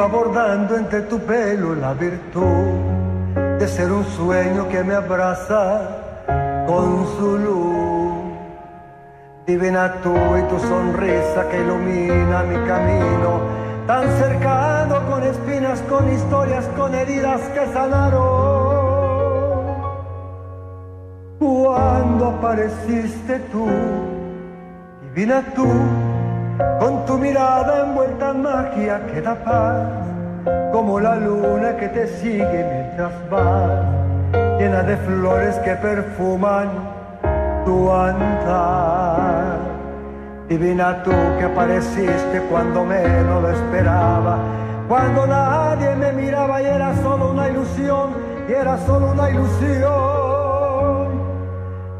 Iba 0.00 0.08
bordando 0.08 0.78
entre 0.78 1.02
tu 1.02 1.18
pelo 1.18 1.74
la 1.74 1.92
virtud 1.92 3.58
de 3.58 3.68
ser 3.68 3.92
un 3.92 4.02
sueño 4.16 4.66
que 4.70 4.82
me 4.82 4.94
abraza 4.94 6.64
con 6.66 7.06
su 7.18 7.36
luz. 7.36 8.14
Divina 9.46 10.00
tú 10.02 10.16
y 10.38 10.42
tu 10.44 10.58
sonrisa 10.58 11.46
que 11.50 11.60
ilumina 11.60 12.44
mi 12.44 12.56
camino, 12.66 13.40
tan 13.86 14.08
cercano 14.16 15.06
con 15.10 15.22
espinas, 15.22 15.82
con 15.82 16.10
historias, 16.10 16.64
con 16.78 16.94
heridas 16.94 17.42
que 17.52 17.66
sanaron. 17.74 18.80
Cuando 21.38 22.26
apareciste 22.26 23.38
tú, 23.52 23.66
divina 25.02 25.44
tú, 25.54 25.68
con 26.78 27.04
tu 27.06 27.18
mirada 27.18 27.86
envuelta 27.86 28.30
en 28.30 28.42
magia 28.42 29.00
que 29.06 29.20
da 29.20 29.34
paz, 29.34 29.88
como 30.72 31.00
la 31.00 31.16
luna 31.16 31.76
que 31.76 31.88
te 31.88 32.06
sigue 32.06 32.64
mientras 32.72 33.12
vas, 33.30 33.84
llena 34.58 34.82
de 34.82 34.96
flores 34.96 35.56
que 35.64 35.74
perfuman 35.76 36.68
tu 37.64 37.90
andar. 37.92 39.58
Divina 40.48 41.02
tú 41.04 41.12
que 41.38 41.44
apareciste 41.44 42.42
cuando 42.50 42.84
menos 42.84 43.42
lo 43.42 43.50
esperaba, 43.50 44.38
cuando 44.88 45.26
nadie 45.26 45.94
me 45.94 46.12
miraba 46.12 46.60
y 46.60 46.66
era 46.66 46.94
solo 47.02 47.30
una 47.30 47.48
ilusión, 47.48 48.10
y 48.48 48.52
era 48.52 48.76
solo 48.78 49.12
una 49.12 49.30
ilusión 49.30 50.60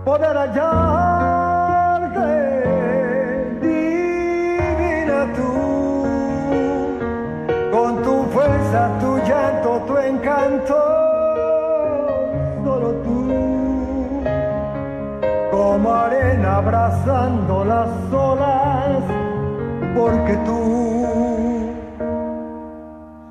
poder 0.04 0.36
hallarte, 0.36 1.09
encanto, 10.02 10.74
solo 12.64 12.92
tú, 13.04 13.28
como 15.50 15.92
arena 15.92 16.56
abrazando 16.56 17.64
las 17.64 17.88
olas, 18.12 19.02
porque 19.96 20.36
tú, 20.46 21.72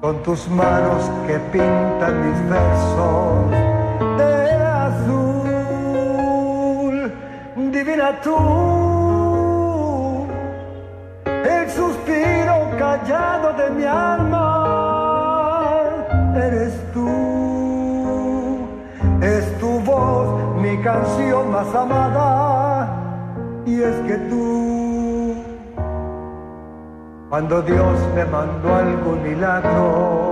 con 0.02 0.24
tus 0.24 0.50
manos 0.50 1.10
que 1.28 1.40
pintan 1.52 2.14
mis 2.26 2.50
versos 2.50 3.52
de 4.18 4.54
azul, 4.86 5.14
divina 7.72 8.20
tú, 8.22 8.69
canción 20.92 21.52
más 21.52 21.76
amada, 21.76 22.88
y 23.64 23.80
es 23.80 23.96
que 24.08 24.16
tú, 24.30 25.36
cuando 27.30 27.62
Dios 27.62 27.96
me 28.16 28.26
mandó 28.26 28.74
algún 28.74 29.22
milagro, 29.22 30.29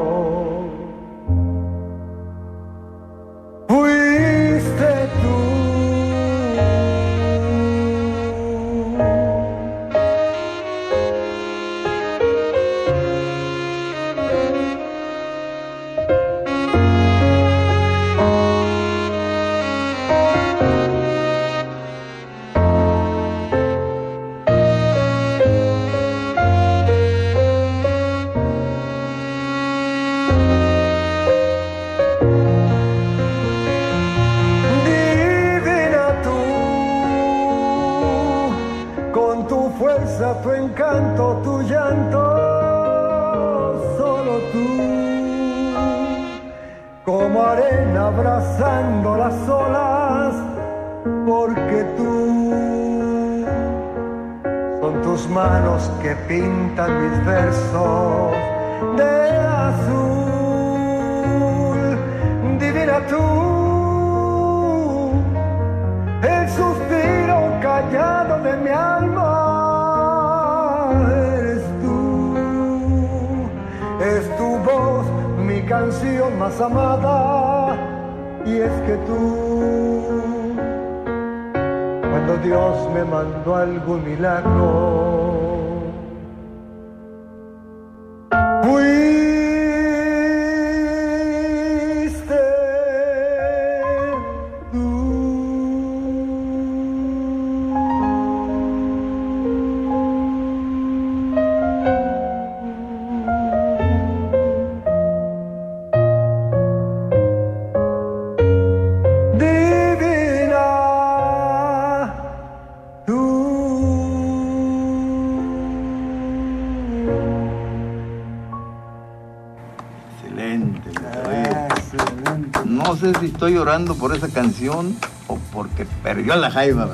llorando 123.77 123.95
por 123.95 124.15
esa 124.15 124.27
canción 124.29 124.95
o 125.27 125.37
porque 125.53 125.85
perdió 126.03 126.33
a 126.33 126.35
la 126.37 126.49
Jaiba. 126.49 126.87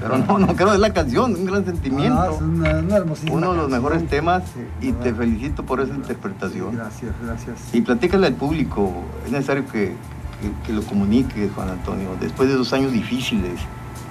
Pero 0.00 0.18
no, 0.18 0.38
no 0.38 0.54
creo, 0.56 0.74
es 0.74 0.80
la 0.80 0.92
canción, 0.92 1.34
un 1.34 1.44
gran 1.46 1.64
sentimiento. 1.64 2.14
No, 2.14 2.34
es 2.34 2.40
una, 2.42 2.78
una 2.80 2.96
hermosísima 2.96 3.32
Uno 3.32 3.50
de 3.52 3.56
los 3.56 3.64
canción. 3.70 3.82
mejores 3.82 4.08
temas 4.10 4.42
y 4.82 4.86
verdad. 4.92 5.02
te 5.04 5.14
felicito 5.14 5.62
por 5.64 5.80
esa 5.80 5.94
interpretación. 5.94 6.76
Gracias, 6.76 7.12
gracias. 7.24 7.56
Y 7.72 7.80
platícale 7.80 8.26
al 8.26 8.34
público, 8.34 8.92
es 9.24 9.32
necesario 9.32 9.64
que, 9.66 9.94
que- 10.40 10.66
que 10.66 10.72
lo 10.74 10.82
comuniques, 10.82 11.50
Juan 11.54 11.70
Antonio. 11.70 12.08
Después 12.20 12.48
de 12.50 12.56
dos 12.56 12.72
años 12.74 12.92
difíciles, 12.92 13.58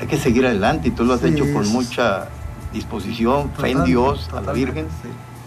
hay 0.01 0.07
que 0.07 0.17
seguir 0.17 0.45
adelante 0.47 0.87
y 0.87 0.91
tú 0.91 1.03
lo 1.05 1.13
has 1.13 1.19
Sí, 1.21 1.27
hecho 1.27 1.45
con 1.53 1.67
mucha 1.69 2.29
disposición, 2.73 3.51
fe 3.51 3.71
en 3.71 3.83
Dios, 3.83 4.29
a 4.35 4.41
la 4.41 4.53
Virgen. 4.53 4.87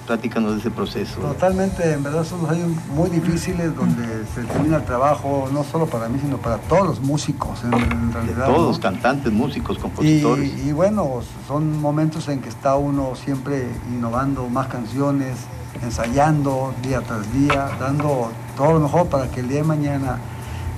Platícanos 0.07 0.53
de 0.53 0.61
ese 0.61 0.71
proceso. 0.71 1.19
Totalmente, 1.19 1.95
en 1.95 2.05
verdad 2.05 2.23
son 2.25 2.43
dos 2.43 2.51
años 2.51 2.69
muy 2.95 3.11
difíciles 3.11 3.75
donde 3.75 4.16
se 4.35 4.43
termina 4.45 4.77
el 4.79 4.85
trabajo, 4.85 5.49
no 5.53 5.65
solo 5.65 5.87
para 5.87 6.09
mí, 6.09 6.19
sino 6.21 6.39
para 6.39 6.59
todos 6.59 6.87
los 6.87 7.01
músicos 7.01 7.63
en, 7.65 7.75
en 7.75 8.09
De 8.11 8.15
realidad. 8.15 8.47
todos, 8.47 8.77
¿no? 8.77 8.83
cantantes, 8.83 9.33
músicos, 9.33 9.77
Y, 9.77 9.81
compositores. 9.81 10.67
y 10.67 10.73
bueno, 10.73 11.21
son 11.47 11.81
momentos 11.81 12.29
en 12.29 12.41
que 12.41 12.49
está 12.49 12.77
uno 12.77 13.15
siempre 13.15 13.69
innovando 13.91 14.49
más 14.49 14.69
canciones, 14.69 15.37
ensayando 15.83 16.75
día 16.83 17.01
tras 17.03 17.33
día, 17.33 17.69
dando 17.81 18.31
todo 18.57 18.75
lo 18.75 18.81
mejor 18.81 19.07
para 19.09 19.31
que 19.31 19.41
el 19.41 19.49
día 19.49 19.59
de 19.59 19.65
mañana 19.65 20.19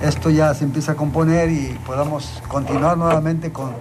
esto 0.01 0.29
ya 0.29 0.53
se 0.53 0.63
empiece 0.63 0.91
a 0.91 0.95
componer 0.95 1.49
y 1.51 1.77
podamos 1.85 2.41
continuar 2.47 2.97
nuevamente 2.97 3.51
con, 3.51 3.71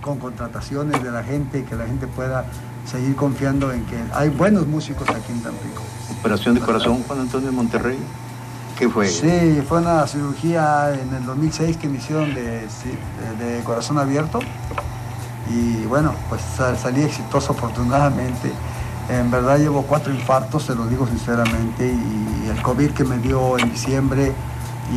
con 0.00 0.18
contrataciones 0.18 1.02
de 1.02 1.10
la 1.10 1.22
gente 1.22 1.58
y 1.60 1.62
que 1.64 1.74
la 1.74 1.86
gente 1.86 2.06
pueda 2.06 2.46
seguir 2.86 3.16
confiando 3.16 3.72
en 3.72 3.84
que 3.86 3.96
hay 4.14 4.28
buenos 4.30 4.66
músicos 4.66 5.08
aquí 5.10 5.32
en 5.32 5.40
Tampico. 5.42 5.82
Operación 6.20 6.54
de 6.54 6.60
corazón, 6.60 7.02
Juan 7.06 7.20
Antonio 7.20 7.52
Monterrey. 7.52 7.98
¿Qué 8.78 8.88
fue? 8.88 9.08
Sí, 9.08 9.62
fue 9.66 9.78
una 9.80 10.06
cirugía 10.06 10.92
en 10.94 11.14
el 11.14 11.24
2006 11.24 11.76
que 11.78 11.88
me 11.88 11.96
hicieron 11.98 12.34
de, 12.34 12.66
de- 13.38 13.62
corazón 13.64 13.98
abierto 13.98 14.40
y 15.50 15.84
bueno, 15.86 16.12
pues 16.28 16.42
sa- 16.56 16.76
salí 16.76 17.02
exitoso 17.02 17.52
afortunadamente. 17.52 18.52
En 19.08 19.30
verdad 19.30 19.58
llevo 19.58 19.82
cuatro 19.82 20.12
infartos, 20.12 20.64
se 20.64 20.74
lo 20.74 20.86
digo 20.88 21.06
sinceramente, 21.06 21.86
y 21.86 22.48
el 22.50 22.60
COVID 22.60 22.90
que 22.90 23.04
me 23.04 23.18
dio 23.18 23.56
en 23.58 23.70
diciembre 23.70 24.32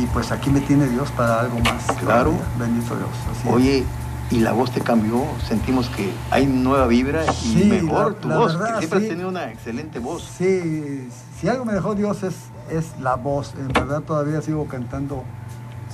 y 0.00 0.06
pues 0.06 0.30
aquí 0.32 0.50
me 0.50 0.60
tiene 0.60 0.86
Dios 0.88 1.10
para 1.12 1.40
algo 1.40 1.58
más. 1.60 1.84
Claro. 2.00 2.32
todavía. 2.32 2.46
Bendito 2.58 2.96
Dios. 2.96 3.08
así 3.30 3.48
es. 3.48 3.54
Oye, 3.54 3.84
y 4.30 4.40
la 4.40 4.52
voz 4.52 4.72
te 4.72 4.80
cambió, 4.80 5.24
sentimos 5.48 5.88
que 5.88 6.12
hay 6.30 6.46
nueva 6.46 6.86
vibra 6.86 7.24
y 7.24 7.34
Sí, 7.34 7.64
mejor 7.64 8.12
la- 8.12 8.18
tu 8.18 8.28
la 8.28 8.36
voz, 8.38 8.58
verdad, 8.58 8.74
que 8.74 8.78
siempre 8.80 8.98
sí. 9.00 9.04
has 9.06 9.10
tenido 9.10 9.28
una 9.28 9.50
excelente 9.50 9.98
voz. 10.00 10.28
Sí, 10.36 11.08
si 11.40 11.48
algo 11.48 11.64
me 11.64 11.72
dejó 11.72 11.94
Dios 11.94 12.22
es, 12.24 12.34
es 12.70 12.98
la 13.00 13.16
voz. 13.16 13.54
En 13.58 13.68
verdad 13.68 14.00
todavía 14.02 14.40
sigo 14.42 14.66
cantando 14.66 15.24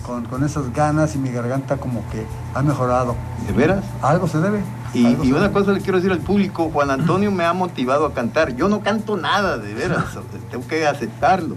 con, 0.06 0.24
con 0.26 0.44
esas 0.44 0.72
ganas 0.72 1.14
y 1.14 1.18
mi 1.18 1.30
garganta 1.30 1.76
como 1.78 2.08
que 2.10 2.26
ha 2.54 2.62
mejorado. 2.62 3.14
¿De 3.46 3.52
veras? 3.52 3.84
Algo 4.02 4.28
se 4.28 4.38
debe. 4.38 4.62
Y, 4.94 5.06
y 5.06 5.16
se 5.16 5.32
una 5.32 5.42
debe. 5.42 5.52
cosa 5.52 5.72
le 5.72 5.80
quiero 5.80 5.98
decir 5.98 6.12
al 6.12 6.20
público, 6.20 6.70
Juan 6.72 6.90
Antonio 6.90 7.30
me 7.32 7.44
ha 7.44 7.52
motivado 7.52 8.06
a 8.06 8.14
cantar. 8.14 8.54
Yo 8.56 8.68
no 8.68 8.80
canto 8.82 9.16
nada, 9.16 9.58
de 9.58 9.74
veras, 9.74 10.04
tengo 10.50 10.66
que 10.66 10.86
aceptarlo. 10.86 11.56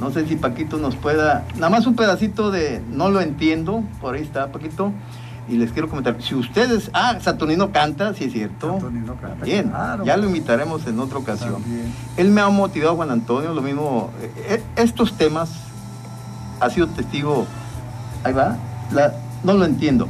No 0.00 0.10
sé 0.10 0.26
si 0.26 0.34
Paquito 0.36 0.76
nos 0.78 0.96
pueda, 0.96 1.44
nada 1.54 1.70
más 1.70 1.86
un 1.86 1.94
pedacito 1.94 2.50
de 2.50 2.82
No 2.90 3.10
lo 3.10 3.20
entiendo, 3.20 3.84
por 4.00 4.16
ahí 4.16 4.22
está 4.22 4.50
Paquito. 4.50 4.92
Y 5.48 5.56
les 5.56 5.72
quiero 5.72 5.88
comentar, 5.90 6.16
si 6.22 6.34
ustedes, 6.34 6.90
ah, 6.94 7.18
Saturnino 7.20 7.70
canta, 7.70 8.14
sí 8.14 8.24
es 8.24 8.32
cierto. 8.32 8.74
Saturnino 8.74 9.14
canta, 9.20 9.44
Bien, 9.44 9.68
claro. 9.68 10.04
ya 10.04 10.16
lo 10.16 10.26
invitaremos 10.26 10.86
en 10.86 10.98
otra 10.98 11.18
ocasión. 11.18 11.54
También. 11.62 11.92
Él 12.16 12.30
me 12.30 12.40
ha 12.40 12.48
motivado, 12.48 12.96
Juan 12.96 13.10
Antonio, 13.10 13.52
lo 13.52 13.60
mismo. 13.60 14.10
eh, 14.22 14.32
eh, 14.48 14.62
estos 14.76 15.12
temas, 15.18 15.50
ha 16.60 16.70
sido 16.70 16.86
testigo, 16.86 17.46
ahí 18.22 18.32
va, 18.32 18.56
la- 18.92 19.12
no 19.42 19.52
lo 19.52 19.66
entiendo. 19.66 20.08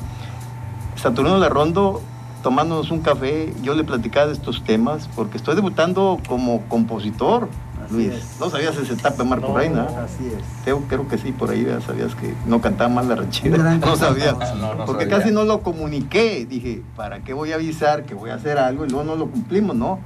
Saturnino 0.96 1.38
Larrondo, 1.38 2.00
tomándonos 2.42 2.90
un 2.92 3.00
café, 3.00 3.52
yo 3.62 3.74
le 3.74 3.82
platicaba 3.84 4.26
de 4.26 4.34
estos 4.34 4.62
temas, 4.62 5.08
porque 5.16 5.36
estoy 5.36 5.56
debutando 5.56 6.20
como 6.28 6.62
compositor, 6.68 7.48
Luis. 7.94 8.12
¿No 8.40 8.50
sabías 8.50 8.76
ese 8.76 8.92
etapa 8.94 9.22
de 9.22 9.28
Marco 9.28 9.48
No, 9.48 9.56
Reina? 9.58 9.82
Así 10.04 10.26
es. 10.26 10.42
Creo, 10.64 10.80
creo 10.88 11.08
que 11.08 11.16
sí, 11.18 11.32
por 11.32 11.50
ahí 11.50 11.64
ya 11.64 11.80
sabías 11.80 12.14
que 12.14 12.34
no 12.46 12.60
cantaba 12.60 12.88
mal 12.90 13.08
la 13.08 13.16
ranchera. 13.16 13.74
No 13.80 13.96
sabía. 13.96 14.30
cantante. 14.36 14.60
No, 14.60 14.74
no 14.74 14.84
porque 14.84 15.04
sabía. 15.04 15.18
casi 15.18 15.30
no 15.32 15.44
lo 15.44 15.60
comuniqué. 15.62 16.46
Dije, 16.46 16.82
¿para 16.96 17.20
qué 17.20 17.32
voy 17.32 17.52
a 17.52 17.56
avisar 17.56 18.04
que 18.04 18.14
voy 18.14 18.30
a 18.30 18.34
hacer 18.34 18.58
algo 18.58 18.84
y 18.84 18.88
luego 18.90 19.04
no 19.04 19.16
lo 19.16 19.26
cumplimos, 19.30 19.76
no? 19.76 19.98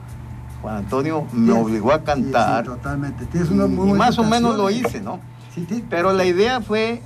Juan 0.63 0.77
Antonio 0.77 1.25
me 1.33 1.53
Sí, 1.53 1.59
obligó 1.59 1.93
a 1.93 2.03
cantar. 2.03 2.65
sí, 2.65 2.71
totalmente. 2.71 3.27
Tienes 3.27 3.51
y, 3.51 3.55
una 3.55 3.67
y 3.67 3.69
muy 3.69 3.89
buena 3.91 4.05
más 4.07 4.19
o 4.19 4.25
menos 4.25 4.57
lo 4.57 4.65
canción. 4.65 4.87
hice, 4.87 5.01
¿no? 5.01 5.21
Sí, 5.55 5.67
sí. 5.69 5.85
Pero 5.89 6.13
la 6.13 6.25
idea 6.25 6.61
fue, 6.61 7.01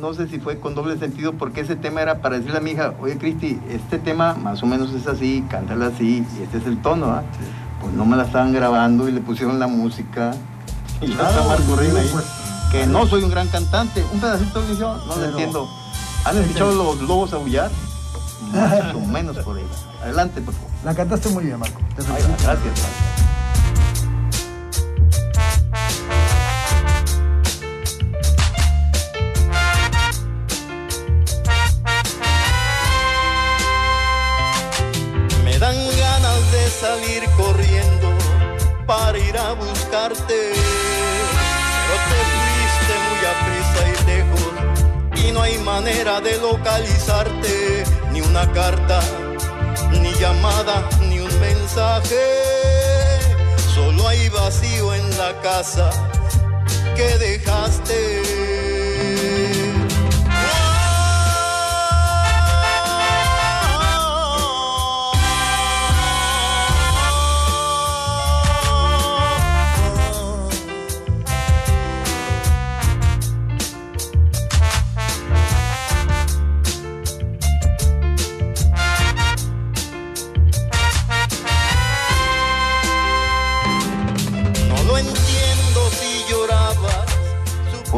no 0.00 0.14
sé 0.14 0.28
si 0.28 0.38
fue 0.38 0.58
con 0.60 0.74
doble 0.76 0.96
sentido, 0.98 1.32
porque 1.32 1.60
ese 1.62 1.74
tema 1.76 2.02
era 2.02 2.18
para 2.20 2.36
decirle 2.38 2.58
a 2.58 2.60
mi 2.60 2.70
hija, 2.70 2.94
oye 3.00 3.18
Cristi, 3.18 3.58
este 3.68 3.98
tema 3.98 4.34
más 4.34 4.62
o 4.62 4.66
menos 4.66 4.92
es 4.94 5.06
así, 5.08 5.44
cántala 5.50 5.86
así, 5.88 6.24
y 6.38 6.42
este 6.44 6.58
es 6.58 6.66
el 6.66 6.78
tono, 6.82 7.06
¿ah? 7.06 7.22
Pues 7.84 7.96
no 7.96 8.06
me 8.06 8.16
la 8.16 8.24
estaban 8.24 8.50
grabando 8.54 9.10
y 9.10 9.12
le 9.12 9.20
pusieron 9.20 9.58
la 9.58 9.66
música. 9.66 10.34
Y 11.02 11.08
ya 11.08 11.16
Claro, 11.16 11.28
está 11.28 11.48
Marco 11.48 11.78
ahí, 11.78 12.08
pues, 12.10 12.24
que 12.72 12.86
no 12.86 13.06
soy 13.06 13.22
un 13.24 13.30
gran 13.30 13.46
cantante. 13.48 14.02
Un 14.10 14.20
pedacito 14.20 14.62
de 14.62 14.76
yo, 14.78 14.96
no 15.06 15.16
lo 15.16 15.24
entiendo. 15.24 15.68
¿Han 16.24 16.38
escuchado 16.38 16.72
los 16.72 17.02
lobos 17.02 17.34
aullar? 17.34 17.70
Más 18.54 18.94
o 18.94 19.00
menos 19.00 19.36
por 19.38 19.58
ahí. 19.58 19.66
Adelante, 20.02 20.40
por 20.40 20.54
favor. 20.54 20.70
La 20.82 20.94
cantaste 20.94 21.28
muy 21.28 21.44
bien, 21.44 21.58
Marco. 21.58 21.78
Te 21.94 22.02
gracias. 22.04 22.46
Marco. 22.46 23.13
Pero 40.06 40.16
te 40.16 40.52
fuiste 42.34 42.94
muy 43.06 43.20
a 43.24 43.34
prisa 43.46 43.80
y 43.88 43.94
lejos 44.06 44.52
y 45.16 45.32
no 45.32 45.40
hay 45.40 45.56
manera 45.60 46.20
de 46.20 46.36
localizarte. 46.36 47.84
Ni 48.12 48.20
una 48.20 48.52
carta, 48.52 49.00
ni 50.02 50.12
llamada, 50.12 50.86
ni 51.08 51.20
un 51.20 51.40
mensaje. 51.40 52.20
Solo 53.74 54.06
hay 54.06 54.28
vacío 54.28 54.92
en 54.92 55.08
la 55.16 55.40
casa 55.40 55.88
que 56.94 57.16
dejaste. 57.16 58.43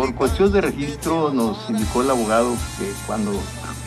Por 0.06 0.14
cuestión 0.14 0.52
de 0.52 0.60
registro 0.60 1.32
nos 1.34 1.68
indicó 1.68 2.00
el 2.00 2.08
abogado 2.08 2.52
que 2.78 2.92
cuando 3.08 3.32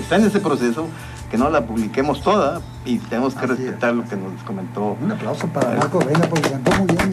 está 0.02 0.18
en 0.18 0.26
ese 0.26 0.42
proceso 0.42 0.86
que 1.32 1.38
no 1.38 1.50
la 1.50 1.66
publiquemos 1.66 2.22
toda 2.22 2.60
y 2.84 2.98
tenemos 2.98 3.36
que 3.36 3.48
respetar 3.48 3.94
lo 3.94 4.04
que 4.04 4.18
nos 4.18 4.44
comentó. 4.44 4.98
Un 5.02 5.14
aplauso 5.14 5.48
para 5.48 5.78
Marco 5.78 6.02
Reina 6.02 6.28
porque 6.30 6.50
cantó 6.50 6.72
muy 6.72 6.88
bien. 6.88 7.10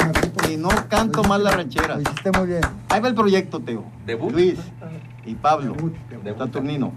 Y 0.50 0.56
no 0.56 0.70
canto 0.88 1.22
mal 1.22 1.44
la 1.44 1.52
ranchera. 1.52 1.94
Lo 1.94 2.00
hiciste 2.00 2.32
muy 2.32 2.48
bien. 2.48 2.62
Ahí 2.88 2.98
va 2.98 3.06
el 3.06 3.14
proyecto, 3.14 3.60
Teo. 3.60 3.84
Luis 4.32 4.58
y 5.24 5.36
Pablo, 5.36 5.76
Saturnino. 6.36 6.90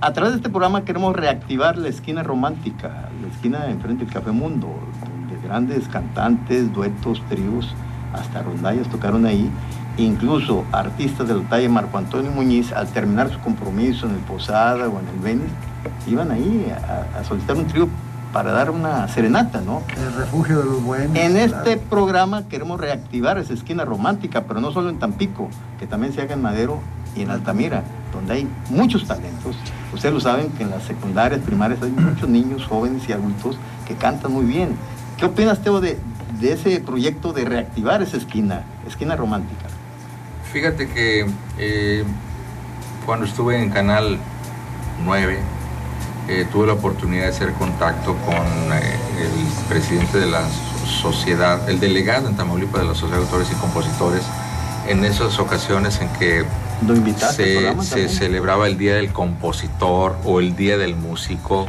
A 0.00 0.14
través 0.14 0.32
de 0.32 0.36
este 0.38 0.48
programa 0.48 0.86
queremos 0.86 1.14
reactivar 1.14 1.76
la 1.76 1.88
esquina 1.88 2.22
romántica, 2.22 3.10
la 3.20 3.28
esquina 3.28 3.66
enfrente 3.70 4.06
del 4.06 4.14
Café 4.14 4.30
Mundo, 4.30 4.68
donde 5.04 5.46
grandes 5.46 5.86
cantantes, 5.86 6.72
duetos, 6.72 7.22
tríos, 7.28 7.74
hasta 8.14 8.40
rondallas 8.42 8.88
tocaron 8.88 9.26
ahí. 9.26 9.50
Incluso 10.00 10.64
artistas 10.72 11.28
de 11.28 11.34
la 11.34 11.42
talla 11.42 11.62
de 11.62 11.68
Marco 11.68 11.98
Antonio 11.98 12.30
Muñiz, 12.30 12.72
al 12.72 12.88
terminar 12.88 13.30
su 13.30 13.38
compromiso 13.40 14.06
en 14.06 14.12
el 14.12 14.20
Posada 14.20 14.88
o 14.88 14.98
en 14.98 15.06
el 15.08 15.18
Venice, 15.22 15.50
iban 16.06 16.30
ahí 16.30 16.72
a, 16.72 17.18
a 17.18 17.24
solicitar 17.24 17.56
un 17.56 17.66
trío 17.66 17.86
para 18.32 18.52
dar 18.52 18.70
una 18.70 19.08
serenata, 19.08 19.60
¿no? 19.60 19.82
El 19.96 20.14
refugio 20.14 20.58
de 20.60 20.64
los 20.64 20.82
buenos. 20.82 21.16
En 21.16 21.32
claro. 21.32 21.46
este 21.46 21.76
programa 21.76 22.48
queremos 22.48 22.80
reactivar 22.80 23.36
esa 23.36 23.52
esquina 23.52 23.84
romántica, 23.84 24.44
pero 24.44 24.60
no 24.60 24.72
solo 24.72 24.88
en 24.88 24.98
Tampico, 24.98 25.48
que 25.78 25.86
también 25.86 26.14
se 26.14 26.22
haga 26.22 26.34
en 26.34 26.40
Madero 26.40 26.80
y 27.14 27.22
en 27.22 27.30
Altamira, 27.30 27.82
donde 28.12 28.34
hay 28.34 28.48
muchos 28.70 29.06
talentos. 29.06 29.56
Ustedes 29.92 30.14
lo 30.14 30.20
saben 30.20 30.48
que 30.50 30.62
en 30.62 30.70
las 30.70 30.84
secundarias, 30.84 31.40
primarias 31.40 31.82
hay 31.82 31.90
muchos 31.90 32.28
niños, 32.28 32.64
jóvenes 32.66 33.06
y 33.08 33.12
adultos 33.12 33.58
que 33.86 33.96
cantan 33.96 34.32
muy 34.32 34.46
bien. 34.46 34.70
¿Qué 35.18 35.26
opinas, 35.26 35.58
Teo, 35.60 35.80
de, 35.80 35.98
de 36.40 36.52
ese 36.52 36.80
proyecto 36.80 37.32
de 37.32 37.44
reactivar 37.44 38.00
esa 38.00 38.16
esquina, 38.16 38.62
esquina 38.86 39.16
romántica? 39.16 39.66
Fíjate 40.52 40.88
que 40.88 41.26
eh, 41.58 42.04
cuando 43.06 43.24
estuve 43.24 43.62
en 43.62 43.70
Canal 43.70 44.18
9, 45.04 45.38
eh, 46.28 46.46
tuve 46.50 46.66
la 46.66 46.72
oportunidad 46.72 47.24
de 47.24 47.28
hacer 47.28 47.52
contacto 47.52 48.16
con 48.24 48.36
eh, 48.72 48.96
el 49.20 49.68
presidente 49.68 50.18
de 50.18 50.26
la 50.26 50.48
sociedad, 51.02 51.68
el 51.68 51.78
delegado 51.78 52.28
en 52.28 52.36
Tamaulipas 52.36 52.82
de 52.82 52.88
la 52.88 52.94
Sociedad 52.94 53.18
de 53.18 53.26
Autores 53.26 53.48
y 53.52 53.54
Compositores, 53.54 54.22
en 54.88 55.04
esas 55.04 55.38
ocasiones 55.38 56.00
en 56.00 56.08
que 56.14 56.44
se, 57.36 58.08
celebraba 58.08 58.66
el 58.66 58.76
Día 58.76 58.94
del 58.94 59.12
Compositor 59.12 60.16
o 60.24 60.40
el 60.40 60.56
Día 60.56 60.78
del 60.78 60.96
Músico 60.96 61.66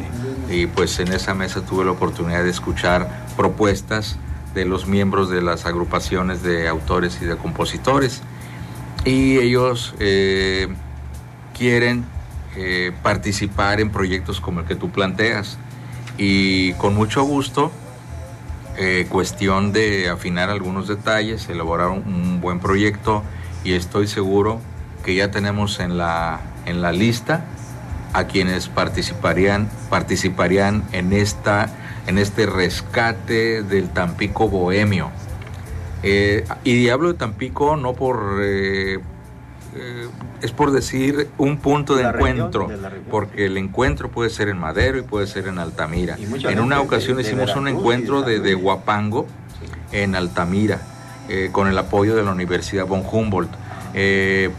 y 0.49 0.65
pues 0.65 0.99
en 0.99 1.09
esa 1.09 1.33
mesa 1.33 1.61
tuve 1.61 1.85
la 1.85 1.91
oportunidad 1.91 2.43
de 2.43 2.49
escuchar 2.49 3.25
propuestas 3.35 4.17
de 4.55 4.65
los 4.65 4.87
miembros 4.87 5.29
de 5.29 5.41
las 5.41 5.65
agrupaciones 5.65 6.41
de 6.41 6.67
autores 6.67 7.19
y 7.21 7.25
de 7.25 7.35
compositores 7.35 8.21
y 9.05 9.37
ellos 9.37 9.95
eh, 9.99 10.67
quieren 11.57 12.05
eh, 12.55 12.91
participar 13.01 13.79
en 13.79 13.89
proyectos 13.89 14.41
como 14.41 14.61
el 14.61 14.65
que 14.65 14.75
tú 14.75 14.89
planteas 14.91 15.57
y 16.17 16.73
con 16.73 16.93
mucho 16.95 17.23
gusto 17.23 17.71
eh, 18.77 19.07
cuestión 19.09 19.73
de 19.73 20.09
afinar 20.09 20.49
algunos 20.49 20.87
detalles, 20.87 21.49
elaborar 21.49 21.89
un, 21.89 22.03
un 22.05 22.41
buen 22.41 22.59
proyecto 22.59 23.23
y 23.63 23.73
estoy 23.73 24.07
seguro 24.07 24.59
que 25.03 25.15
ya 25.15 25.31
tenemos 25.31 25.79
en 25.79 25.97
la, 25.97 26.41
en 26.65 26.81
la 26.81 26.91
lista 26.91 27.45
a 28.13 28.25
quienes 28.25 28.67
participarían, 28.67 29.69
participarían 29.89 30.83
en, 30.91 31.13
esta, 31.13 31.69
en 32.07 32.17
este 32.17 32.45
rescate 32.45 33.63
del 33.63 33.89
Tampico 33.89 34.47
Bohemio. 34.47 35.11
Eh, 36.03 36.45
y 36.63 36.89
hablo 36.89 37.09
de 37.11 37.17
Tampico 37.17 37.75
no 37.77 37.93
por... 37.93 38.39
eh, 38.41 38.99
eh, 39.75 40.07
es 40.41 40.51
por 40.51 40.71
decir 40.71 41.29
un 41.37 41.57
punto 41.57 41.95
de 41.95 42.11
región, 42.11 42.29
encuentro, 42.37 42.67
de 42.67 42.77
la 42.77 42.89
región, 42.89 43.07
porque 43.11 43.45
el 43.45 43.57
encuentro 43.57 44.09
puede 44.09 44.29
ser 44.29 44.49
en 44.49 44.57
Madero 44.57 44.97
y 44.97 45.01
puede 45.03 45.27
ser 45.27 45.47
en 45.47 45.59
Altamira. 45.59 46.17
En 46.17 46.59
una 46.59 46.81
ocasión 46.81 47.17
de- 47.17 47.23
hicimos 47.23 47.55
un 47.55 47.67
encuentro 47.67 48.21
de 48.23 48.55
Huapango 48.55 49.27
en 49.91 50.15
Altamira, 50.15 50.81
eh, 51.29 51.49
con 51.51 51.67
el 51.67 51.77
apoyo 51.77 52.15
de 52.15 52.23
la 52.23 52.31
Universidad 52.31 52.85
von 52.85 53.03
Humboldt. 53.09 53.51
Eh, 53.93 54.49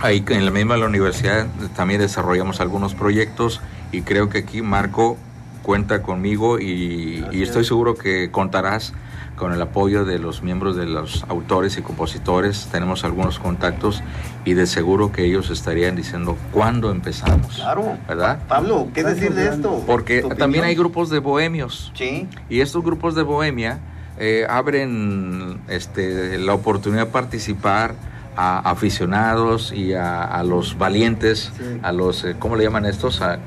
ahí 0.00 0.24
en 0.28 0.44
la 0.44 0.50
misma 0.50 0.76
la 0.76 0.86
universidad 0.86 1.46
también 1.76 2.00
desarrollamos 2.00 2.60
algunos 2.60 2.94
proyectos 2.94 3.60
y 3.92 4.02
creo 4.02 4.28
que 4.30 4.38
aquí 4.38 4.62
Marco 4.62 5.16
cuenta 5.64 6.02
conmigo 6.02 6.60
y, 6.60 7.24
y 7.32 7.42
estoy 7.42 7.64
seguro 7.64 7.94
que 7.96 8.30
contarás 8.30 8.92
con 9.34 9.52
el 9.52 9.60
apoyo 9.60 10.04
de 10.04 10.20
los 10.20 10.42
miembros 10.44 10.76
de 10.76 10.86
los 10.86 11.24
autores 11.28 11.76
y 11.76 11.82
compositores. 11.82 12.68
Tenemos 12.70 13.02
algunos 13.02 13.40
contactos 13.40 14.00
y 14.44 14.52
de 14.54 14.66
seguro 14.66 15.10
que 15.10 15.24
ellos 15.24 15.50
estarían 15.50 15.96
diciendo 15.96 16.36
cuándo 16.52 16.92
empezamos. 16.92 17.56
Claro. 17.56 17.96
¿Verdad? 18.06 18.38
Pablo, 18.46 18.88
¿qué 18.94 19.02
decir 19.02 19.34
de 19.34 19.48
esto? 19.48 19.82
Porque 19.88 20.20
¿Tu 20.22 20.28
también 20.36 20.62
hay 20.62 20.76
grupos 20.76 21.10
de 21.10 21.18
bohemios. 21.18 21.90
Sí. 21.96 22.28
Y 22.48 22.60
estos 22.60 22.84
grupos 22.84 23.16
de 23.16 23.22
bohemia 23.22 23.80
eh, 24.18 24.46
abren 24.48 25.58
este, 25.66 26.38
la 26.38 26.54
oportunidad 26.54 27.06
de 27.06 27.10
participar 27.10 27.94
a 28.36 28.58
aficionados 28.70 29.72
y 29.72 29.94
a, 29.94 30.22
a 30.24 30.42
los 30.44 30.76
valientes, 30.76 31.52
a 31.82 31.92
los, 31.92 32.24
eh, 32.24 32.34
¿cómo 32.38 32.54
le 32.56 32.64
llaman 32.64 32.84
estos? 32.84 33.20
A- 33.22 33.38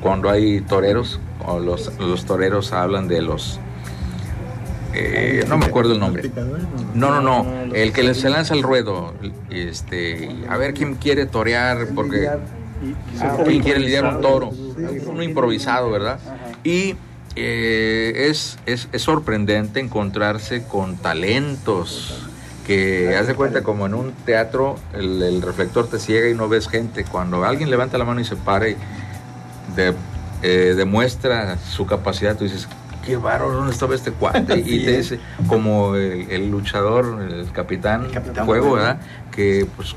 cuando 0.00 0.30
hay 0.30 0.60
toreros, 0.60 1.20
o 1.46 1.58
los, 1.58 1.90
toreros 2.24 2.72
hablan 2.72 3.08
de 3.08 3.22
los... 3.22 3.60
eh, 4.94 5.44
no 5.48 5.58
me 5.58 5.66
acuerdo 5.66 5.92
el 5.92 6.00
nombre. 6.00 6.30
No, 6.94 7.10
no, 7.10 7.20
no. 7.20 7.74
El 7.74 7.92
que 7.92 8.14
se 8.14 8.30
lanza 8.30 8.54
al 8.54 8.62
ruedo. 8.62 9.14
Este, 9.50 10.30
a 10.48 10.56
ver 10.56 10.74
quién 10.74 10.94
quiere 10.94 11.26
torear, 11.26 11.88
porque 11.94 12.28
quién 13.44 13.62
quiere 13.62 13.80
lidiar 13.80 14.04
un 14.04 14.20
toro. 14.20 14.50
Uno 15.06 15.22
improvisado, 15.22 15.90
¿verdad? 15.90 16.18
Y 16.64 16.96
eh, 17.36 18.28
es, 18.30 18.58
es, 18.66 18.88
es 18.92 19.02
sorprendente 19.02 19.80
encontrarse 19.80 20.64
con 20.64 20.96
talentos 20.96 22.22
que 22.66 23.14
haz 23.16 23.28
de 23.28 23.34
cuenta 23.34 23.62
como 23.62 23.86
en 23.86 23.94
un 23.94 24.10
teatro 24.10 24.74
el, 24.92 25.22
el 25.22 25.40
reflector 25.40 25.86
te 25.86 26.00
ciega 26.00 26.28
y 26.28 26.34
no 26.34 26.48
ves 26.48 26.66
gente. 26.68 27.04
Cuando 27.04 27.44
alguien 27.44 27.70
levanta 27.70 27.96
la 27.96 28.04
mano 28.04 28.20
y 28.20 28.24
se 28.24 28.34
para 28.34 28.68
y 28.68 28.76
de- 29.76 29.94
eh, 30.42 30.74
demuestra 30.76 31.56
su 31.58 31.86
capacidad, 31.86 32.36
tú 32.36 32.44
dices, 32.44 32.68
qué 33.04 33.16
bárbaro, 33.16 33.52
¿dónde 33.52 33.72
estaba 33.72 33.94
este 33.94 34.10
cuate? 34.12 34.58
y 34.66 34.84
te 34.84 34.98
es. 34.98 35.10
dice, 35.10 35.20
como 35.46 35.94
el, 35.96 36.30
el 36.30 36.50
luchador, 36.50 37.22
el 37.22 37.50
capitán, 37.52 38.08
Capitán 38.12 38.44
Fuego. 38.46 38.72
¿verdad? 38.72 38.98
Que 39.30 39.66
pues 39.76 39.94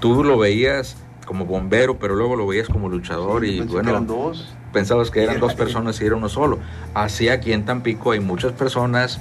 tú 0.00 0.22
lo 0.24 0.38
veías 0.38 0.96
como 1.26 1.44
bombero, 1.46 1.98
pero 1.98 2.14
luego 2.16 2.36
lo 2.36 2.46
veías 2.46 2.68
como 2.68 2.88
luchador 2.88 3.44
y 3.44 3.58
que 3.60 3.64
bueno, 3.66 3.90
eran 3.90 4.06
dos. 4.06 4.54
pensabas 4.72 5.10
que 5.10 5.22
eran 5.22 5.38
dos 5.40 5.54
personas 5.54 6.00
y 6.00 6.06
era 6.06 6.16
uno 6.16 6.28
solo. 6.28 6.58
Así 6.94 7.28
aquí 7.28 7.52
en 7.52 7.64
Tampico 7.64 8.10
hay 8.12 8.20
muchas 8.20 8.52
personas 8.52 9.20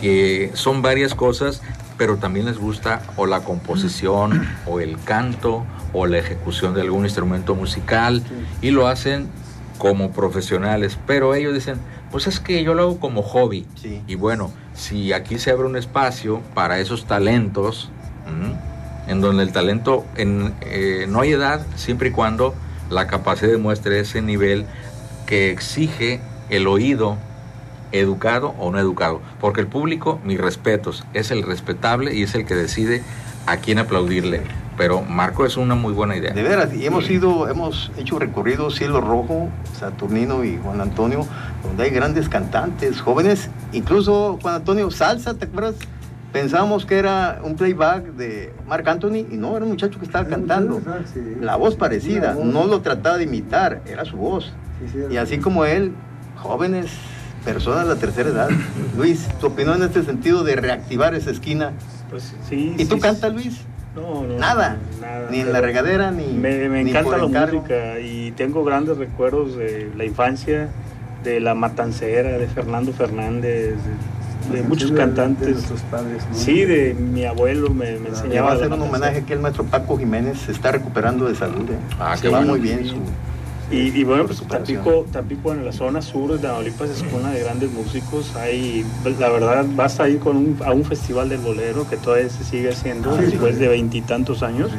que 0.00 0.50
son 0.54 0.80
varias 0.82 1.14
cosas, 1.14 1.62
pero 2.00 2.16
también 2.16 2.46
les 2.46 2.56
gusta 2.56 3.02
o 3.18 3.26
la 3.26 3.40
composición, 3.40 4.48
o 4.64 4.80
el 4.80 4.98
canto, 5.04 5.66
o 5.92 6.06
la 6.06 6.16
ejecución 6.16 6.72
de 6.72 6.80
algún 6.80 7.04
instrumento 7.04 7.54
musical, 7.54 8.22
y 8.62 8.70
lo 8.70 8.86
hacen 8.86 9.28
como 9.76 10.10
profesionales, 10.10 10.98
pero 11.06 11.34
ellos 11.34 11.52
dicen, 11.52 11.76
pues 12.10 12.26
es 12.26 12.40
que 12.40 12.64
yo 12.64 12.72
lo 12.72 12.84
hago 12.84 13.00
como 13.00 13.20
hobby. 13.20 13.66
Y 14.06 14.14
bueno, 14.14 14.50
si 14.72 15.12
aquí 15.12 15.38
se 15.38 15.50
abre 15.50 15.66
un 15.66 15.76
espacio 15.76 16.40
para 16.54 16.78
esos 16.78 17.04
talentos, 17.04 17.90
en 19.06 19.20
donde 19.20 19.42
el 19.42 19.52
talento, 19.52 20.06
en, 20.16 20.54
eh, 20.62 21.04
no 21.06 21.20
hay 21.20 21.32
edad, 21.32 21.66
siempre 21.76 22.08
y 22.08 22.12
cuando 22.12 22.54
la 22.88 23.08
capacidad 23.08 23.50
demuestre 23.50 24.00
ese 24.00 24.22
nivel 24.22 24.64
que 25.26 25.50
exige 25.50 26.22
el 26.48 26.66
oído 26.66 27.18
educado 27.92 28.54
o 28.58 28.70
no 28.70 28.78
educado. 28.78 29.20
Porque 29.40 29.60
el 29.60 29.66
público, 29.66 30.20
mis 30.24 30.40
respetos, 30.40 31.04
es 31.14 31.30
el 31.30 31.42
respetable 31.42 32.14
y 32.14 32.22
es 32.22 32.34
el 32.34 32.46
que 32.46 32.54
decide 32.54 33.02
a 33.46 33.56
quién 33.56 33.78
aplaudirle. 33.78 34.42
Pero 34.76 35.02
Marco 35.02 35.44
es 35.44 35.56
una 35.56 35.74
muy 35.74 35.92
buena 35.92 36.16
idea. 36.16 36.32
De 36.32 36.42
veras, 36.42 36.72
y 36.72 36.86
hemos 36.86 37.10
ido, 37.10 37.48
hemos 37.48 37.92
hecho 37.98 38.18
recorrido 38.18 38.70
Cielo 38.70 39.00
Rojo, 39.00 39.50
Saturnino 39.78 40.42
y 40.42 40.58
Juan 40.62 40.80
Antonio, 40.80 41.26
donde 41.62 41.84
hay 41.84 41.90
grandes 41.90 42.28
cantantes, 42.28 43.00
jóvenes, 43.00 43.50
incluso 43.72 44.38
Juan 44.40 44.54
Antonio 44.54 44.90
Salsa, 44.90 45.34
¿te 45.34 45.44
acuerdas? 45.44 45.74
Pensábamos 46.32 46.86
que 46.86 46.98
era 46.98 47.40
un 47.42 47.56
playback 47.56 48.12
de 48.12 48.54
Marc 48.68 48.86
Anthony 48.86 49.26
y 49.30 49.36
no, 49.36 49.56
era 49.56 49.64
un 49.64 49.72
muchacho 49.72 49.98
que 49.98 50.04
estaba 50.04 50.28
cantando. 50.28 50.80
La 51.40 51.56
voz 51.56 51.74
parecida, 51.74 52.34
no 52.34 52.66
lo 52.66 52.80
trataba 52.80 53.18
de 53.18 53.24
imitar, 53.24 53.82
era 53.84 54.04
su 54.04 54.16
voz. 54.16 54.52
Y 55.10 55.16
así 55.16 55.38
como 55.38 55.64
él, 55.64 55.92
jóvenes, 56.36 56.90
personas 57.44 57.84
de 57.88 57.94
la 57.94 58.00
tercera 58.00 58.28
edad. 58.30 58.48
Luis, 58.96 59.26
tu 59.40 59.46
opinión 59.48 59.76
en 59.76 59.82
este 59.88 60.02
sentido 60.02 60.42
de 60.44 60.56
reactivar 60.56 61.14
esa 61.14 61.30
esquina. 61.30 61.72
Pues 62.10 62.34
sí. 62.48 62.74
¿Y 62.78 62.84
tú 62.86 62.96
sí, 62.96 63.00
cantas, 63.00 63.32
Luis? 63.32 63.60
No, 63.94 64.22
no. 64.24 64.38
Nada. 64.38 64.76
nada, 65.00 65.28
Ni 65.30 65.40
en 65.40 65.52
la 65.52 65.60
regadera, 65.60 66.10
ni. 66.10 66.26
Me, 66.26 66.68
me 66.68 66.84
ni 66.84 66.90
encanta 66.90 67.10
por 67.10 67.18
la 67.20 67.26
encargo. 67.26 67.56
música 67.62 67.98
y 68.00 68.30
tengo 68.32 68.64
grandes 68.64 68.98
recuerdos 68.98 69.56
de 69.56 69.90
la 69.96 70.04
infancia, 70.04 70.68
de 71.24 71.40
La 71.40 71.54
Matancera, 71.54 72.38
de 72.38 72.46
Fernando 72.46 72.92
Fernández, 72.92 73.74
de, 74.52 74.56
de 74.56 74.62
muchos 74.62 74.92
cantantes. 74.92 75.58
Sí, 76.32 76.64
de 76.64 76.94
mi 76.94 77.24
abuelo 77.24 77.70
me, 77.70 77.92
me 77.92 77.98
Le 77.98 78.00
va 78.00 78.08
enseñaba. 78.10 78.50
a 78.52 78.54
hacer 78.54 78.72
un 78.72 78.82
homenaje 78.82 79.24
que 79.24 79.32
el 79.34 79.40
maestro 79.40 79.64
Paco 79.64 79.98
Jiménez 79.98 80.38
se 80.38 80.52
está 80.52 80.70
recuperando 80.72 81.26
de 81.26 81.34
salud. 81.34 81.68
¿eh? 81.70 81.76
Ah, 81.98 82.16
se 82.16 82.22
qué 82.22 82.28
va 82.28 82.38
bueno. 82.38 82.52
muy 82.52 82.60
bien 82.60 82.86
su, 82.86 82.96
Y, 83.70 84.00
y 84.00 84.04
bueno, 84.04 84.26
pues 84.26 84.42
Tampico, 84.42 85.06
Tampico 85.12 85.52
en 85.52 85.64
la 85.64 85.72
zona 85.72 86.02
sur 86.02 86.32
de 86.32 86.38
Tamaulipas 86.38 86.90
es 86.90 87.04
una 87.12 87.30
de 87.30 87.40
grandes 87.44 87.70
músicos. 87.70 88.34
Hay, 88.36 88.84
la 89.18 89.28
verdad, 89.28 89.64
vas 89.76 90.00
a 90.00 90.08
ir 90.08 90.18
con 90.18 90.36
un, 90.36 90.58
a 90.64 90.72
un 90.72 90.84
festival 90.84 91.28
del 91.28 91.38
bolero 91.40 91.88
que 91.88 91.96
todavía 91.96 92.28
se 92.28 92.42
sigue 92.42 92.70
haciendo 92.70 93.16
Sí, 93.16 93.26
después 93.26 93.54
sí. 93.54 93.60
de 93.60 93.68
veintitantos 93.68 94.42
años. 94.42 94.70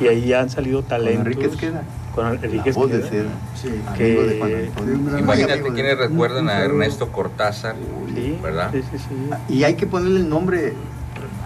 Y 0.00 0.06
ahí 0.06 0.26
ya 0.28 0.40
han 0.40 0.48
salido 0.50 0.82
talentos. 0.82 1.26
Enrique 1.26 1.46
Esqueda. 1.46 1.82
Con 2.14 2.26
Enrique 2.42 2.72
voz 2.72 2.90
de 2.90 3.00
Esqueda. 3.00 3.24
seda. 3.60 3.94
Que- 3.94 4.04
Amigo 4.18 4.22
de 4.22 4.70
Juan. 4.74 5.18
Imagínate 5.18 5.62
de- 5.62 5.72
quienes 5.72 5.98
recuerdan 5.98 6.48
a. 6.48 6.60
Ernesto 6.60 7.10
Cortázar, 7.12 7.74
¿verdad? 8.42 8.70
Y 9.48 9.64
hay 9.64 9.74
que 9.74 9.86
ponerle 9.86 10.20
el 10.20 10.28
nombre 10.28 10.72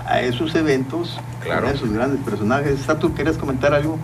a 0.07 0.21
esos 0.21 0.55
eventos, 0.55 1.19
Claro. 1.43 1.67
a 1.69 1.71
esos 1.71 1.91
grandes 1.91 2.23
personajes. 2.25 2.79
Sato, 2.81 3.11
¿quieres 3.13 3.37
comentar 3.39 3.73
algo 3.75 3.99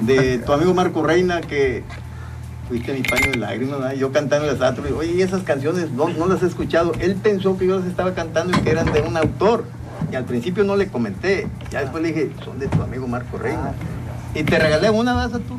de 0.00 0.38
tu 0.38 0.52
amigo 0.52 0.74
Marco 0.74 1.02
Reina 1.02 1.40
que 1.40 1.82
fuiste 2.68 2.92
mi 2.92 3.02
paño 3.02 3.30
de 3.30 3.38
lágrimas? 3.38 3.78
¿verdad? 3.78 3.94
Yo 3.94 4.12
cantando 4.12 4.46
le 4.46 4.88
digo, 4.88 4.98
oye, 4.98 5.12
¿y 5.12 5.22
esas 5.22 5.42
canciones 5.42 5.90
no, 5.90 6.08
no 6.08 6.26
las 6.26 6.42
he 6.42 6.46
escuchado. 6.46 6.92
Él 6.98 7.16
pensó 7.16 7.56
que 7.56 7.66
yo 7.66 7.78
las 7.78 7.86
estaba 7.86 8.14
cantando 8.14 8.56
y 8.56 8.60
que 8.62 8.70
eran 8.70 8.92
de 8.92 9.00
un 9.02 9.16
autor. 9.16 9.64
Y 10.10 10.16
al 10.16 10.24
principio 10.24 10.64
no 10.64 10.76
le 10.76 10.88
comenté. 10.88 11.48
Ya 11.70 11.80
después 11.80 12.02
le 12.02 12.12
dije, 12.12 12.30
son 12.44 12.58
de 12.58 12.68
tu 12.68 12.82
amigo 12.82 13.06
Marco 13.06 13.38
Reina. 13.38 13.72
Y 14.34 14.42
te 14.42 14.58
regalé 14.58 14.90
una 14.90 15.14
vez 15.14 15.34
a 15.34 15.38
tú. 15.38 15.56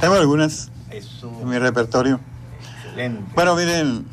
Tengo 0.00 0.14
algunas 0.14 0.70
Eso. 0.90 1.32
en 1.40 1.48
mi 1.48 1.58
repertorio. 1.58 2.20
Excelente. 2.84 3.22
Bueno, 3.34 3.54
miren, 3.54 4.06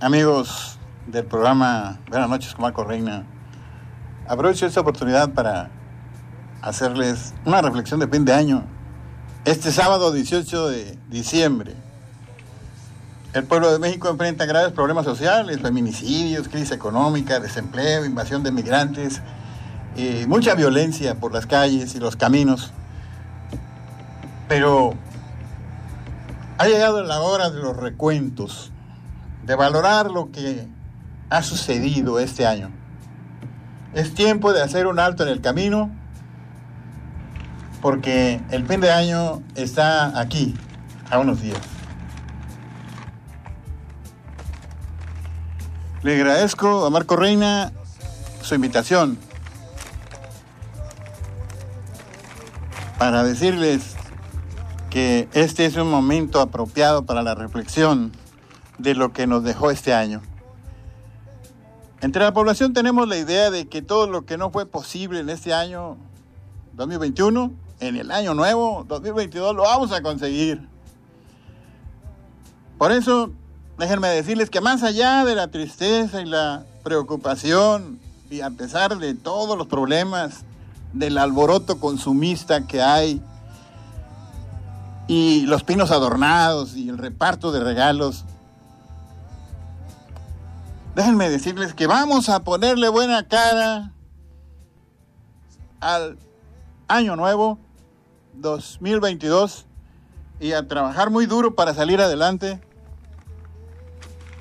amigos 0.00 0.78
del 1.06 1.24
programa 1.24 1.98
Buenas 2.08 2.28
noches 2.28 2.54
con 2.54 2.62
Marco 2.62 2.84
Reina, 2.84 3.24
aprovecho 4.26 4.66
esta 4.66 4.80
oportunidad 4.80 5.30
para 5.30 5.70
hacerles 6.62 7.34
una 7.44 7.62
reflexión 7.62 8.00
de 8.00 8.08
fin 8.08 8.24
de 8.24 8.32
año. 8.32 8.64
Este 9.48 9.72
sábado 9.72 10.12
18 10.12 10.68
de 10.68 10.98
diciembre, 11.08 11.72
el 13.32 13.44
pueblo 13.44 13.72
de 13.72 13.78
México 13.78 14.10
enfrenta 14.10 14.44
graves 14.44 14.72
problemas 14.72 15.06
sociales, 15.06 15.62
feminicidios, 15.62 16.48
crisis 16.48 16.72
económica, 16.72 17.40
desempleo, 17.40 18.04
invasión 18.04 18.42
de 18.42 18.52
migrantes, 18.52 19.22
y 19.96 20.26
mucha 20.26 20.54
violencia 20.54 21.14
por 21.14 21.32
las 21.32 21.46
calles 21.46 21.94
y 21.94 21.98
los 21.98 22.14
caminos. 22.14 22.72
Pero 24.48 24.92
ha 26.58 26.66
llegado 26.66 27.02
la 27.02 27.22
hora 27.22 27.48
de 27.48 27.58
los 27.58 27.74
recuentos, 27.74 28.70
de 29.46 29.54
valorar 29.54 30.10
lo 30.10 30.30
que 30.30 30.68
ha 31.30 31.42
sucedido 31.42 32.18
este 32.18 32.46
año. 32.46 32.70
Es 33.94 34.12
tiempo 34.12 34.52
de 34.52 34.60
hacer 34.60 34.86
un 34.86 34.98
alto 34.98 35.22
en 35.22 35.30
el 35.30 35.40
camino 35.40 35.90
porque 37.80 38.40
el 38.50 38.66
fin 38.66 38.80
de 38.80 38.90
año 38.90 39.42
está 39.54 40.18
aquí, 40.18 40.54
a 41.10 41.18
unos 41.18 41.40
días. 41.40 41.58
Le 46.02 46.14
agradezco 46.14 46.86
a 46.86 46.90
Marco 46.90 47.16
Reina 47.16 47.72
su 48.40 48.54
invitación 48.54 49.18
para 52.98 53.22
decirles 53.24 53.96
que 54.90 55.28
este 55.32 55.66
es 55.66 55.76
un 55.76 55.90
momento 55.90 56.40
apropiado 56.40 57.04
para 57.04 57.22
la 57.22 57.34
reflexión 57.34 58.12
de 58.78 58.94
lo 58.94 59.12
que 59.12 59.26
nos 59.26 59.44
dejó 59.44 59.70
este 59.70 59.92
año. 59.92 60.22
Entre 62.00 62.22
la 62.22 62.32
población 62.32 62.72
tenemos 62.72 63.08
la 63.08 63.16
idea 63.16 63.50
de 63.50 63.68
que 63.68 63.82
todo 63.82 64.06
lo 64.06 64.24
que 64.24 64.38
no 64.38 64.50
fue 64.50 64.66
posible 64.66 65.20
en 65.20 65.30
este 65.30 65.52
año 65.52 65.96
2021, 66.74 67.52
en 67.80 67.96
el 67.96 68.10
año 68.10 68.34
nuevo 68.34 68.84
2022 68.88 69.54
lo 69.54 69.62
vamos 69.62 69.92
a 69.92 70.02
conseguir. 70.02 70.68
Por 72.76 72.92
eso, 72.92 73.30
déjenme 73.76 74.08
decirles 74.08 74.50
que 74.50 74.60
más 74.60 74.82
allá 74.82 75.24
de 75.24 75.34
la 75.34 75.48
tristeza 75.48 76.20
y 76.20 76.26
la 76.26 76.64
preocupación, 76.82 77.98
y 78.30 78.40
a 78.40 78.50
pesar 78.50 78.98
de 78.98 79.14
todos 79.14 79.56
los 79.58 79.66
problemas, 79.66 80.44
del 80.92 81.18
alboroto 81.18 81.80
consumista 81.80 82.66
que 82.66 82.80
hay, 82.80 83.22
y 85.06 85.46
los 85.46 85.64
pinos 85.64 85.90
adornados 85.90 86.76
y 86.76 86.88
el 86.88 86.98
reparto 86.98 87.50
de 87.50 87.60
regalos. 87.60 88.24
Déjenme 90.94 91.30
decirles 91.30 91.74
que 91.74 91.86
vamos 91.86 92.28
a 92.28 92.44
ponerle 92.44 92.88
buena 92.88 93.26
cara 93.26 93.92
al 95.80 96.18
año 96.88 97.16
nuevo 97.16 97.58
2022 98.40 99.66
y 100.40 100.52
a 100.52 100.66
trabajar 100.66 101.10
muy 101.10 101.26
duro 101.26 101.54
para 101.54 101.74
salir 101.74 102.00
adelante 102.00 102.60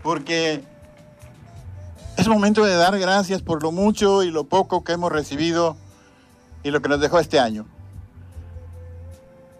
porque 0.04 0.64
es 2.18 2.28
momento 2.28 2.64
de 2.64 2.76
dar 2.76 2.98
gracias 2.98 3.42
por 3.42 3.62
lo 3.62 3.72
mucho 3.72 4.24
y 4.24 4.32
lo 4.32 4.46
poco 4.46 4.84
que 4.84 4.94
hemos 4.94 5.12
recibido 5.12 5.76
y 6.64 6.72
lo 6.72 6.82
que 6.82 6.90
nos 6.90 7.00
dejó 7.00 7.20
este 7.20 7.40
año. 7.40 7.66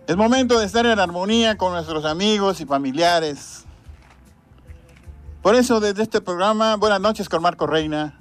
Es 0.08 0.16
momento 0.16 0.58
de 0.58 0.66
estar 0.66 0.86
en 0.86 1.00
armonía 1.00 1.58
con 1.58 1.74
nuestros 1.74 2.06
amigos 2.06 2.62
y 2.62 2.66
familiares. 2.66 3.66
Por 5.42 5.56
eso 5.56 5.80
desde 5.80 6.04
este 6.04 6.22
programa, 6.22 6.78
Buenas 6.78 7.02
noches 7.02 7.28
con 7.28 7.42
Marco 7.42 7.68
Reina, 7.68 8.18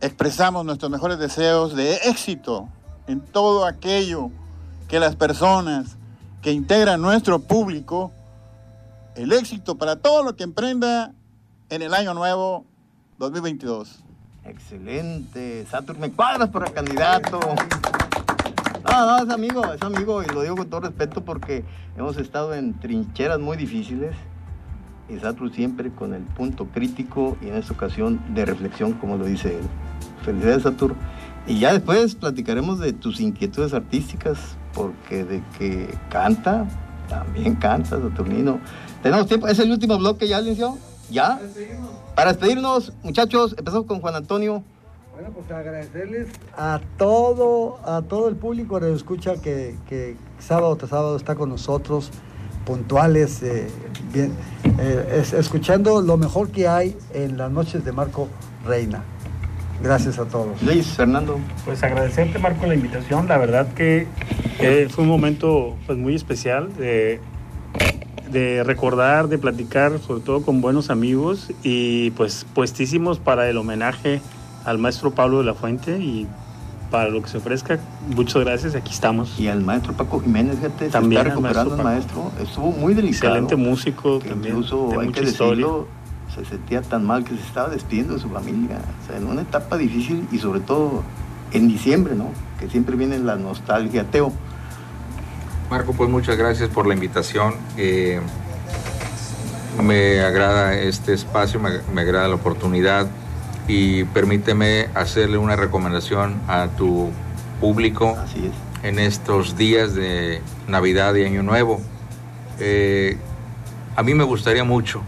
expresamos 0.00 0.64
nuestros 0.64 0.90
mejores 0.90 1.18
deseos 1.18 1.74
de 1.74 1.96
éxito 2.04 2.68
en 3.08 3.20
todo 3.20 3.66
aquello 3.66 4.30
que 4.86 5.00
las 5.00 5.16
personas 5.16 5.96
que 6.42 6.52
integran 6.52 7.00
nuestro 7.00 7.40
público, 7.40 8.12
el 9.16 9.32
éxito 9.32 9.76
para 9.76 9.96
todo 9.96 10.22
lo 10.22 10.36
que 10.36 10.44
emprenda 10.44 11.12
en 11.70 11.82
el 11.82 11.94
año 11.94 12.14
nuevo 12.14 12.64
2022. 13.18 14.04
Excelente. 14.44 15.66
Saturn, 15.70 16.00
me 16.00 16.12
cuadras 16.12 16.48
para 16.50 16.70
candidato. 16.70 17.40
No, 18.84 19.06
no, 19.06 19.24
es 19.24 19.30
amigo, 19.30 19.72
es 19.72 19.82
amigo 19.82 20.22
y 20.22 20.26
lo 20.26 20.42
digo 20.42 20.56
con 20.56 20.70
todo 20.70 20.80
respeto 20.80 21.24
porque 21.24 21.64
hemos 21.96 22.16
estado 22.16 22.54
en 22.54 22.78
trincheras 22.78 23.38
muy 23.38 23.56
difíciles 23.56 24.14
y 25.08 25.18
Saturn 25.18 25.52
siempre 25.52 25.90
con 25.90 26.14
el 26.14 26.22
punto 26.22 26.66
crítico 26.66 27.36
y 27.40 27.48
en 27.48 27.56
esta 27.56 27.72
ocasión 27.72 28.20
de 28.34 28.44
reflexión, 28.44 28.92
como 28.94 29.16
lo 29.16 29.24
dice 29.24 29.58
él. 29.58 29.64
Felicidades, 30.24 30.62
Saturn. 30.62 30.96
Y 31.46 31.60
ya 31.60 31.72
después 31.72 32.14
platicaremos 32.14 32.78
de 32.78 32.92
tus 32.92 33.20
inquietudes 33.20 33.72
artísticas, 33.72 34.38
porque 34.74 35.24
de 35.24 35.42
que 35.58 35.88
canta, 36.10 36.66
también 37.08 37.54
canta, 37.54 37.90
Saturnino. 38.00 38.58
Tenemos 39.02 39.26
tiempo, 39.26 39.48
es 39.48 39.58
el 39.58 39.70
último 39.70 39.96
bloque 39.98 40.28
ya, 40.28 40.40
Lincio. 40.40 40.76
¿Ya? 41.10 41.40
Para 42.14 42.32
despedirnos, 42.32 42.92
muchachos, 43.02 43.54
empezamos 43.56 43.86
con 43.86 44.00
Juan 44.00 44.14
Antonio. 44.16 44.62
Bueno, 45.14 45.30
pues 45.34 45.50
agradecerles 45.50 46.28
a 46.56 46.80
todo, 46.98 47.80
a 47.84 48.02
todo 48.02 48.28
el 48.28 48.36
público 48.36 48.78
que 48.78 48.92
escucha 48.92 49.36
que, 49.36 49.76
que 49.88 50.16
sábado 50.38 50.76
tras 50.76 50.90
sábado 50.90 51.16
está 51.16 51.34
con 51.34 51.48
nosotros, 51.48 52.10
puntuales, 52.66 53.42
eh, 53.42 53.68
bien, 54.12 54.32
eh, 54.78 55.20
es- 55.20 55.32
escuchando 55.32 56.02
lo 56.02 56.16
mejor 56.18 56.50
que 56.50 56.68
hay 56.68 56.96
en 57.14 57.38
las 57.38 57.50
noches 57.50 57.84
de 57.84 57.92
Marco 57.92 58.28
Reina. 58.66 59.02
Gracias 59.82 60.18
a 60.18 60.24
todos. 60.26 60.60
Luis, 60.62 60.86
Fernando. 60.86 61.38
Pues 61.64 61.82
agradecerte, 61.82 62.38
Marco, 62.38 62.66
la 62.66 62.74
invitación. 62.74 63.28
La 63.28 63.38
verdad 63.38 63.72
que 63.74 64.06
eh, 64.58 64.88
fue 64.90 65.04
un 65.04 65.10
momento 65.10 65.76
pues, 65.86 65.98
muy 65.98 66.14
especial 66.14 66.74
de, 66.76 67.20
de 68.30 68.64
recordar, 68.64 69.28
de 69.28 69.38
platicar, 69.38 69.98
sobre 70.00 70.22
todo 70.22 70.42
con 70.42 70.60
buenos 70.60 70.90
amigos 70.90 71.52
y 71.62 72.10
pues 72.12 72.46
puestísimos 72.54 73.18
para 73.18 73.48
el 73.48 73.56
homenaje 73.56 74.20
al 74.64 74.78
maestro 74.78 75.12
Pablo 75.12 75.38
de 75.38 75.44
la 75.44 75.54
Fuente 75.54 75.98
y 75.98 76.26
para 76.90 77.10
lo 77.10 77.22
que 77.22 77.28
se 77.28 77.38
ofrezca. 77.38 77.78
Muchas 78.14 78.42
gracias, 78.44 78.74
aquí 78.74 78.92
estamos. 78.92 79.38
Y 79.38 79.48
al 79.48 79.60
maestro 79.60 79.92
Paco 79.92 80.20
Jiménez, 80.20 80.56
se 80.60 80.88
También 80.88 81.20
está 81.20 81.20
al 81.20 81.36
recuperando 81.36 81.76
el 81.76 81.82
maestro 81.82 82.24
maestro. 82.24 82.44
Estuvo 82.44 82.72
muy 82.72 82.94
delicado. 82.94 83.34
Excelente 83.34 83.56
músico 83.56 84.18
que 84.18 84.30
también, 84.30 84.56
Incluso 84.56 84.88
de 84.88 84.98
hay 84.98 85.06
mucha 85.06 85.20
que 85.20 85.26
historia. 85.28 85.66
Se 86.38 86.50
sentía 86.50 86.82
tan 86.82 87.04
mal 87.04 87.24
que 87.24 87.34
se 87.34 87.42
estaba 87.42 87.68
despidiendo 87.68 88.14
de 88.14 88.20
su 88.20 88.28
familia. 88.28 88.78
O 89.02 89.06
sea, 89.06 89.16
en 89.16 89.26
una 89.26 89.42
etapa 89.42 89.76
difícil 89.76 90.26
y 90.32 90.38
sobre 90.38 90.60
todo 90.60 91.02
en 91.52 91.68
diciembre, 91.68 92.14
¿no? 92.14 92.30
Que 92.58 92.68
siempre 92.68 92.96
viene 92.96 93.18
la 93.18 93.36
nostalgia. 93.36 94.04
Teo. 94.04 94.32
Marco, 95.70 95.92
pues 95.92 96.08
muchas 96.10 96.36
gracias 96.36 96.70
por 96.70 96.86
la 96.86 96.94
invitación. 96.94 97.54
Eh, 97.76 98.20
me 99.82 100.20
agrada 100.20 100.74
este 100.74 101.12
espacio, 101.12 101.60
me, 101.60 101.70
me 101.92 102.00
agrada 102.00 102.28
la 102.28 102.34
oportunidad 102.34 103.06
y 103.68 104.04
permíteme 104.04 104.88
hacerle 104.94 105.38
una 105.38 105.54
recomendación 105.54 106.40
a 106.48 106.68
tu 106.68 107.10
público 107.60 108.16
en 108.82 108.98
estos 108.98 109.56
días 109.56 109.94
de 109.94 110.40
Navidad 110.66 111.14
y 111.14 111.24
Año 111.24 111.42
Nuevo. 111.42 111.80
Eh, 112.58 113.18
a 113.94 114.02
mí 114.02 114.14
me 114.14 114.24
gustaría 114.24 114.64
mucho, 114.64 115.02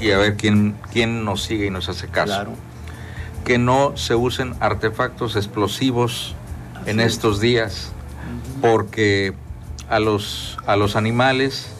y 0.00 0.10
a 0.10 0.18
ver 0.18 0.36
quién, 0.36 0.76
quién 0.92 1.24
nos 1.24 1.42
sigue 1.42 1.66
y 1.66 1.70
nos 1.70 1.88
hace 1.88 2.08
caso, 2.08 2.46
que 3.44 3.58
no 3.58 3.96
se 3.96 4.14
usen 4.14 4.54
artefactos 4.60 5.36
explosivos 5.36 6.34
en 6.86 7.00
estos 7.00 7.40
días, 7.40 7.92
porque 8.60 9.34
a 9.88 9.98
los, 10.00 10.58
a 10.66 10.76
los 10.76 10.96
animales 10.96 11.70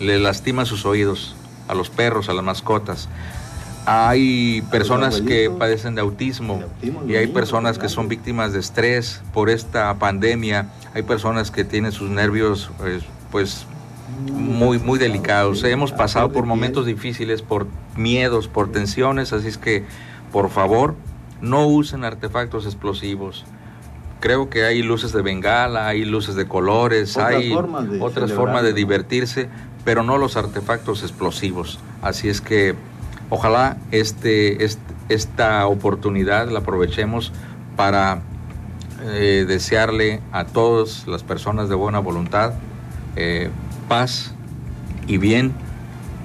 le 0.00 0.18
lastima 0.18 0.64
sus 0.64 0.84
oídos, 0.84 1.34
a 1.68 1.74
los 1.74 1.90
perros, 1.90 2.28
a 2.28 2.32
las 2.32 2.44
mascotas. 2.44 3.08
Hay 3.84 4.62
personas 4.70 5.20
que 5.20 5.50
padecen 5.50 5.96
de 5.96 6.02
autismo 6.02 6.62
y 7.08 7.16
hay 7.16 7.26
personas 7.26 7.78
que 7.78 7.88
son 7.88 8.06
víctimas 8.06 8.52
de 8.52 8.60
estrés 8.60 9.20
por 9.34 9.50
esta 9.50 9.92
pandemia. 9.98 10.68
Hay 10.94 11.02
personas 11.02 11.50
que 11.50 11.64
tienen 11.64 11.90
sus 11.90 12.08
nervios 12.08 12.70
pues, 12.78 13.02
pues 13.32 13.66
muy 14.32 14.78
muy 14.78 14.98
delicados. 14.98 15.62
Hemos 15.64 15.92
pasado 15.92 16.32
por 16.32 16.46
momentos 16.46 16.86
difíciles, 16.86 17.42
por 17.42 17.66
miedos, 17.96 18.48
por 18.48 18.70
tensiones, 18.72 19.32
así 19.32 19.48
es 19.48 19.58
que 19.58 19.84
por 20.32 20.50
favor 20.50 20.94
no 21.40 21.66
usen 21.66 22.04
artefactos 22.04 22.66
explosivos. 22.66 23.44
Creo 24.20 24.48
que 24.50 24.64
hay 24.64 24.82
luces 24.82 25.12
de 25.12 25.20
bengala, 25.22 25.88
hay 25.88 26.04
luces 26.04 26.36
de 26.36 26.46
colores, 26.46 27.16
Otras 27.16 27.34
hay 27.34 27.52
formas 27.52 27.90
de 27.90 28.00
otras 28.00 28.32
formas 28.32 28.62
de 28.62 28.72
divertirse, 28.72 29.48
pero 29.84 30.04
no 30.04 30.16
los 30.18 30.36
artefactos 30.36 31.02
explosivos. 31.02 31.80
Así 32.02 32.28
es 32.28 32.40
que 32.40 32.74
ojalá 33.30 33.76
este, 33.90 34.64
est- 34.64 34.78
esta 35.08 35.66
oportunidad 35.66 36.48
la 36.50 36.60
aprovechemos 36.60 37.32
para 37.76 38.22
eh, 39.04 39.44
desearle 39.48 40.20
a 40.30 40.44
todas 40.44 41.08
las 41.08 41.24
personas 41.24 41.68
de 41.68 41.74
buena 41.74 41.98
voluntad 41.98 42.52
eh, 43.16 43.50
paz 43.82 44.34
y 45.06 45.18
bien 45.18 45.52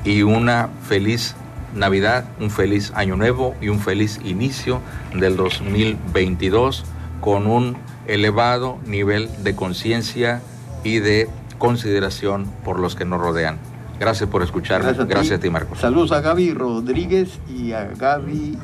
y 0.03 0.21
una 0.21 0.69
feliz 0.87 1.35
Navidad, 1.75 2.25
un 2.39 2.49
feliz 2.49 2.91
Año 2.95 3.15
Nuevo 3.15 3.55
y 3.61 3.69
un 3.69 3.79
feliz 3.79 4.19
inicio 4.23 4.81
del 5.13 5.35
2022 5.35 6.85
con 7.21 7.47
un 7.47 7.77
elevado 8.07 8.77
nivel 8.85 9.29
de 9.43 9.55
conciencia 9.55 10.41
y 10.83 10.99
de 10.99 11.29
consideración 11.57 12.45
por 12.63 12.79
los 12.79 12.95
que 12.95 13.05
nos 13.05 13.19
rodean. 13.19 13.57
Gracias 13.99 14.29
por 14.29 14.43
escucharme. 14.43 14.85
Gracias 14.85 15.07
Gracias, 15.07 15.31
a 15.31 15.39
ti. 15.39 15.39
a 15.39 15.43
ti, 15.43 15.49
Marcos. 15.49 15.79
Saludos 15.79 16.11
a 16.11 16.21
Gaby 16.21 16.53
Rodríguez 16.53 17.39
y 17.49 17.71
a 17.73 17.85
Gaby 17.97 18.57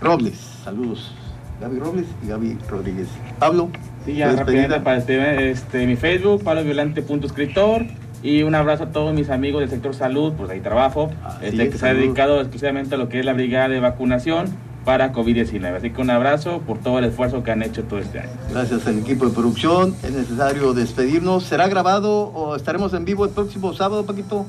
Robles. 0.00 0.38
Saludos. 0.64 1.12
Gaby 1.60 1.78
Robles 1.78 2.06
y 2.24 2.28
Gaby 2.28 2.58
Rodríguez. 2.68 3.08
Pablo. 3.38 3.68
Sí, 4.06 4.14
ya 4.14 4.32
rápidamente 4.32 4.80
para 4.80 4.96
este, 4.96 5.50
este, 5.50 5.86
mi 5.86 5.96
Facebook, 5.96 6.42
Pablo 6.42 6.64
Violante 6.64 7.02
punto 7.02 7.26
escritor. 7.26 7.84
Y 8.22 8.42
un 8.42 8.54
abrazo 8.54 8.84
a 8.84 8.86
todos 8.88 9.14
mis 9.14 9.30
amigos 9.30 9.60
del 9.60 9.70
sector 9.70 9.94
salud, 9.94 10.34
pues 10.34 10.50
ahí 10.50 10.60
trabajo, 10.60 11.10
este, 11.40 11.64
es, 11.64 11.70
que 11.70 11.78
se 11.78 11.86
ha 11.86 11.88
salud. 11.88 12.02
dedicado 12.02 12.40
exclusivamente 12.40 12.94
a 12.94 12.98
lo 12.98 13.08
que 13.08 13.20
es 13.20 13.24
la 13.24 13.32
brigada 13.32 13.68
de 13.68 13.80
vacunación 13.80 14.46
para 14.84 15.12
COVID-19. 15.12 15.76
Así 15.76 15.90
que 15.90 16.00
un 16.00 16.10
abrazo 16.10 16.60
por 16.66 16.78
todo 16.78 16.98
el 16.98 17.04
esfuerzo 17.06 17.42
que 17.42 17.50
han 17.50 17.62
hecho 17.62 17.84
todo 17.84 17.98
este 17.98 18.20
año. 18.20 18.30
Gracias 18.50 18.86
al 18.86 18.98
equipo 18.98 19.26
de 19.26 19.32
producción. 19.32 19.94
Es 20.02 20.12
necesario 20.12 20.74
despedirnos. 20.74 21.44
¿Será 21.44 21.68
grabado 21.68 22.28
o 22.28 22.56
estaremos 22.56 22.92
en 22.94 23.04
vivo 23.04 23.24
el 23.24 23.30
próximo 23.30 23.72
sábado, 23.72 24.04
Paquito? 24.04 24.46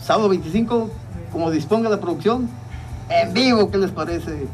Sábado 0.00 0.28
25, 0.28 0.90
como 1.32 1.50
disponga 1.50 1.88
la 1.88 2.00
producción. 2.00 2.48
En 3.10 3.32
vivo, 3.34 3.70
¿qué 3.70 3.78
les 3.78 3.90
parece? 3.90 4.46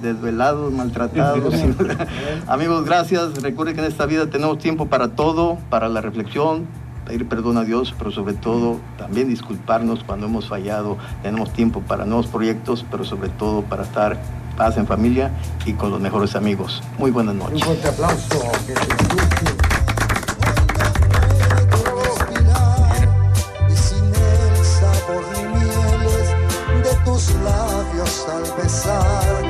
Desvelados, 0.00 0.72
maltratados. 0.72 1.54
Amigos, 2.46 2.84
gracias. 2.84 3.42
Recuerden 3.42 3.74
que 3.74 3.82
en 3.82 3.88
esta 3.88 4.06
vida 4.06 4.28
tenemos 4.30 4.58
tiempo 4.58 4.86
para 4.86 5.08
todo, 5.08 5.58
para 5.68 5.88
la 5.88 6.00
reflexión, 6.00 6.66
pedir 7.10 7.26
perdón 7.26 7.56
a 7.56 7.64
Dios, 7.64 7.92
pero 7.98 8.12
sobre 8.12 8.34
todo 8.34 8.78
también 8.96 9.28
disculparnos 9.28 10.04
cuando 10.04 10.26
hemos 10.26 10.46
fallado. 10.46 10.96
Tenemos 11.22 11.52
tiempo 11.52 11.80
para 11.80 12.04
nuevos 12.04 12.28
proyectos, 12.28 12.86
pero 12.88 13.04
sobre 13.04 13.28
todo 13.30 13.62
para 13.62 13.82
estar 13.82 14.16
paz 14.56 14.76
en 14.76 14.86
familia 14.86 15.32
y 15.66 15.72
con 15.72 15.90
los 15.90 16.00
mejores 16.00 16.36
amigos. 16.36 16.82
Muy 16.98 17.10
buenas 17.10 17.34
noches. 17.34 17.62
Un 17.62 17.62
fuerte 17.62 17.88
aplauso. 17.88 18.52
labios 27.44 28.26
al 28.28 28.62
besar, 28.62 29.42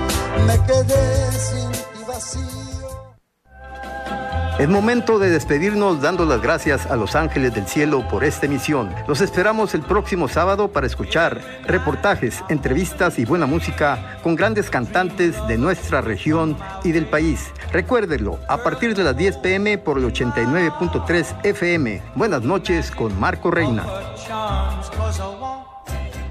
me 0.47 0.67
quedé 0.67 1.33
sin 1.33 1.71
ti 1.71 2.05
vacío. 2.07 2.60
Es 4.59 4.69
momento 4.69 5.19
de 5.19 5.31
despedirnos 5.31 6.03
dando 6.03 6.27
las 6.27 6.43
gracias 6.43 6.87
a 6.87 6.97
los 6.97 7.15
ángeles 7.15 7.55
del 7.55 7.67
cielo 7.67 8.07
por 8.09 8.25
esta 8.25 8.47
emisión. 8.47 8.95
Los 9.09 9.21
esperamos 9.21 9.75
el 9.75 9.83
próximo 9.83 10.29
sábado 10.29 10.69
para 10.69 10.87
escuchar 10.87 11.41
reportajes, 11.67 12.43
entrevistas 12.49 13.19
y 13.19 13.25
buena 13.25 13.47
música 13.47 14.19
con 14.23 14.37
grandes 14.37 14.69
cantantes 14.69 15.35
de 15.47 15.57
nuestra 15.57 16.01
región 16.03 16.57
y 16.85 16.93
del 16.93 17.07
país. 17.07 17.51
Recuérdelo, 17.73 18.39
a 18.49 18.59
partir 18.59 18.95
de 18.95 19.05
las 19.05 19.17
10 19.17 19.39
pm 19.39 19.79
por 19.79 19.99
el 19.99 20.05
89.3 20.05 21.45
FM. 21.45 22.03
Buenas 22.15 22.43
noches 22.43 22.91
con 22.91 23.19
Marco 23.19 23.51
Reina. 23.51 23.85